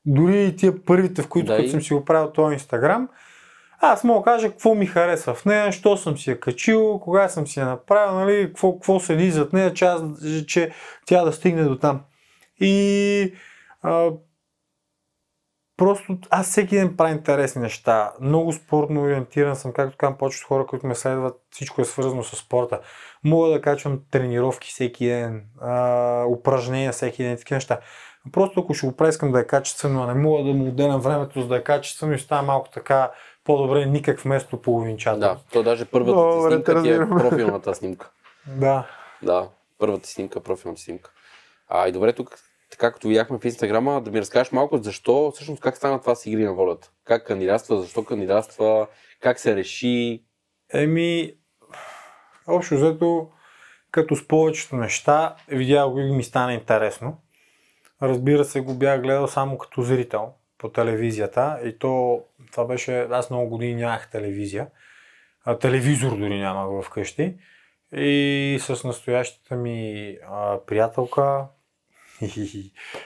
дори 0.07 0.45
и 0.45 0.57
тия 0.57 0.85
първите, 0.85 1.23
в 1.23 1.29
които 1.29 1.47
Да, 1.47 1.53
като 1.57 1.67
и- 1.67 1.71
съм 1.71 1.83
си 1.83 1.95
го 1.95 2.05
правил 2.05 2.31
този 2.31 2.53
Инстаграм, 2.53 3.09
аз 3.81 4.05
мога 4.05 4.21
да 4.21 4.25
кажа 4.25 4.51
какво 4.51 4.75
ми 4.75 4.87
харесва 4.87 5.35
в 5.35 5.45
нея, 5.45 5.73
що 5.73 5.97
съм 5.97 6.19
си 6.19 6.31
я 6.31 6.41
качил, 6.41 7.01
кога 7.01 7.29
съм 7.29 7.47
си 7.47 7.61
я 7.61 7.67
направил, 7.67 8.15
нали, 8.15 8.47
какво, 8.47 8.73
какво 8.73 9.01
седи 9.01 9.31
зад 9.31 9.53
нея, 9.53 9.75
че, 9.75 9.85
аз, 9.85 10.03
че 10.47 10.71
тя 11.07 11.25
да 11.25 11.33
стигне 11.33 11.65
до 11.65 11.79
там. 11.79 12.01
И 12.61 13.35
а, 13.83 14.11
просто 15.77 16.19
аз 16.31 16.47
всеки 16.47 16.77
ден 16.77 16.97
правя 16.97 17.11
интересни 17.11 17.63
неща. 17.63 18.13
Много 18.21 18.53
спортно 18.53 19.03
ориентиран 19.03 19.57
съм, 19.57 19.73
както 19.73 19.97
казвам, 19.97 20.19
повечето 20.19 20.47
хора, 20.47 20.67
които 20.67 20.87
ме 20.87 20.95
следват, 20.95 21.35
всичко 21.51 21.81
е 21.81 21.85
свързано 21.85 22.23
с 22.23 22.37
спорта. 22.37 22.81
Мога 23.25 23.49
да 23.49 23.61
качвам 23.61 24.01
тренировки 24.11 24.69
всеки 24.69 25.07
ден, 25.07 25.45
а, 25.61 26.25
упражнения 26.25 26.93
всеки 26.93 27.23
ден, 27.23 27.37
такива 27.37 27.57
неща. 27.57 27.79
Просто 28.33 28.61
ако 28.61 28.75
ще 28.75 28.87
го 28.87 28.97
правя, 28.97 29.09
искам 29.09 29.33
да 29.33 29.41
е 29.41 29.47
качествено, 29.47 30.03
а 30.03 30.07
не 30.07 30.15
мога 30.15 30.45
да 30.45 30.53
му 30.53 30.69
отделям 30.69 31.01
времето 31.01 31.43
за 31.43 31.49
да 31.49 31.57
е 31.57 31.65
качествено 31.65 32.15
и 32.15 32.19
става 32.19 32.43
малко 32.43 32.71
така 32.71 33.11
по-добре 33.47 33.87
никак 33.87 34.21
вместо 34.21 34.63
половинчата. 34.63 35.19
Да, 35.19 35.39
то 35.53 35.63
даже 35.63 35.85
първата 35.85 36.13
Добре, 36.13 36.51
снимка 36.51 36.83
ти 36.83 36.91
е 36.91 36.99
профилната 36.99 37.75
снимка. 37.75 38.11
да. 38.47 38.87
Да, 39.23 39.49
първата 39.79 40.09
снимка, 40.09 40.41
профилната 40.41 40.81
снимка. 40.81 41.11
А 41.69 41.89
и 41.89 41.93
добре, 41.93 42.13
тук, 42.13 42.39
така 42.71 42.93
като 42.93 43.09
видяхме 43.09 43.39
в 43.39 43.45
Инстаграма, 43.45 44.01
да 44.01 44.11
ми 44.11 44.21
разкажеш 44.21 44.53
малко 44.53 44.79
защо, 44.79 45.31
всъщност 45.35 45.63
как 45.63 45.77
стана 45.77 46.01
това 46.01 46.15
с 46.15 46.27
игри 46.27 46.45
на 46.45 46.53
волята? 46.53 46.91
Как 47.05 47.27
кандидатства, 47.27 47.81
защо 47.81 48.05
кандидатства, 48.05 48.87
как 49.21 49.41
се 49.41 49.57
реши? 49.57 50.25
Еми, 50.73 51.33
общо 52.47 52.75
взето, 52.75 53.29
като 53.91 54.17
с 54.17 54.29
повечето 54.29 54.77
неща, 54.77 55.37
видях 55.49 55.91
го 55.91 55.99
и 55.99 56.13
ми 56.13 56.25
стана 56.25 56.55
интересно. 56.55 57.17
Разбира 58.03 58.45
се, 58.45 58.61
го 58.61 58.75
бях 58.75 59.03
гледал 59.03 59.29
само 59.29 59.59
като 59.59 59.83
зрител 59.83 60.33
по 60.59 60.69
телевизията 60.69 61.61
и 61.65 61.79
то, 61.79 62.23
това 62.53 62.65
беше, 62.65 63.01
аз 63.11 63.31
много 63.31 63.49
години 63.49 63.75
нямах 63.75 64.11
телевизия, 64.11 64.67
а, 65.45 65.59
телевизор 65.59 66.17
дори 66.17 66.39
нямах 66.39 66.85
вкъщи 66.85 67.37
и 67.93 68.59
с 68.61 68.85
настоящата 68.85 69.57
ми 69.57 70.11
а, 70.31 70.59
приятелка, 70.67 71.47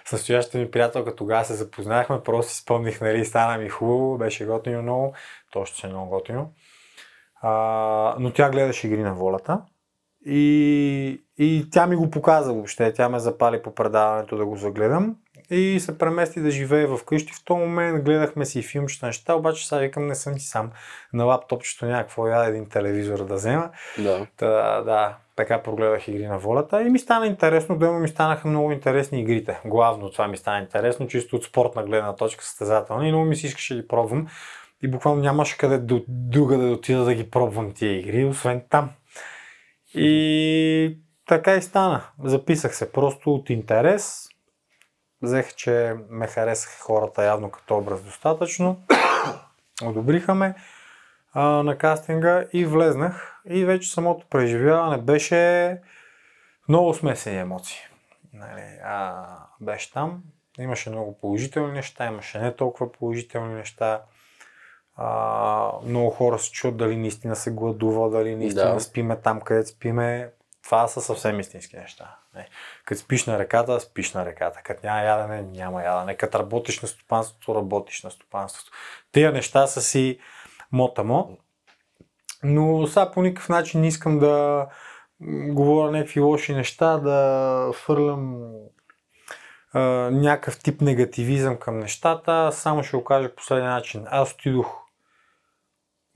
с 0.05 0.13
настоящата 0.13 0.59
ми 0.59 0.71
приятелка 0.71 1.17
тогава 1.17 1.45
се 1.45 1.55
запознахме, 1.55 2.23
просто 2.23 2.53
си 2.53 2.59
спомних, 2.59 3.01
нали, 3.01 3.25
стана 3.25 3.59
ми 3.59 3.69
хубаво, 3.69 4.19
беше 4.19 4.47
готино 4.47 4.83
много, 4.83 5.15
точно 5.53 5.77
се 5.77 5.87
много 5.87 6.11
готино. 6.11 6.53
А, 7.43 8.17
но 8.19 8.33
тя 8.33 8.51
гледаше 8.51 8.87
игри 8.87 9.03
на 9.03 9.15
волята 9.15 9.63
и, 10.27 11.23
и 11.39 11.67
тя 11.73 11.87
ми 11.87 11.97
го 11.97 12.11
показа 12.11 12.53
въобще. 12.53 12.93
Тя 12.93 13.09
ме 13.09 13.19
запали 13.19 13.63
по 13.63 13.75
предаването 13.75 14.37
да 14.37 14.47
го 14.47 14.57
загледам 14.57 15.17
и 15.51 15.81
се 15.81 15.99
премести 15.99 16.41
да 16.41 16.51
живее 16.51 16.87
в 16.87 17.01
къщи. 17.07 17.33
В 17.33 17.45
този 17.45 17.61
момент 17.61 18.05
гледахме 18.05 18.45
си 18.45 18.63
филмчета 18.63 19.07
неща, 19.07 19.35
обаче 19.35 19.69
сега 19.69 19.81
викам 19.81 20.07
не 20.07 20.15
съм 20.15 20.35
си 20.35 20.47
сам. 20.47 20.71
На 21.13 21.25
лаптопчето 21.25 21.87
някакво 21.87 22.27
я 22.27 22.45
един 22.45 22.69
телевизор 22.69 23.25
да 23.25 23.35
взема. 23.35 23.71
Да. 23.99 24.27
Та, 24.37 24.81
да, 24.81 25.17
така 25.37 25.63
прогледах 25.63 26.09
игри 26.09 26.27
на 26.27 26.39
волята 26.39 26.83
и 26.83 26.91
ми 26.91 26.99
стана 26.99 27.27
интересно, 27.27 27.79
дома 27.79 27.99
ми 27.99 28.09
станаха 28.09 28.49
много 28.49 28.73
интересни 28.73 29.21
игрите. 29.21 29.61
Главно 29.65 30.11
това 30.11 30.29
ми 30.29 30.37
стана 30.37 30.59
интересно, 30.59 31.09
чисто 31.09 31.37
от 31.37 31.45
спортна 31.45 31.83
гледна 31.83 32.17
точка, 32.17 32.45
състезателна 32.45 33.07
и 33.09 33.11
много 33.11 33.25
ми 33.25 33.37
се 33.37 33.47
искаше 33.47 33.75
да 33.75 33.83
ги 33.83 33.89
пробвам. 33.89 34.27
И 34.83 34.89
буквално 34.89 35.23
нямаше 35.23 35.59
къде 35.59 35.79
до, 35.79 36.05
друга 36.09 36.59
да 36.59 36.67
отида 36.67 37.05
да 37.05 37.15
ги 37.15 37.31
пробвам 37.31 37.73
тия 37.73 37.99
игри, 37.99 38.25
освен 38.25 38.63
там. 38.71 38.91
И 39.95 40.99
така 41.27 41.55
и 41.55 41.63
стана. 41.63 42.03
Записах 42.25 42.77
се 42.77 42.93
просто 42.93 43.35
от 43.35 43.51
интерес. 43.51 44.30
Взех, 45.23 45.55
че 45.55 45.97
ме 46.11 46.27
харесаха 46.27 46.83
хората 46.83 47.25
явно 47.25 47.51
като 47.51 47.77
образ 47.77 48.03
достатъчно. 48.03 48.83
Одобриха 49.85 50.35
ме 50.35 50.55
а, 51.33 51.43
на 51.43 51.79
кастинга 51.79 52.45
и 52.53 52.67
влезнах. 52.67 53.41
И 53.45 53.65
вече 53.65 53.93
самото 53.93 54.27
преживяване 54.31 54.99
беше 54.99 55.79
много 56.69 56.95
смесени 56.95 57.39
емоции. 57.39 57.79
Нали, 58.33 58.79
а, 58.85 59.27
беше 59.61 59.93
там. 59.93 60.23
Имаше 60.59 60.91
много 60.91 61.19
положителни 61.19 61.73
неща, 61.73 62.07
имаше 62.07 62.39
не 62.39 62.57
толкова 62.57 62.93
положителни 62.93 63.55
неща. 63.55 64.03
А, 64.97 65.73
много 65.87 66.11
хора 66.11 66.39
се 66.39 66.51
чуят 66.51 66.77
дали 66.77 66.97
наистина 66.97 67.37
се 67.37 67.51
гладува, 67.51 68.11
дали 68.11 68.37
наистина 68.37 68.75
Да. 68.75 68.81
спиме 68.81 69.17
там, 69.17 69.41
където 69.41 69.69
спиме. 69.69 70.31
Това 70.65 70.89
са 70.89 71.01
съвсем 71.01 71.41
истински 71.41 71.77
неща. 71.77 72.17
Не. 72.35 72.49
Като 72.85 73.01
спиш 73.01 73.27
на 73.27 73.39
реката, 73.39 73.81
спиш 73.81 74.13
на 74.13 74.27
реката. 74.27 74.61
Като 74.65 74.87
няма 74.87 75.01
ядене, 75.01 75.43
няма 75.43 75.83
ядене. 75.83 76.17
Като 76.17 76.39
работиш 76.39 76.81
на 76.81 76.89
стопанството, 76.89 77.55
работиш 77.55 78.03
на 78.03 78.11
стопанството. 78.11 78.71
Тия 79.13 79.33
неща 79.33 79.67
са 79.67 79.83
си 79.83 80.19
мотамо. 80.73 81.39
Но 82.43 82.87
сега 82.87 83.11
по 83.11 83.23
никакъв 83.23 83.49
начин 83.49 83.81
не 83.81 83.89
искам 83.89 84.19
да 84.19 84.67
говоря 85.49 85.91
някакви 85.91 86.21
лоши 86.21 86.55
неща, 86.55 86.99
да 86.99 87.73
фърлям 87.75 88.53
а, 89.73 89.81
някакъв 90.11 90.59
тип 90.59 90.81
негативизъм 90.81 91.57
към 91.57 91.79
нещата. 91.79 92.51
Само 92.53 92.85
ще 92.85 92.97
го 92.97 93.05
кажа 93.05 93.29
по 93.29 93.37
последния 93.37 93.71
начин. 93.71 94.05
Аз 94.11 94.33
отидох, 94.33 94.77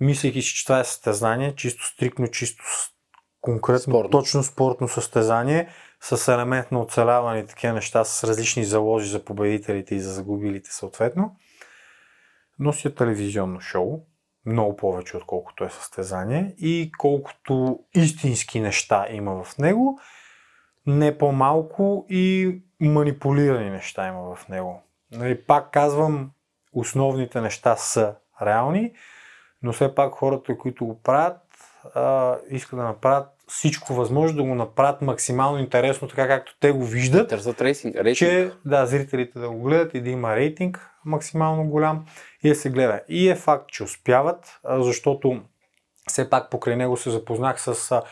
мислейки 0.01 0.43
че 0.43 0.65
това 0.65 0.81
е 0.81 0.85
състезание, 0.85 1.55
чисто 1.55 1.87
стрикно, 1.87 2.29
чисто 2.29 2.65
конкретно, 3.45 3.93
Спортно. 3.93 4.11
точно 4.11 4.43
спортно 4.43 4.89
състезание, 4.89 5.69
с 6.01 6.33
елемент 6.33 6.73
на 6.73 6.81
оцеляване 6.81 7.41
и 7.41 7.47
такива 7.47 7.73
неща, 7.73 8.05
с 8.05 8.25
различни 8.25 8.65
заложи 8.65 9.09
за 9.09 9.25
победителите 9.25 9.95
и 9.95 10.01
за 10.01 10.13
загубилите 10.13 10.73
съответно. 10.73 11.37
Нося 12.59 12.95
телевизионно 12.95 13.61
шоу, 13.61 14.01
много 14.47 14.77
повече 14.77 15.17
отколкото 15.17 15.65
е 15.65 15.71
състезание 15.71 16.55
и 16.59 16.93
колкото 16.99 17.81
истински 17.95 18.61
неща 18.61 19.07
има 19.11 19.45
в 19.45 19.59
него, 19.59 19.99
не 20.87 21.19
по-малко 21.19 22.07
и 22.09 22.59
манипулирани 22.81 23.71
неща 23.71 24.09
има 24.09 24.35
в 24.35 24.49
него. 24.49 24.83
Нали, 25.13 25.45
пак 25.45 25.71
казвам, 25.71 26.31
основните 26.73 27.41
неща 27.41 27.77
са 27.77 28.15
реални, 28.43 28.93
но 29.63 29.73
все 29.73 29.95
пак 29.95 30.13
хората, 30.13 30.59
които 30.59 30.87
го 30.87 31.03
правят, 31.03 31.41
а, 31.95 32.37
искат 32.51 32.79
да 32.79 32.85
направят 32.85 33.34
всичко 33.49 33.95
възможно, 33.95 34.37
да 34.37 34.43
го 34.43 34.55
направят 34.55 35.03
максимално 35.03 35.59
интересно, 35.59 36.09
така 36.09 36.29
както 36.29 36.57
те 36.61 36.73
го 36.73 36.85
виждат 36.85 37.29
Търсят 37.29 37.61
рейтинг. 37.61 37.97
че 38.17 38.51
да, 38.65 38.87
зрителите 38.87 39.39
да 39.39 39.51
го 39.51 39.63
гледат 39.63 39.95
и 39.95 40.01
да 40.01 40.11
има 40.11 40.37
рейтинг 40.37 40.91
максимално 41.05 41.65
голям 41.65 42.07
и 42.43 42.49
да 42.49 42.55
се 42.55 42.71
гледа. 42.71 43.01
И 43.09 43.29
е 43.29 43.35
факт, 43.35 43.69
че 43.69 43.83
успяват, 43.83 44.61
защото 44.69 45.43
все 46.09 46.31
пак 46.31 46.51
покрай 46.51 46.77
него 46.77 46.97
се 46.97 47.11
запознах 47.11 47.61
с 47.61 48.03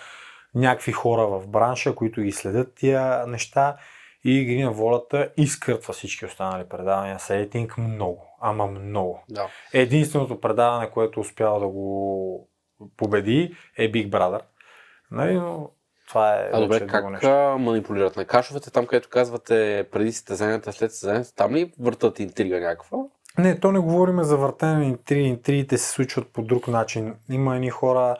някакви 0.54 0.92
хора 0.92 1.26
в 1.26 1.48
бранша, 1.48 1.94
които 1.94 2.22
ги 2.22 2.32
следят 2.32 2.74
тия 2.74 3.26
неща 3.26 3.76
и 4.24 4.40
игри 4.40 4.62
на 4.62 4.72
волята 4.72 5.30
изкъртва 5.36 5.92
всички 5.92 6.26
останали 6.26 6.64
предавания 6.68 7.18
с 7.18 7.30
рейтинг 7.30 7.78
много, 7.78 8.36
ама 8.40 8.66
много. 8.66 9.24
Да. 9.28 9.48
Единственото 9.72 10.40
предаване, 10.40 10.90
което 10.90 11.20
успява 11.20 11.60
да 11.60 11.68
го 11.68 12.48
победи 12.96 13.56
е 13.78 13.92
Big 13.92 14.10
Brother. 14.10 14.40
Нали, 15.12 15.34
но 15.34 15.70
това 16.08 16.34
е 16.34 16.50
А 16.52 16.60
добре, 16.60 16.86
как 16.86 17.10
нещо. 17.10 17.28
манипулират 17.58 18.16
на 18.16 18.24
кашовете, 18.24 18.70
там 18.70 18.86
където 18.86 19.08
казвате 19.08 19.86
преди 19.92 20.12
състезанията, 20.12 20.72
след 20.72 20.90
състезанията, 20.90 21.34
там 21.34 21.54
ли 21.54 21.72
въртат 21.80 22.18
интрига 22.18 22.60
някаква? 22.60 22.98
Не, 23.38 23.60
то 23.60 23.72
не 23.72 23.78
говорим 23.78 24.22
за 24.22 24.36
въртене 24.36 24.72
на 24.72 24.84
интриги. 24.84 25.28
Интригите 25.28 25.78
се 25.78 25.90
случват 25.90 26.32
по 26.32 26.42
друг 26.42 26.68
начин. 26.68 27.14
Има 27.30 27.54
едни 27.54 27.70
хора, 27.70 28.16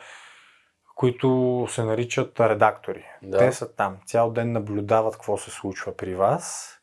които 0.95 1.67
се 1.69 1.83
наричат 1.83 2.39
редактори. 2.39 3.05
Да. 3.21 3.37
Те 3.37 3.51
са 3.51 3.75
там. 3.75 3.97
Цял 4.05 4.31
ден 4.31 4.51
наблюдават 4.51 5.13
какво 5.13 5.37
се 5.37 5.51
случва 5.51 5.97
при 5.97 6.15
вас 6.15 6.77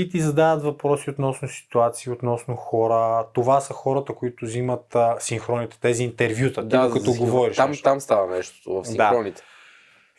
и 0.00 0.08
ти 0.08 0.20
задават 0.20 0.62
въпроси 0.62 1.10
относно 1.10 1.48
ситуации, 1.48 2.12
относно 2.12 2.56
хора. 2.56 3.26
Това 3.32 3.60
са 3.60 3.74
хората, 3.74 4.14
които 4.14 4.44
взимат 4.44 4.94
а, 4.94 5.16
синхроните, 5.18 5.80
тези 5.80 6.04
интервюта, 6.04 6.62
да, 6.62 6.88
за 6.88 6.92
като 6.92 7.04
синхрон. 7.04 7.26
говориш. 7.26 7.56
Там, 7.56 7.70
нещо. 7.70 7.84
там 7.84 8.00
става 8.00 8.36
нещо 8.36 8.72
в 8.72 8.84
синхроните. 8.84 9.42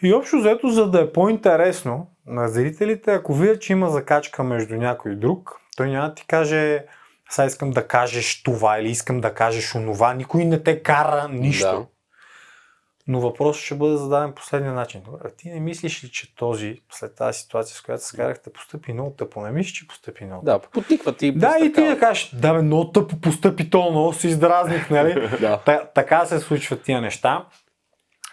И 0.03 0.13
общо 0.13 0.37
взето, 0.37 0.69
за 0.69 0.89
да 0.89 1.01
е 1.01 1.11
по-интересно 1.11 2.07
на 2.27 2.49
зрителите, 2.49 3.11
ако 3.11 3.33
видят, 3.33 3.61
че 3.61 3.73
има 3.73 3.89
закачка 3.89 4.43
между 4.43 4.75
някой 4.75 5.11
и 5.11 5.15
друг, 5.15 5.59
той 5.77 5.89
няма 5.89 6.07
да 6.07 6.13
ти 6.13 6.27
каже 6.27 6.85
сега 7.29 7.45
искам 7.45 7.71
да 7.71 7.87
кажеш 7.87 8.43
това 8.43 8.79
или 8.79 8.89
искам 8.89 9.21
да 9.21 9.33
кажеш 9.33 9.75
онова. 9.75 10.13
Никой 10.13 10.45
не 10.45 10.63
те 10.63 10.83
кара 10.83 11.27
нищо. 11.31 11.65
Да. 11.65 11.85
Но 13.07 13.19
въпросът 13.21 13.63
ще 13.63 13.75
бъде 13.75 13.97
зададен 13.97 14.34
последния 14.34 14.73
начин. 14.73 15.01
Добре, 15.05 15.30
ти 15.38 15.49
не 15.49 15.59
мислиш 15.59 16.03
ли, 16.03 16.09
че 16.09 16.35
този, 16.35 16.81
след 16.91 17.15
тази 17.15 17.39
ситуация, 17.39 17.75
с 17.75 17.81
която 17.81 18.03
се 18.03 18.17
карахте, 18.17 18.53
постъпи 18.53 18.93
много 18.93 19.11
тъпо? 19.11 19.41
Не 19.41 19.51
мислиш, 19.51 19.73
че 19.73 19.88
постъпи 19.88 20.25
много 20.25 20.45
Да, 20.45 20.59
потикват 20.59 21.21
и 21.21 21.31
да, 21.31 21.57
и 21.61 21.73
ти 21.73 21.85
да 21.85 21.99
кажеш, 21.99 22.30
да 22.30 22.53
бе, 22.53 22.61
много 22.61 22.91
тъпо 22.91 23.19
постъпи 23.19 23.69
то, 23.69 23.91
много 23.91 24.13
си 24.13 24.27
издразних, 24.27 24.89
нали? 24.89 25.30
Да. 25.41 25.57
Та, 25.57 25.85
така 25.95 26.25
се 26.25 26.39
случват 26.39 26.81
тия 26.81 27.01
неща. 27.01 27.45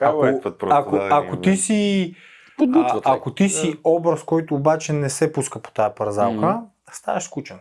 Ако, 0.01 0.24
Ако, 0.26 0.66
ако, 0.70 0.97
ако 0.97 1.40
ти 1.40 1.56
си 1.56 2.14
а, 2.16 2.56
Подбутват. 2.59 3.02
ако 3.06 3.34
ти 3.34 3.48
си 3.48 3.74
образ, 3.84 4.22
който 4.24 4.55
обаче 4.55 4.92
не 4.92 5.10
се 5.10 5.32
пуска 5.32 5.62
по 5.62 5.70
тази 5.70 5.94
парзалка, 5.97 6.34
Мгм. 6.48 6.64
ставаш 6.92 7.24
скучен. 7.24 7.59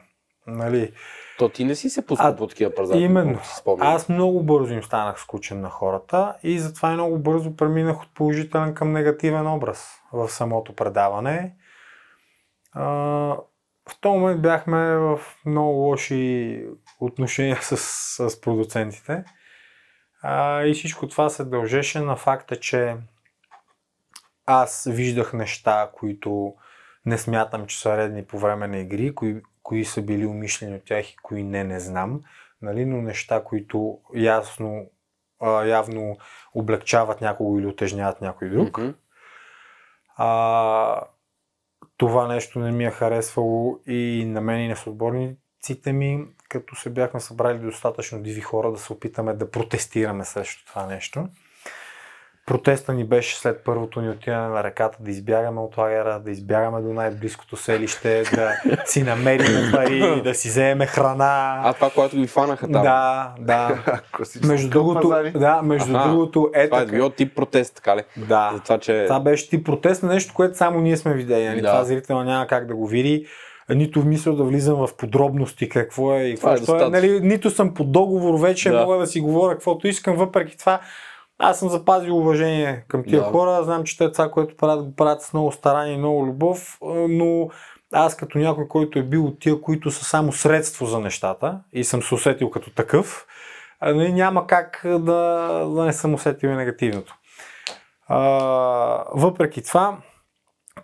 Нали? 0.47 0.91
То 1.39 1.49
ти 1.49 1.65
не 1.65 1.75
си 1.75 1.89
се 1.89 2.05
пускал 2.05 2.35
по 2.35 2.47
такива 2.47 2.75
пазари. 2.75 2.99
Именно. 2.99 3.39
Аз 3.79 4.09
много 4.09 4.43
бързо 4.43 4.73
им 4.73 4.83
станах 4.83 5.19
скучен 5.19 5.61
на 5.61 5.69
хората 5.69 6.35
и 6.43 6.59
затова 6.59 6.91
и 6.91 6.93
много 6.93 7.19
бързо 7.19 7.55
преминах 7.55 8.01
от 8.01 8.13
положителен 8.13 8.73
към 8.73 8.91
негативен 8.91 9.47
образ 9.47 10.01
в 10.13 10.29
самото 10.29 10.75
предаване. 10.75 11.55
А, 12.73 12.83
в 13.89 13.99
този 14.01 14.19
момент 14.19 14.41
бяхме 14.41 14.95
в 14.97 15.19
много 15.45 15.71
лоши 15.71 16.65
отношения 16.99 17.57
с, 17.61 17.77
с 18.29 18.41
продуцентите. 18.41 19.23
А, 20.21 20.63
и 20.63 20.73
всичко 20.73 21.07
това 21.07 21.29
се 21.29 21.43
дължеше 21.43 21.99
на 21.99 22.15
факта, 22.15 22.55
че 22.55 22.95
аз 24.45 24.87
виждах 24.91 25.33
неща, 25.33 25.89
които 25.93 26.53
не 27.05 27.17
смятам, 27.17 27.65
че 27.65 27.79
са 27.79 27.97
редни 27.97 28.25
по 28.25 28.39
време 28.39 28.67
на 28.67 28.77
игри, 28.77 29.15
кои, 29.15 29.41
кои 29.69 29.85
са 29.85 30.01
били 30.01 30.25
умишлени 30.25 30.75
от 30.75 30.85
тях 30.85 31.11
и 31.11 31.17
кои 31.17 31.43
не, 31.43 31.63
не 31.63 31.79
знам. 31.79 32.21
Нали? 32.61 32.85
Но 32.85 33.01
неща, 33.01 33.43
които 33.43 33.99
ясно, 34.15 34.85
а, 35.41 35.65
явно 35.65 36.17
облегчават 36.53 37.21
някого 37.21 37.59
или 37.59 37.65
отежняват 37.65 38.21
някой 38.21 38.49
друг. 38.49 38.77
Мгм. 38.77 38.89
А, 40.15 41.01
това 41.97 42.27
нещо 42.27 42.59
не 42.59 42.71
ми 42.71 42.85
е 42.85 42.91
харесвало 42.91 43.79
и 43.87 44.25
на 44.27 44.41
мен 44.41 44.61
и 44.61 44.67
на 44.67 44.75
съотборниците 44.75 45.93
ми, 45.93 46.25
като 46.49 46.75
се 46.75 46.89
бяхме 46.89 47.19
събрали 47.19 47.59
достатъчно 47.59 48.21
диви 48.21 48.41
хора 48.41 48.71
да 48.71 48.77
се 48.77 48.93
опитаме 48.93 49.33
да 49.33 49.51
протестираме 49.51 50.25
срещу 50.25 50.65
това 50.65 50.85
нещо. 50.85 51.27
Протеста 52.49 52.93
ни 52.93 53.03
беше 53.03 53.35
след 53.35 53.61
първото 53.63 54.01
ни 54.01 54.09
отиване 54.09 54.47
на 54.47 54.63
реката 54.63 54.97
да 54.99 55.11
избягаме 55.11 55.61
от 55.61 55.77
лагера, 55.77 56.19
да 56.19 56.31
избягаме 56.31 56.81
до 56.81 56.93
най-близкото 56.93 57.57
селище, 57.57 58.23
да 58.35 58.77
си 58.85 59.03
намерим 59.03 59.71
пари, 59.71 60.21
да 60.23 60.33
си 60.33 60.47
вземем 60.47 60.87
храна. 60.87 61.61
А 61.63 61.73
това, 61.73 61.89
когато 61.89 62.15
ги 62.17 62.27
фанаха 62.27 62.71
там. 62.71 62.83
Да, 62.83 63.33
да. 63.39 63.83
Между 64.47 64.69
другото, 64.69 65.01
пазари. 65.01 65.31
да, 65.31 65.61
между 65.61 65.97
Аха. 65.97 66.09
другото, 66.09 66.51
е 66.53 66.69
Това 66.69 66.81
е 66.81 66.85
било 66.85 67.09
тип 67.09 67.35
протест, 67.35 67.75
така 67.75 67.95
ли? 67.97 68.03
Да. 68.17 68.51
За 68.53 68.59
това, 68.59 68.77
че... 68.77 69.03
Това 69.07 69.19
беше 69.19 69.49
ти 69.49 69.63
протест 69.63 70.03
на 70.03 70.13
нещо, 70.13 70.33
което 70.33 70.57
само 70.57 70.81
ние 70.81 70.97
сме 70.97 71.13
видели. 71.13 71.47
Нали? 71.47 71.61
Да. 71.61 71.67
Това 71.67 71.83
зрителя 71.83 72.23
няма 72.23 72.47
как 72.47 72.67
да 72.67 72.75
го 72.75 72.87
види. 72.87 73.25
Нито 73.69 74.01
в 74.01 74.05
мисъл 74.05 74.35
да 74.35 74.43
влизам 74.43 74.87
в 74.87 74.97
подробности 74.97 75.69
какво 75.69 76.15
е 76.15 76.23
и 76.23 76.33
какво 76.33 76.53
е 76.53 76.57
що 76.57 76.85
е. 76.85 76.89
Нали, 76.89 77.19
нито 77.19 77.49
съм 77.49 77.73
под 77.73 77.91
договор 77.91 78.39
вече, 78.39 78.69
Да. 78.69 78.81
мога 78.81 78.97
да 78.97 79.07
си 79.07 79.21
говоря 79.21 79.53
каквото 79.53 79.87
искам. 79.87 80.15
Въпреки 80.15 80.57
това, 80.57 80.79
аз 81.39 81.59
съм 81.59 81.69
запазил 81.69 82.17
уважение 82.17 82.83
към 82.87 83.03
тия 83.03 83.21
Да. 83.21 83.27
хора. 83.27 83.63
Знам, 83.63 83.83
че 83.83 83.97
те 83.97 84.11
това, 84.11 84.31
което 84.31 84.57
правят, 84.57 84.85
го 84.85 84.95
правят 84.95 85.21
с 85.21 85.33
много 85.33 85.51
старание 85.51 85.93
и 85.93 85.97
много 85.97 86.25
любов, 86.25 86.77
но 87.09 87.49
аз 87.93 88.17
като 88.17 88.37
някой, 88.37 88.67
който 88.67 88.99
е 88.99 89.03
бил 89.03 89.25
от 89.25 89.39
тия, 89.39 89.61
които 89.61 89.91
са 89.91 90.05
само 90.05 90.31
средство 90.31 90.85
за 90.85 90.99
нещата 90.99 91.59
и 91.73 91.83
съм 91.83 92.01
се 92.01 92.15
усетил 92.15 92.49
като 92.49 92.69
такъв, 92.69 93.25
нали, 93.81 94.13
няма 94.13 94.47
как 94.47 94.81
да, 94.83 94.99
да 95.75 95.85
не 95.85 95.93
съм 95.93 96.13
усетил 96.13 96.47
и 96.47 96.55
негативното. 96.55 97.15
А, 98.07 98.19
въпреки 99.13 99.61
това, 99.61 99.97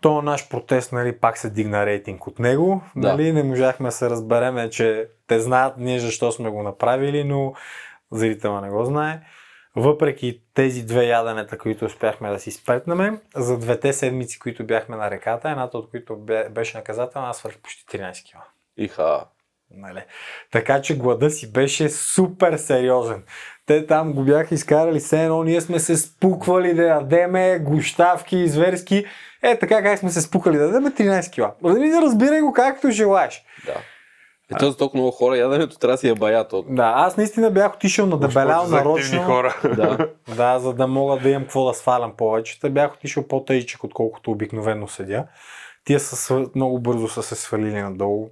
то 0.02 0.22
наш 0.22 0.50
протест, 0.50 0.92
нали, 0.92 1.20
пак 1.20 1.38
се 1.38 1.50
дигна 1.50 1.86
рейтинг 1.86 2.28
от 2.28 2.40
него. 2.40 2.82
Да. 2.96 3.08
Нали, 3.08 3.34
не 3.34 3.44
можахме 3.44 3.88
да 3.88 3.92
се 3.92 4.10
разбереме, 4.10 4.70
че 4.70 5.08
те 5.28 5.40
знаят 5.40 5.74
ние 5.78 6.00
защо 6.00 6.32
сме 6.32 6.50
го 6.50 6.64
направили, 6.64 7.24
но 7.24 7.54
зрителя 8.12 8.62
не 8.62 8.70
го 8.70 8.86
знае. 8.86 9.22
Въпреки 9.76 10.42
тези 10.54 10.86
две 10.86 11.06
яденета, 11.06 11.58
които 11.58 11.86
успяхме 11.86 12.30
да 12.30 12.40
си 12.40 12.52
спретнем, 12.52 13.20
за 13.36 13.58
двете 13.58 13.94
седмици, 13.94 14.40
които 14.40 14.66
бяхме 14.66 14.96
на 14.96 15.12
реката, 15.12 15.50
едната 15.50 15.78
от 15.78 15.90
които 15.90 16.16
бе- 16.16 16.50
беше 16.50 16.78
наказателна, 16.78 17.30
аз 17.30 17.38
свърх 17.38 17.58
почти 17.58 17.98
13 17.98 18.32
кг. 18.32 18.38
Иха. 18.78 19.26
Нали? 19.72 20.04
Така 20.52 20.82
че 20.82 20.98
глада 20.98 21.30
си 21.30 21.52
беше 21.52 21.90
супер 21.90 22.58
сериозен. 22.58 23.24
Те 23.66 23.88
там 23.88 24.14
го 24.14 24.24
бяха 24.24 24.56
изкарали 24.56 25.00
все 25.00 25.24
едно, 25.24 25.44
ние 25.44 25.62
сме 25.62 25.80
се 25.80 25.98
спуквали 25.98 26.74
да 26.74 26.84
ядеме 26.84 27.60
гощавки, 27.60 28.48
зверски. 28.48 29.06
Е, 29.42 29.60
така 29.60 29.84
как 29.84 30.00
сме 30.00 30.10
се 30.10 30.22
спукали 30.22 30.58
да 30.58 30.64
ядеме 30.64 30.92
13 30.92 31.32
кила. 31.32 31.54
Нали, 31.62 31.94
разбирай 32.02 32.42
го 32.42 32.54
както 32.54 32.90
желаеш. 32.90 33.44
Да. 33.66 33.76
Ето 34.52 34.72
за 34.72 34.78
толкова 34.78 34.98
много 34.98 35.12
хора 35.12 35.38
яденето 35.38 35.78
трябва 35.78 35.94
да 35.94 35.98
си 35.98 36.10
е 36.10 36.16
бая 36.16 36.48
то. 36.48 36.62
Да, 36.70 36.94
аз 36.96 37.18
наистина 37.18 37.52
бях 37.52 37.74
отишъл 37.74 38.06
на 38.06 38.20
дебелял 38.20 38.68
нарочно. 38.68 39.24
хора. 39.24 39.56
Да. 39.76 40.10
Да, 40.36 40.60
за 40.60 40.74
да 40.74 40.88
мога 40.88 41.18
да 41.18 41.30
имам 41.30 41.44
какво 41.44 41.66
да 41.66 41.74
свалям 41.74 42.14
повече. 42.18 42.60
Та 42.60 42.70
бях 42.70 42.94
отишъл 42.94 43.28
по-тъжичък, 43.28 43.84
отколкото 43.84 44.32
обикновено 44.32 44.88
седя. 44.88 45.26
Тия 45.86 46.00
са 46.00 46.46
много 46.56 46.80
бързо 46.80 47.08
са 47.08 47.24
се 47.24 47.36
свалили 47.36 47.82
надолу. 47.82 48.30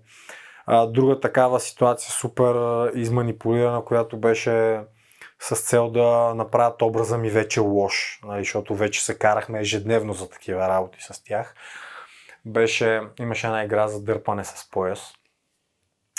А, 0.65 0.85
друга 0.85 1.19
такава 1.19 1.59
ситуация, 1.59 2.11
супер 2.11 2.55
изманипулирана, 2.95 3.85
която 3.85 4.17
беше 4.17 4.79
с 5.39 5.55
цел 5.55 5.89
да 5.89 6.33
направят 6.35 6.81
образа 6.81 7.17
ми 7.17 7.29
вече 7.29 7.59
лош, 7.59 8.19
нали, 8.23 8.41
защото 8.41 8.75
вече 8.75 9.05
се 9.05 9.17
карахме 9.17 9.59
ежедневно 9.59 10.13
за 10.13 10.29
такива 10.29 10.67
работи 10.67 10.97
с 11.01 11.23
тях. 11.23 11.55
Беше, 12.45 13.01
имаше 13.19 13.47
една 13.47 13.63
игра 13.63 13.87
за 13.87 14.03
дърпане 14.03 14.43
с 14.43 14.69
пояс. 14.71 15.13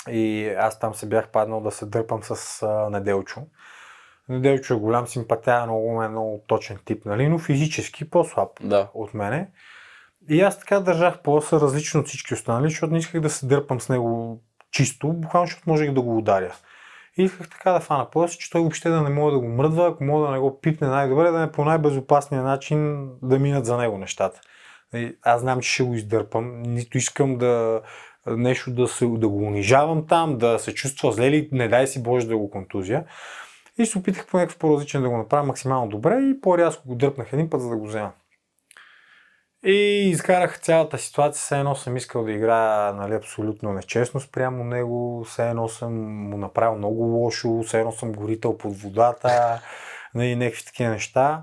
И 0.09 0.49
аз 0.49 0.79
там 0.79 0.95
се 0.95 1.05
бях 1.09 1.29
паднал 1.29 1.61
да 1.61 1.71
се 1.71 1.85
дърпам 1.85 2.23
с 2.23 2.63
а, 2.63 2.89
Неделчо. 2.89 3.41
Неделчо 4.29 4.73
е 4.73 4.77
голям 4.77 5.07
симпатия, 5.07 5.65
много 5.65 6.03
е 6.03 6.09
много 6.09 6.43
точен 6.47 6.77
тип, 6.85 7.05
нали, 7.05 7.27
но 7.29 7.37
физически 7.39 8.09
по-слаб 8.09 8.49
Да. 8.61 8.87
от 8.93 9.13
мене. 9.13 9.49
И 10.29 10.41
аз 10.41 10.59
така 10.59 10.79
държах 10.79 11.19
по-са 11.21 11.59
различно 11.59 11.99
от 11.99 12.07
всички 12.07 12.33
останали, 12.33 12.69
защото 12.69 12.93
не 12.93 12.99
исках 12.99 13.21
да 13.21 13.29
се 13.29 13.45
дърпам 13.45 13.81
с 13.81 13.89
него 13.89 14.39
чисто, 14.71 15.13
буквално 15.13 15.47
защото 15.47 15.69
можех 15.69 15.91
да 15.91 16.01
го 16.01 16.17
ударя. 16.17 16.53
И 17.17 17.23
исках 17.23 17.49
така 17.49 17.71
да 17.71 17.79
фана 17.79 18.09
пояса, 18.09 18.37
че 18.37 18.51
той 18.51 18.61
въобще 18.61 18.89
да 18.89 19.01
не 19.01 19.09
мога 19.09 19.31
да 19.31 19.39
го 19.39 19.47
мръдва, 19.47 19.87
ако 19.87 20.03
мога 20.03 20.27
да 20.27 20.33
не 20.33 20.39
го 20.39 20.61
пипне 20.61 20.87
най-добре, 20.87 21.31
да 21.31 21.39
не 21.39 21.51
по 21.51 21.65
най-безопасния 21.65 22.43
начин 22.43 23.09
да 23.21 23.39
минат 23.39 23.65
за 23.65 23.77
него 23.77 23.97
нещата. 23.97 24.41
Аз 25.23 25.41
знам, 25.41 25.61
че 25.61 25.69
ще 25.69 25.83
го 25.83 25.93
издърпам, 25.93 26.61
нито 26.61 26.97
искам 26.97 27.37
да 27.37 27.81
нещо 28.27 28.71
да, 28.71 28.87
се, 28.87 29.05
да 29.05 29.27
го 29.29 29.37
унижавам 29.37 30.07
там, 30.07 30.37
да 30.37 30.59
се 30.59 30.73
чувства 30.73 31.11
зле 31.11 31.27
или 31.27 31.49
не 31.51 31.67
дай 31.67 31.87
си 31.87 32.03
Боже 32.03 32.27
да 32.27 32.37
го 32.37 32.49
контузия. 32.49 33.03
И 33.77 33.85
се 33.85 33.97
опитах 33.97 34.27
по 34.27 34.37
някакъв 34.37 34.57
по-различен 34.57 35.01
да 35.01 35.09
го 35.09 35.17
направя 35.17 35.43
максимално 35.43 35.89
добре 35.89 36.19
и 36.19 36.41
по-рязко 36.41 36.87
го 36.87 36.95
дръпнах 36.95 37.33
един 37.33 37.49
път, 37.49 37.61
за 37.61 37.69
да 37.69 37.77
го 37.77 37.87
взема. 37.87 38.11
И 39.65 40.09
изкарах 40.09 40.59
цялата 40.59 40.97
ситуация, 40.97 41.39
все 41.39 41.59
едно 41.59 41.75
съм 41.75 41.97
искал 41.97 42.23
да 42.23 42.31
играя 42.31 42.93
нали, 42.93 43.13
абсолютно 43.13 43.73
нечестно 43.73 44.19
спрямо 44.19 44.63
него, 44.63 45.23
все 45.23 45.49
едно 45.49 45.67
съм 45.67 45.93
му 46.29 46.37
направил 46.37 46.77
много 46.77 47.03
лошо, 47.03 47.63
все 47.63 47.79
едно 47.79 47.91
съм 47.91 48.11
горител 48.11 48.57
под 48.57 48.77
водата, 48.77 49.61
нали, 50.15 50.35
някакви 50.35 50.65
такива 50.65 50.89
неща, 50.89 51.41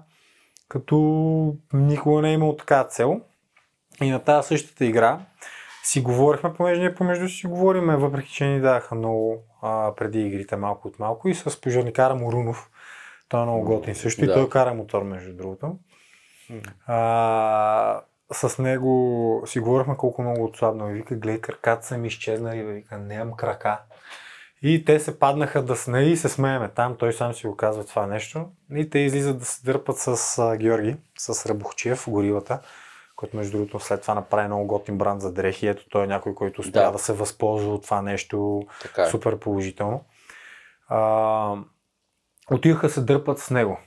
като 0.69 1.57
никога 1.73 2.23
не 2.23 2.31
е 2.31 2.35
имал 2.35 2.57
така 2.57 2.85
цел. 2.85 3.21
И 4.03 4.11
на 4.11 4.19
тази 4.19 4.49
същата 4.49 4.85
игра 4.85 5.19
си 5.83 6.01
говорихме, 6.03 6.55
понеже 6.55 6.81
ние 6.81 6.95
помежду 6.95 7.29
си 7.29 7.47
говориме, 7.47 7.97
въпреки 7.97 8.33
че 8.33 8.47
ни 8.47 8.61
даха 8.61 8.95
много 8.95 9.43
а, 9.63 9.93
преди 9.97 10.21
игрите 10.21 10.57
малко 10.57 10.89
от 10.89 10.99
малко 10.99 11.29
и 11.29 11.35
с 11.35 11.61
пожарникара 11.61 12.15
Морунов. 12.15 12.71
Той 13.29 13.41
е 13.41 13.45
много 13.45 13.65
готин 13.65 13.95
също 13.95 14.25
и 14.25 14.27
Да. 14.27 14.35
той 14.35 14.49
кара 14.49 14.75
мотор 14.75 15.03
между 15.03 15.37
другото. 15.37 15.77
А, 16.87 18.01
с 18.33 18.59
него 18.59 19.43
си 19.47 19.61
говорихме 19.61 19.97
колко 19.97 20.23
много 20.23 20.45
отслабна. 20.45 20.91
И 20.91 20.95
вика, 20.95 21.15
гледай, 21.17 21.41
краката 21.41 21.87
са 21.87 21.99
ми 21.99 22.09
изчезнали. 22.09 22.63
Вика, 22.63 22.99
нямам 22.99 23.37
крака. 23.37 23.79
И 24.63 24.85
те 24.85 25.01
се 25.01 25.19
паднаха 25.19 25.63
да 25.63 25.77
сне 25.77 26.03
и 26.03 26.17
се 26.17 26.29
смееме 26.29 26.69
там. 26.69 26.97
Той 26.99 27.13
сам 27.13 27.35
си 27.35 27.47
го 27.47 27.57
казва 27.57 27.85
това 27.85 28.07
нещо. 28.07 28.47
И 28.75 28.91
те 28.91 28.99
излизат 28.99 29.39
да 29.39 29.45
се 29.45 29.65
дърпат 29.65 29.99
с 29.99 30.39
а, 30.39 30.57
Георги, 30.57 30.97
с 31.19 31.47
Рабухчиев, 31.47 32.05
горилата, 32.09 32.61
който 33.23 33.37
между 33.37 33.59
другото 33.59 33.81
след 33.81 34.03
това 34.03 34.15
направи 34.15 34.47
много 34.47 34.67
готин 34.67 34.99
бранд 34.99 35.21
за 35.21 35.33
дрехи. 35.33 35.67
Ето 35.67 35.89
той 35.89 36.05
е 36.05 36.07
някой, 36.07 36.35
който 36.35 36.61
успя 36.61 36.73
да, 36.73 36.91
Да. 36.91 36.99
се 36.99 37.13
възползва 37.13 37.75
от 37.75 37.83
това 37.83 38.03
нещо 38.03 38.63
Така 38.83 39.03
е. 39.03 39.11
супер 39.11 39.39
положително. 39.39 40.05
А, 40.89 41.55
отиваха 42.51 42.91
се 42.91 43.01
дърпат 43.01 43.39
с 43.39 43.51
него. 43.51 43.79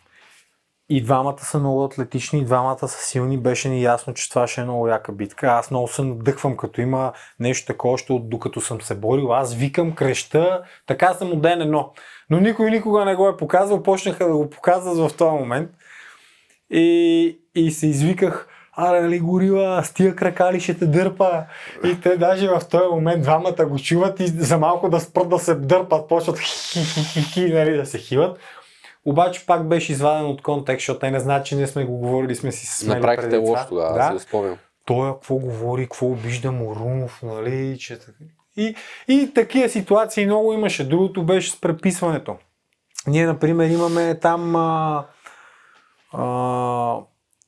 И 0.90 1.04
двамата 1.04 1.40
са 1.40 1.60
много 1.60 1.84
атлетични, 1.84 2.40
и 2.40 2.46
двамата 2.46 2.88
са 2.88 3.06
силни. 3.06 3.38
Беше 3.38 3.70
ни 3.70 3.84
ясно, 3.84 4.14
че 4.14 4.30
това 4.30 4.48
ще 4.48 4.62
е 4.62 4.64
много 4.64 4.88
яка 4.88 5.12
битка. 5.12 5.48
Аз 5.48 5.72
много 5.72 5.88
се 5.88 6.04
надъхвам, 6.04 6.58
като 6.58 6.82
има 6.82 7.14
нещо 7.40 7.68
такова, 7.68 7.94
още 7.94 8.20
докато 8.24 8.62
съм 8.62 8.82
се 8.82 8.96
борил. 8.96 9.34
Аз 9.34 9.56
викам, 9.56 9.96
креща, 9.96 10.64
така 10.86 11.14
съм 11.14 11.32
от 11.32 11.42
ден 11.42 11.62
едно. 11.62 11.94
Но 12.30 12.40
никой 12.40 12.72
никога 12.72 13.06
не 13.06 13.16
го 13.16 13.28
е 13.28 13.38
показвал, 13.38 13.84
почнаха 13.84 14.26
да 14.28 14.34
го 14.38 14.50
показват 14.50 14.98
в 14.98 15.18
този 15.18 15.32
момент. 15.32 15.70
И, 16.70 17.40
и 17.56 17.72
се 17.72 17.88
извиках, 17.88 18.48
аре, 18.76 19.02
нали, 19.02 19.20
горила, 19.20 19.84
с 19.84 19.94
тия 19.94 20.16
крака 20.16 20.54
ли 20.54 20.60
ще 20.60 20.78
те 20.78 20.86
дърпа? 20.86 21.44
И 21.84 22.02
те 22.02 22.18
даже 22.18 22.48
в 22.48 22.62
този 22.72 22.90
момент 22.92 23.22
двамата 23.22 23.66
го 23.66 23.80
чуват 23.80 24.20
и 24.20 24.28
за 24.28 24.58
малко 24.58 24.90
да 24.90 25.00
спрат 25.00 25.30
да 25.30 25.40
се 25.40 25.56
дърпат, 25.56 26.08
почват 26.08 26.40
хи-хи-хи, 26.40 27.54
нали, 27.54 27.78
да 27.78 27.86
се 27.86 27.98
хиват. 27.98 28.40
Обаче 29.06 29.46
пак 29.46 29.68
беше 29.68 29.92
изваден 29.92 30.26
от 30.26 30.42
контекст, 30.42 30.82
защото 30.82 31.00
те 31.00 31.12
не 31.12 31.20
знаят, 31.20 31.46
че 31.46 31.56
ние 31.56 31.68
сме 31.68 31.86
го 31.86 31.98
говорили, 31.98 32.36
сме 32.36 32.52
си 32.52 32.66
смели 32.66 33.00
Направихте 33.00 33.38
лошо 33.38 33.66
тогава, 33.70 33.94
Да, 33.94 34.14
го 34.14 34.20
спомням. 34.20 34.58
той 34.86 35.14
какво 35.14 35.36
говори, 35.36 35.84
какво 35.84 36.06
обижда 36.08 36.52
Морунов, 36.52 37.20
нали, 37.24 37.78
че... 37.80 37.98
И, 38.58 38.76
и 39.08 39.32
такива 39.36 39.70
ситуации 39.70 40.26
много 40.26 40.54
имаше. 40.54 40.88
Другото 40.90 41.24
беше 41.24 41.52
с 41.52 41.62
преписването. 41.62 42.36
Ние, 43.08 43.26
например, 43.26 43.70
имаме 43.70 44.20
там 44.20 44.56
а, 44.56 45.06
а, 46.14 46.98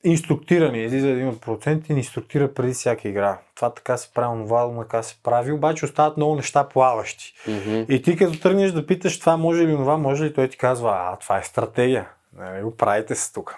инструктира 0.04 0.72
ни, 0.72 0.84
излиза 0.84 1.08
един 1.08 1.28
от 1.28 1.42
процентите 1.42 1.94
и 1.94 1.98
инструктира 1.98 2.54
преди 2.54 2.74
всяка 2.74 3.08
игра. 3.08 3.40
Това 3.56 3.74
така 3.74 3.98
се 3.98 4.14
прави, 4.14 4.44
това 4.44 4.78
така 4.80 5.04
се 5.04 5.16
прави, 5.24 5.52
обаче 5.52 5.86
остават 5.86 6.18
много 6.18 6.36
неща 6.36 6.68
плаващи. 6.68 7.34
Мгм. 7.48 7.86
И 7.90 8.02
ти 8.02 8.18
като 8.18 8.40
тръгнеш 8.40 8.72
да 8.72 8.86
питаш 8.86 9.20
това 9.20 9.38
може 9.38 9.68
ли, 9.68 9.72
това 9.72 9.98
може 9.98 10.24
ли, 10.24 10.34
той 10.34 10.48
ти 10.48 10.58
казва, 10.58 10.92
а 10.92 11.16
това 11.16 11.38
е 11.38 11.44
стратегия. 11.44 12.10
Нали, 12.38 12.64
го 12.64 12.76
правите 12.76 13.16
се 13.16 13.34
тук. 13.34 13.56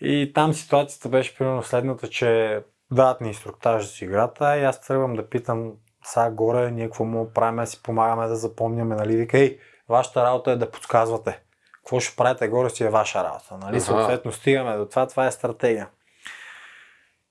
И 0.00 0.32
там 0.34 0.54
ситуацията 0.54 1.08
беше 1.08 1.36
примерно 1.36 1.62
следната, 1.62 2.08
че 2.08 2.60
дават 2.90 3.20
ни 3.20 3.28
инструктаж 3.28 3.98
за 3.98 4.04
играта 4.04 4.58
и 4.58 4.64
аз 4.64 4.80
тръгвам 4.80 5.14
да 5.14 5.28
питам 5.28 5.72
сега 6.04 6.30
горе, 6.30 6.70
ние 6.70 6.86
какво 6.86 7.04
му 7.04 7.30
правим, 7.32 7.66
си 7.66 7.82
помагаме 7.82 8.26
да 8.26 8.36
запомняме, 8.36 8.94
нали, 8.94 9.16
вика, 9.16 9.38
ей, 9.38 9.58
вашата 9.88 10.24
работа 10.24 10.50
е 10.50 10.56
да 10.56 10.70
подсказвате. 10.70 11.40
Какво 11.86 12.00
ще 12.00 12.16
правите 12.16 12.48
горе 12.48 12.70
си 12.70 12.84
е 12.84 12.88
ваша 12.88 13.24
работа, 13.24 13.58
нали, 13.58 13.76
Аха. 13.76 13.86
съответно 13.86 14.32
стигаме 14.32 14.76
до 14.76 14.86
това, 14.86 15.06
това 15.06 15.26
е 15.26 15.30
стратегия. 15.30 15.88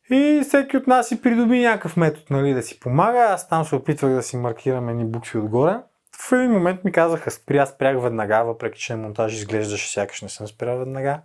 И 0.10 0.42
всеки 0.44 0.78
от 0.78 0.88
нас 0.88 1.08
си 1.08 1.22
придоби 1.22 1.60
някакъв 1.60 1.98
метод, 1.98 2.26
нали, 2.30 2.54
да 2.54 2.64
си 2.64 2.80
помага. 2.80 3.20
Аз 3.20 3.50
там 3.50 3.66
се 3.66 3.76
опитвах 3.76 4.12
да 4.12 4.24
си 4.24 4.38
маркирам 4.38 4.90
едни 4.90 5.06
букви 5.06 5.40
отгоре. 5.40 5.78
В 6.20 6.32
един 6.32 6.52
момент 6.52 6.84
ми 6.84 6.92
казаха 6.92 7.32
спри, 7.32 7.58
аз 7.58 7.70
спрях 7.70 8.02
веднага, 8.02 8.44
въпреки 8.44 8.80
че 8.80 8.96
на 8.96 9.02
монтаж 9.02 9.34
изглеждаше 9.34 9.92
сякаш 9.92 10.22
не 10.22 10.30
съм 10.30 10.48
спрял 10.48 10.78
веднага. 10.78 11.22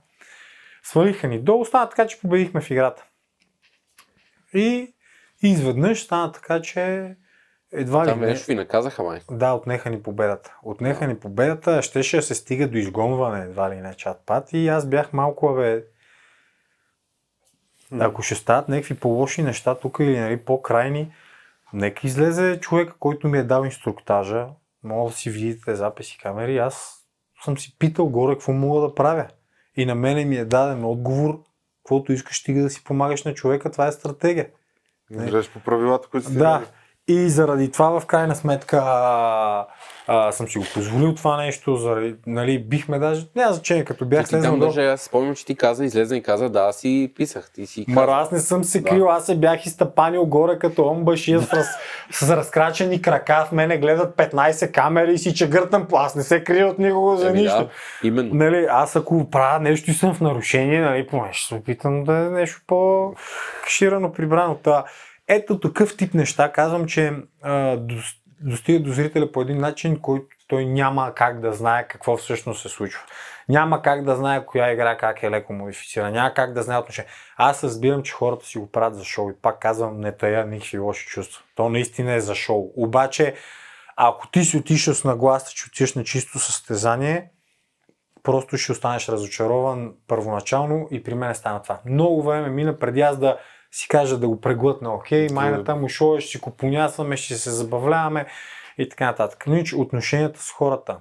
Свалиха 0.83 1.29
ни 1.29 1.39
долу, 1.39 1.65
стана 1.65 1.89
така, 1.89 2.07
че 2.07 2.21
победихме 2.21 2.61
в 2.61 2.71
играта. 2.71 3.05
И 4.55 4.95
изведнъж 5.43 6.03
стана 6.03 6.33
така, 6.33 6.63
че 6.63 7.17
едва 7.73 8.05
ли 8.05 8.09
Там 8.09 8.21
не... 8.21 8.27
нещо 8.27 8.47
ви 8.47 8.55
наказаха, 8.55 9.03
май. 9.03 9.21
Да, 9.31 9.53
отнеха 9.53 9.91
ни 9.91 10.03
победата. 10.03 10.57
Отнеха 10.63 11.07
ни 11.07 11.19
победата, 11.19 11.83
щеше 11.83 12.17
да 12.17 12.23
се 12.23 12.35
стига 12.35 12.69
до 12.69 12.79
изгонване, 12.79 13.45
едва 13.45 13.71
ли 13.71 13.77
не 13.77 13.95
чат 13.95 14.23
пат. 14.27 14.53
И 14.53 14.69
аз 14.69 14.87
бях 14.87 15.13
малко, 15.13 15.55
бе, 15.55 15.85
ако 17.99 18.23
ще 18.23 18.35
стават 18.35 18.69
някакви 18.69 18.95
по-лоши 18.95 19.43
неща 19.43 19.75
тук 19.75 19.97
или 20.01 20.19
нали, 20.19 20.37
по-крайни, 20.37 21.13
нека 21.73 22.07
излезе 22.07 22.61
човека, 22.61 22.95
който 22.99 23.29
ми 23.29 23.39
е 23.39 23.43
дал 23.43 23.65
инструктажа. 23.65 24.47
Мога 24.85 25.11
да 25.11 25.17
си 25.17 25.31
видите 25.31 25.75
записи 25.75 26.19
камери. 26.19 26.59
Аз 26.59 27.05
съм 27.45 27.59
си 27.59 27.77
питал 27.79 28.07
горе 28.07 28.35
какво 28.35 28.53
мога 28.53 28.81
да 28.81 28.95
правя. 28.95 29.27
И 29.77 29.87
на 29.87 29.95
мене 29.95 30.25
ми 30.25 30.37
е 30.37 30.45
даден 30.45 30.85
отговор, 30.85 31.43
каквото 31.83 32.13
искаш 32.13 32.41
стига 32.41 32.63
да 32.63 32.71
си 32.71 32.85
помагаш 32.85 33.25
на 33.25 33.35
човека, 33.35 33.71
това 33.71 33.87
е 33.87 33.93
стратегия. 33.93 34.49
Играеш 35.11 35.51
по 35.51 35.61
правилата, 35.61 36.09
които 36.09 36.27
си 36.27 36.39
Да. 36.39 36.67
И 37.09 37.29
заради 37.29 37.71
това 37.71 38.01
в 38.01 38.07
крайна 38.07 38.37
сметка 38.37 38.77
а, 38.85 39.67
а, 40.07 40.33
съм 40.33 40.49
си 40.49 40.59
го 40.59 40.65
позволил 40.75 41.15
това 41.15 41.37
нещо, 41.37 41.77
заради, 41.77 42.15
нали, 42.27 42.59
бихме 42.65 42.99
даже, 42.99 43.27
няма 43.37 43.53
значение, 43.53 43.85
като 43.85 44.07
бях 44.07 44.29
слезнал 44.29 44.57
долу. 44.57 44.67
даже, 44.67 44.87
аз 44.87 45.01
спомням, 45.01 45.35
че 45.35 45.47
ти 45.47 45.57
каза, 45.57 45.85
излезна 45.85 46.17
и 46.17 46.23
каза, 46.23 46.49
да, 46.49 46.61
аз 46.61 46.77
си 46.77 47.13
писах. 47.17 47.51
Ти 47.55 47.67
си 47.67 47.85
Ма 47.89 48.07
аз 48.09 48.31
не 48.31 48.39
съм 48.39 48.65
се 48.65 48.81
Да. 48.81 48.91
крил, 48.91 49.11
аз 49.11 49.27
се 49.27 49.37
бях 49.37 49.67
изтъпанил 49.67 50.27
горе 50.27 50.59
като 50.59 50.83
омбашия 50.89 51.41
с, 51.41 51.53
раз, 51.53 51.67
с 52.11 52.37
разкрачени 52.37 53.03
крака, 53.03 53.47
в 53.49 53.53
мене 53.53 53.79
гледат 53.79 54.17
15 54.17 54.73
камери 54.73 55.13
и 55.13 55.19
си 55.19 55.35
чегъртам, 55.35 55.87
аз 55.93 56.15
не 56.15 56.23
се 56.23 56.45
крия 56.45 56.69
от 56.69 56.79
никого 56.79 57.17
за 57.17 57.31
нищо. 57.31 57.59
да, 57.59 57.69
именно. 58.09 58.35
Нали, 58.35 58.67
аз 58.71 58.97
ако 58.97 59.31
правя 59.31 59.61
нещо 59.61 59.91
и 59.91 59.95
съм 59.95 60.15
в 60.15 60.21
нарушение, 60.21 60.81
нали, 60.81 61.07
поне 61.07 61.29
ще 61.33 61.49
се 61.49 61.55
опитам 61.55 62.05
да 62.05 62.17
е 62.17 62.31
нещо 62.31 62.61
по-кширано 62.67 64.13
прибрано. 64.13 64.55
Та, 64.55 64.85
ето 65.31 65.61
такъв 65.61 65.97
тип 65.97 66.15
неща. 66.15 66.53
Казвам, 66.53 66.87
че 66.87 67.13
а, 67.43 67.77
дос- 67.77 68.17
достига 68.41 68.81
до 68.81 68.93
зрителя 68.93 69.33
по 69.33 69.43
един 69.43 69.59
начин, 69.59 70.01
който 70.01 70.27
той 70.49 70.67
няма 70.67 71.13
как 71.15 71.41
да 71.41 71.53
знае 71.53 71.89
какво 71.89 72.17
всъщност 72.17 72.63
се 72.63 72.69
случва. 72.69 73.03
Няма 73.49 73.83
как 73.83 74.05
да 74.05 74.17
знае 74.17 74.47
коя 74.47 74.73
игра 74.73 74.97
как 74.97 75.23
е 75.23 75.31
леко 75.31 75.53
модифицирана. 75.53 76.11
Няма 76.11 76.35
как 76.35 76.53
да 76.53 76.63
знае 76.63 76.79
отношение. 76.79 77.11
Аз 77.37 77.65
разбирам, 77.65 78.03
че 78.03 78.13
хората 78.13 78.47
си 78.47 78.59
го 78.59 78.71
правят 78.71 78.95
за 78.95 79.05
шоу 79.05 79.31
и 79.31 79.35
пак 79.43 79.61
казвам, 79.61 80.01
не 80.01 80.17
тая 80.17 80.47
никакви 80.47 80.79
лоши 80.79 81.07
чувства. 81.07 81.43
То 81.55 81.69
наистина 81.69 82.13
е 82.13 82.21
за 82.21 82.35
шоу. 82.35 82.73
Обаче, 82.77 83.35
ако 83.97 84.29
ти 84.29 84.45
си 84.45 84.57
отишъл 84.57 84.95
с 84.95 85.05
нагласа, 85.05 85.53
че 85.55 85.67
отиваш 85.67 85.95
на 85.95 86.05
чисто 86.05 86.39
състезание, 86.39 87.31
просто 88.23 88.57
ще 88.57 88.73
останеш 88.73 89.09
разочарован 89.09 89.93
първоначално 90.09 90.89
и 90.91 91.03
при 91.03 91.15
мен 91.15 91.35
стана 91.35 91.63
това. 91.63 91.81
Много 91.87 92.23
време 92.23 92.49
мина 92.49 92.79
преди 92.79 93.01
аз 93.01 93.19
да 93.19 93.39
си 93.73 93.89
кажа 93.89 94.19
да 94.19 94.29
го 94.29 94.41
преглътна, 94.41 94.95
окей, 94.95 95.29
майната 95.33 95.77
му 95.77 95.89
шоу, 95.89 96.17
е, 96.17 96.21
ще 96.21 96.31
си 96.31 96.39
го 96.39 96.51
понясваме, 96.51 97.17
ще 97.17 97.35
се 97.35 97.51
забавляваме 97.51 98.27
и 98.79 98.89
така 98.89 99.07
нататък. 99.07 99.45
Но 99.47 99.55
иначе 99.55 99.77
отношенията 99.77 100.43
с 100.43 100.51
хората 100.51 101.01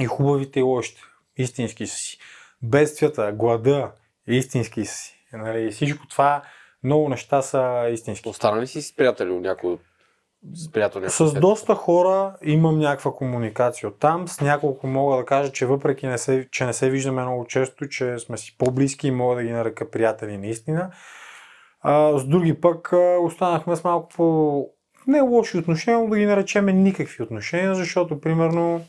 и 0.00 0.06
хубавите 0.06 0.60
и 0.60 0.62
лошите, 0.62 1.00
истински 1.36 1.86
са 1.86 1.96
си. 1.96 2.18
Бедствията, 2.62 3.32
глада, 3.32 3.90
истински 4.26 4.84
са 4.84 4.94
си. 4.94 5.18
Нали, 5.32 5.70
всичко 5.70 6.06
това, 6.06 6.42
много 6.84 7.08
неща 7.08 7.42
са 7.42 7.88
истински. 7.92 8.28
Остана 8.28 8.62
ли 8.62 8.66
си 8.66 8.82
с 8.82 8.96
приятели, 8.96 9.32
някой 9.32 9.78
с 10.54 10.72
приятели? 10.72 11.10
С 11.10 11.32
доста 11.32 11.74
хора 11.74 12.36
имам 12.42 12.78
някаква 12.78 13.12
комуникация 13.12 13.88
от 13.88 13.98
там. 13.98 14.28
С 14.28 14.40
няколко 14.40 14.86
мога 14.86 15.16
да 15.16 15.24
кажа, 15.24 15.52
че 15.52 15.66
въпреки 15.66 16.06
не 16.06 16.18
се, 16.18 16.48
че 16.50 16.66
не 16.66 16.72
се 16.72 16.90
виждаме 16.90 17.22
много 17.22 17.46
често, 17.46 17.88
че 17.88 18.18
сме 18.18 18.38
си 18.38 18.56
по-близки 18.58 19.08
и 19.08 19.10
мога 19.10 19.36
да 19.36 19.42
ги 19.42 19.50
нарека 19.50 19.90
приятели 19.90 20.38
наистина. 20.38 20.90
А, 21.82 22.18
с 22.18 22.24
други 22.24 22.60
пък 22.60 22.92
а, 22.92 23.18
останахме 23.22 23.76
с 23.76 23.84
малко 23.84 24.08
по 24.08 24.68
не 25.06 25.20
лоши 25.20 25.58
отношения, 25.58 26.00
но 26.00 26.08
да 26.08 26.18
ги 26.18 26.26
наречеме 26.26 26.72
никакви 26.72 27.22
отношения, 27.22 27.74
защото 27.74 28.20
примерно 28.20 28.80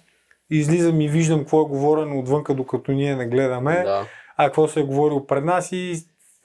излизам 0.50 1.02
и 1.02 1.08
виждам 1.08 1.40
какво 1.40 1.62
е 1.62 1.70
говорено 1.70 2.20
отвънка, 2.20 2.54
докато 2.54 2.92
ние 2.92 3.16
не 3.16 3.28
гледаме, 3.28 3.84
Да. 3.84 4.06
а 4.38 4.46
какво 4.46 4.68
се 4.68 4.80
е 4.80 4.84
говорило 4.84 5.28
пред 5.28 5.46
нас 5.46 5.72
и 5.72 5.96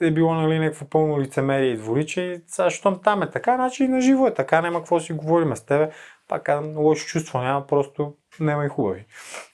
е 0.01 0.11
било 0.11 0.33
нали, 0.33 0.59
някакво 0.59 0.85
пълно 0.85 1.19
лицемерие 1.19 1.69
и 1.71 1.77
двориче. 1.77 2.41
Сега, 2.47 2.69
щом 2.69 2.99
там 3.03 3.23
е 3.23 3.29
така, 3.29 3.55
значи 3.55 3.83
и 3.83 3.87
на 3.87 4.01
живо 4.01 4.27
е 4.27 4.33
така, 4.33 4.61
няма 4.61 4.79
какво 4.79 4.99
си 4.99 5.13
говорим 5.13 5.55
с 5.55 5.65
тебе. 5.65 5.89
Пак 6.27 6.43
казвам, 6.43 6.77
лошо 6.77 7.07
чувство 7.07 7.39
няма, 7.39 7.67
просто 7.67 8.13
няма 8.43 8.65
и 8.65 8.69
хубави. 8.69 9.05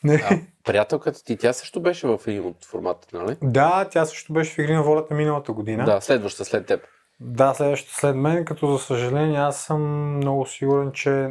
Не. 0.03 0.13
А, 0.15 0.39
приятелката 0.63 1.23
ти, 1.23 1.37
тя 1.37 1.53
също 1.53 1.81
беше 1.81 2.07
в 2.07 2.19
един 2.27 2.45
от 2.45 2.65
форматите, 2.65 3.17
нали? 3.17 3.37
Да, 3.41 3.87
тя 3.91 4.05
също 4.05 4.33
беше 4.33 4.55
в 4.55 4.57
Игри 4.57 4.73
на 4.73 4.83
волята 4.83 5.13
миналата 5.13 5.51
година. 5.51 5.85
Да, 5.85 6.01
следваща 6.01 6.45
след 6.45 6.65
теб. 6.65 6.81
Да, 7.19 7.53
следващото 7.53 7.95
след 7.95 8.15
мен, 8.15 8.45
като 8.45 8.71
за 8.71 8.79
съжаление 8.79 9.39
аз 9.39 9.61
съм 9.61 10.15
много 10.17 10.45
сигурен, 10.45 10.91
че 10.91 11.29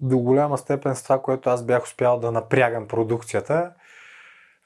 до 0.00 0.18
голяма 0.18 0.58
степен 0.58 0.96
с 0.96 1.02
това, 1.02 1.22
което 1.22 1.50
аз 1.50 1.64
бях 1.64 1.84
успял 1.84 2.18
да 2.18 2.32
напрягам 2.32 2.88
продукцията, 2.88 3.70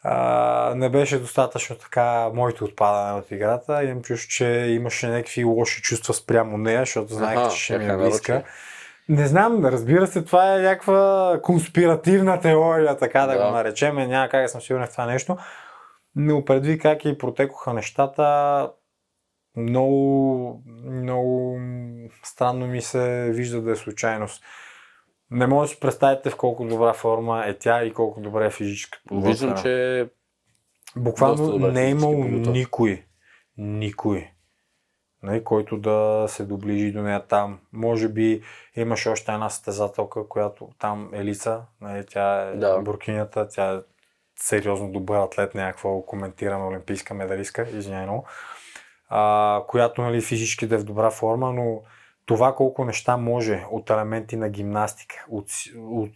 а, 0.02 0.72
не 0.76 0.88
беше 0.88 1.18
достатъчно 1.18 1.76
така 1.76 2.30
моето 2.34 2.64
отпадане 2.64 3.18
от 3.18 3.30
играта. 3.30 3.84
Имам 3.84 4.02
чувство, 4.02 4.28
че 4.30 4.46
имаше 4.68 5.08
някакви 5.08 5.44
лоши 5.44 5.82
чувства 5.82 6.14
спрямо 6.14 6.58
нея, 6.58 6.80
защото 6.80 7.14
знаех, 7.14 7.50
че 7.50 7.60
ще 7.60 7.78
ми 7.78 7.84
е 7.84 7.96
близка. 7.96 8.32
нарочни. 8.32 8.50
Не 9.10 9.26
знам, 9.26 9.64
разбира 9.64 10.06
се, 10.06 10.24
това 10.24 10.54
е 10.54 10.62
някаква 10.62 11.40
конспиративна 11.42 12.40
теория, 12.40 12.96
така 12.96 13.20
да, 13.20 13.38
Да. 13.38 13.44
го 13.44 13.50
наречем. 13.50 13.96
Няма 13.96 14.28
как 14.28 14.42
да 14.42 14.48
съм 14.48 14.60
сигурен 14.60 14.86
в 14.86 14.92
това 14.92 15.06
нещо. 15.06 15.36
Но 16.16 16.44
предвид 16.44 16.82
как 16.82 17.04
и 17.04 17.18
протекоха 17.18 17.72
нещата, 17.74 18.70
много, 19.56 20.62
много 20.84 21.58
странно 22.24 22.66
ми 22.66 22.82
се 22.82 23.30
вижда 23.30 23.62
да 23.62 23.70
е 23.70 23.76
случайност. 23.76 24.44
Не 25.30 25.46
може 25.46 25.68
да 25.68 25.74
си 25.74 25.80
представите 25.80 26.30
в 26.30 26.36
колко 26.36 26.64
добра 26.64 26.92
форма 26.92 27.44
е 27.46 27.58
тя 27.58 27.84
и 27.84 27.92
колко 27.92 28.20
добре 28.20 28.46
е 28.46 28.50
физическа 28.50 28.98
Виждам, 29.12 29.22
подготвена. 29.22 29.56
че 29.56 30.08
Буквално 30.96 31.58
не 31.58 31.80
е 31.80 31.84
физически 31.84 31.90
имал 32.06 32.22
подготовка. 32.22 32.50
никой, 32.50 33.04
никой, 33.56 34.30
нали, 35.22 35.44
който 35.44 35.76
да 35.76 36.26
се 36.28 36.44
доближи 36.44 36.92
до 36.92 37.02
нея 37.02 37.26
там. 37.26 37.58
Може 37.72 38.08
би 38.08 38.42
имаше 38.76 39.08
още 39.08 39.32
една 39.32 39.50
състезателка, 39.50 40.28
която 40.28 40.68
там 40.78 41.10
Елица, 41.14 41.62
нали, 41.80 42.06
тя 42.06 42.48
е 42.48 42.56
Да. 42.56 42.78
буркинята, 42.78 43.48
тя 43.48 43.74
е 43.74 43.78
сериозно 44.36 44.92
добър 44.92 45.18
атлет, 45.18 45.54
някаква 45.54 45.90
коментирана 46.06 46.68
олимпийска 46.68 47.14
медалистка, 47.14 47.66
извиняй 47.74 48.02
много, 48.02 48.26
а, 49.08 49.62
която 49.68 50.02
нали, 50.02 50.20
физически 50.20 50.66
да 50.66 50.74
е 50.74 50.78
в 50.78 50.84
добра 50.84 51.10
форма, 51.10 51.52
но 51.52 51.82
това 52.26 52.54
колко 52.54 52.84
неща 52.84 53.16
може 53.16 53.64
от 53.70 53.90
елементи 53.90 54.36
на 54.36 54.48
гимнастика, 54.48 55.26
от, 55.30 55.46
от 55.76 56.10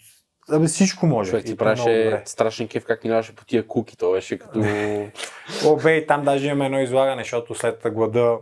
Абе, 0.50 0.66
всичко 0.66 1.06
може. 1.06 1.30
човек 1.30 1.44
ти 1.44 1.56
правеше 1.56 2.22
страшен 2.24 2.68
кеф 2.68 2.84
как 2.84 3.04
минаваше 3.04 3.34
по 3.36 3.44
тия 3.44 3.66
куки. 3.66 3.96
То 3.96 4.12
беше 4.12 4.38
като... 4.38 4.58
О, 5.66 5.76
бе, 5.76 5.96
и 5.96 6.06
там 6.06 6.24
даже 6.24 6.46
имаме 6.46 6.66
едно 6.66 6.80
излагане, 6.80 7.22
защото 7.22 7.54
след 7.54 7.82
глада, 7.92 8.38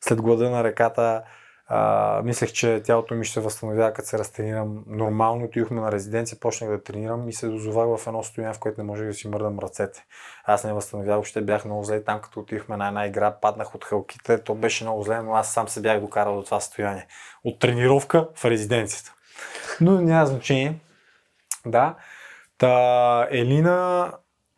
след 0.00 0.22
глада 0.22 0.50
на 0.50 0.64
реката, 0.64 1.22
а, 1.70 2.22
мислех, 2.24 2.52
че 2.52 2.82
тялото 2.84 3.14
ми 3.14 3.24
ще 3.24 3.34
се 3.34 3.40
възстановява, 3.40 3.92
като 3.92 4.08
се 4.08 4.18
разтренирам 4.18 4.84
нормално. 4.86 5.44
Отидохме 5.44 5.80
на 5.80 5.92
резиденция, 5.92 6.38
почнах 6.40 6.70
да 6.70 6.82
тренирам 6.82 7.28
и 7.28 7.32
се 7.32 7.48
дозовах 7.48 8.00
в 8.00 8.06
едно 8.06 8.22
състояние, 8.22 8.54
в 8.54 8.58
което 8.58 8.80
не 8.80 8.86
можех 8.86 9.06
да 9.06 9.14
си 9.14 9.28
мърдам 9.28 9.58
ръцете. 9.58 10.04
Аз 10.44 10.64
не 10.64 10.72
възстановявах, 10.72 11.16
въобще 11.16 11.40
бях 11.40 11.64
много 11.64 11.84
зле. 11.84 12.04
Там, 12.04 12.20
като 12.20 12.40
отидохме 12.40 12.76
на 12.76 12.88
една 12.88 13.06
игра, 13.06 13.36
паднах 13.40 13.74
от 13.74 13.84
хълките. 13.84 14.38
То 14.44 14.54
беше 14.54 14.84
много 14.84 15.02
зле, 15.02 15.22
но 15.22 15.34
аз 15.34 15.52
сам 15.52 15.68
се 15.68 15.80
бях 15.80 16.00
докарал 16.00 16.36
до 16.36 16.42
това 16.42 16.60
състояние. 16.60 17.06
От 17.44 17.58
тренировка 17.58 18.28
в 18.34 18.44
резиденцията. 18.44 19.14
Но 19.80 20.00
няма 20.00 20.26
значение. 20.26 20.80
Да. 21.66 21.94
Та, 22.58 23.28
Елина 23.30 24.12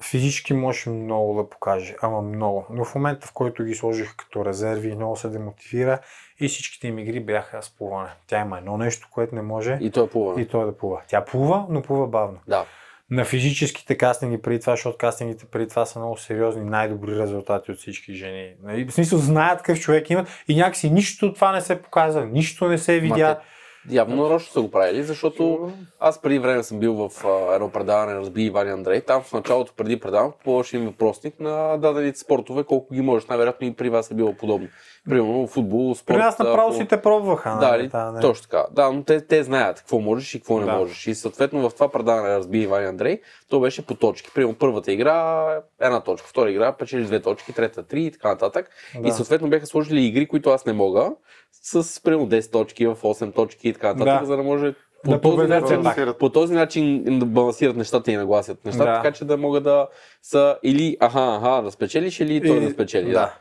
физически 0.04 0.52
можеше 0.54 0.90
много 0.90 1.34
да 1.34 1.48
покаже, 1.50 1.96
ама 2.02 2.22
много. 2.22 2.66
Но 2.70 2.84
в 2.84 2.94
момента, 2.94 3.26
в 3.26 3.32
който 3.32 3.64
ги 3.64 3.74
сложих 3.74 4.16
като 4.16 4.44
резерви, 4.44 4.94
много 4.96 5.16
се 5.16 5.28
демотивира 5.28 5.98
и 6.40 6.48
всичките 6.48 6.88
им 6.88 6.98
игри 6.98 7.20
бяха 7.20 7.62
с 7.62 7.70
плуване. 7.70 8.08
Тя 8.26 8.40
има 8.40 8.58
едно 8.58 8.76
нещо, 8.76 9.08
което 9.10 9.34
не 9.34 9.42
може 9.42 9.78
И 9.80 9.90
той 9.90 10.04
е 10.04 10.08
плуване. 10.08 10.42
и 10.42 10.48
то 10.48 10.62
е 10.62 10.66
да 10.66 10.76
плува. 10.76 11.00
Тя 11.08 11.24
плува, 11.24 11.66
но 11.70 11.82
плува 11.82 12.06
бавно. 12.06 12.38
Да. 12.48 12.64
На 13.10 13.24
физическите 13.24 13.96
кастинги 13.96 14.42
преди 14.42 14.60
това, 14.60 14.72
защото 14.72 14.98
кастингите 14.98 15.44
преди 15.46 15.68
това 15.68 15.86
са 15.86 15.98
много 15.98 16.16
сериозни, 16.16 16.64
най-добри 16.64 17.16
резултати 17.18 17.70
от 17.72 17.78
всички 17.78 18.14
жени. 18.14 18.54
Нали, 18.62 18.84
В 18.84 18.92
смисъл 18.92 19.18
знаят 19.18 19.58
какъв 19.58 19.80
човек 19.80 20.10
имат 20.10 20.28
и 20.48 20.56
някакси 20.56 20.90
нищо 20.90 21.26
от 21.26 21.34
това 21.34 21.52
не 21.52 21.60
се 21.60 21.82
показва, 21.82 22.24
нищо 22.26 22.68
не 22.68 22.78
се 22.78 23.00
видя. 23.00 23.34
те- 23.34 23.40
Явно 23.88 24.16
нарочно 24.16 24.52
са 24.52 24.60
го 24.60 24.70
правили, 24.70 25.02
защото 25.02 25.72
аз 26.00 26.22
преди 26.22 26.38
време 26.38 26.62
съм 26.62 26.78
бил 26.78 26.94
в 26.94 27.24
а, 27.24 27.54
едно 27.54 27.70
предаване 27.70 28.14
Разби 28.14 28.42
Иван 28.42 28.68
и 28.68 28.70
Андрей. 28.70 29.00
Там 29.00 29.22
в 29.22 29.32
началото, 29.32 29.72
преди 29.76 30.00
предаването, 30.00 30.38
попълваше 30.38 30.76
им 30.76 30.86
въпросник 30.86 31.40
на 31.40 31.76
дадените 31.76 32.18
спортове, 32.18 32.64
колко 32.64 32.94
ги 32.94 33.00
можеш. 33.00 33.28
Най-вероятно 33.28 33.66
и 33.66 33.74
при 33.74 33.88
вас 33.88 34.10
е 34.10 34.14
било 34.14 34.34
подобно. 34.34 34.68
Примерно 35.04 35.46
футбол, 35.46 35.94
спорт. 35.94 36.16
При 36.16 36.22
нас 36.22 36.38
направо 36.38 36.72
си 36.72 36.86
те 36.86 37.02
пробваха. 37.02 37.50
Да, 37.50 37.68
нали, 37.68 37.82
ли, 37.82 37.88
та, 37.90 38.12
не. 38.12 38.20
точно 38.20 38.42
така. 38.42 38.66
Да, 38.72 38.92
но 38.92 39.02
те, 39.02 39.20
те 39.20 39.42
знаят 39.42 39.78
какво 39.78 39.98
можеш 40.00 40.34
и 40.34 40.38
какво 40.38 40.58
не 40.58 40.66
Да. 40.66 40.72
можеш. 40.72 41.06
И 41.06 41.14
съответно 41.14 41.70
в 41.70 41.74
това 41.74 41.88
предаване 41.88 42.28
Разби 42.28 42.58
Иван 42.58 42.86
Андрей, 42.86 43.20
то 43.48 43.60
беше 43.60 43.86
по 43.86 43.94
точки. 43.94 44.30
Примерно 44.34 44.54
първата 44.54 44.92
игра 44.92 45.46
една 45.80 46.00
точка, 46.00 46.28
втора 46.28 46.50
игра 46.50 46.72
печелиш 46.72 47.06
две 47.06 47.20
точки, 47.20 47.52
трета 47.52 47.82
три 47.82 48.02
и 48.02 48.10
така 48.10 48.28
нататък. 48.28 48.70
Да. 48.98 49.08
И 49.08 49.12
съответно 49.12 49.48
бяха 49.48 49.66
сложили 49.66 50.00
игри, 50.00 50.26
които 50.26 50.50
аз 50.50 50.66
не 50.66 50.72
мога, 50.72 51.10
с 51.52 52.02
примерно 52.02 52.28
10 52.28 52.52
точки, 52.52 52.86
в 52.86 52.96
8 52.96 53.32
точки 53.32 53.68
и 53.68 53.72
така 53.72 53.88
нататък, 53.88 54.20
Да. 54.20 54.26
за 54.26 54.36
да 54.36 54.42
може 54.42 54.74
по, 55.04 55.10
Да 55.10 55.20
този 55.20 55.46
начин, 55.46 55.82
пак. 55.82 56.18
по 56.18 56.28
този 56.30 56.54
начин 56.54 57.04
да 57.18 57.26
балансират 57.26 57.76
нещата 57.76 58.12
и 58.12 58.16
нагласят 58.16 58.64
нещата, 58.64 58.84
Да. 58.84 58.96
така 58.96 59.12
че 59.12 59.24
да 59.24 59.36
могат 59.36 59.64
да 59.64 59.88
са 60.22 60.56
или 60.62 60.96
аха, 61.00 61.38
аха, 61.42 61.62
да 61.62 61.70
спечелиш, 61.70 62.20
или 62.20 62.48
той 62.48 62.56
И- 62.56 62.60
да 62.60 62.70
спечели. 62.70 63.06
Да. 63.06 63.12
да. 63.12 63.34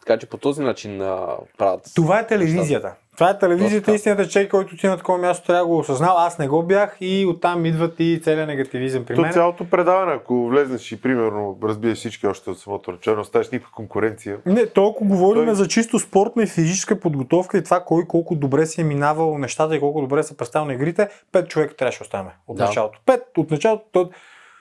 Така 0.00 0.18
че 0.18 0.26
по 0.26 0.36
този 0.36 0.62
начин 0.62 1.00
а, 1.02 1.26
правят. 1.58 1.80
Това 1.94 2.18
е 2.18 2.26
телевизията. 2.26 2.94
Това 3.14 3.30
е 3.30 3.38
телевизията, 3.38 3.94
истината, 3.94 4.28
че 4.28 4.48
който 4.48 4.76
ти 4.76 4.86
на 4.86 4.96
такова 4.96 5.18
място 5.18 5.46
трябва 5.46 5.60
да 5.60 5.66
го 5.66 5.78
осъзнал. 5.78 6.16
Аз 6.18 6.38
не 6.38 6.48
го 6.48 6.62
бях 6.62 6.96
и 7.00 7.26
оттам 7.26 7.66
идват 7.66 7.94
и 7.98 8.20
целият 8.24 8.48
негативизъм 8.48 9.04
при 9.04 9.14
То 9.14 9.20
мен. 9.20 9.32
цялото 9.32 9.64
предаване, 9.64 10.12
ако 10.12 10.48
влезнеш 10.48 10.92
и 10.92 11.00
примерно 11.02 11.58
разбиеш 11.62 11.98
всички 11.98 12.26
още 12.26 12.50
от 12.50 12.58
самото 12.58 12.92
начало, 12.92 13.20
оставиш 13.20 13.50
никаква 13.50 13.72
конкуренция. 13.72 14.38
Не, 14.46 14.66
толкова 14.66 15.10
говорим 15.10 15.44
Той- 15.46 15.54
за 15.54 15.68
чисто 15.68 15.98
спортна 15.98 16.42
и 16.42 16.46
физическа 16.46 17.00
подготовка 17.00 17.58
и 17.58 17.64
това 17.64 17.80
кой 17.80 18.04
колко 18.04 18.34
добре 18.34 18.66
си 18.66 18.80
е 18.80 18.84
минавал 18.84 19.38
нещата 19.38 19.76
и 19.76 19.80
колко 19.80 20.00
добре 20.00 20.22
се 20.22 20.36
представил 20.36 20.66
на 20.66 20.74
игрите. 20.74 21.08
Пет 21.32 21.48
човека 21.48 21.76
трябваше 21.76 21.98
да 21.98 22.02
оставяме 22.02 22.30
от 22.48 22.56
Да. 22.56 22.64
началото. 22.64 23.00
Пет 23.06 23.22
от 23.36 23.50
началото. 23.50 24.10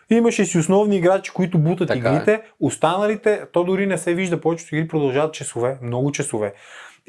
Имаше 0.10 0.46
си 0.46 0.58
основни 0.58 0.98
играчи, 0.98 1.32
които 1.32 1.60
бутат 1.60 1.88
Така 1.88 2.10
е. 2.10 2.14
игрите. 2.14 2.42
Останалите, 2.60 3.42
то 3.54 3.64
дори 3.64 3.88
не 3.88 3.98
се 3.98 4.14
вижда. 4.14 4.42
Повечето 4.42 4.76
игри 4.76 4.88
продължават 4.88 5.34
часове, 5.34 5.78
много 5.82 6.12
часове. 6.12 6.54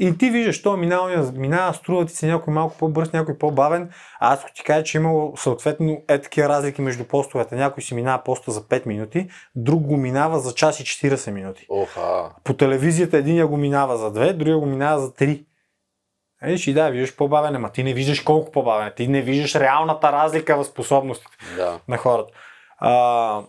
И 0.01 0.19
ти 0.19 0.31
виждаш, 0.31 0.62
то 0.62 0.77
минава, 0.77 1.33
минава, 1.33 1.75
струва 1.75 2.07
ти 2.07 2.12
се 2.12 2.27
някой 2.27 2.55
малко 2.55 2.77
по-бърз, 2.79 3.12
някой 3.12 3.39
по-бавен. 3.39 3.91
А 4.20 4.33
аз 4.33 4.47
ти 4.47 4.65
кажа, 4.65 4.85
че 4.85 4.99
имало 4.99 5.37
съответно 5.37 6.03
е 6.09 6.19
такива 6.19 6.49
разлики 6.49 6.83
между 6.83 7.05
постовете. 7.05 7.55
Някой 7.55 7.83
си 7.83 7.95
минава 7.95 8.23
поста 8.25 8.51
за 8.51 8.62
5 8.62 8.87
минути, 8.87 9.29
друг 9.55 9.83
го 9.83 9.97
минава 9.97 10.41
за 10.41 10.55
час 10.55 10.81
и 10.81 10.85
40 10.85 11.31
минути 11.31 11.66
Оха. 11.70 12.31
по 12.45 12.55
телевизията 12.55 13.16
един 13.16 13.47
го 13.47 13.57
минава 13.57 13.97
за 13.97 14.11
две, 14.11 14.33
другия 14.33 14.59
го 14.59 14.66
минава 14.66 15.01
за 15.01 15.15
три. 15.15 15.45
Виж 16.43 16.66
и 16.66 16.73
да, 16.73 16.89
виждаш 16.89 17.16
по-бавен, 17.16 17.57
ама 17.57 17.70
ти 17.70 17.83
не 17.83 17.95
виждаш 17.95 18.20
колко 18.20 18.53
по-бавен. 18.53 18.87
е. 18.87 18.95
Ти 18.95 19.09
не 19.09 19.23
виждаш 19.23 19.55
реалната 19.55 20.12
разлика 20.12 20.57
в 20.57 20.65
способностите 20.65 21.37
Да. 21.57 21.79
на 21.89 21.97
хората. 21.97 22.33
А, 22.78 23.42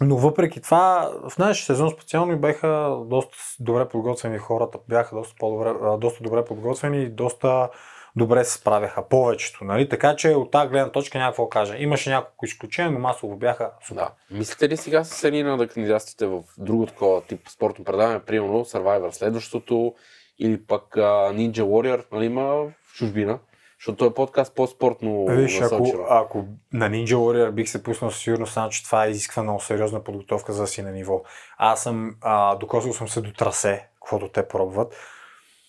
но 0.00 0.16
въпреки 0.16 0.60
това, 0.60 1.12
в 1.28 1.38
нашия 1.38 1.66
сезон 1.66 1.90
специално 1.90 2.38
бяха 2.38 2.96
доста 3.06 3.36
добре 3.60 3.88
подготвени 3.88 4.38
хората, 4.38 4.78
бяха 4.88 5.16
доста, 5.16 5.34
по-добре, 5.38 5.98
доста 5.98 6.24
добре 6.24 6.44
подготвени 6.44 7.02
и 7.02 7.08
доста 7.08 7.68
добре 8.16 8.44
се 8.44 8.52
справяха, 8.52 9.08
повечето. 9.08 9.64
Нали? 9.64 9.88
Така 9.88 10.16
че 10.16 10.28
от 10.28 10.50
тази 10.50 10.68
гледна 10.68 10.92
точка 10.92 11.18
няма 11.18 11.30
какво 11.30 11.48
кажа. 11.48 11.76
Имаше 11.78 12.10
няколко 12.10 12.44
изключения, 12.44 12.92
но 12.92 12.98
масово 12.98 13.36
бяха 13.36 13.70
супер. 13.86 14.00
Да. 14.00 14.10
Мислите 14.30 14.68
ли 14.68 14.76
сега 14.76 15.04
с 15.04 15.24
Елина 15.24 15.56
да 15.56 15.68
кандидатствате 15.68 16.26
в 16.26 16.42
друго 16.58 16.86
такова 16.86 17.22
тип 17.22 17.48
спортно 17.48 17.84
предаване, 17.84 18.20
примерно 18.20 18.64
Survivor 18.64 19.10
следващото 19.10 19.94
или 20.38 20.66
пък 20.66 20.96
а, 20.96 21.00
Ninja 21.32 21.62
Warrior, 21.62 22.04
нали 22.12 22.24
има 22.24 22.42
в 22.42 22.72
чужбина? 22.94 23.38
Защото 23.78 23.96
той 23.96 24.08
е 24.08 24.14
подкаст 24.14 24.54
по-спортно 24.54 25.26
Виж, 25.28 25.60
ако, 25.60 26.06
ако 26.08 26.44
на 26.72 26.90
Ninja 26.90 27.14
Warrior 27.14 27.50
бих 27.50 27.68
се 27.68 27.82
пуснал 27.82 28.10
със 28.10 28.20
сигурност, 28.20 28.52
само 28.52 28.70
че 28.70 28.84
това 28.84 29.06
изисква 29.06 29.42
много 29.42 29.60
сериозна 29.60 30.04
подготовка 30.04 30.52
за 30.52 30.62
да 30.62 30.66
си 30.66 30.82
на 30.82 30.90
ниво. 30.90 31.22
Аз 31.58 31.82
съм, 31.82 32.16
а, 32.20 32.54
докосил 32.54 32.92
съм 32.92 33.08
се 33.08 33.20
до 33.20 33.32
трасе, 33.32 33.86
каквото 33.94 34.28
те 34.28 34.48
пробват. 34.48 34.94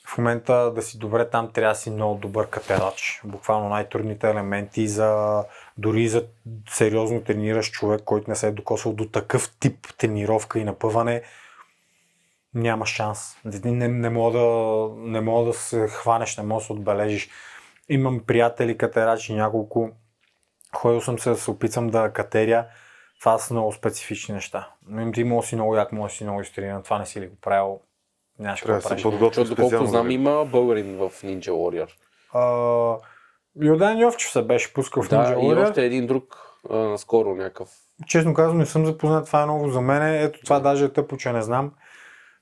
В 0.08 0.18
момента 0.18 0.72
да 0.76 0.82
си 0.82 0.98
добре 0.98 1.30
там 1.30 1.52
трябва 1.52 1.74
да 1.74 1.80
си 1.80 1.90
много 1.90 2.20
добър 2.20 2.48
катерач. 2.48 3.22
Буквално 3.24 3.70
най-трудните 3.70 4.30
елементи 4.30 4.88
за 4.88 5.44
дори 5.78 6.08
за 6.08 6.26
сериозно 6.70 7.22
трениращ 7.22 7.74
човек, 7.74 8.02
който 8.06 8.30
не 8.30 8.36
се 8.36 8.48
е 8.48 8.52
докосвал 8.52 8.94
до 8.94 9.06
такъв 9.06 9.56
тип 9.60 9.88
тренировка 9.98 10.60
и 10.60 10.64
напъване, 10.64 11.22
няма 12.54 12.86
шанс. 12.86 13.38
Не, 13.46 13.72
не, 13.72 13.88
не, 13.88 14.10
мога 14.10 14.40
да, 14.40 14.90
не 14.98 15.22
мога 15.22 15.46
да 15.46 15.54
се 15.54 15.88
хванеш, 15.88 16.38
не 16.38 16.44
мога 16.44 16.62
да 16.62 16.66
се 16.66 16.74
отбележиш. 16.74 17.30
Имам 17.90 18.20
приятели 18.20 18.78
катерачи 18.78 19.34
няколко. 19.34 19.90
Ходил 20.76 21.02
съм 21.02 21.20
се 21.20 21.30
да 21.30 21.36
се 21.36 21.52
опитам 21.52 21.88
да 21.88 22.12
катеря. 22.12 22.66
Това 23.20 23.38
са 23.38 23.54
много 23.54 23.72
специфични 23.72 24.34
неща. 24.36 24.70
Но 24.88 25.12
ти 25.12 25.24
може 25.24 25.46
да 25.46 25.50
си 25.50 25.56
много 25.56 25.76
як, 25.76 25.92
може 25.92 26.12
да 26.12 26.18
си 26.18 26.24
много 26.24 26.42
изтрениран. 26.42 26.84
Това 26.84 27.00
не 27.00 27.06
си 27.06 27.22
ли 27.22 27.28
го 27.28 27.36
правил. 27.36 27.80
Нямаш 28.40 28.62
Трябва 28.62 28.82
какво 28.82 29.12
да 29.12 29.18
да 29.18 29.20
доколкото 29.20 29.46
специално. 29.48 29.88
знам 29.88 30.08
за- 30.08 30.14
има 30.14 30.46
българин 30.46 30.98
в 30.98 31.10
Ninja 31.14 31.50
Warrior. 31.50 31.90
А, 32.34 32.98
Йордан 33.62 34.00
Йовчев 34.00 34.32
се 34.32 34.42
беше 34.42 34.74
пускал 34.74 35.04
в 35.04 35.10
Да, 35.10 35.16
Ninja 35.16 35.34
и 35.34 35.36
Warrior. 35.36 35.70
още 35.70 35.86
един 35.86 36.08
друг 36.08 36.38
а, 36.70 36.76
наскоро 36.78 37.36
някакъв. 37.36 37.70
Честно 38.08 38.34
казвам, 38.34 38.58
не 38.58 38.66
съм 38.66 38.86
запознат. 38.86 39.26
Това 39.26 39.44
е 39.44 39.46
ново 39.46 39.70
за 39.70 39.82
мен. 39.82 40.16
Ето 40.16 40.40
това 40.44 40.60
даже 40.60 40.86
е 40.86 40.94
тъпо, 40.94 41.18
че 41.18 41.32
не 41.32 41.42
знам. 41.42 41.72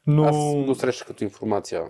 Но... 0.07 0.23
Аз 0.23 0.35
го 0.65 0.75
срещах 0.75 1.07
като 1.07 1.23
информация. 1.23 1.83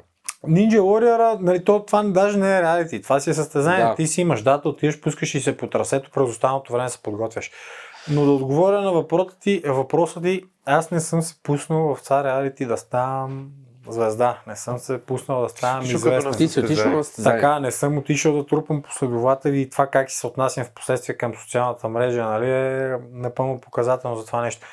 Ninja 0.47 0.79
Warrior, 0.79 1.37
нали, 1.41 1.63
то, 1.63 1.83
това 1.85 2.03
даже 2.03 2.37
не 2.37 2.57
е 2.57 2.61
реалити. 2.61 3.01
Това 3.01 3.19
си 3.19 3.29
е 3.29 3.33
състезание. 3.33 3.85
Да. 3.85 3.95
Ти 3.95 4.07
си 4.07 4.21
имаш 4.21 4.41
дата, 4.41 4.69
отиваш, 4.69 5.01
пускаш 5.01 5.35
и 5.35 5.41
се 5.41 5.57
по 5.57 5.67
трасето, 5.67 6.11
през 6.11 6.29
останалото 6.29 6.73
време 6.73 6.89
се 6.89 7.03
подготвяш. 7.03 7.51
Но 8.11 8.25
да 8.25 8.31
отговоря 8.31 8.81
на 8.81 8.91
въпроса 8.91 9.35
ти, 9.39 9.61
въпроса 9.65 10.21
ти, 10.21 10.43
аз 10.65 10.91
не 10.91 10.99
съм 10.99 11.21
се 11.21 11.43
пуснал 11.43 11.95
в 11.95 12.03
това 12.03 12.23
реалити 12.23 12.65
да 12.65 12.77
ставам 12.77 13.49
звезда. 13.89 14.37
Не 14.47 14.55
съм 14.55 14.77
се 14.77 15.05
пуснал 15.05 15.41
да 15.41 15.49
ставам 15.49 15.85
известен. 15.85 16.33
Ти 16.33 16.47
си 16.47 16.59
отишъл 16.59 16.91
на 16.91 17.03
състезание. 17.03 17.41
Така, 17.41 17.59
не 17.59 17.71
съм 17.71 17.97
отишъл 17.97 18.33
да 18.33 18.45
трупам 18.45 18.81
последователи 18.81 19.61
и 19.61 19.69
това 19.69 19.87
как 19.87 20.11
се 20.11 20.27
отнасям 20.27 20.65
в 20.65 20.71
последствие 20.71 21.17
към 21.17 21.33
социалната 21.35 21.89
мрежа, 21.89 22.23
нали, 22.23 22.51
е 22.51 22.97
напълно 23.11 23.59
показателно 23.59 24.17
за 24.17 24.25
това 24.25 24.41
нещо. 24.41 24.67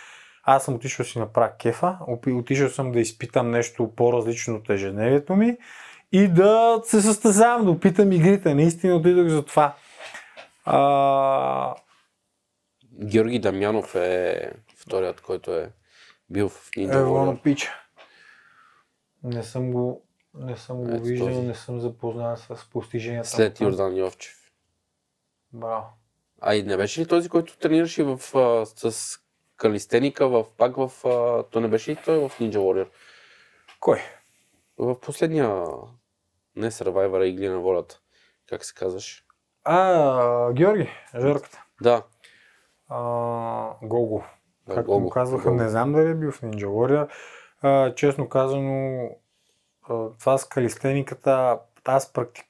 Аз 0.53 0.65
съм 0.65 0.75
отишъл 0.75 1.07
си 1.07 1.19
направя 1.19 1.53
кефа, 1.59 1.99
отишъл 2.27 2.69
съм 2.69 2.93
да 2.93 3.01
изпитам 3.01 3.51
нещо 3.51 3.93
по-различно 3.97 4.57
от 4.57 4.71
ежедневието 4.71 5.37
ми 5.37 5.57
и 6.13 6.29
да 6.29 6.81
се 6.85 7.01
състезавам, 7.01 7.65
да 7.65 7.71
опитам 7.71 8.13
игрите. 8.13 8.55
Наистина 8.55 8.97
отидох 8.97 9.29
за 9.29 9.45
това. 9.45 9.77
А, 10.65 11.75
Георги 13.05 13.39
Дамянов 13.39 13.95
е 13.95 14.53
вторият, 14.77 15.21
който 15.21 15.55
е 15.55 15.73
бил 16.31 16.49
в 16.49 16.71
Warrior. 16.71 17.25
на 17.25 17.43
пича. 17.43 17.71
Не 19.25 19.43
съм 19.43 19.73
го, 19.73 20.03
не 20.35 20.57
съм 20.57 20.77
го 20.77 20.91
Ето 20.91 21.03
виждал, 21.03 21.29
този. 21.29 21.41
не 21.41 21.55
съм 21.55 21.81
запознат 21.81 22.39
с 22.39 22.71
постиженията. 22.71 23.29
След. 23.29 23.61
Йордан 23.61 23.97
Йовчев. 23.97 24.37
Браво. 25.53 25.87
А 26.41 26.55
и 26.55 26.63
не 26.63 26.77
беше 26.77 27.01
ли 27.01 27.07
този, 27.07 27.29
който 27.29 27.59
тренираше 27.59 28.05
в, 28.05 28.21
а, 28.35 28.67
с 28.67 29.19
калистеника, 29.61 30.28
в, 30.28 30.45
пак 30.57 30.77
в... 30.77 30.91
А, 31.07 31.43
то 31.51 31.61
не 31.61 31.69
беше 31.69 31.91
ли 31.91 31.97
той 32.05 32.19
в 32.19 32.39
Ninja 32.41 32.57
Warrior? 32.57 32.89
Кой? 33.81 33.99
В 34.78 35.01
последния... 35.01 35.65
Не 36.57 36.70
Survivor, 36.70 37.24
Игли 37.24 37.49
на 37.49 37.59
волята. 37.59 38.01
Как 38.49 38.65
се 38.65 38.74
казваш? 38.74 39.24
А, 39.65 40.53
Георги, 40.53 40.89
Жорката. 41.20 41.62
Да. 41.82 42.03
А, 42.89 43.01
Гого. 43.82 44.24
да, 44.69 44.74
Както 44.74 44.91
Гого. 44.91 45.01
му 45.01 45.11
казваха, 45.11 45.51
Гого. 45.51 45.62
не 45.62 45.69
знам 45.69 45.93
дали 45.93 46.11
е 46.11 46.15
бил 46.15 46.32
в 46.32 46.41
Ninja 46.41 46.66
Warrior. 46.66 47.09
А, 47.62 47.95
честно 47.95 48.28
казано, 48.28 49.09
а, 49.89 50.09
това 50.20 50.39
с 50.39 50.45
калистениката, 50.45 51.59
аз 51.85 52.12
практик... 52.12 52.47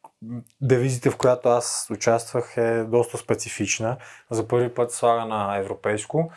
Девизите, 0.61 1.11
в 1.11 1.17
която 1.17 1.49
аз 1.49 1.89
участвах 1.91 2.57
е 2.57 2.85
доста 2.85 3.19
специфична. 3.19 3.97
За 4.31 4.49
първи 4.49 4.75
път 4.75 4.93
слага 4.93 5.25
на 5.25 5.57
европейско. 5.57 6.31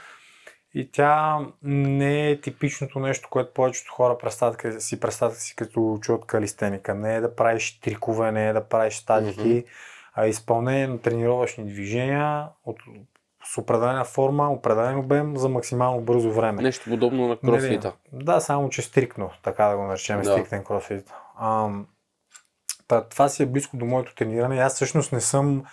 И 0.73 0.91
тя 0.91 1.39
не 1.63 2.29
е 2.29 2.41
типичното 2.41 2.99
нещо, 2.99 3.29
което 3.31 3.53
повечето 3.53 3.91
хора 3.91 4.17
представят, 4.17 4.83
си 4.83 4.99
представят 4.99 5.37
си 5.37 5.55
като 5.55 5.97
чуят 6.01 6.25
калистеника. 6.25 6.93
Не 6.95 7.15
е 7.15 7.21
да 7.21 7.35
правиш 7.35 7.79
трикове, 7.79 8.31
не 8.31 8.47
е 8.47 8.53
да 8.53 8.63
правиш 8.67 8.95
статики, 8.95 9.49
Мгм. 9.49 9.67
а 10.13 10.27
изпълнение 10.27 10.87
на 10.87 10.99
тренировъчни 11.01 11.65
движения 11.65 12.47
от 12.65 12.77
с 13.45 13.57
определена 13.57 14.05
форма, 14.05 14.51
определен 14.51 14.97
обем 14.97 15.37
за 15.37 15.49
максимално 15.49 16.01
бързо 16.01 16.31
време. 16.31 16.61
Нещо 16.61 16.89
подобно 16.89 17.27
на 17.27 17.37
кросфита. 17.37 17.93
Нали, 18.13 18.23
да, 18.23 18.39
само 18.39 18.69
че 18.69 18.81
стрикно, 18.81 19.31
така 19.43 19.65
да 19.65 19.77
го 19.77 19.83
наречем, 19.83 20.21
да. 20.21 20.31
стриктен 20.31 20.63
кросфит. 20.63 21.13
Ам, 21.41 21.87
та, 22.87 23.03
това 23.03 23.29
си 23.29 23.43
е 23.43 23.45
близко 23.45 23.77
до 23.77 23.85
моето 23.85 24.15
трениране. 24.15 24.59
Аз 24.59 24.75
всъщност 24.75 25.11
не 25.11 25.21
съм, 25.21 25.63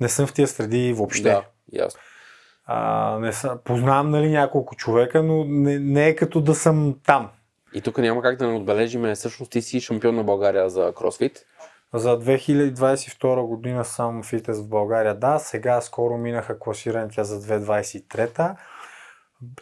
не 0.00 0.08
съм 0.08 0.26
в 0.26 0.32
тия 0.32 0.48
среди 0.48 0.92
въобще. 0.92 1.22
Да, 1.22 1.44
ясно. 1.72 2.00
А, 2.72 3.18
не 3.18 3.32
съм, 3.32 3.58
познавам 3.64 4.10
нали, 4.10 4.30
няколко 4.30 4.76
човека, 4.76 5.22
но 5.22 5.44
не, 5.44 5.78
не 5.78 6.08
е 6.08 6.16
като 6.16 6.40
да 6.40 6.54
съм 6.54 6.94
там. 7.06 7.30
И 7.74 7.80
тук 7.80 7.98
няма 7.98 8.22
как 8.22 8.36
да 8.36 8.46
не 8.46 8.54
отбележиме, 8.54 9.14
всъщност 9.14 9.52
ти 9.52 9.62
си 9.62 9.80
шампион 9.80 10.14
на 10.14 10.24
България 10.24 10.70
за 10.70 10.92
кросфит. 10.96 11.46
За 11.94 12.20
2022 12.20 13.46
година 13.46 13.84
съм 13.84 14.22
фитнес 14.22 14.60
в 14.60 14.68
България. 14.68 15.14
Да, 15.14 15.38
сега 15.38 15.80
скоро 15.80 16.18
минаха 16.18 16.58
класираните 16.58 17.24
за 17.24 17.40
2023. 17.40 18.56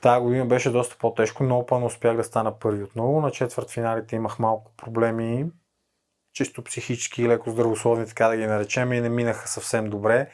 Тая 0.00 0.20
година 0.20 0.46
беше 0.46 0.70
доста 0.70 0.96
по-тежко, 0.98 1.44
но 1.44 1.58
опан 1.58 1.84
успях 1.84 2.16
да 2.16 2.24
стана 2.24 2.58
първи 2.58 2.82
отново. 2.82 3.20
На 3.20 3.30
четвърт 3.30 3.70
финалите 3.70 4.16
имах 4.16 4.38
малко 4.38 4.72
проблеми, 4.76 5.46
чисто 6.32 6.64
психически, 6.64 7.28
леко 7.28 7.50
здравословни, 7.50 8.06
така 8.06 8.28
да 8.28 8.36
ги 8.36 8.46
наречем, 8.46 8.92
и 8.92 9.00
не 9.00 9.08
минаха 9.08 9.48
съвсем 9.48 9.90
добре. 9.90 10.28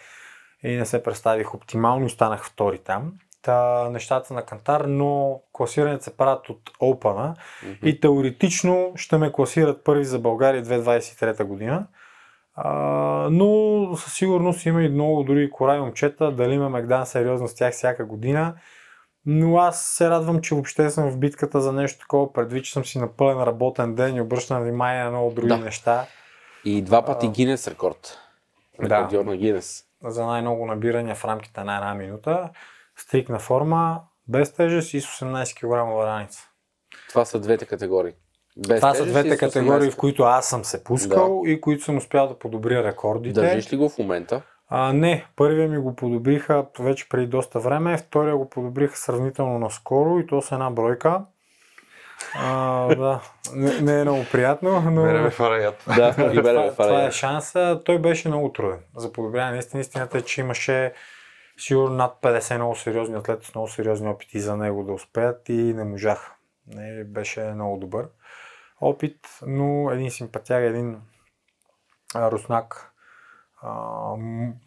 И 0.64 0.76
не 0.76 0.86
се 0.86 1.02
представих 1.02 1.54
оптимално 1.54 2.06
и 2.06 2.10
станах 2.10 2.44
втори 2.44 2.78
там. 2.78 3.12
Та, 3.42 3.88
нещата 3.90 4.34
на 4.34 4.42
кантар, 4.42 4.80
но 4.80 5.40
класирането 5.52 6.04
се 6.04 6.16
правят 6.16 6.48
от 6.48 6.70
Опана 6.80 7.34
и 7.82 8.00
теоретично 8.00 8.92
ще 8.96 9.18
ме 9.18 9.32
класират 9.32 9.84
първи 9.84 10.04
за 10.04 10.18
България 10.18 10.64
2023 10.64 11.44
година. 11.44 11.86
А, 12.54 12.72
но 13.30 13.96
със 13.96 14.14
сигурност 14.14 14.66
има 14.66 14.82
и 14.82 14.88
много 14.88 15.24
дори 15.24 15.50
кора 15.50 15.76
и 15.76 15.80
момчета, 15.80 16.30
дали 16.32 16.54
има 16.54 16.68
Мегдан 16.68 17.06
сериозно 17.06 17.48
с 17.48 17.54
тях 17.54 17.74
всяка 17.74 18.04
година. 18.04 18.54
Но 19.26 19.58
аз 19.58 19.86
се 19.86 20.10
радвам, 20.10 20.40
че 20.40 20.54
въобще 20.54 20.90
съм 20.90 21.10
в 21.10 21.18
битката 21.18 21.60
за 21.60 21.72
нещо 21.72 21.98
такова, 21.98 22.32
предвид, 22.32 22.64
че 22.64 22.72
съм 22.72 22.84
си 22.84 22.98
на 22.98 23.08
пълен 23.08 23.42
работен 23.42 23.94
ден 23.94 24.16
и 24.16 24.20
обръщам 24.20 24.62
внимание 24.62 25.04
на 25.04 25.10
много 25.10 25.30
други 25.30 25.48
Да. 25.48 25.58
неща. 25.58 26.06
И 26.64 26.82
два 26.82 27.04
пъти 27.04 27.28
Гинес 27.28 27.68
рекорд. 27.68 28.18
Да. 28.82 28.84
Рекордьор 28.84 29.24
на 29.24 29.36
Гинес. 29.36 29.84
За 30.04 30.26
най-много 30.26 30.66
набирания 30.66 31.14
в 31.14 31.24
рамките 31.24 31.64
на 31.64 31.76
една 31.76 31.94
минута. 31.94 32.50
Стрикна 32.96 33.38
форма, 33.38 34.00
без 34.28 34.52
тежест 34.52 34.94
и 34.94 35.00
с 35.00 35.06
18 35.06 35.54
кг 35.60 36.06
раница. 36.06 36.48
Това 37.08 37.24
са 37.24 37.40
двете 37.40 37.66
категории. 37.66 38.12
Без 38.68 38.80
Това 38.80 38.94
са 38.94 39.06
двете 39.06 39.36
категории, 39.36 39.90
18. 39.90 39.92
в 39.92 39.96
които 39.96 40.22
аз 40.22 40.48
съм 40.48 40.64
се 40.64 40.84
пускал 40.84 41.42
и 41.46 41.60
които 41.60 41.84
съм 41.84 41.96
успял 41.96 42.28
да 42.28 42.38
подобря 42.38 42.84
рекордите. 42.84 43.40
Държиш 43.40 43.72
ли 43.72 43.76
го 43.76 43.88
в 43.88 43.98
момента? 43.98 44.42
А, 44.68 44.92
не, 44.92 45.26
първия 45.36 45.68
ми 45.68 45.78
го 45.78 45.96
подобриха 45.96 46.66
вече 46.78 47.08
преди 47.08 47.26
доста 47.26 47.60
време, 47.60 47.98
втория 47.98 48.36
го 48.36 48.48
подобриха 48.48 48.96
сравнително 48.96 49.58
наскоро 49.58 50.18
и 50.18 50.26
то 50.26 50.42
с 50.42 50.52
една 50.52 50.70
бройка. 50.70 51.24
А, 52.34 52.86
да, 52.94 53.20
не, 53.54 53.80
не 53.80 54.00
е 54.00 54.04
много 54.04 54.24
приятно, 54.32 54.80
но 54.80 55.02
Береме 55.02 55.30
фараят. 55.30 55.84
Да, 55.96 56.08
ги 56.10 56.14
това, 56.14 56.42
берем 56.42 56.70
в 56.70 56.72
това 56.72 57.04
е 57.04 57.10
шанса. 57.10 57.80
Той 57.84 57.98
беше 57.98 58.28
много 58.28 58.52
труден 58.52 58.78
за 58.96 59.12
подобряване. 59.12 59.52
Наистина, 59.52 59.80
истината 59.80 60.18
е, 60.18 60.22
че 60.22 60.40
имаше 60.40 60.92
сигурно 61.58 61.96
над 61.96 62.16
50 62.22 62.56
много 62.56 62.76
сериозни 62.76 63.16
атлети 63.16 63.46
с 63.46 63.54
много 63.54 63.68
сериозни 63.68 64.08
опити 64.08 64.40
за 64.40 64.56
него 64.56 64.84
да 64.84 64.92
успеят 64.92 65.48
и 65.48 65.52
не 65.52 65.84
можаха. 65.84 66.32
Не, 66.74 67.04
беше 67.04 67.40
много 67.40 67.76
добър 67.76 68.06
опит, 68.80 69.18
но 69.46 69.90
един 69.90 70.10
симпатяг, 70.10 70.64
един 70.64 71.00
а, 72.14 72.30
руснак, 72.30 72.92
а, 73.62 74.14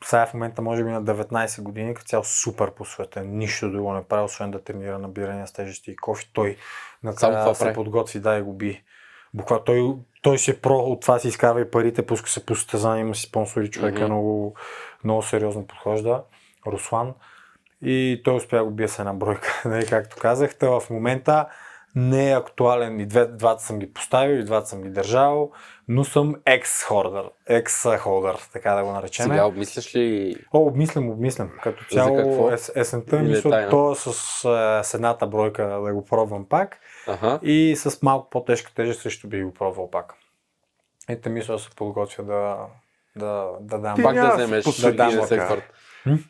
сега 0.03 0.25
в 0.25 0.33
момента 0.33 0.61
може 0.61 0.83
би 0.83 0.89
на 0.89 1.03
19 1.03 1.61
години, 1.61 1.93
като 1.93 2.07
цял 2.07 2.23
супер 2.23 2.71
посветен, 2.71 3.37
нищо 3.37 3.71
друго 3.71 3.93
не 3.93 4.03
прави, 4.03 4.23
освен 4.23 4.51
да 4.51 4.63
тренира 4.63 4.99
набиране 4.99 5.47
с 5.47 5.53
тежести 5.53 5.91
и 5.91 5.95
кофи. 5.95 6.29
Той 6.33 6.57
Само 7.03 7.11
накрая 7.11 7.43
това 7.43 7.53
се 7.53 7.63
прави. 7.63 7.75
подготви 7.75 8.19
да 8.19 8.35
и 8.37 8.41
го 8.41 8.53
би. 8.53 8.83
Буквално 9.33 9.63
той, 9.65 9.95
той 10.21 10.37
си 10.37 10.51
е 10.51 10.57
про, 10.57 10.75
от 10.75 11.01
това 11.01 11.19
си 11.19 11.27
изкарва 11.27 11.61
и 11.61 11.71
парите, 11.71 12.05
пуска 12.05 12.29
се 12.29 12.45
по 12.45 12.55
състезания, 12.55 13.01
има 13.01 13.15
си 13.15 13.21
спонсори, 13.21 13.71
човека 13.71 13.99
Мгм. 14.01 14.05
много, 14.05 14.55
много 15.03 15.21
сериозно 15.21 15.67
подхожда. 15.67 16.23
Руслан. 16.67 17.13
И 17.81 18.21
той 18.23 18.35
успя 18.35 18.57
да 18.57 18.63
го 18.63 18.71
бие 18.71 18.87
с 18.87 18.99
една 18.99 19.13
бройка, 19.13 19.61
нали, 19.69 19.85
както 19.85 20.17
казах. 20.19 20.55
Та 20.55 20.79
в 20.79 20.89
момента 20.89 21.45
не 21.95 22.31
е 22.31 22.35
актуален. 22.37 22.99
И 22.99 23.05
две, 23.05 23.25
двата 23.25 23.63
съм 23.63 23.79
ги 23.79 23.93
поставил, 23.93 24.35
и 24.35 24.43
двата 24.43 24.67
съм 24.67 24.81
ги 24.81 24.89
държал, 24.89 25.51
но 25.87 26.03
съм 26.03 26.35
екс-хордър, 26.45 27.29
екс-холдър, 27.47 28.35
така 28.53 28.73
да 28.73 28.83
го 28.83 28.91
наречем. 28.91 29.25
Сега 29.25 29.45
обмисляш 29.45 29.95
ли 29.95 30.35
О, 30.53 30.59
обмислям, 30.59 31.09
обмислям. 31.09 31.51
Като 31.63 31.85
цяло 31.91 32.51
ес, 32.51 32.71
есента 32.75 33.17
е 33.17 33.21
мисля 33.21 33.49
тайна? 33.49 33.69
то 33.69 33.95
с, 33.95 34.07
е, 34.09 34.83
с 34.83 34.93
едната 34.93 35.27
бройка 35.27 35.67
да 35.67 35.93
го 35.93 36.05
пробвам 36.05 36.45
пак 36.49 36.79
Аха. 37.07 37.39
и 37.43 37.75
с 37.77 38.01
малко 38.01 38.29
по-тежка 38.29 38.71
тежест 38.75 39.01
също 39.01 39.27
би 39.27 39.43
го 39.43 39.53
пробвал 39.53 39.91
пак. 39.91 40.13
Ето 41.09 41.29
мисля 41.29 41.53
да 41.53 41.59
се 41.59 41.69
подготвя 41.75 42.23
да, 42.23 42.57
да, 43.15 43.49
да 43.61 43.79
дам. 43.79 44.03
Пак 44.03 44.15
да 44.15 44.21
да 44.21 44.35
вземеш 44.35 44.65
посветиш 44.65 45.05
Гинес 45.07 45.29
така. 45.29 45.61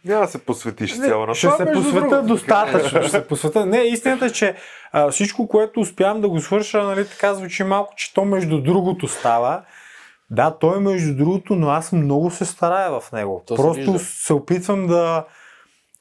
Няма 0.06 0.22
да 0.22 0.28
се 0.32 0.38
посветиш 0.45 0.99
цяло 0.99 1.26
на 1.26 1.36
ще 1.36 1.48
това, 1.48 1.58
се 1.58 1.72
посвета 1.74 2.10
другото. 2.10 2.28
достатъчно. 2.28 3.02
Ще 3.02 3.10
се 3.10 3.28
посвета. 3.28 3.66
Не, 3.66 3.78
истината 3.78 4.26
е, 4.26 4.30
че 4.30 4.56
а, 4.91 5.12
всичко, 5.12 5.48
което 5.48 5.80
успявам 5.80 6.22
да 6.22 6.30
го 6.30 6.40
свърша, 6.40 6.84
нали, 6.84 7.08
така 7.08 7.34
звучи 7.34 7.64
малко, 7.64 7.94
че 7.98 8.14
то 8.14 8.26
между 8.26 8.62
другото 8.62 9.08
става. 9.08 9.62
Да, 10.30 10.52
той 10.60 10.78
е 10.78 10.80
между 10.80 11.16
другото, 11.16 11.56
но 11.56 11.70
аз 11.70 11.91
много 11.91 12.32
се 12.32 12.45
старая 12.45 12.99
в 12.99 13.12
него. 13.12 13.44
То 13.48 13.56
се 13.56 13.62
Просто 13.62 13.91
вижда. 13.91 13.99
се 13.99 14.34
опитвам 14.34 14.88
да 14.88 15.26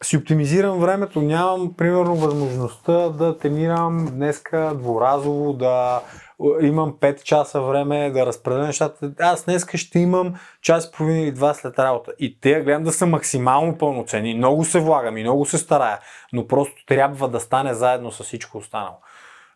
си 0.05 0.17
оптимизирам 0.17 0.79
времето. 0.79 1.23
Нямам, 1.23 1.75
примерно, 1.77 2.15
възможността 2.15 3.09
да 3.09 3.39
тренирам 3.39 4.09
днеска 4.13 4.73
дворазово, 4.75 5.53
да 5.53 6.03
имам 6.61 6.93
5 6.93 7.23
часа 7.23 7.61
време 7.61 8.11
да 8.11 8.27
разпределя 8.27 8.67
нещата. 8.67 9.13
Аз 9.21 9.45
днеска 9.45 9.79
ще 9.79 9.99
имам 9.99 10.35
час 10.63 10.87
и 10.87 10.91
половина 10.91 11.21
или 11.21 11.33
два 11.33 11.55
след 11.55 11.79
работа. 11.79 12.13
И 12.19 12.41
те 12.41 12.61
гледам 12.61 12.83
да 12.83 12.93
са 12.93 13.07
максимално 13.07 13.79
пълноценни. 13.79 14.35
Много 14.35 14.65
се 14.65 14.81
влагам 14.81 15.17
и 15.17 15.23
много 15.23 15.47
се 15.47 15.59
старая, 15.59 15.99
но 16.33 16.47
просто 16.47 16.87
трябва 16.87 17.29
да 17.29 17.41
стане 17.41 17.75
заедно 17.75 18.13
с 18.13 18.25
всичко 18.25 18.59
останало. 18.59 18.97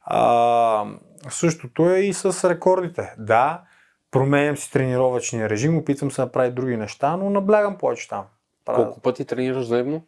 А, 0.05 0.85
същото 1.29 1.91
е 1.91 1.99
и 1.99 2.12
с 2.12 2.51
рекордите. 2.51 3.15
Да, 3.19 3.62
променям 4.11 4.57
си 4.57 4.73
тренировъчния 4.73 5.51
режим, 5.51 5.79
опитвам 5.79 6.11
се 6.11 6.23
да 6.23 6.33
правя 6.33 6.51
други 6.51 6.77
неща, 6.77 7.17
но 7.17 7.31
наблягам 7.31 7.79
повече 7.79 8.09
там. 8.09 8.25
Колко 8.65 9.01
пъти 9.01 9.25
тренираш 9.25 9.67
дневно? 9.67 10.03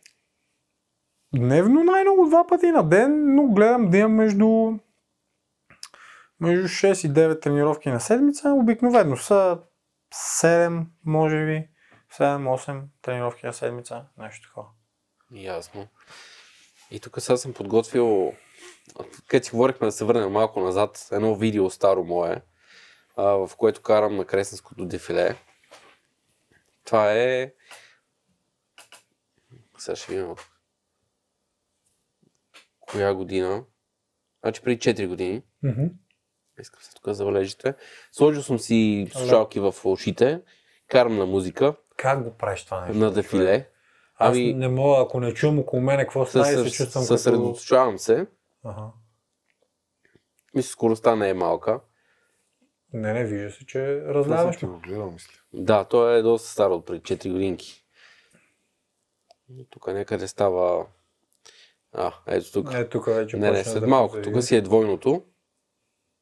Дневно 1.35 1.85
най-много 1.85 2.27
два 2.27 2.47
пъти 2.47 2.67
на 2.67 2.89
ден, 2.89 3.35
но 3.35 3.47
гледам 3.47 3.91
да 3.91 3.99
имам 3.99 4.13
между, 4.13 4.73
между 6.41 6.69
6 6.69 7.09
и 7.09 7.13
9 7.13 7.43
тренировки 7.43 7.89
на 7.89 8.01
седмица. 8.01 8.51
Обикновено 8.51 9.17
са 9.17 9.59
7, 10.15 10.87
може 11.05 11.47
би, 11.47 11.69
7-8 12.19 12.83
тренировки 13.03 13.47
на 13.47 13.53
седмица, 13.53 14.05
нещо 14.19 14.49
такова. 14.49 14.69
Ясно. 15.31 15.89
И 16.91 17.01
тук 17.01 17.21
сега 17.21 17.37
съм 17.37 17.53
подготвил, 17.53 18.33
където 19.27 19.47
си 19.47 19.53
говорихме 19.53 19.87
да 19.87 19.93
се 19.93 20.05
върнем 20.05 20.33
малко 20.33 20.61
назад, 20.61 21.09
едно 21.13 21.35
видео 21.35 21.71
старо 21.71 22.05
мое, 22.05 22.43
в 23.17 23.51
което 23.57 23.83
карам 23.83 24.17
на 24.17 24.25
Кресненското 24.25 24.85
дефиле. 24.85 25.37
Това 26.85 27.13
е... 27.13 27.53
Сега 29.79 29.97
ще 29.97 30.13
видим 30.13 30.35
коя 32.93 33.15
година. 33.15 33.65
Значи 34.45 34.63
преди 34.63 34.79
4 34.79 35.07
години. 35.09 35.43
Искам 36.61 36.83
се 36.83 36.95
тук 36.95 37.05
да 37.05 37.15
забележите. 37.15 37.75
Сложил 38.13 38.43
съм 38.43 38.59
си 38.59 39.09
слушалки 39.13 39.61
в 39.61 39.75
ушите, 39.85 40.41
карам 40.89 41.17
на 41.17 41.27
музика, 41.27 41.75
Как 41.97 42.25
го 42.25 42.37
правиш 42.37 42.65
това 42.65 42.81
нещо? 42.87 42.99
на 42.99 43.11
дефиле. 43.13 43.69
Аз 44.15 44.37
Ами- 44.37 44.55
не 44.55 44.69
мога, 44.69 45.03
ако 45.03 45.21
не 45.21 45.35
чувам 45.35 45.59
около 45.59 45.83
мене 45.83 46.03
какво 46.03 46.27
става 46.27 46.53
и 46.53 46.57
се 46.57 46.77
чувствам 46.77 47.05
като... 47.05 47.07
Съсредоточавам 47.19 47.99
се. 47.99 48.27
Ага. 48.65 48.87
Мисля, 50.55 50.69
скоростта 50.71 51.17
не 51.17 51.29
е 51.29 51.35
малка. 51.35 51.81
Не, 52.93 53.13
не, 53.13 53.25
вижда 53.25 53.51
се, 53.51 53.67
че 53.67 54.01
разляваш. 54.05 54.57
ти 54.57 54.67
го 54.67 54.79
гледал, 54.79 55.11
мисля. 55.11 55.33
Да, 55.53 55.85
той 55.85 56.19
е 56.19 56.23
доста 56.23 56.49
стар 56.49 56.71
от 56.71 56.87
преди 56.87 57.01
4 57.01 57.33
годинки. 57.33 57.85
Тук 59.71 59.87
някъде 59.87 60.29
става... 60.29 60.87
А, 61.95 62.13
ето 62.27 62.53
тук. 62.53 62.75
Е, 62.75 62.89
тук 62.89 63.07
вече 63.07 63.37
не, 63.37 63.51
не, 63.51 63.65
след 63.65 63.81
да 63.81 63.87
малко. 63.87 64.23
Тук 64.23 64.43
си 64.43 64.57
е 64.57 64.61
двойното. 64.61 65.23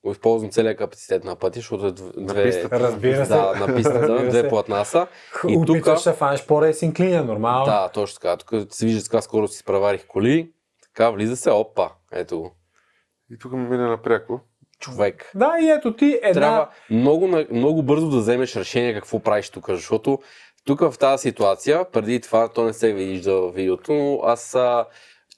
Го 0.04 0.12
използвам 0.12 0.50
целият 0.50 0.78
капацитет 0.78 1.24
на 1.24 1.36
пътя, 1.36 1.58
защото 1.58 1.86
е 1.86 1.92
дв- 1.92 2.26
две... 2.26 2.44
пистата. 2.44 2.80
Разбира 2.80 3.26
се. 3.26 3.32
Да, 3.32 3.66
на 3.66 3.76
пистата, 3.76 4.28
две 4.28 4.48
платна 4.48 4.84
са. 4.84 5.06
И 5.48 5.54
тук... 5.54 5.68
Опитваш 5.70 6.00
се 6.00 6.12
фанеш 6.12 6.46
по-рейсинг 6.46 7.00
линия, 7.00 7.24
нормално. 7.24 7.64
Да, 7.64 7.88
точно 7.88 8.20
така. 8.20 8.36
Тук 8.36 8.72
се 8.72 8.86
вижда 8.86 9.00
с 9.00 9.04
каква 9.08 9.22
скорост 9.22 9.52
си 9.52 9.58
спреварих 9.58 10.06
коли. 10.06 10.52
Така, 10.82 11.10
влиза 11.10 11.36
се, 11.36 11.50
опа, 11.50 11.90
ето 12.12 12.38
го. 12.40 12.54
И 13.30 13.38
тук 13.38 13.52
ми 13.52 13.68
мине 13.68 13.86
напряко. 13.86 14.40
Човек. 14.78 15.30
Да, 15.34 15.52
и 15.62 15.70
ето 15.70 15.96
ти 15.96 16.20
една... 16.22 16.40
Трябва 16.40 16.68
много, 16.90 17.26
на- 17.26 17.46
много 17.50 17.82
бързо 17.82 18.10
да 18.10 18.18
вземеш 18.18 18.56
решение 18.56 18.94
какво 18.94 19.20
правиш 19.20 19.50
тук, 19.50 19.68
защото 19.68 20.18
тук 20.64 20.80
в 20.80 20.98
тази 20.98 21.22
ситуация, 21.22 21.90
преди 21.90 22.20
това, 22.20 22.48
то 22.48 22.64
не 22.64 22.72
се 22.72 22.92
вижда 22.92 23.34
в 23.40 23.50
видеото, 23.52 23.92
но 23.92 24.20
аз 24.24 24.54
а, 24.54 24.86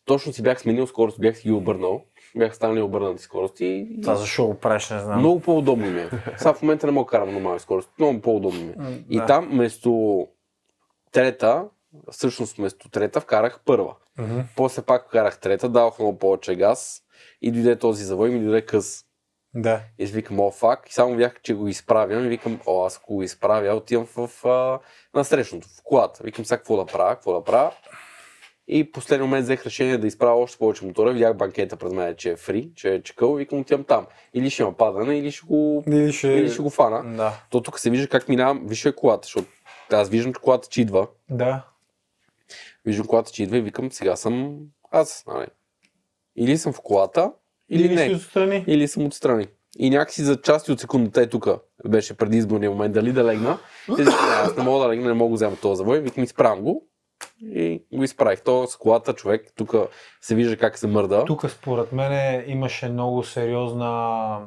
точно 0.04 0.32
си 0.32 0.42
бях 0.42 0.60
сменил 0.60 0.86
скорост, 0.86 1.20
бях 1.20 1.36
си 1.36 1.42
ги 1.42 1.52
обърнал. 1.52 2.04
Бях 2.36 2.56
станали 2.56 2.80
обърнати 2.82 3.22
скорости. 3.22 3.64
и- 3.66 4.00
Това 4.00 4.14
защо 4.14 4.46
го 4.46 4.54
правиш, 4.54 4.90
не 4.90 4.98
знам. 4.98 5.18
Много 5.18 5.40
по-удобно 5.40 5.86
ми 5.86 6.00
е. 6.00 6.10
Сега 6.36 6.54
в 6.54 6.62
момента 6.62 6.86
не 6.86 6.92
мога 6.92 7.04
да 7.04 7.10
карам 7.10 7.34
нормална 7.34 7.60
скорост. 7.60 7.90
Много 7.98 8.20
по-удобно 8.20 8.60
ми 8.60 8.70
е. 8.88 9.04
И 9.10 9.16
да. 9.18 9.26
там 9.26 9.48
вместо 9.48 10.26
трета, 11.12 11.64
всъщност 12.10 12.56
вместо 12.56 12.90
трета 12.90 13.20
вкарах 13.20 13.60
първа. 13.64 13.94
Мгм. 14.18 14.40
После 14.56 14.82
пак 14.82 15.08
вкарах 15.08 15.40
трета, 15.40 15.68
давах 15.68 15.98
много 15.98 16.18
повече 16.18 16.54
газ 16.54 17.02
и 17.42 17.50
дойде 17.52 17.78
този 17.78 18.04
завой 18.04 18.28
и 18.28 18.32
ми 18.32 18.40
дойде 18.40 18.66
къс. 18.66 19.04
Да. 19.54 19.80
И 19.98 20.06
си 20.06 20.12
викам, 20.12 20.40
о, 20.40 20.50
фак, 20.50 20.88
и 20.88 20.94
само 20.94 21.14
видях, 21.14 21.40
че 21.42 21.54
го 21.54 21.68
изправям 21.68 22.24
и 22.24 22.28
викам, 22.28 22.60
о, 22.66 22.84
аз 22.86 22.96
ако 22.96 23.14
го 23.14 23.22
изправя, 23.22 23.74
отивам 23.74 24.06
в 24.06 24.46
а, 24.46 24.78
насрещното, 25.14 25.68
в 25.68 25.82
колата. 25.84 26.20
Викам 26.24 26.44
сега 26.44 26.58
какво 26.58 26.76
да 26.76 26.86
правя, 26.86 27.14
какво 27.14 27.32
да 27.32 27.44
правя. 27.44 27.72
И 28.68 28.92
последния 28.92 29.24
момент 29.24 29.44
взех 29.44 29.66
решение 29.66 29.98
да 29.98 30.06
изправя 30.06 30.40
още 30.40 30.58
повече 30.58 30.84
мотора. 30.84 31.12
Видях 31.12 31.36
банкета 31.36 31.76
пред 31.76 31.92
мен, 31.92 32.14
че 32.16 32.30
е 32.30 32.36
фри, 32.36 32.70
че 32.74 32.94
е 32.94 33.02
чекъл. 33.02 33.34
Викам, 33.34 33.60
отивам 33.60 33.84
там. 33.84 34.06
Или 34.34 34.50
ще 34.50 34.62
има 34.62 34.72
падане, 34.76 35.18
или 35.18 35.30
ще 35.30 35.46
го, 35.46 35.84
Или 35.86 36.12
ще... 36.12 36.28
или 36.28 36.50
ще 36.50 36.62
го 36.62 36.70
фана. 36.70 37.16
Да. 37.16 37.32
То 37.50 37.60
тук 37.60 37.78
се 37.78 37.90
вижда 37.90 38.08
как 38.08 38.28
минавам, 38.28 38.62
виж 38.66 38.84
е 38.84 38.92
колата, 38.94 39.26
защото 39.26 39.48
аз 39.92 40.08
виждам, 40.08 40.32
колата 40.32 40.68
че 40.70 40.80
идва. 40.80 41.06
Да. 41.30 41.66
Виждам 42.84 43.06
колата, 43.06 43.30
че 43.32 43.42
идва 43.42 43.58
и 43.58 43.60
викам, 43.60 43.92
сега 43.92 44.16
съм 44.16 44.58
аз. 44.90 45.24
Нали? 45.26 45.46
Или 46.36 46.58
съм 46.58 46.72
в 46.72 46.80
колата, 46.80 47.32
или, 47.70 47.84
Или 47.84 47.94
не. 47.94 48.08
си 48.08 48.14
отстрани. 48.14 48.64
Или 48.66 48.88
съм 48.88 49.06
отстрани. 49.06 49.46
И 49.78 49.90
някакси 49.90 50.22
за 50.22 50.40
части 50.40 50.72
от 50.72 50.80
секундата 50.80 51.22
е 51.22 51.26
тук. 51.26 51.48
Беше 51.88 52.16
преди 52.16 52.36
изборния 52.36 52.70
момент 52.70 52.94
дали 52.94 53.12
да 53.12 53.24
легна. 53.24 53.58
И 53.98 54.02
аз 54.02 54.56
не 54.56 54.62
мога 54.62 54.84
да 54.84 54.90
легна, 54.90 55.06
не 55.06 55.12
мога 55.14 55.30
да 55.30 55.34
взема 55.34 55.56
този 55.56 55.78
завой. 55.78 56.00
Викам, 56.00 56.24
изправям 56.24 56.60
го. 56.62 56.86
И 57.44 57.82
го 57.92 58.04
изправих. 58.04 58.40
То 58.40 58.66
с 58.66 58.76
колата 58.76 59.12
човек, 59.12 59.46
тук 59.56 59.74
се 60.20 60.34
вижда 60.34 60.56
как 60.56 60.78
се 60.78 60.86
мърда. 60.86 61.24
Тук 61.24 61.50
според 61.50 61.92
мен 61.92 62.44
имаше 62.46 62.88
много 62.88 63.24
сериозна... 63.24 64.38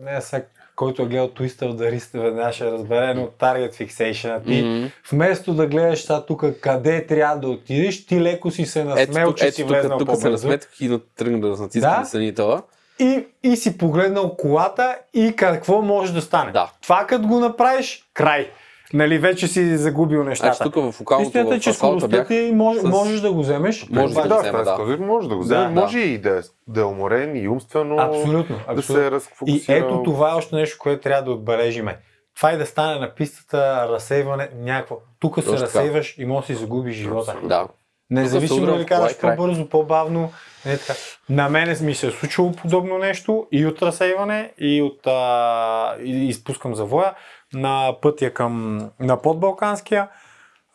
Не 0.00 0.20
сега, 0.20 0.44
който 0.76 1.02
е 1.02 1.06
гледал 1.06 1.28
Twister 1.28 1.48
the 1.66 1.92
Wrist, 1.92 2.20
веднага 2.20 2.52
ще 2.52 2.64
разбере, 2.64 3.14
но 3.14 3.26
Target 3.26 3.72
Fixation. 3.72 4.44
Ти 4.44 4.62
Мгм. 4.62 4.86
вместо 5.10 5.54
да 5.54 5.66
гледаш 5.66 6.00
сега 6.00 6.22
тук 6.22 6.44
къде 6.60 7.06
трябва 7.06 7.36
да 7.36 7.48
отидеш, 7.48 8.06
ти 8.06 8.20
леко 8.20 8.50
си 8.50 8.66
се 8.66 8.84
насмел, 8.84 9.28
тук, 9.28 9.36
че 9.36 9.46
ето 9.46 9.54
си 9.54 9.62
тук, 9.62 9.70
влезнал 9.70 9.98
тук 9.98 10.08
се 10.08 10.14
по-бързо. 10.14 10.30
насметах 10.30 10.80
и 10.80 10.98
тръгна 11.16 11.40
да 11.40 11.48
натискам 11.48 11.92
Да? 11.92 12.00
да? 12.00 12.06
санитела. 12.06 12.62
И, 12.98 13.26
и 13.42 13.56
си 13.56 13.78
погледнал 13.78 14.36
колата 14.36 14.98
и 15.14 15.36
какво 15.36 15.82
може 15.82 16.12
да 16.14 16.22
стане. 16.22 16.52
Да. 16.52 16.72
Това 16.82 17.06
като 17.06 17.28
го 17.28 17.38
направиш, 17.40 18.04
край. 18.14 18.50
Нали, 18.92 19.18
вече 19.18 19.48
си 19.48 19.76
загубил 19.76 20.24
нещата. 20.24 20.54
Значи 20.56 20.72
тук 20.72 20.92
в 20.92 21.00
окалното 21.00 21.28
Истината 21.28 21.54
е, 21.54 21.60
че 21.60 21.72
скоростта 21.72 22.08
бях. 22.08 22.28
ти 22.28 22.50
може, 22.54 22.80
с- 22.80 22.84
можеш 22.84 23.20
да 23.20 23.32
го 23.32 23.40
вземеш. 23.40 23.86
Може 23.90 24.14
да 24.14 24.28
да, 24.28 24.38
взема, 24.40 24.58
да. 24.58 24.96
да. 24.96 24.96
може 25.04 25.28
да 25.28 25.36
го 25.36 25.42
вземе. 25.42 25.74
Да, 25.74 25.80
може 25.80 25.98
и 25.98 26.18
да 26.18 26.38
е, 26.38 26.40
да 26.68 26.80
е 26.80 26.84
уморен 26.84 27.36
и 27.36 27.48
умствено 27.48 27.96
Абсолютно. 27.98 28.56
да 28.56 28.62
абсолютно. 28.66 28.82
се 28.82 29.06
И 29.06 29.10
разфокусира. 29.10 29.76
ето 29.76 30.02
това 30.04 30.30
е 30.30 30.34
още 30.34 30.56
нещо, 30.56 30.76
което 30.80 31.02
трябва 31.02 31.22
да 31.22 31.30
отбележиме. 31.30 31.98
Това 32.36 32.52
и 32.52 32.56
да 32.56 32.66
стане 32.66 33.00
на 33.00 33.14
пистата, 33.14 33.88
разсейване, 33.88 34.48
някакво. 34.56 34.96
Тук 35.20 35.34
се 35.38 35.44
Точно 35.44 35.62
разсейваш 35.62 36.18
и 36.18 36.24
може 36.24 36.46
да 36.46 36.46
си 36.46 36.60
загубиш 36.60 36.94
живота. 36.96 37.36
Да. 37.44 37.68
Независимо 38.10 38.66
дали 38.66 38.86
караш 38.86 39.12
и 39.12 39.18
по-бързо, 39.20 39.68
по-бавно. 39.68 40.32
Не, 40.66 40.78
така. 40.78 40.92
На 41.28 41.48
мене 41.48 41.76
ми 41.82 41.94
се 41.94 42.06
е 42.06 42.10
случило 42.10 42.52
подобно 42.52 42.98
нещо 42.98 43.46
и 43.52 43.66
от 43.66 43.82
разсейване, 43.82 44.52
и 44.58 44.82
от 44.82 45.06
а, 45.06 45.96
и 46.04 46.28
изпускам 46.28 46.74
завоя 46.74 47.14
на 47.54 47.96
пътя 48.02 48.34
към 48.34 48.78
на 49.00 49.22
подбалканския. 49.22 50.08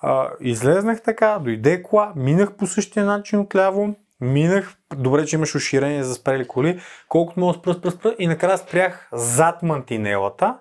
А, 0.02 0.30
излезнах 0.42 1.04
така, 1.04 1.40
дойде 1.40 1.84
кола, 1.84 2.14
минах 2.16 2.54
по 2.54 2.68
същия 2.68 3.06
начин 3.06 3.40
отляво, 3.40 3.96
минах, 4.22 4.76
добре, 4.96 5.26
че 5.26 5.36
имаш 5.36 5.56
уширение 5.56 6.04
за 6.04 6.16
спрели 6.16 6.48
коли, 6.48 6.80
колкото 7.08 7.40
мога 7.40 7.54
спра, 7.54 7.74
спра, 7.74 7.92
спра 7.92 8.16
и 8.20 8.28
накрая 8.28 8.58
спрях 8.58 9.10
зад 9.12 9.64
мантинелата 9.64 10.58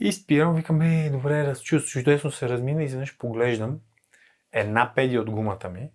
и 0.00 0.12
спирам, 0.12 0.54
викам, 0.54 0.82
е, 0.82 1.10
добре, 1.12 1.54
чудесно 1.86 2.30
се 2.30 2.48
размина 2.48 2.82
и 2.82 2.84
изведнъж 2.84 3.18
поглеждам 3.18 3.78
една 4.52 4.92
педи 4.94 5.18
от 5.18 5.30
гумата 5.30 5.68
ми. 5.72 5.90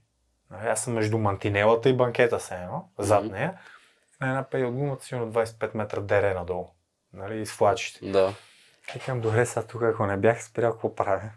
Нали, 0.52 0.68
Аз 0.68 0.84
съм 0.84 0.94
между 0.94 1.18
мантинелата 1.18 1.90
и 1.90 1.98
банкета 1.98 2.40
се 2.40 2.56
едно, 2.56 2.90
зад 2.98 3.26
нея. 3.26 3.54
На 4.22 4.28
една 4.28 4.44
педи 4.44 4.64
от 4.64 4.74
гумата, 4.74 5.00
сигурно 5.02 5.34
25 5.34 5.76
метра 5.76 6.02
дере 6.02 6.34
надолу. 6.34 6.68
Нали, 7.14 7.42
и 7.42 7.46
с 7.46 7.52
флачите. 7.52 8.12
Да. 8.12 8.34
Викам, 8.94 9.22
добре, 9.22 9.46
сега 9.46 9.64
тук, 9.68 9.82
ако 9.82 10.06
не 10.06 10.18
бях 10.18 10.44
спрял, 10.44 10.72
какво 10.72 10.96
правя? 10.96 11.30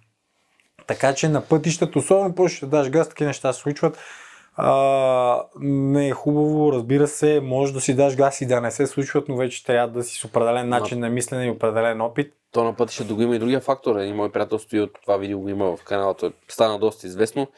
Така 0.87 1.15
че 1.15 1.29
на 1.29 1.41
пътищата, 1.41 1.99
особено 1.99 2.35
по 2.35 2.49
ще 2.49 2.67
даш 2.67 2.91
газ, 2.91 3.09
такива 3.09 3.29
неща 3.29 3.53
се 3.53 3.61
случват. 3.61 3.99
А, 4.57 5.43
не 5.61 6.09
е 6.09 6.13
хубаво, 6.13 6.73
разбира 6.73 7.07
се, 7.07 7.41
може 7.41 7.73
да 7.73 7.81
си 7.81 7.97
даш 7.97 8.17
газ 8.17 8.41
и 8.41 8.47
да 8.47 8.61
не 8.61 8.71
се 8.71 8.87
случват, 8.87 9.29
но 9.29 9.37
вече 9.37 9.65
трябва 9.65 9.89
да 9.89 10.03
си 10.03 10.19
с 10.19 10.25
определен 10.25 10.69
начин 10.69 11.01
на 11.01 11.09
мислене 11.09 11.47
и 11.47 11.51
определен 11.51 12.01
опит. 12.01 12.35
То 12.53 12.65
на 12.65 12.77
пътищата 12.77 13.15
го 13.15 13.23
има 13.23 13.37
и 13.37 13.39
другия 13.39 13.61
фактор. 13.61 13.97
Един 13.97 14.17
мой 14.17 14.33
приятел 14.33 14.59
стои 14.59 14.81
от 14.81 14.99
това 15.03 15.17
видео 15.17 15.41
го 15.41 15.49
има 15.49 15.77
в 15.77 15.85
канала, 15.85 16.15
той 16.15 16.33
стана 16.49 16.79
доста 16.79 17.07
известно 17.07 17.49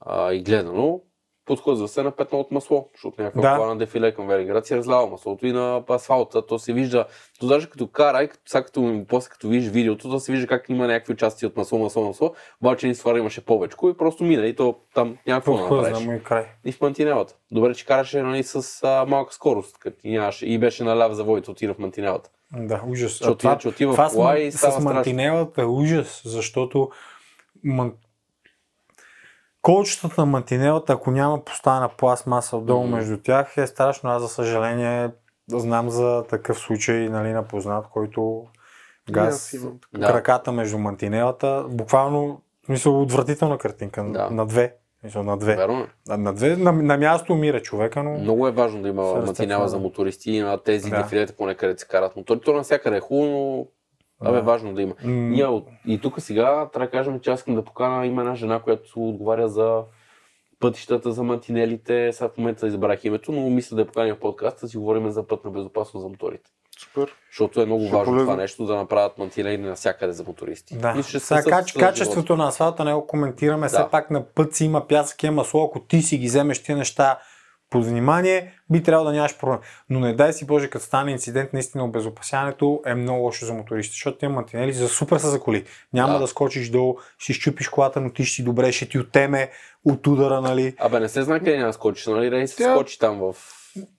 а, 0.00 0.32
и 0.32 0.42
гледано. 0.42 1.00
Подхлъзва 1.48 1.88
се 1.88 2.02
на 2.02 2.10
петно 2.10 2.40
от 2.40 2.50
масло, 2.50 2.88
защото 2.94 3.22
някаква 3.22 3.42
Да. 3.42 3.56
кола 3.56 3.68
на 3.68 3.76
дефиле 3.76 4.14
към 4.14 4.26
Велиград 4.26 4.66
си 4.66 4.76
разлява 4.76 5.06
маслото 5.06 5.46
и 5.46 5.52
на 5.52 5.82
асфалта. 5.90 6.46
То 6.46 6.58
се 6.58 6.72
вижда, 6.72 7.06
то 7.40 7.46
даже 7.46 7.70
като 7.70 7.86
кара 7.86 8.22
и 8.22 8.28
като, 8.28 8.42
сега 8.46 8.62
като, 8.64 9.04
после 9.08 9.30
като 9.30 9.48
видиш 9.48 9.70
видеото, 9.70 10.10
то 10.10 10.20
се 10.20 10.32
вижда 10.32 10.46
как 10.46 10.68
има 10.68 10.86
някакви 10.86 11.12
участия 11.12 11.48
от 11.48 11.56
масло, 11.56 11.78
масло, 11.78 12.04
масло, 12.04 12.34
обаче 12.62 12.86
ни 12.86 12.94
ствара 12.94 13.18
имаше 13.18 13.44
повече 13.44 13.76
и 13.84 13.96
просто 13.98 14.24
мина 14.24 14.46
и 14.46 14.56
то 14.56 14.76
там 14.94 15.16
някакво 15.26 15.56
да 15.56 15.62
направиш. 15.62 16.06
му 16.06 16.12
и 16.12 16.22
край. 16.22 16.46
И 16.64 16.72
в 16.72 16.80
мантинелата. 16.80 17.34
Добре, 17.52 17.74
че 17.74 17.86
караше 17.86 18.22
нали, 18.22 18.42
с 18.42 18.80
а, 18.84 19.04
малка 19.08 19.34
скорост, 19.34 19.78
като 19.78 19.96
и, 20.04 20.10
нямаше, 20.10 20.46
и 20.46 20.58
беше 20.58 20.84
на 20.84 20.96
ляв 20.96 21.12
завой, 21.12 21.42
отида 21.48 21.74
в 21.74 21.78
мантинелата. 21.78 22.30
Да, 22.56 22.82
ужас. 22.86 23.10
Защото 23.10 23.34
това, 23.38 23.58
отива 23.66 23.92
това 23.92 24.08
с, 24.08 24.14
кола 24.14 24.32
ман- 24.32 24.42
и 24.42 24.52
става 24.52 24.80
с 24.80 24.84
мантинелата 24.84 25.62
е 25.62 25.64
ужас, 25.64 26.22
защото. 26.24 26.90
Колчетата 29.68 30.20
на 30.20 30.26
мантинелата, 30.26 30.92
ако 30.92 31.10
няма 31.10 31.44
поставена 31.44 31.88
пластмаса 31.88 32.56
отдолу 32.56 32.82
Мгм. 32.82 32.94
между 32.96 33.18
тях, 33.18 33.56
е 33.56 33.66
страшно. 33.66 34.10
Аз, 34.10 34.22
за 34.22 34.28
съжаление, 34.28 35.10
знам 35.48 35.90
за 35.90 36.24
такъв 36.30 36.58
случай 36.58 37.08
нали, 37.08 37.32
на 37.32 37.42
познат, 37.42 37.86
който 37.88 38.44
газ 39.10 39.34
аз 39.34 39.52
имам 39.52 39.78
така. 39.94 40.06
краката 40.06 40.52
между 40.52 40.78
мантинелата, 40.78 41.64
буквално, 41.68 42.40
смисъл, 42.66 43.02
отвратителна 43.02 43.58
картинка, 43.58 44.04
Да. 44.04 44.30
на 44.30 44.46
две. 44.46 44.74
Смисъл, 45.00 45.22
на 45.22 45.36
две. 45.36 45.56
Верно. 45.56 45.86
На, 46.08 46.16
на 46.16 46.34
две, 46.34 46.56
на, 46.56 46.72
на 46.72 46.96
място 46.96 47.32
умира 47.32 47.62
човека, 47.62 48.02
но... 48.02 48.18
Много 48.18 48.48
е 48.48 48.52
важно 48.52 48.82
да 48.82 48.88
има 48.88 49.02
мантинела 49.14 49.68
за 49.68 49.78
мотористи 49.78 50.30
и 50.32 50.40
на 50.40 50.58
тези 50.62 50.90
Да. 50.90 50.96
да. 50.96 51.02
дефилета, 51.02 51.32
поне 51.36 51.54
където 51.54 51.80
се 51.80 51.88
карат 51.88 52.16
мотори. 52.16 52.40
То 52.40 52.52
навсякъде 52.52 52.96
е 52.96 53.00
хубаво, 53.00 53.30
но 53.30 53.66
абе, 54.20 54.40
важно 54.40 54.74
да 54.74 54.82
има. 54.82 54.94
М, 55.04 55.12
Ние, 55.12 55.46
от- 55.46 55.66
и 55.86 56.00
тук 56.00 56.20
сега 56.20 56.44
трябва 56.72 56.86
да 56.86 56.90
кажем, 56.90 57.20
че 57.20 57.30
аз 57.30 57.40
искам 57.40 57.54
да 57.54 57.64
покана 57.64 58.06
има 58.06 58.22
една 58.22 58.34
жена, 58.34 58.60
която 58.60 58.84
отговаря 58.98 59.48
за 59.48 59.82
пътищата, 60.60 61.12
за 61.12 61.22
мантинелите. 61.22 62.12
Сега 62.12 62.28
в 62.28 62.38
момента 62.38 62.66
избрах 62.66 63.04
името, 63.04 63.32
но 63.32 63.50
мисля 63.50 63.74
да 63.74 63.82
я 63.82 63.86
поканя 63.86 64.14
в 64.14 64.20
подкаста, 64.20 64.60
да 64.60 64.68
си 64.68 64.76
говорим 64.76 65.10
за 65.10 65.26
пътна 65.26 65.50
безопасност 65.50 66.02
за 66.02 66.08
моторите. 66.08 66.50
Супер. 66.78 67.14
Защото 67.30 67.60
е 67.60 67.66
много 67.66 67.82
Ще 67.82 67.92
важно 67.92 68.04
полезно. 68.04 68.26
това 68.26 68.36
нещо 68.36 68.66
да 68.66 68.76
направят 68.76 69.18
мантинели 69.18 69.58
навсякъде 69.58 70.12
за 70.12 70.24
мотористи. 70.24 70.76
Да. 70.76 71.02
Че 71.02 71.18
Сега, 71.20 71.42
кач, 71.42 71.72
качеството 71.72 72.36
на 72.36 72.48
асфалта 72.48 72.84
не 72.84 72.94
го 72.94 73.06
коментираме. 73.06 73.60
Да. 73.60 73.68
Все 73.68 73.84
пак 73.90 74.10
на 74.10 74.24
път 74.24 74.54
си 74.54 74.64
има 74.64 74.86
пясък, 74.88 75.22
има 75.22 75.32
масло. 75.32 75.64
Ако 75.64 75.80
ти 75.80 76.02
си 76.02 76.18
ги 76.18 76.26
вземеш 76.26 76.62
тия 76.62 76.76
неща 76.78 77.18
под 77.70 77.86
внимание, 77.86 78.52
би 78.70 78.82
трябвало 78.82 79.10
да 79.10 79.16
нямаш 79.16 79.38
проблем. 79.38 79.58
Но 79.90 80.00
не 80.00 80.14
дай 80.14 80.32
си 80.32 80.46
Боже, 80.46 80.70
като 80.70 80.84
стане 80.84 81.12
инцидент, 81.12 81.52
наистина 81.52 81.84
обезопасяването 81.84 82.82
е 82.86 82.94
много 82.94 83.20
лошо 83.20 83.46
за 83.46 83.54
мотористи, 83.54 83.92
защото 83.92 84.18
тия 84.18 84.30
мантинели 84.30 84.72
за 84.72 84.88
супер 84.88 85.18
са 85.18 85.28
за 85.28 85.40
коли. 85.40 85.64
Няма 85.92 86.12
да, 86.12 86.18
Да. 86.18 86.26
скочиш 86.26 86.70
долу, 86.70 86.96
ще 87.18 87.32
щупиш 87.32 87.68
колата, 87.68 88.00
но 88.00 88.12
ти 88.12 88.24
ще 88.24 88.34
си 88.34 88.44
добре, 88.44 88.72
ще 88.72 88.88
ти 88.88 88.98
отеме 88.98 89.50
от 89.84 90.06
удара, 90.06 90.40
нали? 90.40 90.74
Абе, 90.78 91.00
не 91.00 91.08
се 91.08 91.22
знае 91.22 91.38
къде 91.38 91.58
няма 91.58 91.72
скочиш, 91.72 92.06
нали? 92.06 92.30
Рейс 92.30 92.56
Тя- 92.56 92.74
скочи 92.74 92.98
там 92.98 93.18
в... 93.18 93.34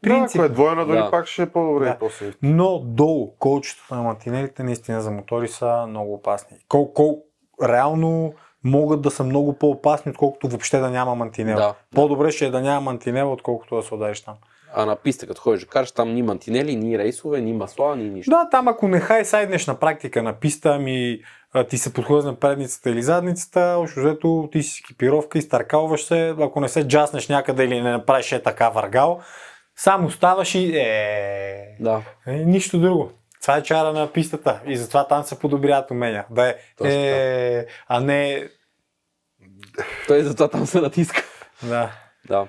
Принцип. 0.01 0.37
Да, 0.37 0.45
ако 0.45 0.51
е 0.51 0.55
двойна, 0.55 0.85
дори 0.85 0.97
Да. 0.97 1.11
пак 1.11 1.27
ще 1.27 1.41
е 1.41 1.49
по-добре 1.49 1.85
Да. 1.85 1.97
после. 1.99 2.33
Но 2.41 2.79
долу, 2.79 3.35
колчето 3.37 3.95
на 3.95 4.01
мантинелите 4.01 4.63
наистина 4.63 5.01
за 5.01 5.11
мотори 5.11 5.47
са 5.47 5.85
много 5.87 6.13
опасни. 6.13 6.57
Кол, 6.67 6.93
кол, 6.93 7.23
реално 7.63 8.33
могат 8.63 9.01
да 9.01 9.11
са 9.11 9.23
много 9.23 9.53
по-опасни, 9.53 10.09
отколкото 10.09 10.47
въобще 10.47 10.79
да 10.79 10.89
няма 10.89 11.15
мантинел. 11.15 11.55
Да. 11.55 11.73
По-добре 11.95 12.31
ще 12.31 12.45
е 12.45 12.49
да 12.49 12.61
няма 12.61 12.81
мантинел, 12.81 13.31
отколкото 13.31 13.75
да 13.75 13.83
се 13.83 13.93
удариш 13.93 14.21
там. 14.21 14.35
А 14.73 14.85
на 14.85 14.95
писта, 14.95 15.27
като 15.27 15.41
ходиш 15.41 15.61
да 15.61 15.67
караш, 15.67 15.91
там 15.91 16.13
ни 16.13 16.23
мантинели, 16.23 16.75
ни 16.75 16.97
рейсове, 16.97 17.41
ни 17.41 17.53
масла, 17.53 17.95
ни 17.95 18.09
нищо. 18.09 18.29
Да, 18.29 18.49
там 18.49 18.67
ако 18.67 18.87
не 18.87 18.99
хай 18.99 19.25
сайднеш 19.25 19.67
на 19.67 19.75
практика 19.75 20.23
на 20.23 20.33
писта, 20.33 20.69
ами 20.69 21.19
а, 21.53 21.63
ти 21.63 21.77
се 21.77 21.93
подхлъзне 21.93 22.35
предницата 22.35 22.89
или 22.89 23.01
задницата, 23.01 23.75
общо 23.79 23.99
взето 23.99 24.49
ти 24.51 24.63
си 24.63 24.81
екипировка, 24.85 25.37
изтъркалваш 25.37 26.05
се, 26.05 26.35
ако 26.39 26.59
не 26.59 26.69
се 26.69 26.87
джаснеш 26.87 27.27
някъде 27.29 27.63
или 27.63 27.81
не 27.81 27.91
направиш 27.91 28.31
е 28.31 28.43
така 28.43 28.69
въргал, 28.69 29.19
само 29.75 30.09
ставаш 30.09 30.55
и 30.55 30.77
е, 30.77 31.75
Да. 31.79 32.01
е, 32.27 32.33
нищо 32.33 32.79
друго. 32.79 33.11
Това 33.41 33.57
е 33.57 33.63
чара 33.63 33.93
на 33.93 34.11
пистата 34.11 34.59
и 34.65 34.77
затова 34.77 35.07
там 35.07 35.23
се 35.23 35.39
подобряват 35.39 35.91
умения. 35.91 36.25
Да 36.29 36.49
е, 36.49 36.55
Точно 36.77 36.93
е 36.93 37.65
а 37.87 37.99
не... 37.99 38.47
Той 40.07 40.21
затова 40.21 40.47
там 40.47 40.65
се 40.65 40.81
натиска. 40.81 41.23
Да. 41.63 41.91
Да. 42.27 42.47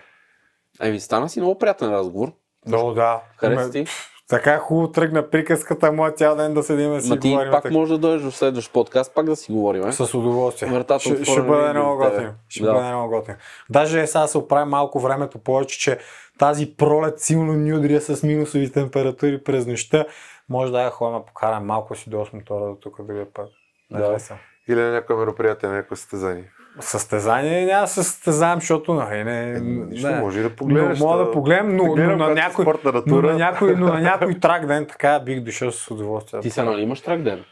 Еми, 0.81 1.01
стана 1.01 1.29
си 1.29 1.41
много 1.41 1.59
приятен 1.59 1.91
разговор. 1.91 2.33
О, 2.73 2.93
да. 2.95 3.21
Хареса 3.37 3.67
Ме- 3.67 3.71
ти? 3.71 3.87
Така 4.29 4.59
хубаво 4.59 4.93
тръгна 4.93 5.31
приказката 5.31 5.93
му 5.93 6.11
цял 6.11 6.37
ден 6.37 6.55
да 6.55 6.63
седим 6.63 6.91
да 6.91 7.01
си 7.03 7.09
Ма 7.09 7.19
ти 7.21 7.31
говорим. 7.31 7.51
пак 7.53 7.63
така. 7.63 7.75
може 7.75 7.93
да 7.93 7.99
дойдеш 7.99 8.23
в 8.23 8.37
следващ 8.37 8.73
подкаст, 8.73 9.15
пак 9.15 9.27
да 9.27 9.37
си 9.37 9.53
говорим. 9.53 9.89
Е? 9.89 9.93
С 9.93 10.15
удоволствие. 10.15 10.69
Вратата 10.69 11.01
ще, 11.01 11.25
ще 11.25 11.43
бъде 11.43 11.73
много 11.73 11.97
готино. 11.97 12.35
Ще 12.49 12.63
Да. 12.65 12.73
бъде 12.73 12.89
много 12.89 13.09
готино. 13.11 13.37
Даже 13.71 14.01
е 14.01 14.07
сега 14.07 14.27
се 14.27 14.39
оправи 14.39 14.71
малко 14.71 15.01
времето 15.01 15.39
повече, 15.39 15.79
че 15.79 15.99
тази 16.39 16.75
пролет 16.77 17.21
силно 17.21 17.53
ни 17.53 17.75
удря 17.75 18.01
с 18.01 18.23
минусови 18.23 18.73
температури 18.73 19.43
през 19.43 19.67
нощта. 19.67 20.05
Може 20.51 20.73
да 20.73 20.83
я 20.83 20.91
ходим 20.91 21.19
да 21.19 21.25
покарам 21.25 21.67
малко 21.67 21.95
си 21.95 22.11
до 22.11 22.17
8 22.17 22.35
мотора 22.35 22.65
до 22.65 22.75
тук 22.75 23.07
другия 23.07 23.33
път. 23.33 23.49
Да. 23.91 24.19
Съм. 24.19 24.37
Или 24.69 24.81
на 24.81 24.91
някое 24.93 25.17
мероприятие, 25.17 25.69
на 25.69 25.75
някое 25.75 25.97
състезание. 25.97 26.51
Състезание 26.81 27.67
няма 27.67 27.81
да 27.81 27.87
се 27.87 28.03
състезавам, 28.03 28.61
защото 28.61 28.95
нали, 28.95 29.25
не, 29.25 29.61
Нищо, 29.61 30.09
не. 30.09 30.21
може 30.21 30.41
и 30.41 30.43
да 30.43 30.57
погледнеш. 30.57 30.99
Но, 30.99 31.07
мога 31.07 31.25
да 31.25 31.31
погледнем, 31.31 31.77
но, 31.77 31.95
да 31.95 32.07
но, 32.07 32.17
на 32.17 32.35
някой, 32.35 32.65
спортна 32.65 33.03
но, 33.07 33.23
на 33.23 33.35
някой, 33.35 33.77
но 33.77 33.87
на 33.87 34.01
някой 34.01 34.41
трак 34.41 34.67
ден 34.67 34.87
така 34.87 35.21
бих 35.21 35.41
дошъл 35.41 35.73
с 35.73 35.91
удоволствие. 35.91 36.41
Ти 36.41 36.51
сега 36.51 36.65
нали 36.65 36.83
имаш 36.83 37.01
трак 37.01 37.23
ден? 37.23 37.45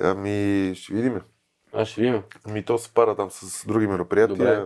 Ами, 0.00 0.72
ще 0.74 0.94
видим. 0.94 1.20
Аз 1.74 1.88
ще 1.88 2.00
видим. 2.00 2.22
Ами 2.48 2.64
то 2.64 2.78
се 2.78 2.94
пара 2.94 3.16
там 3.16 3.30
с 3.30 3.66
други 3.66 3.86
мероприятия. 3.86 4.36
Добре. 4.36 4.64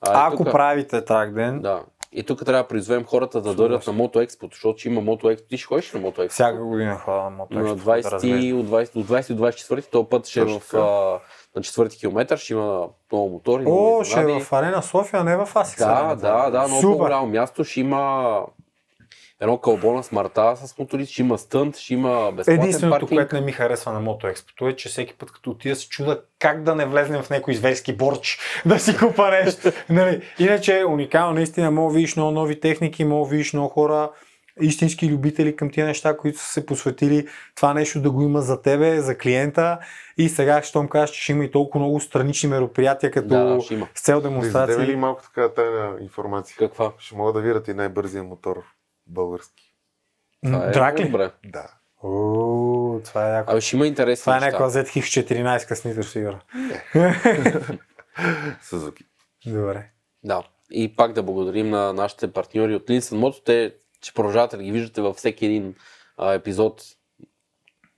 А, 0.00 0.26
Ако 0.26 0.44
тук, 0.44 0.52
правите 0.52 1.04
трак 1.04 1.34
ден, 1.34 1.60
Да. 1.60 1.82
И 2.12 2.22
тук 2.22 2.44
трябва 2.44 2.62
да 2.62 2.68
призовем 2.68 3.04
хората 3.04 3.40
да 3.40 3.54
дойдат 3.54 3.86
на 3.86 3.92
Мото 3.92 4.20
Експо, 4.20 4.48
защото 4.52 4.78
ще 4.78 4.88
има 4.88 5.00
Мото 5.00 5.30
Експо. 5.30 5.48
Ти 5.48 5.56
ще 5.58 5.66
ходиш 5.66 5.92
на 5.92 6.00
Мото 6.00 6.22
Експо? 6.22 6.34
всяка 6.34 6.64
година 6.64 6.94
ходя 6.94 7.22
на 7.22 7.30
мотоекспо. 7.30 7.68
На 7.68 7.74
да 7.76 7.82
20, 7.82 8.10
разглеждам. 8.12 8.60
от 8.60 8.66
20, 8.66 8.96
от 8.96 9.06
20 9.06 9.34
до 9.34 9.46
24, 9.46 9.90
този 9.90 10.06
път 10.08 10.26
ще 10.26 10.40
е 10.40 10.44
в, 10.44 10.74
а, 10.74 10.78
на 11.56 11.62
4 11.62 11.98
километър, 11.98 12.36
ще 12.38 12.52
има 12.52 12.88
много 13.12 13.28
мотори. 13.28 13.62
много 13.62 13.98
О, 13.98 14.04
ще 14.04 14.20
е 14.20 14.40
в 14.40 14.52
Арена 14.52 14.82
София, 14.82 15.24
не 15.24 15.36
в 15.36 15.48
Асикс. 15.54 15.84
Да, 15.84 16.14
да, 16.14 16.50
да, 16.50 16.66
много 16.66 16.80
Супер. 16.80 16.96
по-голямо 16.96 17.26
място. 17.26 17.64
Ще 17.64 17.80
има 17.80 18.42
едно 19.40 19.58
кълбона 19.58 20.02
с 20.02 20.12
марта 20.12 20.56
с 20.56 20.78
моторист, 20.78 21.12
ще 21.12 21.22
има 21.22 21.38
стънт, 21.38 21.76
ще 21.76 21.94
има 21.94 22.32
безплатен 22.32 22.62
Единственото, 22.62 23.00
паркинг. 23.00 23.18
което 23.20 23.34
не 23.34 23.40
ми 23.40 23.52
харесва 23.52 23.92
на 23.92 24.00
мотоекспото 24.00 24.68
е, 24.68 24.76
че 24.76 24.88
всеки 24.88 25.14
път 25.14 25.32
като 25.32 25.50
отида 25.50 25.76
се 25.76 25.88
чуда 25.88 26.20
как 26.38 26.62
да 26.62 26.74
не 26.74 26.86
влезнем 26.86 27.22
в 27.22 27.30
някой 27.30 27.54
зверски 27.54 27.96
борч, 27.96 28.38
да 28.66 28.78
си 28.78 28.96
купа 28.96 29.30
нещо. 29.30 29.72
нали? 29.90 30.22
Иначе 30.38 30.78
е 30.78 30.84
уникално, 30.84 31.34
наистина, 31.34 31.70
мога 31.70 31.92
да 31.92 31.96
видиш 31.96 32.16
много 32.16 32.30
нови 32.30 32.60
техники, 32.60 33.04
мога 33.04 33.26
да 33.26 33.30
видиш 33.30 33.52
много 33.52 33.68
хора, 33.68 34.10
истински 34.60 35.08
любители 35.08 35.56
към 35.56 35.70
тия 35.70 35.86
неща, 35.86 36.16
които 36.16 36.38
са 36.38 36.46
се 36.52 36.66
посветили 36.66 37.26
това 37.54 37.74
нещо 37.74 38.00
да 38.00 38.10
го 38.10 38.22
има 38.22 38.40
за 38.40 38.62
тебе, 38.62 39.00
за 39.00 39.18
клиента. 39.18 39.78
И 40.18 40.28
сега, 40.28 40.62
щом 40.62 40.88
кажеш, 40.88 41.14
че 41.14 41.22
ще 41.22 41.32
има 41.32 41.44
и 41.44 41.50
толкова 41.50 41.84
много 41.84 42.00
странични 42.00 42.48
мероприятия, 42.48 43.10
като 43.10 43.28
Да, 43.28 43.44
да, 43.44 43.60
с 43.94 44.00
цел 44.00 44.20
Да 44.20 44.28
демонстрации. 44.28 44.72
издадем 44.72 44.90
ли 44.92 44.96
малко 44.96 45.22
така 45.22 45.48
тайна 45.48 45.96
информация? 46.00 46.56
Каква? 46.58 46.92
Ще 46.98 47.16
могат 47.16 47.34
да 47.34 47.40
вират 47.40 47.68
и 47.68 47.74
най-бързия 47.74 48.24
мотор 48.24 48.56
български. 49.08 49.74
Това 50.44 50.66
е 50.66 50.70
Драк 50.70 50.98
ли? 51.00 51.04
Добре. 51.04 51.30
Да. 51.44 51.68
О, 52.02 53.00
това 53.04 53.28
е 53.28 53.32
яко. 53.32 53.52
Абе, 53.52 53.60
ще 53.60 53.76
има 53.76 53.86
интересни 53.86 54.22
Това 54.22 54.36
е 54.36 54.40
някаква 54.40 54.70
ZX 54.70 55.24
14 55.24 55.68
къснител, 55.68 56.02
сигурно. 56.02 56.38
Сузуки. 58.62 59.04
Добре. 59.46 59.90
Да. 60.24 60.42
И 60.70 60.96
пак 60.96 61.12
да 61.12 61.22
благодарим 61.22 61.70
на 61.70 61.92
нашите 61.92 62.32
партньори 62.32 62.74
от 62.74 62.82
Linsen 62.88 63.16
Moto. 63.16 63.44
Те 63.44 63.74
ще 64.02 64.14
продължавате 64.14 64.56
да 64.56 64.62
ги 64.62 64.72
виждате 64.72 65.00
във 65.00 65.16
всеки 65.16 65.46
един 65.46 65.74
а, 66.16 66.32
епизод. 66.32 66.82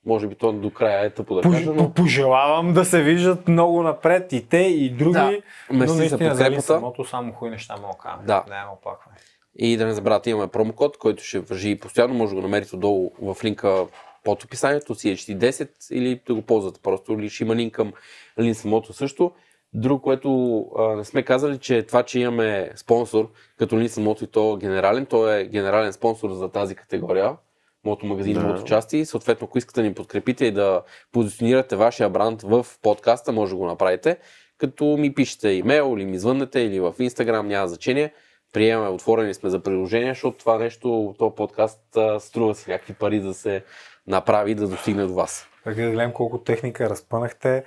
Може 0.06 0.26
би 0.26 0.34
то 0.34 0.52
до 0.52 0.70
края 0.70 1.04
е 1.04 1.10
тъпо 1.10 1.34
да 1.34 1.42
Пож- 1.42 1.52
кажа, 1.52 1.72
но 1.74 1.92
Пожелавам 1.94 2.72
да 2.72 2.84
се 2.84 3.02
виждат 3.02 3.48
много 3.48 3.82
напред 3.82 4.32
и 4.32 4.48
те, 4.48 4.58
и 4.58 4.90
други. 4.90 5.12
Да. 5.12 5.32
но 5.70 5.78
мерси 5.78 5.96
наистина 5.96 6.34
за 6.34 6.44
подкрепата. 6.44 6.62
самото 6.62 7.04
само 7.04 7.32
хубави 7.32 7.50
неща 7.50 7.76
мога 7.76 7.94
да 7.94 7.98
кажа. 7.98 8.22
Да. 8.26 8.68
Оплакване. 8.72 9.16
И 9.58 9.76
да 9.76 9.86
не 9.86 9.94
забравяйте, 9.94 10.30
имаме 10.30 10.48
промокод, 10.48 10.98
който 10.98 11.24
ще 11.24 11.38
въжи 11.38 11.78
постоянно. 11.78 12.14
Може 12.14 12.30
да 12.30 12.36
го 12.36 12.42
намерите 12.42 12.76
долу 12.76 13.12
в 13.22 13.36
линка 13.44 13.86
под 14.24 14.44
описанието, 14.44 14.94
CHT10 14.94 15.92
или 15.92 16.20
да 16.26 16.34
го 16.34 16.42
ползвате 16.42 16.80
просто. 16.82 17.12
Или 17.12 17.28
ще 17.28 17.44
има 17.44 17.56
линк 17.56 17.74
към 17.74 17.92
Linsen 18.38 18.92
също. 18.92 19.32
Друго, 19.72 20.02
което 20.02 20.60
а, 20.78 20.96
не 20.96 21.04
сме 21.04 21.22
казали, 21.22 21.58
че 21.58 21.82
това, 21.82 22.02
че 22.02 22.20
имаме 22.20 22.70
спонсор, 22.76 23.30
като 23.58 23.76
Linsen 23.76 24.02
Moto 24.02 24.24
и 24.24 24.26
то 24.26 24.56
генерален, 24.56 25.06
то 25.06 25.32
е 25.32 25.44
генерален 25.44 25.92
спонсор 25.92 26.32
за 26.32 26.48
тази 26.48 26.74
категория. 26.74 27.36
Мото 27.84 28.06
магазин, 28.06 28.34
да. 28.34 28.40
мото 28.40 28.64
части. 28.64 29.04
Съответно, 29.04 29.44
ако 29.44 29.58
искате 29.58 29.80
да 29.80 29.88
ни 29.88 29.94
подкрепите 29.94 30.46
и 30.46 30.52
да 30.52 30.82
позиционирате 31.12 31.76
вашия 31.76 32.10
бранд 32.10 32.42
в 32.42 32.66
подкаста, 32.82 33.32
може 33.32 33.50
да 33.50 33.56
го 33.56 33.66
направите. 33.66 34.16
Като 34.58 34.84
ми 34.84 35.14
пишете 35.14 35.48
имейл 35.48 35.94
или 35.96 36.06
ми 36.06 36.18
звъннете 36.18 36.60
или 36.60 36.80
в 36.80 36.94
Instagram, 36.98 37.42
няма 37.42 37.68
значение. 37.68 38.12
Приемаме, 38.52 38.88
отворени 38.88 39.34
сме 39.34 39.50
за 39.50 39.62
приложение, 39.62 40.14
защото 40.14 40.38
това 40.38 40.58
нещо, 40.58 41.14
този 41.18 41.34
подкаст 41.34 41.80
струва 42.18 42.54
си 42.54 42.70
някакви 42.70 42.94
пари 42.94 43.20
да 43.20 43.34
се 43.34 43.64
направи 44.06 44.50
и 44.50 44.54
да 44.54 44.68
достигне 44.68 45.06
до 45.06 45.14
вас. 45.14 45.48
Преди 45.64 45.82
да 45.82 45.90
гледам 45.90 46.12
колко 46.12 46.38
техника 46.38 46.90
разпънахте 46.90 47.64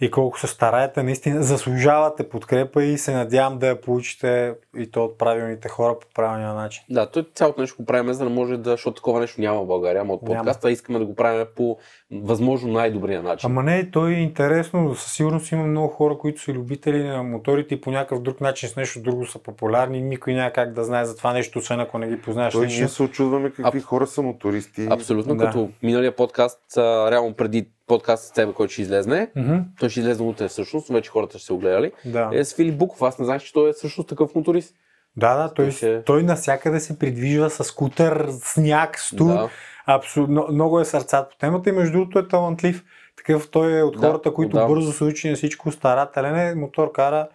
и 0.00 0.10
колко 0.10 0.40
се 0.40 0.46
стараете, 0.46 1.02
наистина 1.02 1.42
заслужавате 1.42 2.28
подкрепа 2.28 2.84
и 2.84 2.98
се 2.98 3.14
надявам 3.14 3.58
да 3.58 3.66
я 3.66 3.80
получите 3.80 4.54
и 4.76 4.90
то 4.90 5.04
от 5.04 5.18
правилните 5.18 5.68
хора 5.68 5.98
по 5.98 6.06
правилния 6.14 6.54
начин. 6.54 6.84
Да, 6.90 7.10
той 7.10 7.26
цялото 7.34 7.60
нещо 7.60 7.76
го 7.78 7.86
правим, 7.86 8.12
за 8.12 8.24
да 8.24 8.30
може 8.30 8.56
да, 8.56 8.70
защото 8.70 8.94
такова 8.94 9.20
нещо 9.20 9.40
няма 9.40 9.62
в 9.62 9.66
България, 9.66 10.00
ама 10.00 10.14
от 10.14 10.22
Няма. 10.22 10.36
подкаста 10.36 10.70
искаме 10.70 10.98
да 10.98 11.04
го 11.04 11.14
правим 11.14 11.46
по 11.56 11.78
възможно 12.12 12.72
най-добрия 12.72 13.22
начин. 13.22 13.50
Ама 13.50 13.62
не, 13.62 13.90
той 13.90 14.10
е 14.12 14.14
интересно. 14.14 14.94
Със 14.94 15.12
сигурност 15.12 15.52
има 15.52 15.66
много 15.66 15.88
хора, 15.88 16.18
които 16.18 16.40
са 16.40 16.52
любители 16.52 17.04
на 17.04 17.22
моторите 17.22 17.74
и 17.74 17.80
по 17.80 17.90
някакъв 17.90 18.22
друг 18.22 18.40
начин 18.40 18.68
с 18.68 18.76
нещо 18.76 19.00
друго 19.02 19.26
са 19.26 19.38
популярни. 19.38 20.02
Никой 20.02 20.34
няма 20.34 20.50
как 20.50 20.72
да 20.72 20.84
знае 20.84 21.04
за 21.04 21.16
това 21.16 21.32
нещо, 21.32 21.58
освен 21.58 21.80
ако 21.80 21.98
не 21.98 22.08
ги 22.08 22.20
познаеш 22.20 22.52
Той 22.52 22.66
ние 22.66 22.88
се 22.88 23.02
очудваме 23.02 23.50
какви 23.50 23.80
Аб- 23.80 23.84
хора 23.84 24.06
са 24.06 24.22
мотористи. 24.22 24.88
Абсолютно, 24.90 25.34
Да. 25.34 25.44
като 25.44 25.68
миналия 25.82 26.16
подкаст, 26.16 26.76
а, 26.76 27.10
реално 27.10 27.34
преди 27.34 27.68
подкаст 27.86 28.24
с 28.24 28.32
тебе, 28.32 28.52
който 28.52 28.72
ще 28.72 28.82
излезне, 28.82 29.30
Мгм, 29.36 29.56
той 29.80 29.88
ще 29.88 30.00
излезе 30.00 30.22
утре 30.22 30.48
всъщност, 30.48 30.88
вече 30.88 31.10
хората 31.10 31.38
ще 31.38 31.46
се 31.46 31.52
огледали, 31.52 31.92
Да. 32.04 32.30
е 32.32 32.44
с 32.44 32.54
Филип 32.54 32.78
Буков. 32.78 33.02
Аз 33.02 33.18
не 33.18 33.24
знаех, 33.24 33.42
че 33.42 33.52
той 33.52 33.70
е 33.70 33.72
всъщност 33.72 34.08
такъв 34.08 34.34
моторист. 34.34 34.74
Да, 35.16 35.36
да, 35.36 35.48
той, 35.48 35.64
Той 35.64 35.72
ще- 35.72 36.02
той 36.02 36.22
навсякъде 36.22 36.80
се 36.80 36.98
придвижва 36.98 37.50
с 37.50 37.64
скутер, 37.64 38.26
сняг, 38.32 38.98
студ. 38.98 39.28
Да. 39.28 39.48
Абсолютно, 39.86 40.46
много 40.52 40.80
е 40.80 40.84
сърцат 40.84 41.30
по 41.30 41.36
темата 41.36 41.68
и 41.68 41.72
между 41.72 41.92
другото 41.92 42.18
е 42.18 42.28
талантлив. 42.28 42.84
Такъв 43.16 43.50
той 43.50 43.78
е 43.78 43.82
от 43.82 43.94
Да, 43.94 44.00
хората, 44.00 44.34
които 44.34 44.56
да. 44.56 44.66
бързо 44.66 44.92
се 44.92 45.04
учи 45.04 45.30
на 45.30 45.36
всичко, 45.36 45.72
старателен 45.72 46.36
е, 46.38 46.54
мотор 46.54 46.92
кара 46.92 47.28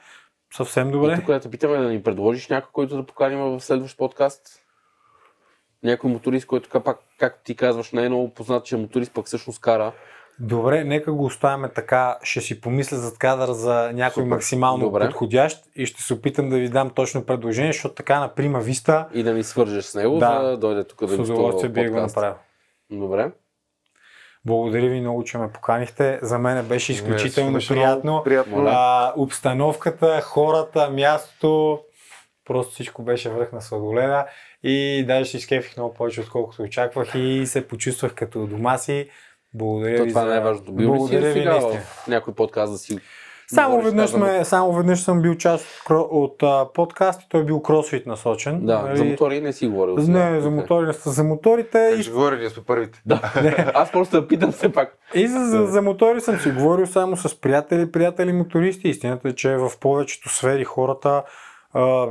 съвсем 0.54 0.90
И 0.90 0.92
добре. 0.92 1.16
тук 1.16 1.26
да 1.26 1.40
те 1.40 1.50
питаме 1.50 1.78
да 1.78 1.90
ни 1.90 2.04
предложиш 2.04 2.48
някой, 2.48 2.70
който 2.74 2.96
да 2.96 3.06
поканим 3.06 3.40
в 3.40 3.60
следващ 3.60 3.98
подкаст. 3.98 4.42
Някой 5.84 6.12
моторист, 6.12 6.48
който 6.48 6.70
така 6.70 6.80
пак, 6.80 6.98
както 7.20 7.44
ти 7.44 7.56
казваш, 7.56 7.92
не 7.92 8.06
е 8.06 8.10
много 8.10 8.30
познат, 8.30 8.66
че 8.66 8.76
е 8.76 8.80
моторист, 8.80 9.14
пък 9.14 9.26
всъщност 9.26 9.62
кара. 9.62 9.92
Добре, 10.40 10.84
нека 10.84 11.14
го 11.14 11.26
оставяме 11.26 11.70
така. 11.70 12.18
Ще 12.24 12.42
си 12.42 12.62
помисля 12.62 12.98
зад 12.98 13.18
кадър 13.18 13.52
за 13.52 13.92
някой 13.94 14.24
Супер. 14.24 14.28
максимално 14.28 14.84
Добре. 14.84 15.06
подходящ 15.06 15.64
и 15.76 15.86
ще 15.86 16.02
се 16.02 16.14
опитам 16.14 16.50
да 16.50 16.58
ви 16.58 16.70
дам 16.70 16.90
точно 16.90 17.26
предложение, 17.26 17.74
защото 17.74 17.96
така 17.96 18.20
на 18.20 18.36
прима 18.36 18.60
виста 18.60 19.08
И 19.14 19.24
да 19.24 19.34
ни 19.34 19.44
свържеш 19.44 19.86
с 19.86 19.96
него, 19.96 20.18
Да. 20.18 20.32
да, 20.34 20.42
да 20.42 20.58
дойде 20.58 20.84
тук 20.84 21.00
да 21.00 21.08
с 21.08 21.18
ни 21.18 21.24
удоволствие 21.24 21.70
в 21.70 21.74
би 21.74 21.90
го 21.90 21.96
направил. 21.98 22.34
Добре. 22.92 23.32
Благодаря 24.46 24.90
ви 24.90 25.00
много, 25.00 25.24
че 25.24 25.38
ме 25.38 25.52
поканихте. 25.52 26.20
За 26.22 26.40
мен 26.40 26.66
беше 26.66 26.92
изключително 26.92 27.54
Беше 27.54 27.68
приятно. 27.68 28.22
приятно. 28.24 28.66
А, 28.68 29.14
обстановката, 29.18 30.22
хората, 30.22 30.90
мястото, 30.90 31.80
просто 32.46 32.74
всичко 32.74 33.04
беше 33.04 33.30
връх 33.30 33.52
на 33.52 33.62
сладоледа 33.62 34.26
и 34.64 35.04
даже 35.08 35.30
се 35.32 35.38
изкефих 35.38 35.78
много 35.78 35.94
повече, 35.94 36.22
отколкото 36.22 36.62
очаквах 36.62 37.12
и 37.16 37.44
се 37.46 37.68
почувствах 37.68 38.14
като 38.14 38.48
дома 38.48 38.78
си. 38.78 39.10
Благодаря 39.54 39.98
То 39.98 40.04
ви 40.04 40.10
това 40.10 40.22
за... 40.22 40.28
е 40.28 40.30
най-важното. 40.30 40.72
Бил 40.72 40.88
ли 40.88 40.92
си 40.92 40.98
Благодаря 40.98 41.28
ви 41.28 41.34
сега 41.34 41.52
наистина. 41.52 41.82
в 41.82 42.08
някой 42.08 42.34
подкаст 42.34 42.72
да 42.74 42.78
си 42.78 43.00
Само 43.48 43.82
веднъж, 43.82 44.10
сме, 44.10 44.46
само 44.46 44.74
веднъж 44.74 45.02
съм 45.02 45.22
бил 45.22 45.36
част 45.36 45.66
от, 45.90 46.44
а, 46.44 46.68
подкаст 46.74 47.22
и 47.22 47.30
той 47.30 47.42
е 47.42 47.44
бил 47.44 47.62
кросфит 47.62 48.06
насочен. 48.06 48.66
Да, 48.66 48.82
Нали? 48.82 48.98
за 48.98 49.06
мотори 49.06 49.42
не 49.42 49.54
си 49.54 49.68
говорил. 49.68 49.98
сега. 50.02 50.30
Не, 50.30 50.42
за, 50.42 50.50
мотори, 50.52 50.92
за 51.06 51.24
моторите 51.24 51.88
Как 51.92 52.00
и, 52.00 52.04
ще 52.04 52.12
говоря, 52.12 52.38
ние 52.38 52.50
сме 52.50 52.64
първите. 52.64 53.02
Да. 53.06 53.32
Аз 53.74 53.92
просто 53.92 54.22
да 54.22 54.28
питам 54.28 54.52
все 54.52 54.72
пак. 54.72 54.98
и 55.16 55.28
за, 55.28 55.40
за, 55.40 55.66
за 55.66 55.82
мотори 55.82 56.22
съм 56.22 56.40
си 56.40 56.52
говорил 56.52 56.88
само 56.88 57.18
с 57.18 57.42
приятели, 57.42 57.92
приятели 57.92 58.34
мотористи. 58.34 58.90
Истината 58.90 59.30
е, 59.30 59.34
че 59.34 59.56
в 59.56 59.72
повечето 59.80 60.30
сфери 60.30 60.64
хората 60.64 61.24
а, 61.74 62.08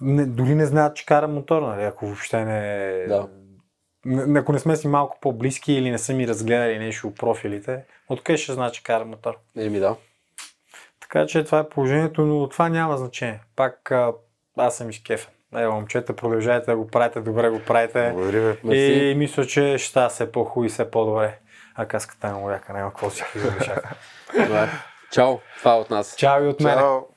не, 0.00 0.26
дори 0.26 0.54
не 0.54 0.66
знаят, 0.66 0.96
че 0.96 1.06
кара 1.06 1.28
мотор, 1.28 1.62
нали, 1.62 1.82
ако 1.82 2.06
въобще 2.06 2.44
не... 2.44 2.92
Да. 3.08 3.28
Ако 4.36 4.52
не 4.52 4.58
сме 4.58 4.76
си 4.76 4.88
малко 4.88 5.18
по-близки 5.20 5.72
или 5.72 5.90
не 5.90 5.98
са 5.98 6.14
ми 6.14 6.28
разгледали 6.28 6.78
нещо 6.78 7.08
от 7.08 7.16
профилите, 7.16 7.84
откъде 8.08 8.36
ще 8.36 8.52
знае, 8.52 8.70
че 8.70 8.82
кара 8.82 9.04
мотор? 9.04 9.34
Еми 9.56 9.78
да. 9.78 9.96
Така 11.00 11.26
че 11.26 11.44
това 11.44 11.58
е 11.58 11.68
положението, 11.68 12.26
но 12.26 12.48
това 12.48 12.68
няма 12.68 12.96
значение. 12.96 13.40
Пак 13.56 13.90
а, 13.90 14.12
аз 14.56 14.76
съм 14.76 14.90
изкефен. 14.90 15.32
Ево, 15.56 15.72
момчета, 15.72 16.16
продължайте 16.16 16.70
да 16.70 16.76
го 16.76 16.86
правите, 16.86 17.20
добре 17.20 17.48
го 17.48 17.60
правите. 17.60 18.10
Благодаря 18.14 18.52
ви. 18.62 18.78
И 18.78 19.14
мисля, 19.14 19.46
че 19.46 19.78
ще 19.78 19.88
става 19.88 20.08
все 20.08 20.32
по-хубаво 20.32 20.64
и 20.64 20.68
все 20.68 20.90
по-добре. 20.90 21.38
А 21.74 21.86
каската 21.86 22.26
е 22.26 22.30
много 22.30 22.50
яка, 22.50 22.72
няма 22.72 22.90
какво 22.90 23.10
си 23.10 23.24
ги. 23.36 23.70
Чао, 25.12 25.38
това 25.58 25.74
е 25.74 25.78
от 25.78 25.90
нас. 25.90 26.16
Чао 26.16 26.44
и 26.44 26.48
от 26.48 26.60
мен. 26.60 26.78
Чао! 26.78 27.13